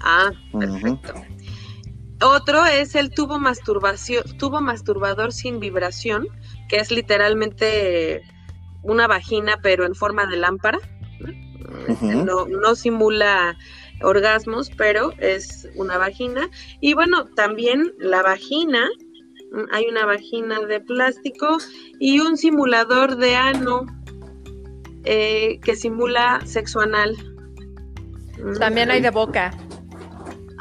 Ah, 0.00 0.30
perfecto. 0.52 1.14
Otro 2.22 2.64
es 2.64 2.94
el 2.94 3.10
tubo 3.10 3.40
masturbación, 3.40 4.22
tubo 4.38 4.60
masturbador 4.60 5.32
sin 5.32 5.58
vibración, 5.58 6.28
que 6.68 6.76
es 6.76 6.92
literalmente 6.92 8.22
una 8.82 9.08
vagina 9.08 9.58
pero 9.60 9.84
en 9.84 9.94
forma 9.94 10.26
de 10.26 10.36
lámpara. 10.36 10.78
No, 12.00 12.46
no 12.46 12.74
simula 12.74 13.56
orgasmos, 14.02 14.70
pero 14.76 15.12
es 15.18 15.68
una 15.76 15.98
vagina. 15.98 16.48
Y 16.80 16.94
bueno, 16.94 17.26
también 17.34 17.92
la 17.98 18.22
vagina, 18.22 18.88
mm, 19.52 19.72
hay 19.72 19.86
una 19.86 20.06
vagina 20.06 20.60
de 20.60 20.80
plástico 20.80 21.58
y 21.98 22.20
un 22.20 22.36
simulador 22.36 23.16
de 23.16 23.36
ano 23.36 23.86
eh, 25.04 25.58
que 25.64 25.76
simula 25.76 26.40
sexo 26.44 26.80
anal. 26.80 27.16
También 28.58 28.90
hay 28.90 29.00
de 29.00 29.10
boca. 29.10 29.52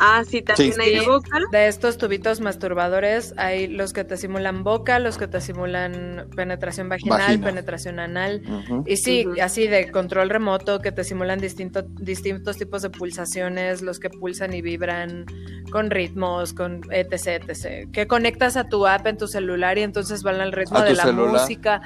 Ah, 0.04 0.24
sí, 0.28 0.42
también 0.42 0.82
hay 0.82 0.96
de 0.96 1.06
boca. 1.06 1.40
De 1.52 1.68
estos 1.68 2.00
tubitos 2.00 2.42
masturbadores 2.42 3.36
hay 3.38 3.68
los 3.68 3.94
que 3.94 4.04
te 4.04 4.18
simulan 4.18 4.64
boca, 4.64 4.98
los 4.98 5.20
que 5.20 5.28
te 5.28 5.40
simulan 5.40 6.28
penetración 6.36 6.90
vaginal, 6.90 7.40
penetración 7.40 8.00
anal. 8.00 8.42
Y 8.88 8.98
sí, 8.98 9.28
así 9.40 9.68
de 9.68 9.92
control 9.92 10.32
remoto 10.32 10.80
que 10.80 10.92
te 10.92 11.04
simulan 11.04 11.40
distintos 11.40 12.58
tipos 12.58 12.82
de 12.82 12.90
pulsaciones, 12.90 13.84
los 13.84 14.00
que 14.00 14.10
pulsan 14.10 14.56
y 14.56 14.64
vibran 14.64 15.26
con 15.72 15.92
ritmos, 15.92 16.54
con 16.54 16.82
etc, 16.90 17.44
etc. 17.48 17.92
Que 17.92 18.08
conectas 18.08 18.58
a 18.58 18.68
tu 18.68 18.88
app 18.88 19.06
en 19.06 19.18
tu 19.18 19.28
celular 19.28 19.78
y 19.78 19.84
entonces 19.84 20.24
van 20.24 20.42
al 20.42 20.52
ritmo 20.52 20.82
de 20.82 20.96
la 20.96 21.12
música. 21.12 21.84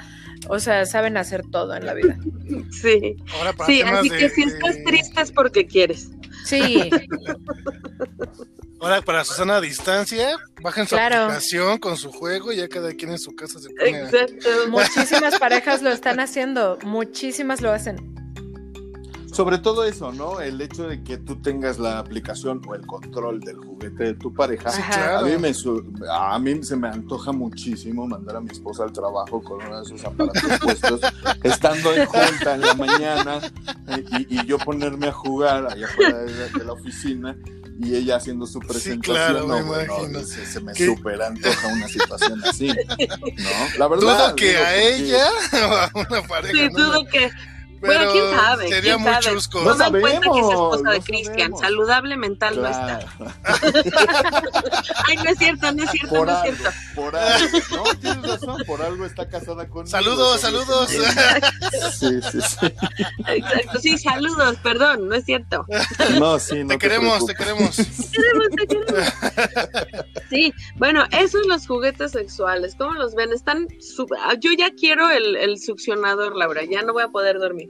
O 0.48 0.58
sea, 0.58 0.86
saben 0.86 1.18
hacer 1.18 1.42
todo 1.50 1.74
en 1.74 1.84
la 1.84 1.92
vida. 1.92 2.16
Sí. 2.70 3.16
sí, 3.66 3.82
así 3.82 4.08
que 4.08 4.28
si 4.28 4.42
estás 4.42 4.76
triste 4.84 5.20
es 5.20 5.32
porque 5.32 5.66
quieres. 5.66 6.10
Sí. 6.46 6.90
Ahora, 8.80 9.00
para 9.02 9.24
Susana 9.24 9.56
a 9.56 9.60
distancia, 9.60 10.36
bajen 10.62 10.86
su 10.86 10.96
aplicación 10.96 11.78
con 11.78 11.96
su 11.96 12.12
juego 12.12 12.52
y 12.52 12.56
ya 12.56 12.68
cada 12.68 12.92
quien 12.92 13.10
en 13.10 13.18
su 13.18 13.34
casa 13.34 13.58
se 13.58 13.70
pone. 13.70 14.02
Exacto. 14.02 14.48
Muchísimas 14.68 15.38
parejas 15.38 15.82
lo 15.82 15.90
están 15.90 16.20
haciendo, 16.20 16.78
muchísimas 16.84 17.62
lo 17.62 17.72
hacen. 17.72 17.96
Sobre 19.36 19.58
todo 19.58 19.84
eso, 19.84 20.12
¿no? 20.12 20.40
El 20.40 20.58
hecho 20.62 20.88
de 20.88 21.04
que 21.04 21.18
tú 21.18 21.36
tengas 21.42 21.78
la 21.78 21.98
aplicación 21.98 22.62
o 22.66 22.74
el 22.74 22.86
control 22.86 23.38
del 23.40 23.58
juguete 23.58 24.04
de 24.04 24.14
tu 24.14 24.32
pareja. 24.32 24.70
a, 25.18 25.20
mí 25.20 25.36
me, 25.36 25.52
a 26.10 26.38
mí 26.38 26.64
se 26.64 26.74
me 26.74 26.88
antoja 26.88 27.32
muchísimo 27.32 28.06
mandar 28.06 28.36
a 28.36 28.40
mi 28.40 28.50
esposa 28.50 28.84
al 28.84 28.94
trabajo 28.94 29.42
con 29.42 29.62
uno 29.62 29.76
de 29.76 29.82
esos 29.82 30.02
aparatos 30.06 30.42
puestos, 30.62 31.00
estando 31.42 31.92
en 31.92 32.06
junta 32.06 32.54
en 32.54 32.60
la 32.62 32.74
mañana 32.76 33.40
eh, 33.88 34.26
y, 34.30 34.46
yo 34.46 34.56
ponerme 34.56 35.08
a 35.08 35.12
jugar 35.12 35.66
allá 35.70 35.84
afuera 35.84 36.16
de, 36.16 36.64
la 36.64 36.72
oficina 36.72 37.36
y 37.78 37.94
ella 37.94 38.16
haciendo 38.16 38.46
su 38.46 38.58
presentación. 38.60 39.48
no, 39.48 40.20
se, 40.24 40.60
me 40.62 40.74
super 40.74 41.20
antoja 41.20 41.68
una 41.74 41.88
situación 41.88 42.42
así. 42.42 42.68
¿no? 42.68 43.78
La 43.78 43.86
verdad. 43.86 44.28
Dudo 44.28 44.36
que 44.36 44.56
a 44.56 44.76
ella 44.76 45.26
o 45.52 45.74
a 45.74 45.90
una 45.94 46.22
pareja. 46.22 46.54
Sí, 46.54 46.68
dudo 46.70 47.04
que 47.12 47.30
bueno, 47.80 48.12
quién 48.12 48.30
sabe. 48.30 48.68
Sería 48.68 48.98
muy 48.98 49.12
chusco. 49.20 49.62
No 49.62 49.72
en 49.72 50.00
cuenta 50.00 50.30
que 50.32 50.40
es 50.40 50.48
esposa 50.48 50.90
de 50.90 51.00
Cristian. 51.00 51.56
Saludable 51.56 52.16
mental 52.16 52.60
no 52.60 52.68
está. 52.68 53.06
Ay, 55.06 55.16
no 55.16 55.30
es 55.30 55.38
cierto, 55.38 55.72
no 55.72 55.82
es 55.84 55.90
cierto, 55.90 56.14
por 56.14 56.26
no 56.26 56.36
es 56.36 56.42
cierto. 56.42 56.70
Por 56.94 57.16
algo. 57.16 57.58
No, 57.70 57.84
tienes 58.00 58.22
razón. 58.22 58.62
Por 58.66 58.82
algo 58.82 59.04
está 59.04 59.28
casada 59.28 59.68
con. 59.68 59.86
Saludos, 59.86 60.40
saludos. 60.40 60.90
Sí, 60.90 62.08
sí, 62.30 62.40
sí. 62.40 62.66
Exacto. 63.26 63.80
Sí, 63.80 63.98
saludos, 63.98 64.56
perdón, 64.62 65.08
no 65.08 65.14
es 65.14 65.24
cierto. 65.24 65.66
No, 66.18 66.38
sí, 66.38 66.62
no. 66.62 66.68
Te, 66.68 66.78
queremos, 66.78 67.26
te 67.26 67.34
queremos. 67.34 67.76
Te 67.76 67.84
queremos, 67.84 68.48
te 68.56 68.66
queremos. 68.66 69.14
Sí, 70.30 70.52
bueno, 70.76 71.04
esos 71.12 71.46
los 71.46 71.66
juguetes 71.66 72.12
sexuales. 72.12 72.74
¿Cómo 72.76 72.94
los 72.94 73.14
ven? 73.14 73.32
Están. 73.32 73.68
Yo 74.40 74.50
ya 74.56 74.70
quiero 74.74 75.08
el, 75.10 75.36
el 75.36 75.60
succionador, 75.60 76.36
Laura. 76.36 76.62
Ya 76.64 76.82
no 76.82 76.92
voy 76.92 77.04
a 77.04 77.08
poder 77.08 77.38
dormir. 77.38 77.65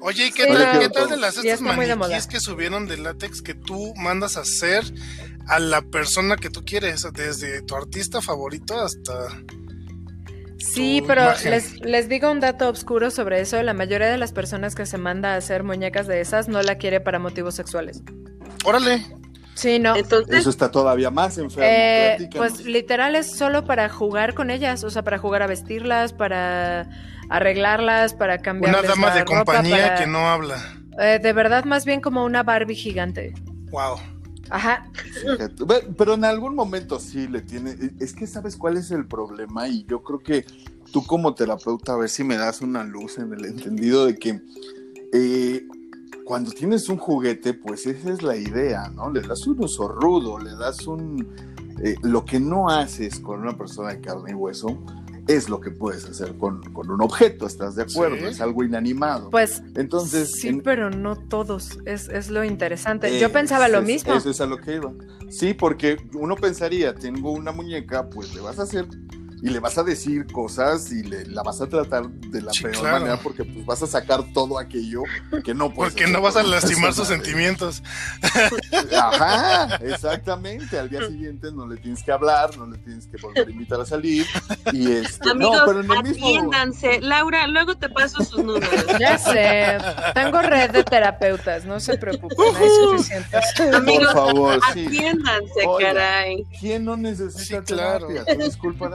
Oye, 0.00 0.26
¿y 0.26 0.32
qué, 0.32 0.46
tal, 0.46 1.08
de 1.08 1.16
las 1.16 1.36
estas 1.38 1.60
maniquíes 1.60 2.26
que 2.26 2.38
subieron 2.38 2.86
de 2.86 2.98
látex 2.98 3.40
que 3.40 3.54
tú 3.54 3.94
mandas 3.96 4.36
a 4.36 4.40
hacer 4.40 4.84
a 5.46 5.58
la 5.58 5.82
persona 5.82 6.36
que 6.36 6.50
tú 6.50 6.62
quieres, 6.64 7.06
desde 7.12 7.62
tu 7.62 7.74
artista 7.74 8.20
favorito 8.20 8.78
hasta... 8.78 9.28
Sí, 10.58 11.02
pero 11.06 11.32
les, 11.44 11.80
les, 11.80 12.08
digo 12.08 12.30
un 12.30 12.40
dato 12.40 12.70
oscuro 12.70 13.10
sobre 13.10 13.40
eso. 13.40 13.62
La 13.62 13.74
mayoría 13.74 14.08
de 14.08 14.16
las 14.16 14.32
personas 14.32 14.74
que 14.74 14.86
se 14.86 14.96
manda 14.96 15.34
a 15.34 15.36
hacer 15.36 15.62
muñecas 15.62 16.06
de 16.06 16.20
esas 16.20 16.48
no 16.48 16.62
la 16.62 16.76
quiere 16.78 17.00
para 17.00 17.18
motivos 17.18 17.54
sexuales. 17.54 18.02
Órale. 18.64 19.04
Sí, 19.54 19.78
no. 19.78 19.94
Eso 19.94 20.50
está 20.50 20.70
todavía 20.70 21.10
más 21.10 21.38
enfermo. 21.38 21.64
Eh, 21.64 22.28
pues 22.36 22.64
literal 22.64 23.14
es 23.14 23.30
solo 23.30 23.64
para 23.64 23.88
jugar 23.88 24.34
con 24.34 24.50
ellas, 24.50 24.84
o 24.84 24.90
sea, 24.90 25.02
para 25.02 25.18
jugar 25.18 25.42
a 25.42 25.46
vestirlas, 25.46 26.12
para 26.12 26.88
arreglarlas, 27.36 28.14
para 28.14 28.38
cambiar. 28.38 28.78
Una 28.78 28.88
dama 28.88 29.14
de 29.14 29.24
compañía 29.24 29.96
que 29.96 30.06
no 30.06 30.28
habla. 30.28 30.56
Eh, 30.98 31.18
de 31.22 31.32
verdad, 31.32 31.64
más 31.64 31.84
bien 31.84 32.00
como 32.00 32.24
una 32.24 32.42
Barbie 32.42 32.74
gigante. 32.74 33.34
Wow. 33.70 33.96
Ajá. 34.50 34.86
Pero 35.96 36.14
en 36.14 36.24
algún 36.24 36.54
momento 36.54 37.00
sí 37.00 37.26
le 37.28 37.42
tiene. 37.42 37.76
Es 37.98 38.14
que 38.14 38.26
sabes 38.26 38.56
cuál 38.56 38.76
es 38.76 38.90
el 38.90 39.06
problema 39.06 39.68
y 39.68 39.84
yo 39.86 40.02
creo 40.02 40.20
que 40.20 40.44
tú 40.92 41.04
como 41.06 41.34
terapeuta 41.34 41.94
a 41.94 41.96
ver 41.96 42.08
si 42.08 42.22
me 42.24 42.36
das 42.36 42.60
una 42.60 42.84
luz 42.84 43.18
en 43.18 43.32
el 43.32 43.44
entendido 43.46 44.06
de 44.06 44.16
que 44.16 44.40
eh, 45.12 45.66
cuando 46.24 46.52
tienes 46.52 46.88
un 46.88 46.98
juguete, 46.98 47.54
pues 47.54 47.86
esa 47.86 48.12
es 48.12 48.22
la 48.22 48.36
idea, 48.36 48.88
¿no? 48.88 49.10
Le 49.10 49.22
das 49.22 49.46
un 49.46 49.62
uso 49.62 49.88
rudo, 49.88 50.38
le 50.38 50.54
das 50.54 50.86
un... 50.86 51.26
Eh, 51.82 51.96
lo 52.02 52.24
que 52.24 52.38
no 52.38 52.68
haces 52.68 53.18
con 53.18 53.40
una 53.40 53.56
persona 53.56 53.90
de 53.90 54.00
carne 54.00 54.30
y 54.30 54.34
hueso 54.34 54.78
es 55.26 55.48
lo 55.48 55.60
que 55.60 55.70
puedes 55.70 56.04
hacer 56.04 56.36
con, 56.36 56.60
un 56.74 57.02
objeto, 57.02 57.46
¿estás 57.46 57.76
de 57.76 57.82
acuerdo? 57.82 58.28
Es 58.28 58.40
algo 58.40 58.62
inanimado. 58.62 59.30
Pues 59.30 59.62
entonces... 59.74 60.32
Sí, 60.32 60.60
pero 60.62 60.90
no 60.90 61.16
todos, 61.16 61.78
es, 61.86 62.30
lo 62.30 62.44
interesante. 62.44 63.18
Yo 63.18 63.32
pensaba 63.32 63.68
lo 63.68 63.82
mismo. 63.82 64.14
Eso 64.14 64.30
es 64.30 64.40
a 64.40 64.46
lo 64.46 64.58
que 64.58 64.74
iba. 64.76 64.92
Sí, 65.30 65.54
porque 65.54 65.96
uno 66.14 66.36
pensaría, 66.36 66.94
tengo 66.94 67.32
una 67.32 67.52
muñeca, 67.52 68.08
pues 68.08 68.34
le 68.34 68.40
vas 68.40 68.58
a 68.58 68.62
hacer 68.62 68.86
y 69.44 69.50
le 69.50 69.60
vas 69.60 69.76
a 69.76 69.82
decir 69.82 70.26
cosas 70.32 70.90
y 70.90 71.02
le, 71.02 71.26
la 71.26 71.42
vas 71.42 71.60
a 71.60 71.66
tratar 71.66 72.08
de 72.08 72.40
la 72.40 72.50
peor 72.50 72.82
manera 72.82 73.18
porque 73.18 73.44
pues 73.44 73.66
vas 73.66 73.82
a 73.82 73.86
sacar 73.86 74.24
todo 74.32 74.58
aquello 74.58 75.02
que 75.44 75.52
no 75.52 75.70
puedes. 75.70 75.92
Porque 75.92 76.10
no 76.10 76.22
vas 76.22 76.36
a 76.36 76.42
lastimar 76.42 76.94
sus 76.94 77.08
sentimientos. 77.08 77.82
Ajá, 78.98 79.76
exactamente. 79.82 80.78
Al 80.78 80.88
día 80.88 81.06
siguiente 81.06 81.52
no 81.52 81.68
le 81.68 81.76
tienes 81.76 82.02
que 82.02 82.10
hablar, 82.10 82.56
no 82.56 82.66
le 82.66 82.78
tienes 82.78 83.06
que 83.06 83.18
volver 83.18 83.46
a 83.46 83.50
invitar 83.50 83.82
a 83.82 83.84
salir. 83.84 84.24
Y 84.72 84.90
este, 84.90 85.28
Amigos, 85.28 85.58
no, 85.58 85.66
pero 85.66 85.80
en 85.80 85.92
el 85.92 85.98
atiéndanse. 85.98 87.00
Laura, 87.02 87.46
luego 87.46 87.76
te 87.76 87.90
paso 87.90 88.24
sus 88.24 88.42
números. 88.42 88.70
Ya 88.98 89.18
sé. 89.18 89.76
Tengo 90.14 90.40
red 90.40 90.70
de 90.70 90.84
terapeutas, 90.84 91.66
no 91.66 91.80
se 91.80 91.98
preocupen, 91.98 92.56
hay 92.56 92.68
suficientes. 92.68 93.60
Amigos, 93.74 94.14
Por 94.14 94.26
favor, 94.26 94.60
atiéndanse, 94.70 95.66
caray. 95.80 96.46
¿Quién 96.58 96.84
no 96.86 96.96
necesita 96.96 97.62
terapia? 97.62 98.24
Disculpa 98.38 98.88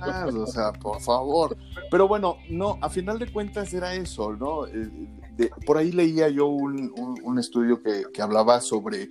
o 0.44 0.48
sea, 0.48 0.74
por 0.74 1.00
favor. 1.02 1.58
Pero 1.92 2.08
bueno, 2.08 2.38
no, 2.50 2.78
a 2.82 2.90
final 2.90 3.20
de 3.20 3.32
cuentas 3.32 3.74
era 3.74 3.94
eso, 3.94 4.34
¿no? 4.34 4.66
Eh, 4.68 5.50
por 5.66 5.78
ahí 5.78 5.92
leía 5.92 6.30
yo 6.30 6.48
un, 6.48 7.38
estudio 7.40 7.82
que, 7.82 8.22
hablaba 8.22 8.60
sobre 8.60 9.10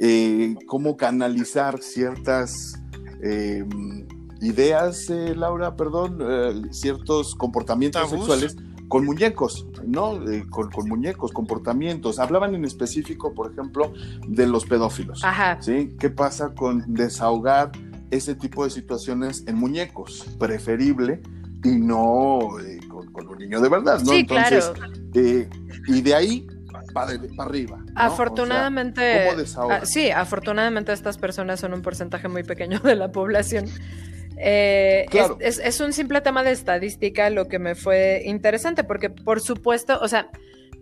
eh, 0.00 0.56
cómo 0.66 0.96
canalizar 0.96 1.80
ciertas 1.80 2.80
em, 3.22 4.06
ideas, 4.40 5.08
eh, 5.10 5.34
Laura, 5.36 5.76
perdón, 5.76 6.68
ciertos 6.72 7.34
comportamientos 7.36 8.10
sexuales 8.10 8.56
con 8.88 9.04
muñecos, 9.04 9.68
¿no? 9.86 10.18
con, 10.50 10.70
con, 10.70 10.88
muñecos, 10.88 11.30
comportamientos. 11.30 12.18
Hablaban 12.18 12.56
en 12.56 12.64
específico, 12.64 13.32
por 13.34 13.52
ejemplo, 13.52 13.92
de 14.26 14.48
los 14.48 14.66
pedófilos. 14.66 15.22
Ajá. 15.22 15.62
¿Sí? 15.62 15.94
¿Qué 16.00 16.10
pasa 16.10 16.54
con 16.56 16.92
desahogar 16.92 17.70
ese 18.10 18.34
tipo 18.34 18.64
de 18.64 18.70
situaciones 18.70 19.44
en 19.46 19.56
muñecos, 19.56 20.26
preferible 20.38 21.20
y 21.64 21.76
no 21.76 22.58
eh, 22.60 22.80
con, 22.88 23.28
un 23.28 23.38
niño 23.38 23.60
de 23.60 23.68
verdad, 23.68 24.00
¿no? 24.00 24.12
Sí, 24.12 24.20
Entonces, 24.20 24.72
eh, 25.14 25.48
y 25.86 26.00
de 26.00 26.14
ahí 26.14 26.46
para, 26.92 27.12
arriba. 27.38 27.78
Afortunadamente, 27.94 29.28
ah, 29.56 29.80
sí, 29.84 30.10
afortunadamente 30.10 30.92
estas 30.92 31.18
personas 31.18 31.60
son 31.60 31.74
un 31.74 31.82
porcentaje 31.82 32.28
muy 32.28 32.42
pequeño 32.42 32.80
de 32.80 32.96
la 32.96 33.12
población. 33.12 33.66
Eh, 34.42 35.06
es, 35.40 35.58
es, 35.58 35.80
un 35.80 35.92
simple 35.92 36.22
tema 36.22 36.42
de 36.42 36.52
estadística 36.52 37.28
lo 37.28 37.46
que 37.46 37.58
me 37.58 37.74
fue 37.74 38.22
interesante, 38.24 38.84
porque 38.84 39.10
por 39.10 39.40
supuesto, 39.40 39.98
o 40.00 40.08
sea, 40.08 40.30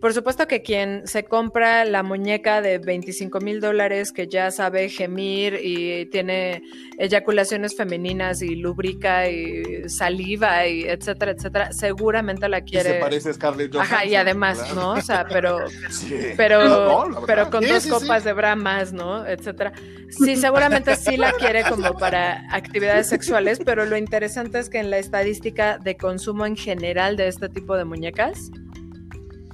por 0.00 0.14
supuesto 0.14 0.46
que 0.46 0.62
quien 0.62 1.06
se 1.06 1.24
compra 1.24 1.84
la 1.84 2.02
muñeca 2.02 2.62
de 2.62 2.78
25 2.78 3.40
mil 3.40 3.60
dólares 3.60 4.12
que 4.12 4.28
ya 4.28 4.50
sabe 4.50 4.88
gemir 4.88 5.58
y 5.62 6.06
tiene 6.06 6.62
eyaculaciones 6.98 7.76
femeninas 7.76 8.42
y 8.42 8.54
lubrica 8.56 9.28
y 9.28 9.88
saliva 9.88 10.66
y 10.66 10.82
etcétera, 10.82 11.32
etcétera, 11.32 11.72
seguramente 11.72 12.48
la 12.48 12.60
quiere. 12.60 12.94
se 12.94 13.00
parece 13.00 13.30
a 13.30 13.34
Scarlett 13.34 13.72
Johansson. 13.72 13.96
Ajá, 13.96 14.06
y 14.06 14.14
además, 14.14 14.74
¿no? 14.74 14.92
O 14.92 15.00
sea, 15.00 15.26
pero, 15.28 15.58
pero, 16.36 17.08
pero 17.26 17.50
con 17.50 17.66
dos 17.66 17.86
copas 17.86 18.24
de 18.24 18.32
bra 18.32 18.54
más, 18.56 18.92
¿no? 18.92 19.26
Etcétera. 19.26 19.72
Sí, 20.10 20.36
seguramente 20.36 20.96
sí 20.96 21.16
la 21.16 21.32
quiere 21.32 21.64
como 21.64 21.94
para 21.94 22.44
actividades 22.50 23.08
sexuales, 23.08 23.60
pero 23.64 23.84
lo 23.84 23.96
interesante 23.96 24.58
es 24.58 24.70
que 24.70 24.78
en 24.78 24.90
la 24.90 24.98
estadística 24.98 25.78
de 25.78 25.96
consumo 25.96 26.46
en 26.46 26.56
general 26.56 27.16
de 27.16 27.28
este 27.28 27.48
tipo 27.48 27.76
de 27.76 27.84
muñecas, 27.84 28.50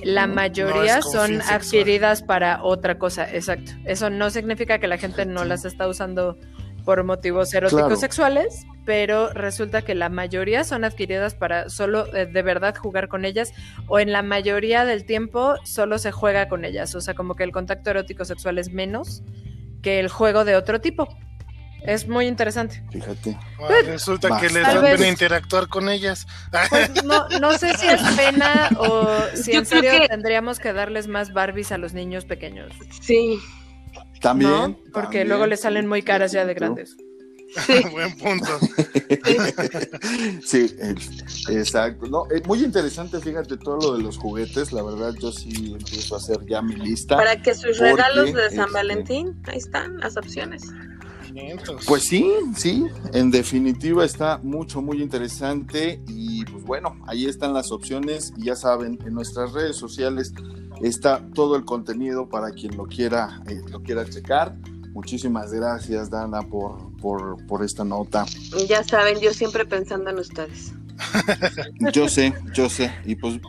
la 0.05 0.27
mayoría 0.27 1.03
son 1.03 1.41
adquiridas 1.43 2.23
para 2.23 2.63
otra 2.63 2.99
cosa, 2.99 3.31
exacto. 3.33 3.73
Eso 3.85 4.11
no 4.11 4.31
significa 4.31 4.79
que 4.79 4.89
la 4.89 4.99
gente 4.99 5.27
no 5.27 5.45
las 5.45 5.65
está 5.65 5.89
usando 5.89 6.39
por 6.85 7.03
motivos 7.03 7.53
eróticos 7.55 8.01
sexuales, 8.01 8.67
pero 8.85 9.33
resulta 9.33 9.83
que 9.83 9.95
la 9.95 10.11
mayoría 10.11 10.65
son 10.65 10.85
adquiridas 10.85 11.35
para 11.35 11.71
solo 11.71 12.15
eh, 12.15 12.27
de 12.27 12.43
verdad 12.43 12.77
jugar 12.77 13.09
con 13.09 13.25
ellas 13.25 13.53
o 13.89 13.99
en 13.99 14.13
la 14.13 14.23
mayoría 14.23 14.85
del 14.85 15.07
tiempo 15.07 15.55
solo 15.65 15.99
se 15.99 16.13
juega 16.13 16.49
con 16.49 16.65
ellas, 16.65 16.95
o 16.95 17.01
sea, 17.01 17.15
como 17.15 17.35
que 17.35 17.45
el 17.45 17.53
contacto 17.53 17.91
erótico 17.91 18.25
sexual 18.25 18.59
es 18.59 18.71
menos 18.71 19.23
que 19.83 19.99
el 19.99 20.09
juego 20.09 20.45
de 20.45 20.57
otro 20.57 20.81
tipo. 20.81 21.09
Es 21.85 22.09
muy 22.09 22.27
interesante. 22.27 22.82
Fíjate. 22.90 23.39
resulta 23.85 24.40
que 24.40 24.48
les 24.48 24.62
da 24.62 24.81
pena 24.81 25.06
interactuar 25.06 25.69
con 25.69 25.89
ellas. 25.89 26.27
Pues 26.70 27.05
no, 27.05 27.28
no 27.40 27.59
sé 27.59 27.77
si 27.77 27.86
es 27.86 28.01
pena 28.16 28.70
o 28.78 29.06
si 29.35 29.52
en 29.52 29.66
serio 29.66 29.93
tendríamos 30.09 30.59
que 30.59 30.73
darles 30.73 31.09
más 31.09 31.32
Barbies 31.32 31.73
a 31.73 31.78
los 31.78 31.93
niños 31.93 32.24
pequeños. 32.24 32.73
Sí. 33.02 33.39
También. 34.20 34.78
Porque 34.93 35.24
luego 35.24 35.47
les 35.47 35.61
salen 35.61 35.86
muy 35.86 36.02
caras 36.02 36.32
ya 36.32 36.47
de 36.47 36.55
grandes. 36.55 36.97
Sí. 37.66 37.82
Buen 37.93 38.16
punto. 38.16 38.59
sí, 40.44 40.74
exacto. 41.51 42.06
No, 42.06 42.27
es 42.31 42.44
muy 42.47 42.65
interesante, 42.65 43.20
fíjate, 43.20 43.56
todo 43.59 43.78
lo 43.78 43.97
de 43.97 44.02
los 44.02 44.19
juguetes. 44.19 44.73
La 44.73 44.82
verdad, 44.82 45.15
yo 45.20 45.31
sí 45.31 45.74
empiezo 45.78 46.15
a 46.15 46.19
hacer 46.19 46.39
ya 46.47 46.62
mi 46.62 46.74
lista. 46.77 47.16
Para 47.16 47.40
que 47.40 47.55
sus 47.55 47.78
regalos 47.78 48.32
de 48.32 48.51
San 48.51 48.61
este, 48.61 48.73
Valentín, 48.73 49.43
ahí 49.47 49.59
están 49.59 49.98
las 49.98 50.16
opciones. 50.16 50.62
Pues 51.86 52.05
sí, 52.05 52.31
sí, 52.56 52.86
en 53.12 53.31
definitiva 53.31 54.05
está 54.05 54.39
mucho, 54.43 54.81
muy 54.81 55.02
interesante 55.02 56.01
y 56.06 56.44
pues 56.44 56.65
bueno, 56.65 56.97
ahí 57.06 57.27
están 57.27 57.52
las 57.52 57.73
opciones 57.73 58.32
y 58.36 58.44
ya 58.44 58.56
saben, 58.56 58.98
en 59.05 59.15
nuestras 59.15 59.52
redes 59.52 59.77
sociales 59.77 60.32
está 60.81 61.24
todo 61.35 61.56
el 61.56 61.65
contenido 61.65 62.28
para 62.28 62.51
quien 62.51 62.77
lo 62.77 62.86
quiera, 62.86 63.43
eh, 63.48 63.61
lo 63.70 63.82
quiera 63.82 64.09
checar. 64.09 64.56
Muchísimas 64.93 65.52
gracias, 65.52 66.09
Dana, 66.09 66.43
por, 66.43 66.97
por, 66.98 67.44
por 67.47 67.65
esta 67.65 67.85
nota. 67.85 68.27
Ya 68.69 68.85
saben, 68.85 69.19
yo 69.19 69.32
siempre 69.32 69.65
pensando 69.65 70.11
en 70.11 70.19
ustedes. 70.19 70.73
Yo 71.93 72.09
sé, 72.09 72.32
yo 72.55 72.69
sé. 72.69 72.93
Y 73.05 73.16
pues 73.16 73.40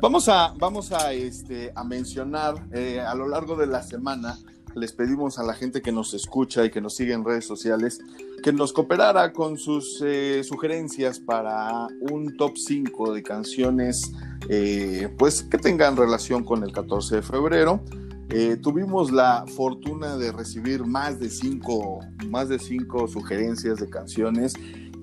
vamos 0.00 0.28
a, 0.28 0.54
vamos 0.56 0.92
a, 0.92 1.12
este, 1.12 1.72
a 1.74 1.82
mencionar 1.82 2.54
eh, 2.72 3.00
a 3.00 3.14
lo 3.16 3.26
largo 3.26 3.56
de 3.56 3.66
la 3.66 3.82
semana 3.82 4.38
les 4.74 4.92
pedimos 4.92 5.38
a 5.38 5.44
la 5.44 5.54
gente 5.54 5.82
que 5.82 5.92
nos 5.92 6.14
escucha 6.14 6.64
y 6.64 6.70
que 6.70 6.80
nos 6.80 6.94
sigue 6.96 7.12
en 7.12 7.24
redes 7.24 7.46
sociales 7.46 8.00
que 8.42 8.52
nos 8.52 8.72
cooperara 8.74 9.32
con 9.32 9.56
sus 9.56 10.02
eh, 10.04 10.42
sugerencias 10.44 11.18
para 11.18 11.86
un 12.00 12.36
top 12.36 12.58
5 12.58 13.14
de 13.14 13.22
canciones 13.22 14.12
eh, 14.50 15.08
pues 15.18 15.42
que 15.42 15.56
tengan 15.56 15.96
relación 15.96 16.44
con 16.44 16.62
el 16.62 16.72
14 16.72 17.16
de 17.16 17.22
febrero. 17.22 17.80
Eh, 18.28 18.56
tuvimos 18.60 19.10
la 19.12 19.44
fortuna 19.56 20.16
de 20.16 20.32
recibir 20.32 20.84
más 20.84 21.20
de 21.20 21.30
cinco, 21.30 22.00
más 22.28 22.48
de 22.48 22.58
cinco 22.58 23.06
sugerencias 23.08 23.78
de 23.78 23.88
canciones 23.88 24.54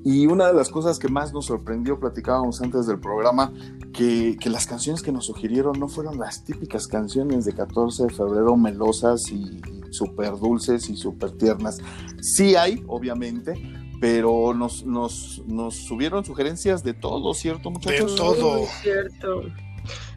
y 0.03 0.25
una 0.25 0.47
de 0.47 0.53
las 0.53 0.69
cosas 0.69 0.97
que 0.97 1.07
más 1.07 1.31
nos 1.33 1.45
sorprendió, 1.45 1.99
platicábamos 1.99 2.61
antes 2.61 2.87
del 2.87 2.99
programa, 2.99 3.53
que, 3.93 4.37
las 4.45 4.65
canciones 4.65 5.01
que 5.01 5.11
nos 5.11 5.25
sugirieron 5.25 5.79
no 5.79 5.87
fueron 5.87 6.17
las 6.17 6.43
típicas 6.43 6.87
canciones 6.87 7.45
de 7.45 7.53
14 7.53 8.03
de 8.03 8.09
febrero 8.09 8.57
melosas 8.57 9.29
y, 9.31 9.61
súper 9.91 10.37
dulces 10.37 10.89
y 10.89 10.95
súper 10.95 11.31
tiernas. 11.31 11.79
Sí 12.21 12.55
hay, 12.55 12.83
obviamente, 12.87 13.53
pero 13.99 14.53
nos, 14.53 14.85
nos, 14.85 15.43
nos 15.45 15.75
subieron 15.75 16.25
sugerencias 16.25 16.83
de 16.83 16.93
todo, 16.93 17.33
¿cierto, 17.33 17.69
muchachos? 17.69 18.11
De 18.11 18.17
todo. 18.17 18.65
cierto. 18.81 19.43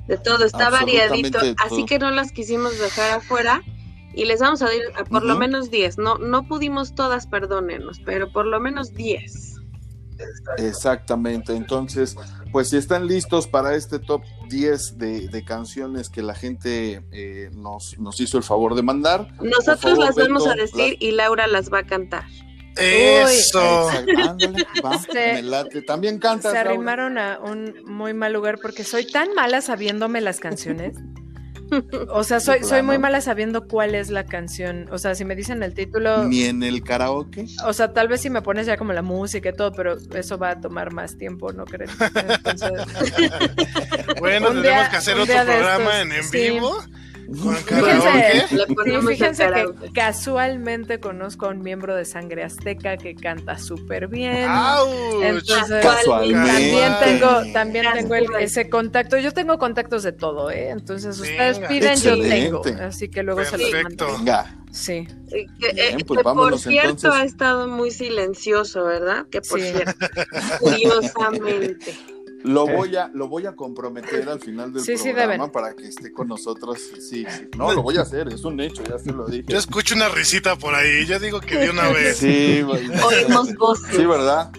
De 0.06 0.16
todo, 0.16 0.44
está 0.44 0.70
variadito. 0.70 1.38
Así 1.64 1.84
que 1.84 1.98
no 1.98 2.10
las 2.10 2.30
quisimos 2.32 2.78
dejar 2.78 3.18
afuera 3.18 3.62
y 4.14 4.24
les 4.26 4.40
vamos 4.40 4.62
a 4.62 4.66
dar 4.66 5.08
por 5.08 5.24
lo 5.24 5.36
menos 5.36 5.70
10. 5.70 5.98
No, 5.98 6.18
no 6.18 6.46
pudimos 6.46 6.94
todas, 6.94 7.26
perdónenos, 7.26 8.00
pero 8.04 8.30
por 8.32 8.46
lo 8.46 8.60
menos 8.60 8.94
10. 8.94 9.53
Exactamente, 10.58 11.54
entonces, 11.54 12.16
pues 12.52 12.70
si 12.70 12.76
están 12.76 13.06
listos 13.06 13.46
para 13.46 13.74
este 13.74 13.98
top 13.98 14.22
10 14.48 14.98
de, 14.98 15.44
canciones 15.44 16.08
que 16.08 16.22
la 16.22 16.34
gente 16.34 17.02
eh, 17.12 17.50
nos, 17.52 17.98
nos 17.98 18.20
hizo 18.20 18.38
el 18.38 18.44
favor 18.44 18.74
de 18.74 18.82
mandar. 18.82 19.28
Nosotros 19.42 19.98
las 19.98 20.14
vamos 20.14 20.46
a 20.46 20.54
decir 20.54 20.96
y 21.00 21.10
Laura 21.12 21.46
las 21.46 21.72
va 21.72 21.80
a 21.80 21.86
cantar. 21.86 22.24
Eso. 22.76 23.88
También 25.86 26.18
canta. 26.18 26.50
Se 26.50 26.58
arrimaron 26.58 27.18
a 27.18 27.38
un 27.38 27.84
muy 27.86 28.14
mal 28.14 28.32
lugar 28.32 28.58
porque 28.60 28.84
soy 28.84 29.06
tan 29.06 29.32
mala 29.34 29.60
sabiéndome 29.60 30.20
las 30.20 30.40
canciones 30.40 30.96
o 32.08 32.24
sea, 32.24 32.40
soy, 32.40 32.64
soy 32.64 32.82
muy 32.82 32.98
mala 32.98 33.20
sabiendo 33.20 33.66
cuál 33.66 33.94
es 33.94 34.10
la 34.10 34.24
canción. 34.24 34.88
O 34.90 34.98
sea, 34.98 35.14
si 35.14 35.24
me 35.24 35.36
dicen 35.36 35.62
el 35.62 35.74
título. 35.74 36.24
Ni 36.24 36.44
en 36.44 36.62
el 36.62 36.82
karaoke. 36.82 37.46
O 37.66 37.72
sea, 37.72 37.92
tal 37.92 38.08
vez 38.08 38.20
si 38.20 38.30
me 38.30 38.42
pones 38.42 38.66
ya 38.66 38.76
como 38.76 38.92
la 38.92 39.02
música 39.02 39.50
y 39.50 39.52
todo, 39.52 39.72
pero 39.72 39.96
eso 40.14 40.38
va 40.38 40.50
a 40.50 40.60
tomar 40.60 40.92
más 40.92 41.16
tiempo, 41.16 41.52
¿no 41.52 41.64
creen? 41.64 41.90
bueno, 44.20 44.48
tenemos 44.48 44.88
que 44.88 44.96
hacer 44.96 45.18
otro 45.18 45.34
programa 45.34 46.00
en, 46.00 46.12
en 46.12 46.30
vivo. 46.30 46.76
Fíjense, 49.08 49.46
que 49.46 49.92
casualmente 49.92 51.00
conozco 51.00 51.46
a 51.46 51.48
un 51.50 51.62
miembro 51.62 51.96
de 51.96 52.04
Sangre 52.04 52.44
Azteca 52.44 52.96
que 52.96 53.14
canta 53.14 53.58
súper 53.58 54.08
bien. 54.08 54.48
Entonces, 55.22 55.84
también 55.84 56.92
tengo, 57.02 57.52
también 57.52 57.86
tengo 57.94 58.14
ese 58.38 58.68
contacto. 58.68 59.18
Yo 59.18 59.32
tengo 59.32 59.58
contactos 59.58 60.02
de 60.02 60.12
todo, 60.12 60.50
¿eh? 60.50 60.70
Entonces, 60.70 61.18
ustedes 61.18 61.58
piden, 61.60 61.96
yo 61.96 62.20
tengo. 62.20 62.62
Así 62.80 63.08
que 63.08 63.22
luego 63.22 63.44
se 63.44 63.58
los 63.58 63.72
mando. 63.82 64.18
Venga. 64.18 64.56
Sí. 64.74 65.06
Eh, 65.30 65.96
pues 66.04 66.22
por 66.24 66.58
cierto, 66.58 67.12
ha 67.12 67.24
estado 67.24 67.68
muy 67.68 67.92
silencioso, 67.92 68.84
¿verdad? 68.84 69.26
Que 69.30 69.40
por 69.40 69.60
cierto, 69.60 70.06
curiosamente. 70.60 71.94
Lo 72.44 72.66
voy 72.66 72.94
a, 72.94 73.10
lo 73.14 73.26
voy 73.26 73.46
a 73.46 73.56
comprometer 73.56 74.28
al 74.28 74.38
final 74.38 74.70
del 74.70 74.84
programa 74.84 75.50
para 75.50 75.74
que 75.74 75.88
esté 75.88 76.12
con 76.12 76.28
nosotros. 76.28 76.78
Sí, 76.78 77.26
sí, 77.26 77.48
no, 77.56 77.72
lo 77.72 77.82
voy 77.82 77.96
a 77.96 78.02
hacer, 78.02 78.28
es 78.28 78.44
un 78.44 78.60
hecho, 78.60 78.82
ya 78.84 78.98
se 78.98 79.12
lo 79.12 79.26
dije. 79.26 79.44
Yo 79.48 79.58
escucho 79.58 79.94
una 79.94 80.10
risita 80.10 80.54
por 80.56 80.74
ahí, 80.74 81.06
yo 81.06 81.18
digo 81.18 81.40
que 81.40 81.56
de 81.56 81.70
una 81.70 81.88
vez. 81.88 82.18
Sí, 82.18 82.62
oímos 82.62 83.54
voces. 83.54 83.96
Sí, 83.96 84.04
¿verdad? 84.04 84.52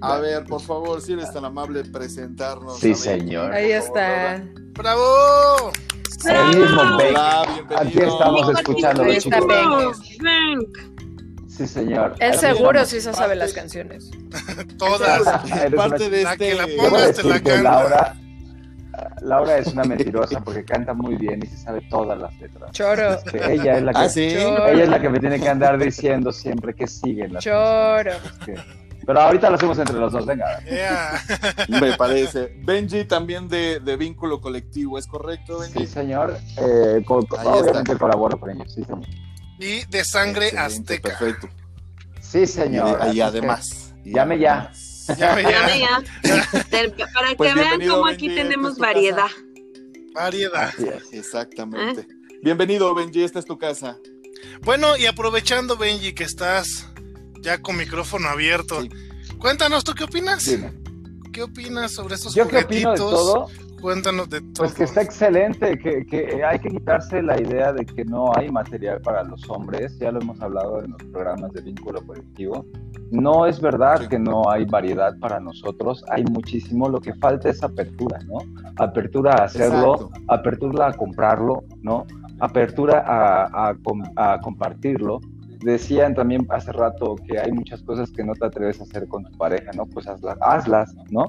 A 0.00 0.18
ver, 0.18 0.46
por 0.46 0.62
favor, 0.62 1.02
si 1.02 1.12
eres 1.12 1.30
tan 1.30 1.44
amable, 1.44 1.84
presentarnos. 1.84 2.78
Sí, 2.80 2.94
señor. 2.94 3.52
Ahí 3.52 3.72
está. 3.72 4.42
¡Bravo! 4.72 5.72
El 6.24 6.58
mismo 6.58 6.80
Aquí 7.76 7.98
estamos 7.98 8.58
escuchando 8.58 9.04
los 9.04 9.18
chicos. 9.18 9.46
Sí, 11.60 11.66
señor. 11.66 12.14
Él 12.20 12.32
seguro 12.38 12.86
sí 12.86 13.02
se 13.02 13.12
sabe 13.12 13.36
las 13.36 13.52
canciones. 13.52 14.10
Todas. 14.78 15.22
parte 15.76 16.08
de 16.08 16.22
este... 16.22 16.54
Laura, 17.62 18.16
Laura 19.20 19.58
es 19.58 19.66
una 19.66 19.84
mentirosa 19.84 20.40
porque 20.40 20.64
canta 20.64 20.94
muy 20.94 21.16
bien 21.16 21.40
y 21.42 21.46
se 21.46 21.58
sabe 21.58 21.82
todas 21.90 22.18
las 22.18 22.34
letras. 22.40 22.72
Choro. 22.72 23.18
ella 23.46 23.76
es 23.76 23.82
la 23.82 23.92
que, 23.92 23.98
ah, 23.98 24.08
¿sí? 24.08 24.22
ella 24.22 24.84
es 24.84 24.88
la 24.88 25.02
que 25.02 25.10
me 25.10 25.20
tiene 25.20 25.38
que 25.38 25.50
andar 25.50 25.78
diciendo 25.78 26.32
siempre 26.32 26.72
que 26.72 26.86
siguen 26.86 27.34
las 27.34 27.44
Choro. 27.44 28.12
pero 29.04 29.20
ahorita 29.20 29.50
lo 29.50 29.56
hacemos 29.56 29.78
entre 29.78 29.96
los 29.96 30.12
dos, 30.14 30.24
venga. 30.24 30.62
Me 31.68 31.92
parece. 31.92 32.56
Benji 32.64 33.04
también 33.04 33.48
de, 33.48 33.80
de, 33.80 33.96
vínculo 33.98 34.40
colectivo, 34.40 34.96
¿es 34.96 35.06
correcto, 35.06 35.58
Benji? 35.58 35.80
Sí, 35.80 35.86
señor. 35.86 36.38
Eh, 36.56 37.04
obviamente 37.06 37.98
colaboro 37.98 38.40
con 38.40 38.50
ellos, 38.50 38.72
sí, 38.72 38.82
señor 38.82 39.04
y 39.60 39.84
de 39.86 40.04
sangre 40.04 40.50
azteca. 40.58 41.10
Perfecto. 41.10 41.48
Sí, 42.20 42.46
señor. 42.46 42.98
Y, 43.14 43.20
además. 43.20 43.92
llame 44.04 44.38
ya. 44.38 44.72
Llame 45.18 45.42
ya. 45.42 46.02
Para 47.12 47.28
que 47.28 47.34
pues 47.36 47.54
vean 47.54 47.86
cómo 47.86 48.06
aquí 48.06 48.28
tenemos 48.28 48.78
variedad. 48.78 49.28
Variedad. 50.14 50.72
Exactamente. 51.12 52.08
Bienvenido, 52.42 52.94
Benji, 52.94 53.22
esta 53.22 53.38
es 53.38 53.44
tu 53.44 53.58
casa. 53.58 53.98
Bueno, 54.62 54.96
y 54.96 55.06
aprovechando, 55.06 55.76
Benji, 55.76 56.14
que 56.14 56.24
estás 56.24 56.86
ya 57.42 57.60
con 57.60 57.76
micrófono 57.76 58.28
abierto, 58.28 58.82
cuéntanos, 59.38 59.84
¿tú 59.84 59.94
qué 59.94 60.04
opinas? 60.04 60.50
¿Qué 61.32 61.42
opinas 61.42 61.92
sobre 61.92 62.14
estos 62.14 62.34
Yo 62.34 62.48
qué 62.48 62.58
opino 62.58 62.92
de 62.92 62.96
todo 62.96 63.48
Cuéntanos 63.80 64.28
de 64.28 64.40
todo. 64.40 64.52
Pues 64.58 64.74
que 64.74 64.84
está 64.84 65.02
excelente, 65.02 65.78
que, 65.78 66.04
que, 66.04 66.44
hay 66.44 66.58
que 66.58 66.68
quitarse 66.68 67.22
la 67.22 67.40
idea 67.40 67.72
de 67.72 67.84
que 67.86 68.04
no 68.04 68.30
hay 68.36 68.50
material 68.50 69.00
para 69.00 69.24
los 69.24 69.48
hombres, 69.48 69.98
ya 69.98 70.10
lo 70.10 70.20
hemos 70.20 70.40
hablado 70.40 70.82
en 70.82 70.90
los 70.92 71.02
programas 71.04 71.52
de 71.52 71.62
vínculo 71.62 72.04
colectivo. 72.06 72.66
No 73.10 73.46
es 73.46 73.60
verdad 73.60 74.08
que 74.08 74.18
no 74.18 74.50
hay 74.50 74.64
variedad 74.64 75.18
para 75.18 75.40
nosotros, 75.40 76.04
hay 76.10 76.24
muchísimo, 76.24 76.88
lo 76.88 77.00
que 77.00 77.14
falta 77.14 77.48
es 77.48 77.62
apertura, 77.62 78.18
¿no? 78.26 78.38
Apertura 78.76 79.32
a 79.32 79.44
hacerlo, 79.44 80.10
apertura 80.28 80.88
a 80.88 80.92
comprarlo, 80.92 81.64
¿no? 81.82 82.06
Apertura 82.38 83.04
a, 83.06 83.74
a 84.16 84.40
compartirlo, 84.40 85.20
decían 85.64 86.14
también 86.14 86.46
hace 86.50 86.72
rato 86.72 87.16
que 87.16 87.38
hay 87.38 87.52
muchas 87.52 87.82
cosas 87.82 88.10
que 88.10 88.24
no 88.24 88.34
te 88.34 88.46
atreves 88.46 88.80
a 88.80 88.84
hacer 88.84 89.08
con 89.08 89.24
tu 89.24 89.36
pareja, 89.36 89.70
¿no? 89.74 89.86
Pues 89.86 90.06
hazlas, 90.06 90.38
hazlas 90.40 90.94
¿no? 91.10 91.26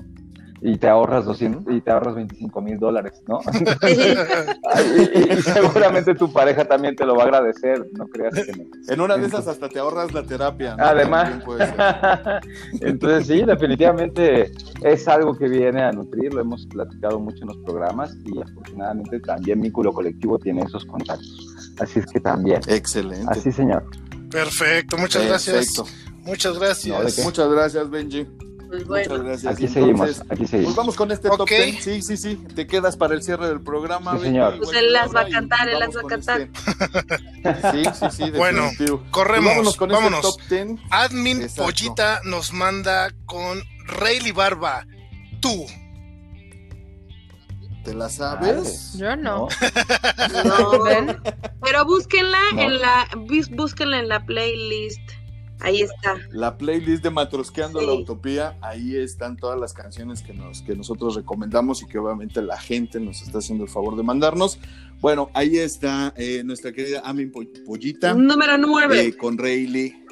Y 0.63 0.77
te 0.77 0.87
ahorras 0.87 1.25
200 1.25 1.73
y 1.73 1.81
te 1.81 1.89
ahorras 1.89 2.15
25 2.15 2.61
mil 2.61 2.77
dólares, 2.77 3.23
¿no? 3.27 3.39
y, 3.89 5.41
seguramente 5.41 6.13
tu 6.13 6.31
pareja 6.31 6.65
también 6.65 6.95
te 6.95 7.03
lo 7.03 7.15
va 7.15 7.23
a 7.23 7.25
agradecer, 7.25 7.87
no 7.93 8.07
creas 8.07 8.35
que 8.35 8.51
no. 8.51 8.65
En 8.87 9.01
una 9.01 9.17
de 9.17 9.25
esas 9.25 9.47
hasta 9.47 9.67
te 9.67 9.79
ahorras 9.79 10.13
la 10.13 10.21
terapia. 10.23 10.75
¿no? 10.75 10.83
Además, 10.83 11.41
entonces 12.81 13.27
sí, 13.27 13.43
definitivamente 13.43 14.51
es 14.83 15.07
algo 15.07 15.35
que 15.35 15.49
viene 15.49 15.81
a 15.81 15.91
nutrir, 15.91 16.31
lo 16.31 16.41
hemos 16.41 16.67
platicado 16.67 17.19
mucho 17.19 17.41
en 17.41 17.47
los 17.47 17.57
programas 17.59 18.15
y 18.23 18.39
afortunadamente 18.39 19.19
también 19.19 19.61
Vínculo 19.61 19.91
Colectivo 19.91 20.37
tiene 20.37 20.61
esos 20.61 20.85
contactos. 20.85 21.47
Así 21.79 21.99
es 21.99 22.05
que 22.05 22.19
también. 22.19 22.61
Excelente. 22.67 23.25
Así, 23.27 23.51
señor. 23.51 23.83
Perfecto, 24.29 24.97
muchas 24.97 25.25
gracias. 25.25 25.81
Muchas 26.23 26.59
gracias. 26.59 27.25
muchas 27.25 27.49
gracias, 27.49 27.89
Benji. 27.89 28.27
Pues 28.71 29.09
Muchas 29.09 29.23
gracias. 29.23 29.53
Aquí 29.53 29.67
seguimos, 29.67 30.21
aquí 30.29 30.47
seguimos. 30.47 30.73
Pues 30.73 30.75
vamos 30.77 30.95
con 30.95 31.11
este 31.11 31.29
top 31.29 31.47
10. 31.47 31.83
Sí, 31.83 32.01
sí, 32.01 32.15
sí. 32.15 32.35
Te 32.55 32.67
quedas 32.67 32.95
para 32.95 33.13
el 33.13 33.21
cierre 33.21 33.47
del 33.49 33.59
programa. 33.59 34.17
Sí, 34.17 34.23
señor. 34.23 34.57
Pues 34.59 34.73
él 34.73 34.93
las 34.93 35.13
va 35.13 35.21
a 35.21 35.27
cantar, 35.27 35.67
él 35.67 35.77
las 35.77 35.93
va 35.93 36.01
a 36.01 36.07
cantar. 36.07 36.41
Este. 36.41 37.71
Sí, 37.71 37.83
sí, 37.93 38.05
sí. 38.11 38.31
Bueno, 38.41 38.69
corremos. 39.11 39.49
vámonos 39.51 39.75
con 39.75 39.89
vámonos. 39.89 40.25
Este 40.25 40.65
top 40.65 40.77
10. 40.77 40.79
Admin 40.89 41.47
Pollita 41.57 42.21
nos 42.23 42.53
manda 42.53 43.11
con 43.25 43.61
Rayleigh 43.87 44.31
Barba. 44.31 44.85
Tú. 45.41 45.65
¿Te 47.83 47.93
la 47.93 48.09
sabes? 48.09 48.93
Yo 48.97 49.17
no. 49.17 49.49
no. 50.45 50.71
Pero 51.61 51.85
búsquenla 51.85 52.39
en 52.55 52.79
la 52.79 53.07
búsquenla 53.51 53.99
en 53.99 54.07
la 54.07 54.25
playlist 54.25 55.01
Ahí 55.61 55.81
está. 55.81 56.17
La 56.31 56.57
playlist 56.57 57.03
de 57.03 57.11
Matrosqueando 57.11 57.81
la 57.81 57.93
Utopía, 57.93 58.57
ahí 58.61 58.95
están 58.95 59.37
todas 59.37 59.59
las 59.59 59.73
canciones 59.73 60.21
que, 60.21 60.33
nos, 60.33 60.61
que 60.63 60.75
nosotros 60.75 61.15
recomendamos 61.15 61.83
y 61.83 61.87
que 61.87 61.99
obviamente 61.99 62.41
la 62.41 62.59
gente 62.59 62.99
nos 62.99 63.21
está 63.21 63.37
haciendo 63.37 63.63
el 63.63 63.69
favor 63.69 63.95
de 63.95 64.03
mandarnos. 64.03 64.59
Bueno, 64.99 65.29
ahí 65.33 65.57
está 65.57 66.13
eh, 66.17 66.43
nuestra 66.43 66.71
querida 66.71 67.01
Amin 67.05 67.31
Pollita. 67.31 68.13
Número 68.13 68.57
9. 68.57 69.01
Eh, 69.01 69.17
con 69.17 69.37
Rayleigh, 69.37 70.05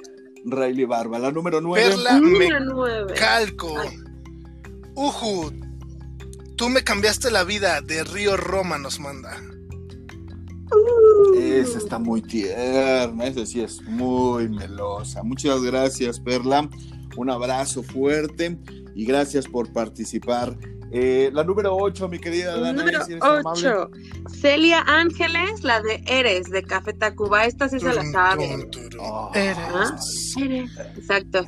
Rayleigh 0.45 0.85
Barba. 0.85 1.19
La 1.19 1.31
número 1.31 1.61
9. 1.61 1.89
Perla 1.89 2.19
número 2.19 3.07
Calco. 3.15 3.75
Uju, 4.95 5.51
tú 6.55 6.69
me 6.69 6.83
cambiaste 6.83 7.31
la 7.31 7.43
vida 7.43 7.81
de 7.81 8.03
Río 8.03 8.37
Roma 8.37 8.77
nos 8.77 8.99
manda. 8.99 9.37
Esa 11.37 11.77
está 11.77 11.99
muy 11.99 12.21
tierna, 12.21 13.25
esa 13.25 13.45
sí 13.45 13.61
es 13.61 13.81
muy 13.83 14.49
melosa. 14.49 15.23
Muchas 15.23 15.61
gracias, 15.61 16.19
Perla. 16.19 16.69
Un 17.17 17.29
abrazo 17.29 17.83
fuerte 17.83 18.57
y 18.95 19.05
gracias 19.05 19.47
por 19.47 19.71
participar. 19.71 20.57
Eh, 20.91 21.29
la 21.33 21.43
número 21.43 21.75
8, 21.75 22.09
mi 22.09 22.19
querida 22.19 22.59
Dana. 22.59 22.73
Número 22.73 22.99
8. 23.21 23.91
Celia 24.41 24.83
Ángeles, 24.87 25.63
la 25.63 25.81
de 25.81 26.03
Eres, 26.07 26.49
de 26.49 26.63
Café 26.63 26.93
Tacuba. 26.93 27.45
Esta 27.45 27.69
sí 27.69 27.79
se 27.79 27.93
la 27.93 28.03
sabe. 28.11 28.67
Ah, 28.99 29.29
eres. 29.35 30.35
Eres. 30.37 30.71
Exacto. 30.97 31.45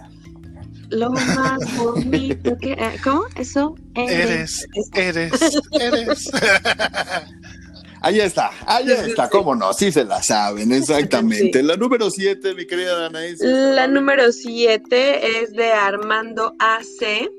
Lo 0.90 1.10
más 1.10 1.78
bonito 1.78 2.56
que. 2.58 2.74
Eh, 2.74 3.00
¿Cómo? 3.04 3.24
Eso. 3.36 3.76
Eres. 3.96 4.68
Eres. 4.94 5.34
Eres. 5.72 6.32
Ahí 8.04 8.20
está, 8.20 8.50
ahí 8.66 8.90
está, 8.90 9.30
cómo 9.30 9.54
no, 9.54 9.74
sí 9.74 9.92
se 9.92 10.04
la 10.04 10.24
saben, 10.24 10.72
exactamente. 10.72 11.62
La 11.62 11.78
número 11.78 12.10
7, 12.10 12.56
mi 12.56 12.66
querida 12.66 12.98
Danaís. 12.98 13.40
La 13.42 13.86
número 13.88 14.32
7 14.32 15.44
es 15.44 15.54
de 15.54 15.72
Armando 15.72 16.56
AC 16.58 17.30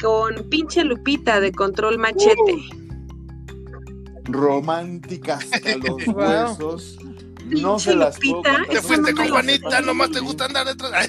con 0.00 0.48
pinche 0.50 0.82
Lupita 0.82 1.40
de 1.40 1.52
Control 1.52 1.98
Machete. 1.98 2.52
Uh, 2.52 4.32
romántica 4.32 5.34
hasta 5.36 5.76
los 5.76 6.04
huesos. 6.08 6.98
No 7.46 7.78
se 7.78 7.94
las 7.94 8.16
Lupita, 8.24 8.60
Te 8.68 8.82
fuiste 8.82 9.14
con 9.14 9.28
Juanita, 9.28 9.80
nomás 9.82 10.10
te 10.10 10.18
gusta 10.18 10.46
andar 10.46 10.66
detrás. 10.66 11.08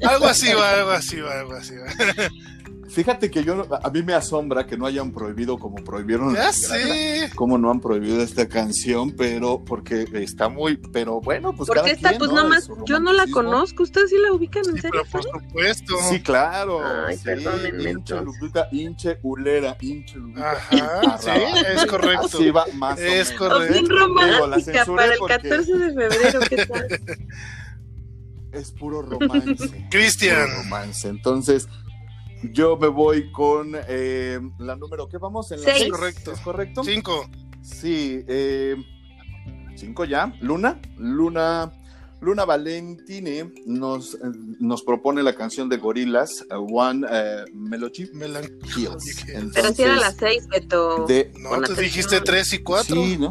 algo 0.08 0.24
así 0.24 0.50
va, 0.54 0.70
algo 0.70 0.90
así 0.92 1.20
va, 1.20 1.40
algo 1.40 1.52
así 1.52 1.74
va. 1.76 1.84
Fíjate 2.92 3.30
que 3.30 3.42
yo 3.42 3.66
a 3.70 3.90
mí 3.90 4.02
me 4.02 4.12
asombra 4.12 4.66
que 4.66 4.76
no 4.76 4.84
hayan 4.84 5.12
prohibido 5.12 5.58
como 5.58 5.76
prohibieron. 5.76 6.34
Ya 6.34 6.52
sé. 6.52 7.30
Como 7.34 7.56
no 7.56 7.70
han 7.70 7.80
prohibido 7.80 8.20
esta 8.22 8.46
canción, 8.46 9.12
pero 9.16 9.64
porque 9.64 10.06
está 10.12 10.48
muy, 10.48 10.76
pero 10.76 11.20
bueno, 11.20 11.54
pues 11.54 11.68
porque 11.68 11.92
esta, 11.92 12.12
pues 12.18 12.30
¿no? 12.30 12.42
nomás, 12.42 12.68
yo 12.84 13.00
no 13.00 13.12
la 13.12 13.26
conozco. 13.28 13.82
¿Ustedes 13.82 14.10
sí 14.10 14.16
la 14.18 14.32
ubican 14.32 14.62
en 14.68 14.74
sí, 14.74 14.80
serio? 14.82 15.02
Pero 15.10 15.22
por 15.22 15.42
supuesto. 15.42 15.94
Sí, 16.10 16.20
claro. 16.20 16.82
Ay, 17.06 17.16
sí. 17.16 17.30
Hinche 17.88 18.20
Lupita, 18.20 18.68
hinche 18.70 19.18
Ulera, 19.22 19.76
hinche 19.80 20.16
Lupita. 20.18 20.52
Ajá, 20.52 21.18
sí, 21.18 21.30
es 21.74 21.86
correcto. 21.86 22.26
Así 22.26 22.50
va 22.50 22.66
más 22.74 23.00
Es 23.00 23.32
o 23.32 23.38
correcto. 23.38 23.72
Bien 23.72 23.88
romántica 23.88 24.84
para 24.84 25.14
el 25.14 25.20
14 25.26 25.72
de 25.78 25.94
febrero, 25.94 26.40
¿qué 26.48 26.66
tal? 26.66 26.88
Es 28.52 28.70
puro 28.70 29.00
romance. 29.00 29.86
Cristian. 29.90 30.46
romance. 30.64 31.08
Entonces, 31.08 31.68
yo 32.50 32.76
me 32.76 32.88
voy 32.88 33.30
con 33.30 33.72
eh, 33.88 34.40
la 34.58 34.76
número, 34.76 35.08
¿qué 35.08 35.18
vamos? 35.18 35.50
En 35.52 35.60
la 35.60 35.74
seis. 35.74 35.90
Correcto. 35.90 36.32
¿Es 36.32 36.40
correcto? 36.40 36.84
Cinco. 36.84 37.28
Sí, 37.62 38.24
eh, 38.26 38.76
cinco 39.76 40.04
ya. 40.04 40.34
Luna, 40.40 40.80
Luna, 40.96 41.72
Luna 42.20 42.44
Valentine 42.44 43.52
nos, 43.66 44.18
nos 44.58 44.82
propone 44.82 45.22
la 45.22 45.34
canción 45.34 45.68
de 45.68 45.76
Gorilas, 45.76 46.44
One 46.50 47.06
uh, 47.06 47.56
Melody 47.56 48.10
Hills. 48.76 49.24
Pero 49.54 49.72
si 49.72 49.82
era 49.82 49.96
las 49.96 50.16
seis, 50.16 50.48
Beto. 50.48 51.06
De, 51.06 51.32
no, 51.38 51.60
te 51.60 51.80
dijiste 51.80 52.20
tres 52.20 52.52
y 52.52 52.58
cuatro. 52.58 52.96
Sí, 52.96 53.16
¿no? 53.18 53.28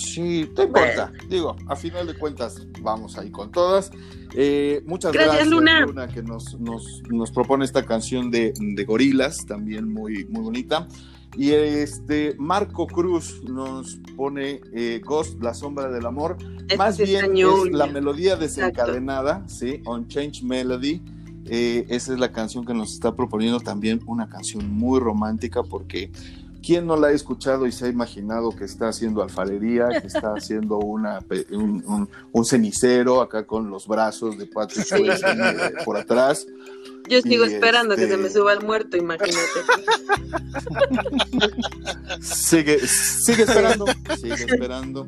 Sí, 0.00 0.50
te 0.56 0.64
importa. 0.64 1.12
Digo, 1.28 1.56
a 1.66 1.76
final 1.76 2.06
de 2.06 2.14
cuentas, 2.14 2.66
vamos 2.80 3.18
ahí 3.18 3.30
con 3.30 3.50
todas. 3.52 3.90
Eh, 4.34 4.82
muchas 4.86 5.12
gracias, 5.12 5.46
Luna. 5.46 6.08
que 6.08 6.22
nos, 6.22 6.58
nos, 6.58 7.30
propone 7.32 7.64
esta 7.64 7.84
canción 7.84 8.30
de, 8.30 8.54
de 8.58 8.84
gorilas, 8.84 9.44
también 9.46 9.92
muy, 9.92 10.24
muy 10.24 10.42
bonita. 10.42 10.88
Y 11.36 11.50
este 11.52 12.34
Marco 12.38 12.86
Cruz 12.86 13.42
nos 13.44 14.00
pone 14.16 14.60
eh, 14.72 15.00
Ghost, 15.04 15.40
la 15.42 15.54
sombra 15.54 15.88
del 15.88 16.06
amor. 16.06 16.36
Más 16.76 16.98
bien 16.98 17.36
es 17.36 17.70
la 17.70 17.86
melodía 17.86 18.36
desencadenada, 18.36 19.44
¿sí? 19.48 19.82
On 19.84 20.08
Change 20.08 20.42
Melody. 20.42 21.02
Eh, 21.46 21.86
esa 21.88 22.12
es 22.12 22.18
la 22.18 22.32
canción 22.32 22.64
que 22.64 22.74
nos 22.74 22.92
está 22.92 23.14
proponiendo 23.14 23.60
también 23.60 24.00
una 24.06 24.28
canción 24.28 24.70
muy 24.70 25.00
romántica 25.00 25.62
porque 25.62 26.10
¿Quién 26.62 26.86
no 26.86 26.96
la 26.96 27.08
ha 27.08 27.12
escuchado 27.12 27.66
y 27.66 27.72
se 27.72 27.86
ha 27.86 27.88
imaginado 27.88 28.54
que 28.54 28.64
está 28.64 28.88
haciendo 28.88 29.22
alfarería, 29.22 29.88
que 30.00 30.06
está 30.06 30.32
haciendo 30.36 30.78
una, 30.78 31.20
un, 32.32 32.44
cenicero 32.44 33.20
acá 33.20 33.46
con 33.46 33.70
los 33.70 33.86
brazos 33.86 34.38
de 34.38 34.46
Patrick 34.46 34.86
eh, 34.92 35.72
por 35.84 35.96
atrás? 35.96 36.46
Yo 37.08 37.20
sigo 37.22 37.44
esperando 37.44 37.96
que 37.96 38.06
se 38.06 38.16
me 38.16 38.28
este 38.28 38.38
suba 38.38 38.52
el 38.52 38.64
muerto, 38.64 38.96
imagínate. 38.96 39.40
sigue, 42.20 42.78
sigue 42.86 43.42
esperando, 43.42 43.86
sigue 44.16 44.34
esperando. 44.34 45.06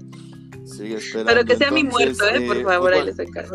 Sigue 0.83 0.97
esperando. 0.97 1.33
Pero 1.33 1.45
que 1.45 1.57
sea 1.57 1.71
mi 1.71 1.85
muerto, 1.85 2.29
¿eh? 2.29 2.45
Por 2.45 2.61
favor, 2.65 2.93
ahí 2.93 3.05
le 3.05 3.15
saca. 3.15 3.45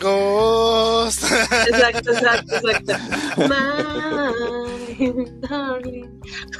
Ghost. 0.00 1.24
Exacto, 1.24 2.12
exacto, 2.12 2.54
exacto. 2.54 2.92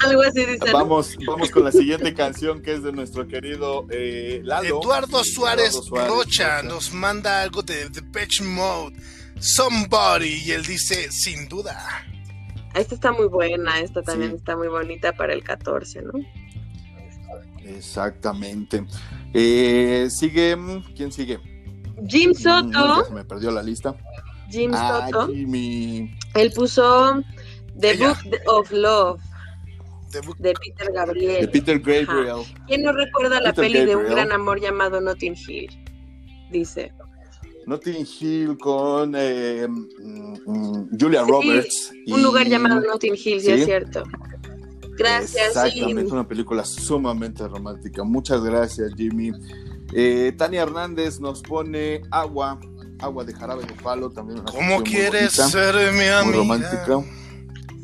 Algo 0.05 0.23
así 0.23 0.45
dice. 0.47 0.73
Vamos, 0.73 1.17
vamos 1.25 1.53
con 1.53 1.63
la 1.63 1.71
siguiente 1.71 2.13
canción 2.13 2.61
que 2.61 2.75
es 2.75 2.83
de 2.83 2.91
nuestro 2.91 3.29
querido 3.29 3.87
eh, 3.91 4.41
Lalo. 4.43 4.81
Eduardo 4.83 5.23
Suárez, 5.23 5.81
Rocha 5.89 6.65
nos 6.65 6.93
manda 6.93 7.43
algo 7.43 7.63
de 7.63 7.89
The 7.89 8.03
Patch 8.03 8.43
Mode. 8.43 8.97
Somebody. 9.39 10.43
Y 10.45 10.51
él 10.51 10.65
dice, 10.65 11.13
sin 11.13 11.47
duda. 11.47 12.05
Esta 12.75 12.97
está 12.97 13.13
muy 13.13 13.29
buena, 13.29 13.79
esta 13.79 14.03
también 14.03 14.33
está 14.33 14.57
muy 14.57 14.67
bonita 14.69 15.13
para 15.13 15.33
el 15.33 15.45
14, 15.45 16.03
¿no? 16.03 16.13
Exactamente. 17.67 18.87
Eh, 19.35 20.09
sigue, 20.11 20.57
¿quién 20.95 21.13
sigue? 21.13 21.39
Jim 22.07 22.31
mm, 22.31 22.35
Soto. 22.35 23.11
me 23.13 23.25
perdió 23.25 23.51
la 23.51 23.63
lista. 23.63 23.97
Jim 24.51 24.73
ah, 24.75 25.09
Soto. 25.11 25.33
Él 25.33 26.53
puso 26.55 27.23
The 27.79 27.97
Book 27.97 28.19
of 28.47 28.71
Love. 28.71 29.21
De 30.39 30.55
Peter 30.55 30.93
Gabriel. 30.93 31.41
De 31.43 31.49
Peter 31.49 31.79
Gabriel. 31.79 32.45
¿Quién 32.67 32.83
no 32.83 32.93
recuerda 32.93 33.41
la 33.41 33.53
peli 33.53 33.85
de 33.85 33.97
un 33.97 34.05
gran 34.05 34.33
amor 34.33 34.61
llamado 34.61 35.01
Notting 35.01 35.37
Hill? 35.37 35.69
Dice. 36.51 36.93
Notting 37.67 38.07
Hill 38.07 38.57
con 38.59 39.15
eh, 39.17 39.67
mm, 39.69 40.37
mm, 40.47 40.99
Julia 40.99 41.23
Roberts. 41.23 41.93
un 42.07 42.23
lugar 42.23 42.47
llamado 42.47 42.81
Notting 42.81 43.15
Hill, 43.15 43.41
sí, 43.41 43.51
es 43.51 43.65
cierto. 43.65 44.05
Gracias, 44.97 45.49
Exactamente, 45.49 46.13
una 46.13 46.27
película 46.27 46.65
sumamente 46.65 47.47
romántica. 47.47 48.05
Muchas 48.05 48.43
gracias, 48.43 48.93
Jimmy. 48.97 49.33
Eh, 49.93 50.33
Tania 50.37 50.63
Hernández 50.63 51.21
nos 51.21 51.43
pone 51.43 52.03
agua, 52.11 52.59
agua 53.01 53.25
de 53.25 53.35
jarabe 53.35 53.65
de 53.65 53.75
palo, 53.75 54.11
también 54.11 54.41
una 54.41 54.51
¿Cómo 54.51 54.83
quieres 54.83 55.33
ser 55.33 55.75
mi 55.93 56.05
amiga? 56.05 56.25
Muy 56.25 56.35
romántica. 56.35 57.05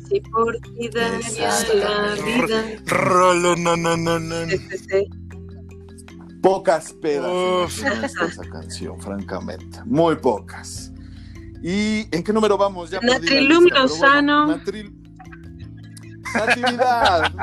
Sí, 0.09 0.21
por 0.31 0.57
ti 0.59 0.89
la 0.93 2.15
vida. 2.15 2.81
Rolo, 2.85 3.55
no, 3.55 3.77
no, 3.77 3.95
no, 3.95 4.19
no. 4.19 4.35
Pocas 6.41 6.91
pedas 6.93 7.79
esa 7.79 8.43
canción, 8.51 8.99
francamente. 8.99 9.79
Muy 9.85 10.17
pocas. 10.17 10.91
¿Y 11.63 12.07
en 12.13 12.21
qué 12.21 12.33
número 12.33 12.57
vamos? 12.57 12.89
Ya 12.89 12.99
Natrilum 12.99 13.67
Lozano. 13.67 14.47
Natividad, 16.33 17.33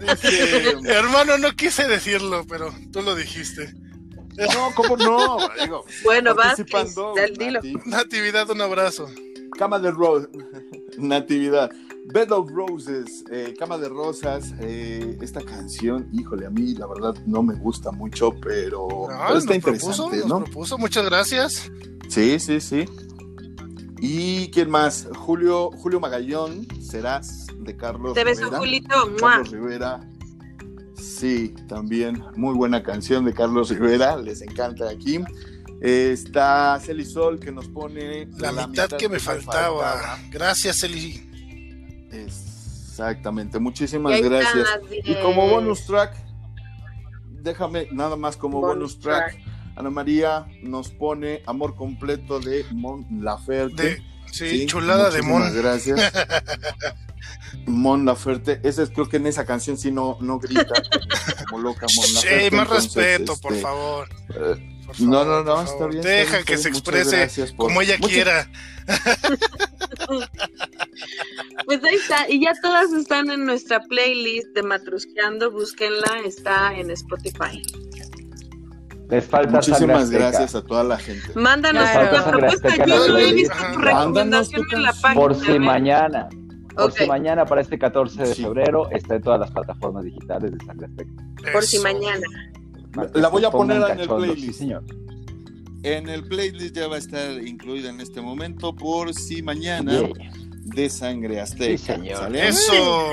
Natividad 0.00 0.86
Hermano, 0.86 1.38
no 1.38 1.52
quise 1.52 1.86
decirlo, 1.88 2.44
pero 2.48 2.72
tú 2.92 3.02
lo 3.02 3.14
dijiste. 3.14 3.74
No, 4.36 4.72
¿cómo 4.74 4.96
no? 4.96 5.38
bueno, 6.04 6.34
vas, 6.34 6.62
dilo. 7.36 7.60
Natividad, 7.84 8.48
un 8.50 8.60
abrazo. 8.60 9.08
Cama 9.58 9.78
de 9.78 9.90
Rose. 9.90 10.28
Natividad. 10.98 11.70
Bed 12.12 12.32
of 12.32 12.48
Roses, 12.50 13.22
eh, 13.30 13.54
Cama 13.58 13.76
de 13.76 13.88
Rosas, 13.90 14.54
eh, 14.60 15.18
esta 15.20 15.42
canción, 15.42 16.08
híjole, 16.12 16.46
a 16.46 16.50
mí 16.50 16.72
la 16.74 16.86
verdad 16.86 17.14
no 17.26 17.42
me 17.42 17.54
gusta 17.54 17.90
mucho, 17.90 18.32
pero, 18.40 19.08
está 19.36 19.54
interesante, 19.54 20.22
¿no? 20.26 20.42
propuso, 20.42 20.78
muchas 20.78 21.04
gracias. 21.04 21.70
Sí, 22.08 22.38
sí, 22.38 22.60
sí. 22.60 22.86
¿Y 24.00 24.50
quién 24.50 24.70
más? 24.70 25.08
Julio, 25.16 25.70
Julio 25.72 26.00
Magallón, 26.00 26.66
serás 26.80 27.46
de 27.58 27.76
Carlos 27.76 28.14
Te 28.14 28.24
beso, 28.24 28.50
Julito. 28.50 29.16
Carlos 29.18 29.50
Rivera. 29.50 30.00
Sí, 30.94 31.54
también 31.68 32.22
muy 32.36 32.54
buena 32.54 32.82
canción 32.82 33.24
de 33.24 33.32
Carlos 33.32 33.70
Rivera, 33.70 34.16
les 34.16 34.42
encanta 34.42 34.88
aquí. 34.88 35.20
está 35.80 36.78
Celi 36.80 37.04
Sol 37.04 37.38
que 37.38 37.52
nos 37.52 37.68
pone 37.68 38.28
la, 38.38 38.66
mitad, 38.66 38.88
que 38.90 39.08
me 39.08 39.18
faltaba. 39.18 40.18
Gracias, 40.30 40.80
Celi. 40.80 41.24
Exactamente, 42.10 43.58
muchísimas 43.58 44.20
gracias. 44.20 44.66
Y 45.04 45.14
como 45.16 45.48
bonus 45.48 45.86
track, 45.86 46.16
déjame 47.42 47.88
nada 47.92 48.16
más 48.16 48.36
como 48.36 48.60
bonus, 48.60 48.98
track, 48.98 49.38
Ana 49.78 49.90
María 49.90 50.44
nos 50.60 50.90
pone 50.90 51.40
Amor 51.46 51.76
completo 51.76 52.40
de 52.40 52.66
Mon 52.72 53.06
Laferte. 53.22 54.02
sí, 54.32 54.66
chulada 54.66 55.08
de 55.10 55.22
Mon. 55.22 55.54
Gracias. 55.54 56.12
Mon 57.66 58.04
Laferte, 58.04 58.60
ese 58.64 58.82
es, 58.82 58.90
creo 58.90 59.08
que 59.08 59.18
en 59.18 59.28
esa 59.28 59.46
canción 59.46 59.78
sí 59.78 59.92
no, 59.92 60.18
no 60.20 60.40
grita 60.40 60.66
como 61.48 61.62
loca 61.62 61.86
Mon 61.94 62.12
Laferte. 62.12 62.50
Sí, 62.50 62.56
más 62.56 62.68
respeto, 62.68 63.36
por 63.36 63.52
este, 63.52 63.62
favor. 63.62 64.08
Eh, 64.34 64.78
no, 64.98 65.24
no, 65.24 65.44
no, 65.44 65.62
está 65.62 65.86
bien. 65.86 66.02
Deja 66.02 66.42
que 66.42 66.58
se 66.58 66.70
exprese 66.70 67.54
como 67.56 67.80
ella 67.80 67.98
quiera. 67.98 68.50
Pues 71.66 71.84
ahí 71.84 71.96
está, 71.96 72.30
y 72.30 72.42
ya 72.42 72.54
todas 72.62 72.90
están 72.92 73.30
en 73.30 73.44
nuestra 73.44 73.80
playlist 73.80 74.48
de 74.54 74.62
Matrusqueando, 74.62 75.50
búsquenla, 75.50 76.20
está 76.24 76.74
en 76.74 76.90
Spotify. 76.90 77.62
Les 79.10 79.24
falta 79.24 79.52
Muchísimas 79.52 80.10
gracias 80.10 80.54
a 80.54 80.62
toda 80.62 80.84
la 80.84 80.98
gente. 80.98 81.32
Mándanos 81.34 81.82
la 81.82 82.30
propuesta, 82.30 82.86
yo 82.86 83.08
no 83.08 83.18
he 83.18 83.32
visto 83.32 83.54
tu 83.72 83.78
recomendación 83.78 84.62
en 84.72 84.82
la 84.82 84.92
página. 84.92 85.14
Por 85.14 85.34
si 85.34 85.58
mañana, 85.58 86.28
por 86.76 86.92
si 86.92 87.06
mañana 87.06 87.46
para 87.46 87.62
este 87.62 87.78
14 87.78 88.22
de 88.22 88.34
febrero 88.34 88.90
está 88.90 89.16
en 89.16 89.22
todas 89.22 89.40
las 89.40 89.50
plataformas 89.50 90.04
digitales 90.04 90.52
de 90.52 90.64
Sangre 90.64 90.86
Azteca. 90.86 91.52
Por 91.52 91.64
si 91.64 91.78
mañana. 91.78 92.26
La 93.14 93.28
voy 93.28 93.44
a 93.44 93.50
poner 93.50 93.82
en 93.90 94.00
el 94.00 94.08
playlist. 94.08 94.58
señor. 94.58 94.84
En 95.84 96.08
el 96.08 96.24
playlist 96.24 96.74
ya 96.74 96.88
va 96.88 96.96
a 96.96 96.98
estar 96.98 97.30
incluida 97.42 97.88
en 97.88 98.00
este 98.00 98.20
momento 98.20 98.74
por 98.74 99.14
si 99.14 99.42
mañana 99.42 99.92
de 100.64 100.90
Sangre 100.90 101.40
Azteca. 101.40 101.94
Eso. 102.34 103.12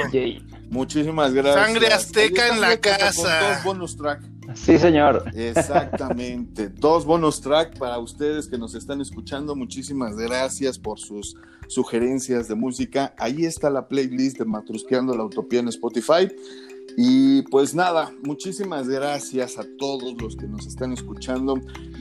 Muchísimas 0.69 1.33
gracias. 1.33 1.65
Sangre 1.65 1.87
Azteca 1.87 2.47
en 2.49 2.59
la 2.59 2.77
casa. 2.77 3.39
dos 3.39 3.63
bonus 3.63 3.95
track. 3.95 4.34
Sí, 4.53 4.77
señor. 4.77 5.23
Exactamente. 5.33 6.69
dos 6.69 7.05
bonus 7.05 7.41
track 7.41 7.77
para 7.77 7.97
ustedes 7.99 8.47
que 8.47 8.57
nos 8.57 8.75
están 8.75 9.01
escuchando. 9.01 9.55
Muchísimas 9.55 10.15
gracias 10.15 10.77
por 10.77 10.99
sus 10.99 11.35
sugerencias 11.67 12.47
de 12.47 12.55
música. 12.55 13.13
Ahí 13.17 13.45
está 13.45 13.69
la 13.69 13.87
playlist 13.87 14.37
de 14.37 14.45
Matrusqueando 14.45 15.15
la 15.15 15.23
Utopía 15.23 15.59
en 15.59 15.69
Spotify. 15.69 16.29
Y 16.97 17.41
pues 17.43 17.75
nada, 17.75 18.11
muchísimas 18.23 18.87
gracias 18.87 19.57
a 19.57 19.65
todos 19.77 20.15
los 20.21 20.37
que 20.37 20.47
nos 20.47 20.65
están 20.65 20.93
escuchando. 20.93 21.59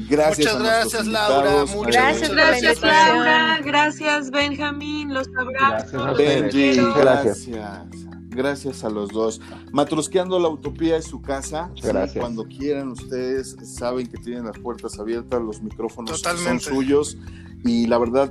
Gracias 0.08 0.54
Muchas 0.54 0.62
gracias, 0.62 1.06
Laura. 1.06 1.64
Muchas 1.66 1.92
gracias, 1.94 2.30
gracias, 2.30 2.82
Laura. 2.82 3.60
Gracias, 3.64 4.30
Benjamín. 4.30 5.12
Los 5.12 5.28
abrazos. 5.36 6.16
Benji, 6.16 6.76
gracias. 6.76 7.46
gracias. 7.46 8.13
A 8.34 8.90
los 8.90 9.10
dos. 9.10 9.40
Matrusqueando 9.72 10.38
la 10.40 10.48
Utopía 10.48 10.96
es 10.96 11.06
su 11.06 11.22
casa. 11.22 11.70
Gracias. 11.82 12.20
Cuando 12.20 12.44
quieran, 12.44 12.88
ustedes 12.88 13.56
saben 13.64 14.06
que 14.06 14.18
tienen 14.18 14.46
las 14.46 14.58
puertas 14.58 14.98
abiertas, 14.98 15.40
los 15.40 15.62
micrófonos 15.62 16.20
son 16.20 16.60
suyos. 16.60 17.16
Y 17.64 17.86
la 17.86 17.98
verdad, 17.98 18.30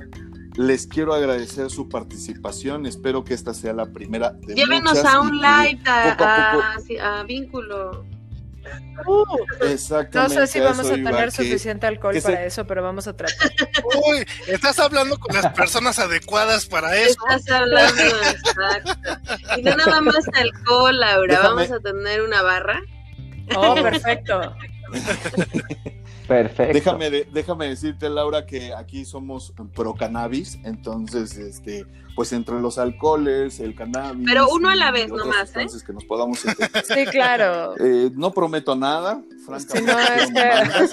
les 0.56 0.86
quiero 0.86 1.14
agradecer 1.14 1.70
su 1.70 1.88
participación. 1.88 2.86
Espero 2.86 3.24
que 3.24 3.34
esta 3.34 3.54
sea 3.54 3.72
la 3.72 3.86
primera 3.92 4.30
de 4.30 4.54
Llévenos 4.54 5.04
a 5.04 5.20
un 5.20 5.36
live 5.36 5.80
a, 5.86 7.24
vínculo. 7.26 8.04
Uh, 9.06 9.64
exactamente. 9.64 10.34
No 10.34 10.46
sé 10.46 10.52
si 10.52 10.60
vamos 10.60 10.86
a 10.86 10.94
tener 10.94 11.32
suficiente 11.32 11.86
alcohol 11.86 12.16
para 12.22 12.44
eso, 12.44 12.66
pero 12.66 12.82
vamos 12.82 13.06
a 13.06 13.14
tratar. 13.14 13.50
Uy, 14.08 14.26
estás 14.46 14.78
hablando 14.78 15.18
con 15.18 15.34
las 15.34 15.52
personas 15.52 15.98
adecuadas 15.98 16.66
para 16.66 16.96
eso. 16.96 17.16
Estás 17.28 17.50
hablando, 17.50 18.02
exacto. 18.02 18.92
Y 19.56 19.62
no 19.62 19.76
nada 19.76 20.00
más 20.00 20.24
alcohol, 20.34 20.98
Laura. 20.98 21.40
Vamos 21.42 21.70
a 21.70 21.80
tener 21.80 22.22
una 22.22 22.42
barra. 22.42 22.80
Oh, 23.56 23.74
perfecto. 23.74 24.54
Perfecto. 26.26 26.72
Déjame, 26.72 27.10
déjame 27.10 27.68
decirte, 27.68 28.08
Laura, 28.08 28.46
que 28.46 28.72
aquí 28.72 29.04
somos 29.04 29.52
pro 29.74 29.94
cannabis, 29.94 30.58
entonces, 30.64 31.36
este, 31.36 31.84
pues 32.14 32.32
entre 32.32 32.60
los 32.60 32.78
alcoholes, 32.78 33.60
el 33.60 33.74
cannabis. 33.74 34.24
Pero 34.26 34.48
uno 34.50 34.68
a 34.68 34.76
la 34.76 34.90
vez 34.90 35.10
nomás, 35.10 35.50
¿eh? 35.50 35.62
Entonces, 35.62 35.82
que 35.82 35.92
nos 35.92 36.04
podamos. 36.04 36.38
sí, 36.38 37.06
claro. 37.10 37.74
Eh, 37.78 38.10
no 38.14 38.32
prometo 38.32 38.76
nada, 38.76 39.22
francamente. 39.44 40.32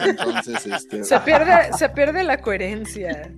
entonces, 0.06 0.66
este... 0.66 1.04
se, 1.04 1.20
pierde, 1.20 1.74
se 1.78 1.90
pierde 1.90 2.24
la 2.24 2.42
coherencia. 2.42 3.34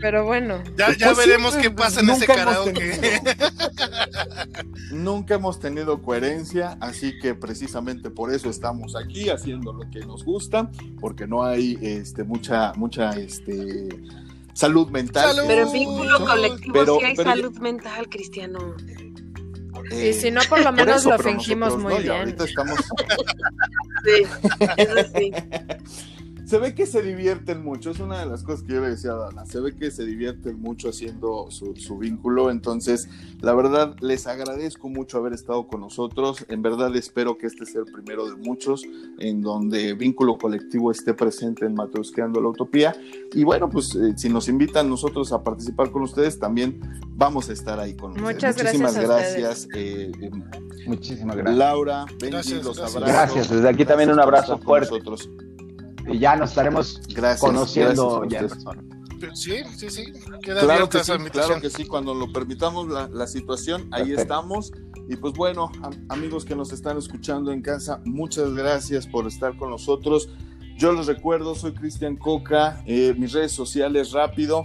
Pero 0.00 0.26
bueno. 0.26 0.62
Ya, 0.76 0.94
ya 0.96 1.12
pues 1.12 1.26
veremos 1.26 1.56
qué 1.56 1.70
pasa 1.70 2.00
en 2.00 2.10
ese 2.10 2.26
karaoke. 2.26 2.98
nunca 4.92 5.34
hemos 5.34 5.60
tenido 5.60 6.02
coherencia, 6.02 6.76
así 6.80 7.18
que 7.18 7.34
precisamente 7.34 8.10
por 8.10 8.32
eso 8.32 8.50
estamos 8.50 8.96
aquí 8.96 9.30
haciendo 9.30 9.72
lo 9.72 9.88
que 9.90 10.00
nos 10.00 10.24
gusta, 10.24 10.70
porque 11.00 11.26
no 11.26 11.44
hay 11.44 11.78
este, 11.80 12.24
mucha, 12.24 12.72
mucha 12.74 13.10
este, 13.10 13.88
salud 14.58 14.90
mental. 14.90 15.36
Pero 15.46 15.62
en 15.62 15.72
vínculo 15.72 16.24
colectivo 16.26 16.98
sí 16.98 17.04
hay 17.04 17.16
salud 17.16 17.56
mental, 17.58 18.08
Cristiano. 18.08 18.74
y 19.92 20.12
si 20.12 20.32
no, 20.32 20.40
por 20.48 20.64
lo 20.64 20.72
menos 20.72 21.04
lo 21.04 21.16
fingimos 21.18 21.78
muy 21.78 21.98
bien. 21.98 22.10
ahorita 22.10 22.44
estamos... 22.44 22.78
sí, 24.04 24.22
eso 24.76 24.96
sí. 25.16 25.32
se 26.48 26.58
ve 26.58 26.74
que 26.74 26.86
se 26.86 27.02
divierten 27.02 27.62
mucho, 27.62 27.90
es 27.90 28.00
una 28.00 28.20
de 28.20 28.26
las 28.26 28.42
cosas 28.42 28.62
que 28.62 28.72
yo 28.72 28.80
le 28.80 28.88
decía 28.88 29.10
a 29.10 29.16
Dana, 29.16 29.44
se 29.44 29.60
ve 29.60 29.76
que 29.76 29.90
se 29.90 30.06
divierten 30.06 30.58
mucho 30.58 30.88
haciendo 30.88 31.50
su, 31.50 31.98
vínculo, 31.98 32.50
entonces 32.50 33.06
la 33.42 33.54
verdad 33.54 33.94
les 34.00 34.26
agradezco 34.26 34.88
mucho 34.88 35.18
haber 35.18 35.34
estado 35.34 35.66
con 35.68 35.82
nosotros, 35.82 36.46
en 36.48 36.62
verdad 36.62 36.96
espero 36.96 37.36
que 37.36 37.48
este 37.48 37.66
sea 37.66 37.82
el 37.82 37.92
primero 37.92 38.26
de 38.30 38.36
muchos 38.36 38.82
en 39.18 39.42
donde 39.42 39.92
vínculo 39.92 40.38
colectivo 40.38 40.90
esté 40.90 41.12
presente 41.12 41.66
en 41.66 41.74
Matrusqueando 41.74 42.40
la 42.40 42.48
Utopía 42.48 42.96
y 43.34 43.44
bueno, 43.44 43.68
pues 43.68 43.94
eh, 43.94 44.14
si 44.16 44.30
nos 44.30 44.48
invitan 44.48 44.88
nosotros 44.88 45.32
a 45.32 45.42
participar 45.44 45.90
con 45.90 46.00
ustedes, 46.00 46.38
también 46.38 46.80
vamos 47.10 47.50
a 47.50 47.52
estar 47.52 47.78
ahí 47.78 47.94
con 47.94 48.12
Muchas 48.12 48.56
ustedes. 48.56 48.80
Muchísimas 48.80 48.96
gracias. 48.96 49.68
Eh, 49.74 50.12
eh, 50.18 50.30
Muchísimas 50.86 51.36
gracias. 51.36 51.58
Laura, 51.58 52.06
Benji, 52.18 52.54
los 52.62 52.78
abrazos. 52.78 53.02
Gracias, 53.02 53.50
desde 53.50 53.68
aquí 53.68 53.84
también 53.84 54.10
un 54.10 54.20
abrazo 54.20 54.56
fuerte. 54.56 54.92
Nosotros 54.92 55.28
y 56.08 56.18
ya 56.18 56.36
nos 56.36 56.50
estaremos 56.50 57.00
conociendo 57.40 58.24
ya 58.24 58.40
en 58.40 58.48
persona. 58.48 58.82
sí, 59.34 59.62
sí, 59.76 59.90
sí. 59.90 60.12
claro 60.42 60.88
que 60.88 61.04
sí, 61.04 61.12
claro 61.32 61.60
que 61.60 61.70
sí, 61.70 61.84
cuando 61.86 62.14
lo 62.14 62.32
permitamos 62.32 62.88
la, 62.88 63.08
la 63.08 63.26
situación, 63.26 63.88
ahí 63.92 64.12
estamos. 64.12 64.72
Y 65.10 65.16
pues 65.16 65.32
bueno, 65.34 65.72
amigos 66.10 66.44
que 66.44 66.54
nos 66.54 66.72
están 66.72 66.98
escuchando 66.98 67.50
en 67.50 67.62
casa, 67.62 68.00
muchas 68.04 68.52
gracias 68.52 69.06
por 69.06 69.26
estar 69.26 69.56
con 69.56 69.70
nosotros. 69.70 70.28
Yo 70.76 70.92
les 70.92 71.06
recuerdo, 71.06 71.54
soy 71.54 71.72
Cristian 71.72 72.16
Coca, 72.16 72.82
eh, 72.86 73.14
mis 73.18 73.32
redes 73.32 73.50
sociales 73.50 74.12
rápido, 74.12 74.62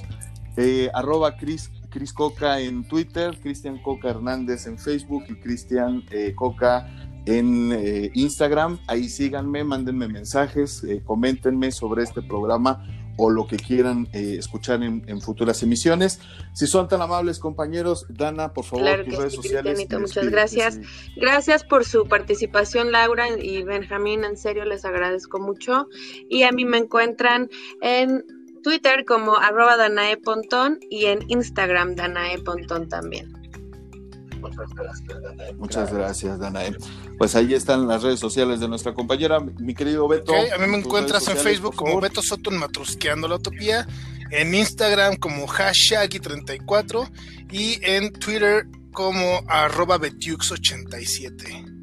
eh, 0.57 0.91
arroba 0.93 1.37
Cris, 1.37 1.71
Coca 2.13 2.59
en 2.59 2.87
Twitter, 2.87 3.39
Cristian 3.41 3.81
Coca 3.81 4.09
Hernández 4.09 4.67
en 4.67 4.77
Facebook 4.77 5.23
y 5.29 5.35
Cristian 5.35 6.03
eh, 6.11 6.33
Coca 6.35 6.87
en 7.25 7.71
eh, 7.71 8.11
Instagram. 8.13 8.79
Ahí 8.87 9.09
síganme, 9.09 9.63
mándenme 9.63 10.07
mensajes, 10.07 10.83
eh, 10.83 11.01
coméntenme 11.03 11.71
sobre 11.71 12.03
este 12.03 12.21
programa 12.21 12.85
o 13.15 13.29
lo 13.29 13.45
que 13.45 13.57
quieran 13.57 14.07
eh, 14.11 14.37
escuchar 14.39 14.81
en, 14.81 15.21
futuras 15.21 15.61
emisiones. 15.61 16.19
Si 16.53 16.65
son 16.65 16.87
tan 16.87 17.01
amables, 17.01 17.39
compañeros, 17.39 18.07
Dana, 18.09 18.53
por 18.53 18.65
favor, 18.65 19.05
tus 19.05 19.17
redes 19.17 19.33
sociales. 19.33 19.87
muchas 19.99 20.29
gracias. 20.29 20.79
Gracias 21.15 21.63
por 21.63 21.85
su 21.85 22.07
participación, 22.07 22.91
Laura 22.91 23.27
y 23.37 23.63
Benjamín. 23.63 24.23
En 24.23 24.37
serio, 24.37 24.65
les 24.65 24.83
agradezco 24.83 25.39
mucho. 25.39 25.87
Y 26.29 26.43
a 26.43 26.51
mí 26.51 26.65
me 26.65 26.77
encuentran 26.77 27.49
en 27.81 28.23
Twitter 28.63 29.05
como 29.05 29.37
arroba 29.37 29.77
Danae 29.77 30.17
Pontón 30.17 30.79
y 30.89 31.05
en 31.05 31.19
Instagram 31.27 31.95
Danae 31.95 32.39
Pontón 32.39 32.89
también. 32.89 33.42
Muchas 35.57 35.93
gracias, 35.93 36.39
Danae. 36.39 36.75
Pues 37.17 37.35
ahí 37.35 37.53
están 37.53 37.87
las 37.87 38.03
redes 38.03 38.19
sociales 38.19 38.59
de 38.59 38.67
nuestra 38.67 38.93
compañera, 38.93 39.39
mi 39.39 39.73
querido 39.73 40.07
Beto. 40.07 40.33
a 40.33 40.57
mí 40.57 40.67
me 40.67 40.77
encuentras 40.77 41.27
en 41.27 41.37
Facebook 41.37 41.75
como 41.75 41.99
Beto 41.99 42.21
Soto 42.21 42.51
Matrusqueando 42.51 43.27
la 43.27 43.35
Utopía, 43.35 43.87
en 44.31 44.53
Instagram 44.53 45.15
como 45.17 45.47
Hashagi34 45.47 47.09
y 47.51 47.79
en 47.83 48.11
Twitter 48.13 48.67
como 48.91 49.41
arroba 49.47 49.99
Betiux87. 49.99 51.73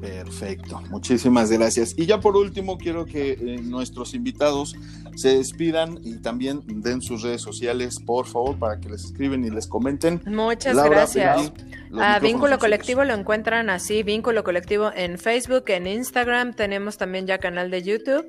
Perfecto, 0.00 0.80
muchísimas 0.90 1.50
gracias. 1.50 1.94
Y 1.96 2.06
ya 2.06 2.20
por 2.20 2.36
último, 2.36 2.78
quiero 2.78 3.04
que 3.04 3.32
eh, 3.32 3.60
nuestros 3.62 4.14
invitados 4.14 4.74
se 5.16 5.36
despidan 5.36 5.98
y 6.02 6.16
también 6.18 6.62
den 6.66 7.00
sus 7.02 7.22
redes 7.22 7.42
sociales, 7.42 7.98
por 8.04 8.26
favor, 8.26 8.58
para 8.58 8.80
que 8.80 8.88
les 8.88 9.04
escriben 9.04 9.44
y 9.44 9.50
les 9.50 9.66
comenten. 9.66 10.22
Muchas 10.26 10.76
gracias. 10.76 11.52
A 12.00 12.18
Vínculo 12.18 12.58
Colectivo 12.58 13.04
lo 13.04 13.14
encuentran 13.14 13.70
así, 13.70 14.02
Vínculo 14.02 14.44
Colectivo 14.44 14.90
en 14.94 15.18
Facebook, 15.18 15.64
en 15.68 15.86
Instagram, 15.86 16.54
tenemos 16.54 16.96
también 16.96 17.26
ya 17.26 17.38
canal 17.38 17.70
de 17.70 17.82
YouTube. 17.82 18.26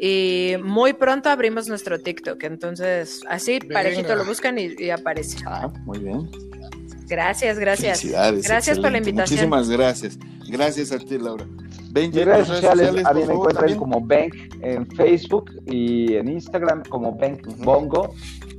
Y 0.00 0.54
muy 0.62 0.92
pronto 0.92 1.28
abrimos 1.28 1.68
nuestro 1.68 2.00
TikTok, 2.00 2.42
entonces 2.44 3.22
así 3.28 3.60
parejito 3.60 4.16
lo 4.16 4.24
buscan 4.24 4.58
y, 4.58 4.90
aparece. 4.90 5.38
Ah, 5.46 5.72
muy 5.84 5.98
bien. 5.98 6.28
Gracias, 7.06 7.58
gracias. 7.58 8.04
Gracias 8.04 8.78
por 8.78 8.90
la 8.90 8.98
invitación. 8.98 9.48
Muchísimas 9.48 9.68
gracias. 9.68 10.18
Gracias 10.48 10.90
a 10.92 10.98
ti, 10.98 11.18
Laura. 11.18 11.46
Benji, 11.94 12.24
redes, 12.24 12.48
sociales, 12.48 13.06
a 13.06 13.14
mí 13.14 13.22
me 13.24 13.34
encuentran 13.34 13.76
como 13.76 14.04
Benk 14.04 14.34
en 14.62 14.84
Facebook 14.84 15.48
y 15.66 16.16
en 16.16 16.26
Instagram 16.26 16.82
como 16.88 17.16
Benk 17.16 17.46
Bongo 17.58 18.12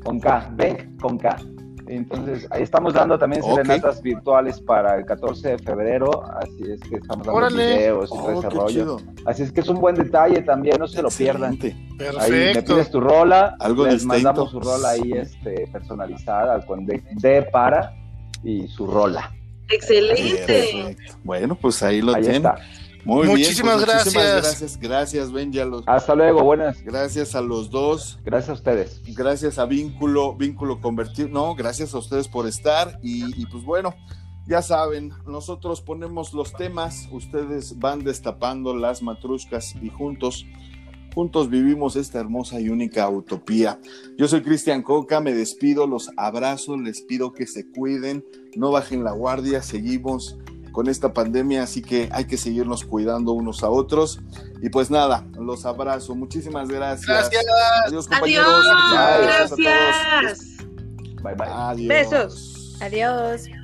con 0.05 0.21
K, 0.21 0.51
Benk 0.53 1.01
con 1.01 1.17
K. 1.17 1.37
Entonces, 1.87 2.47
ahí 2.49 2.63
estamos 2.63 2.93
dando 2.93 3.19
también 3.19 3.43
serenatas 3.43 4.01
virtuales 4.01 4.61
para 4.61 4.95
el 4.95 5.05
14 5.05 5.49
de 5.49 5.57
febrero, 5.57 6.23
así 6.37 6.63
es 6.71 6.79
que 6.79 6.95
estamos 6.95 7.27
dando 7.27 7.49
videos 7.49 8.09
y 8.09 8.17
oh, 8.17 8.41
desarrollo. 8.41 8.97
Así 9.25 9.43
es 9.43 9.51
que 9.51 9.59
es 9.59 9.67
un 9.67 9.81
buen 9.81 9.95
detalle 9.95 10.41
también, 10.41 10.77
no 10.79 10.87
se 10.87 11.01
lo 11.01 11.09
pierdan. 11.09 11.57
Perfecto. 11.57 12.19
Ahí 12.21 12.31
me 12.31 12.63
pides 12.63 12.89
tu 12.89 13.01
rola, 13.01 13.57
Algo 13.59 13.85
les 13.85 14.05
mandamos 14.05 14.49
su 14.49 14.61
rola 14.61 14.91
ahí 14.91 15.11
este, 15.11 15.67
personalizada 15.73 16.65
con 16.65 16.85
de, 16.85 17.03
de 17.15 17.41
para 17.51 17.93
y 18.45 18.65
su 18.69 18.87
rola. 18.87 19.29
Excelente. 19.69 20.95
Bueno, 21.25 21.55
pues 21.55 21.83
ahí 21.83 22.01
lo 22.01 22.15
tienen. 22.15 22.43
Muy 23.05 23.27
muchísimas 23.27 23.77
bien, 23.77 23.85
pues, 23.85 24.05
muchísimas 24.05 24.31
gracias. 24.41 24.79
Gracias, 24.79 25.31
Ben. 25.31 25.51
Ya 25.51 25.65
los... 25.65 25.83
Hasta 25.85 26.15
luego, 26.15 26.43
buenas. 26.43 26.81
Gracias 26.83 27.35
a 27.35 27.41
los 27.41 27.69
dos. 27.69 28.19
Gracias 28.23 28.49
a 28.49 28.53
ustedes. 28.53 29.01
Gracias 29.15 29.59
a 29.59 29.65
Vínculo, 29.65 30.35
Vínculo 30.35 30.81
Convertir. 30.81 31.29
No, 31.29 31.55
gracias 31.55 31.93
a 31.93 31.99
ustedes 31.99 32.27
por 32.27 32.47
estar. 32.47 32.99
Y, 33.03 33.39
y 33.41 33.45
pues 33.45 33.63
bueno, 33.63 33.93
ya 34.47 34.61
saben, 34.61 35.13
nosotros 35.25 35.81
ponemos 35.81 36.33
los 36.33 36.53
temas, 36.53 37.07
ustedes 37.11 37.79
van 37.79 38.03
destapando 38.03 38.75
las 38.75 39.01
matruscas 39.01 39.75
y 39.81 39.89
juntos 39.89 40.45
Juntos 41.15 41.49
vivimos 41.49 41.95
esta 41.95 42.19
hermosa 42.19 42.59
y 42.59 42.67
única 42.67 43.07
utopía. 43.09 43.79
Yo 44.17 44.27
soy 44.27 44.41
Cristian 44.41 44.83
Coca, 44.83 45.21
me 45.21 45.33
despido, 45.33 45.87
los 45.87 46.11
abrazo, 46.17 46.75
les 46.75 47.01
pido 47.03 47.31
que 47.31 47.47
se 47.47 47.71
cuiden, 47.71 48.25
no 48.57 48.69
bajen 48.69 49.05
la 49.05 49.13
guardia, 49.13 49.63
seguimos 49.63 50.37
con 50.75 50.89
esta 50.89 51.13
pandemia, 51.13 51.63
así 51.63 51.81
que 51.81 52.09
hay 52.11 52.25
que 52.25 52.35
seguirnos 52.35 52.83
cuidando 52.83 53.31
unos 53.31 53.63
a 53.63 53.69
otros. 53.69 54.19
Y 54.61 54.67
pues 54.67 54.91
nada, 54.91 55.25
los 55.39 55.65
abrazo. 55.65 56.15
Muchísimas 56.15 56.67
gracias. 56.67 57.07
Gracias. 57.07 57.45
Adiós, 57.87 58.07
compañeros. 58.09 58.65
Adiós. 58.93 59.53
Gracias. 59.55 60.57
Bye, 61.23 61.35
bye. 61.35 61.47
Adiós. 61.47 61.87
Besos. 61.87 62.77
Adiós. 62.81 63.54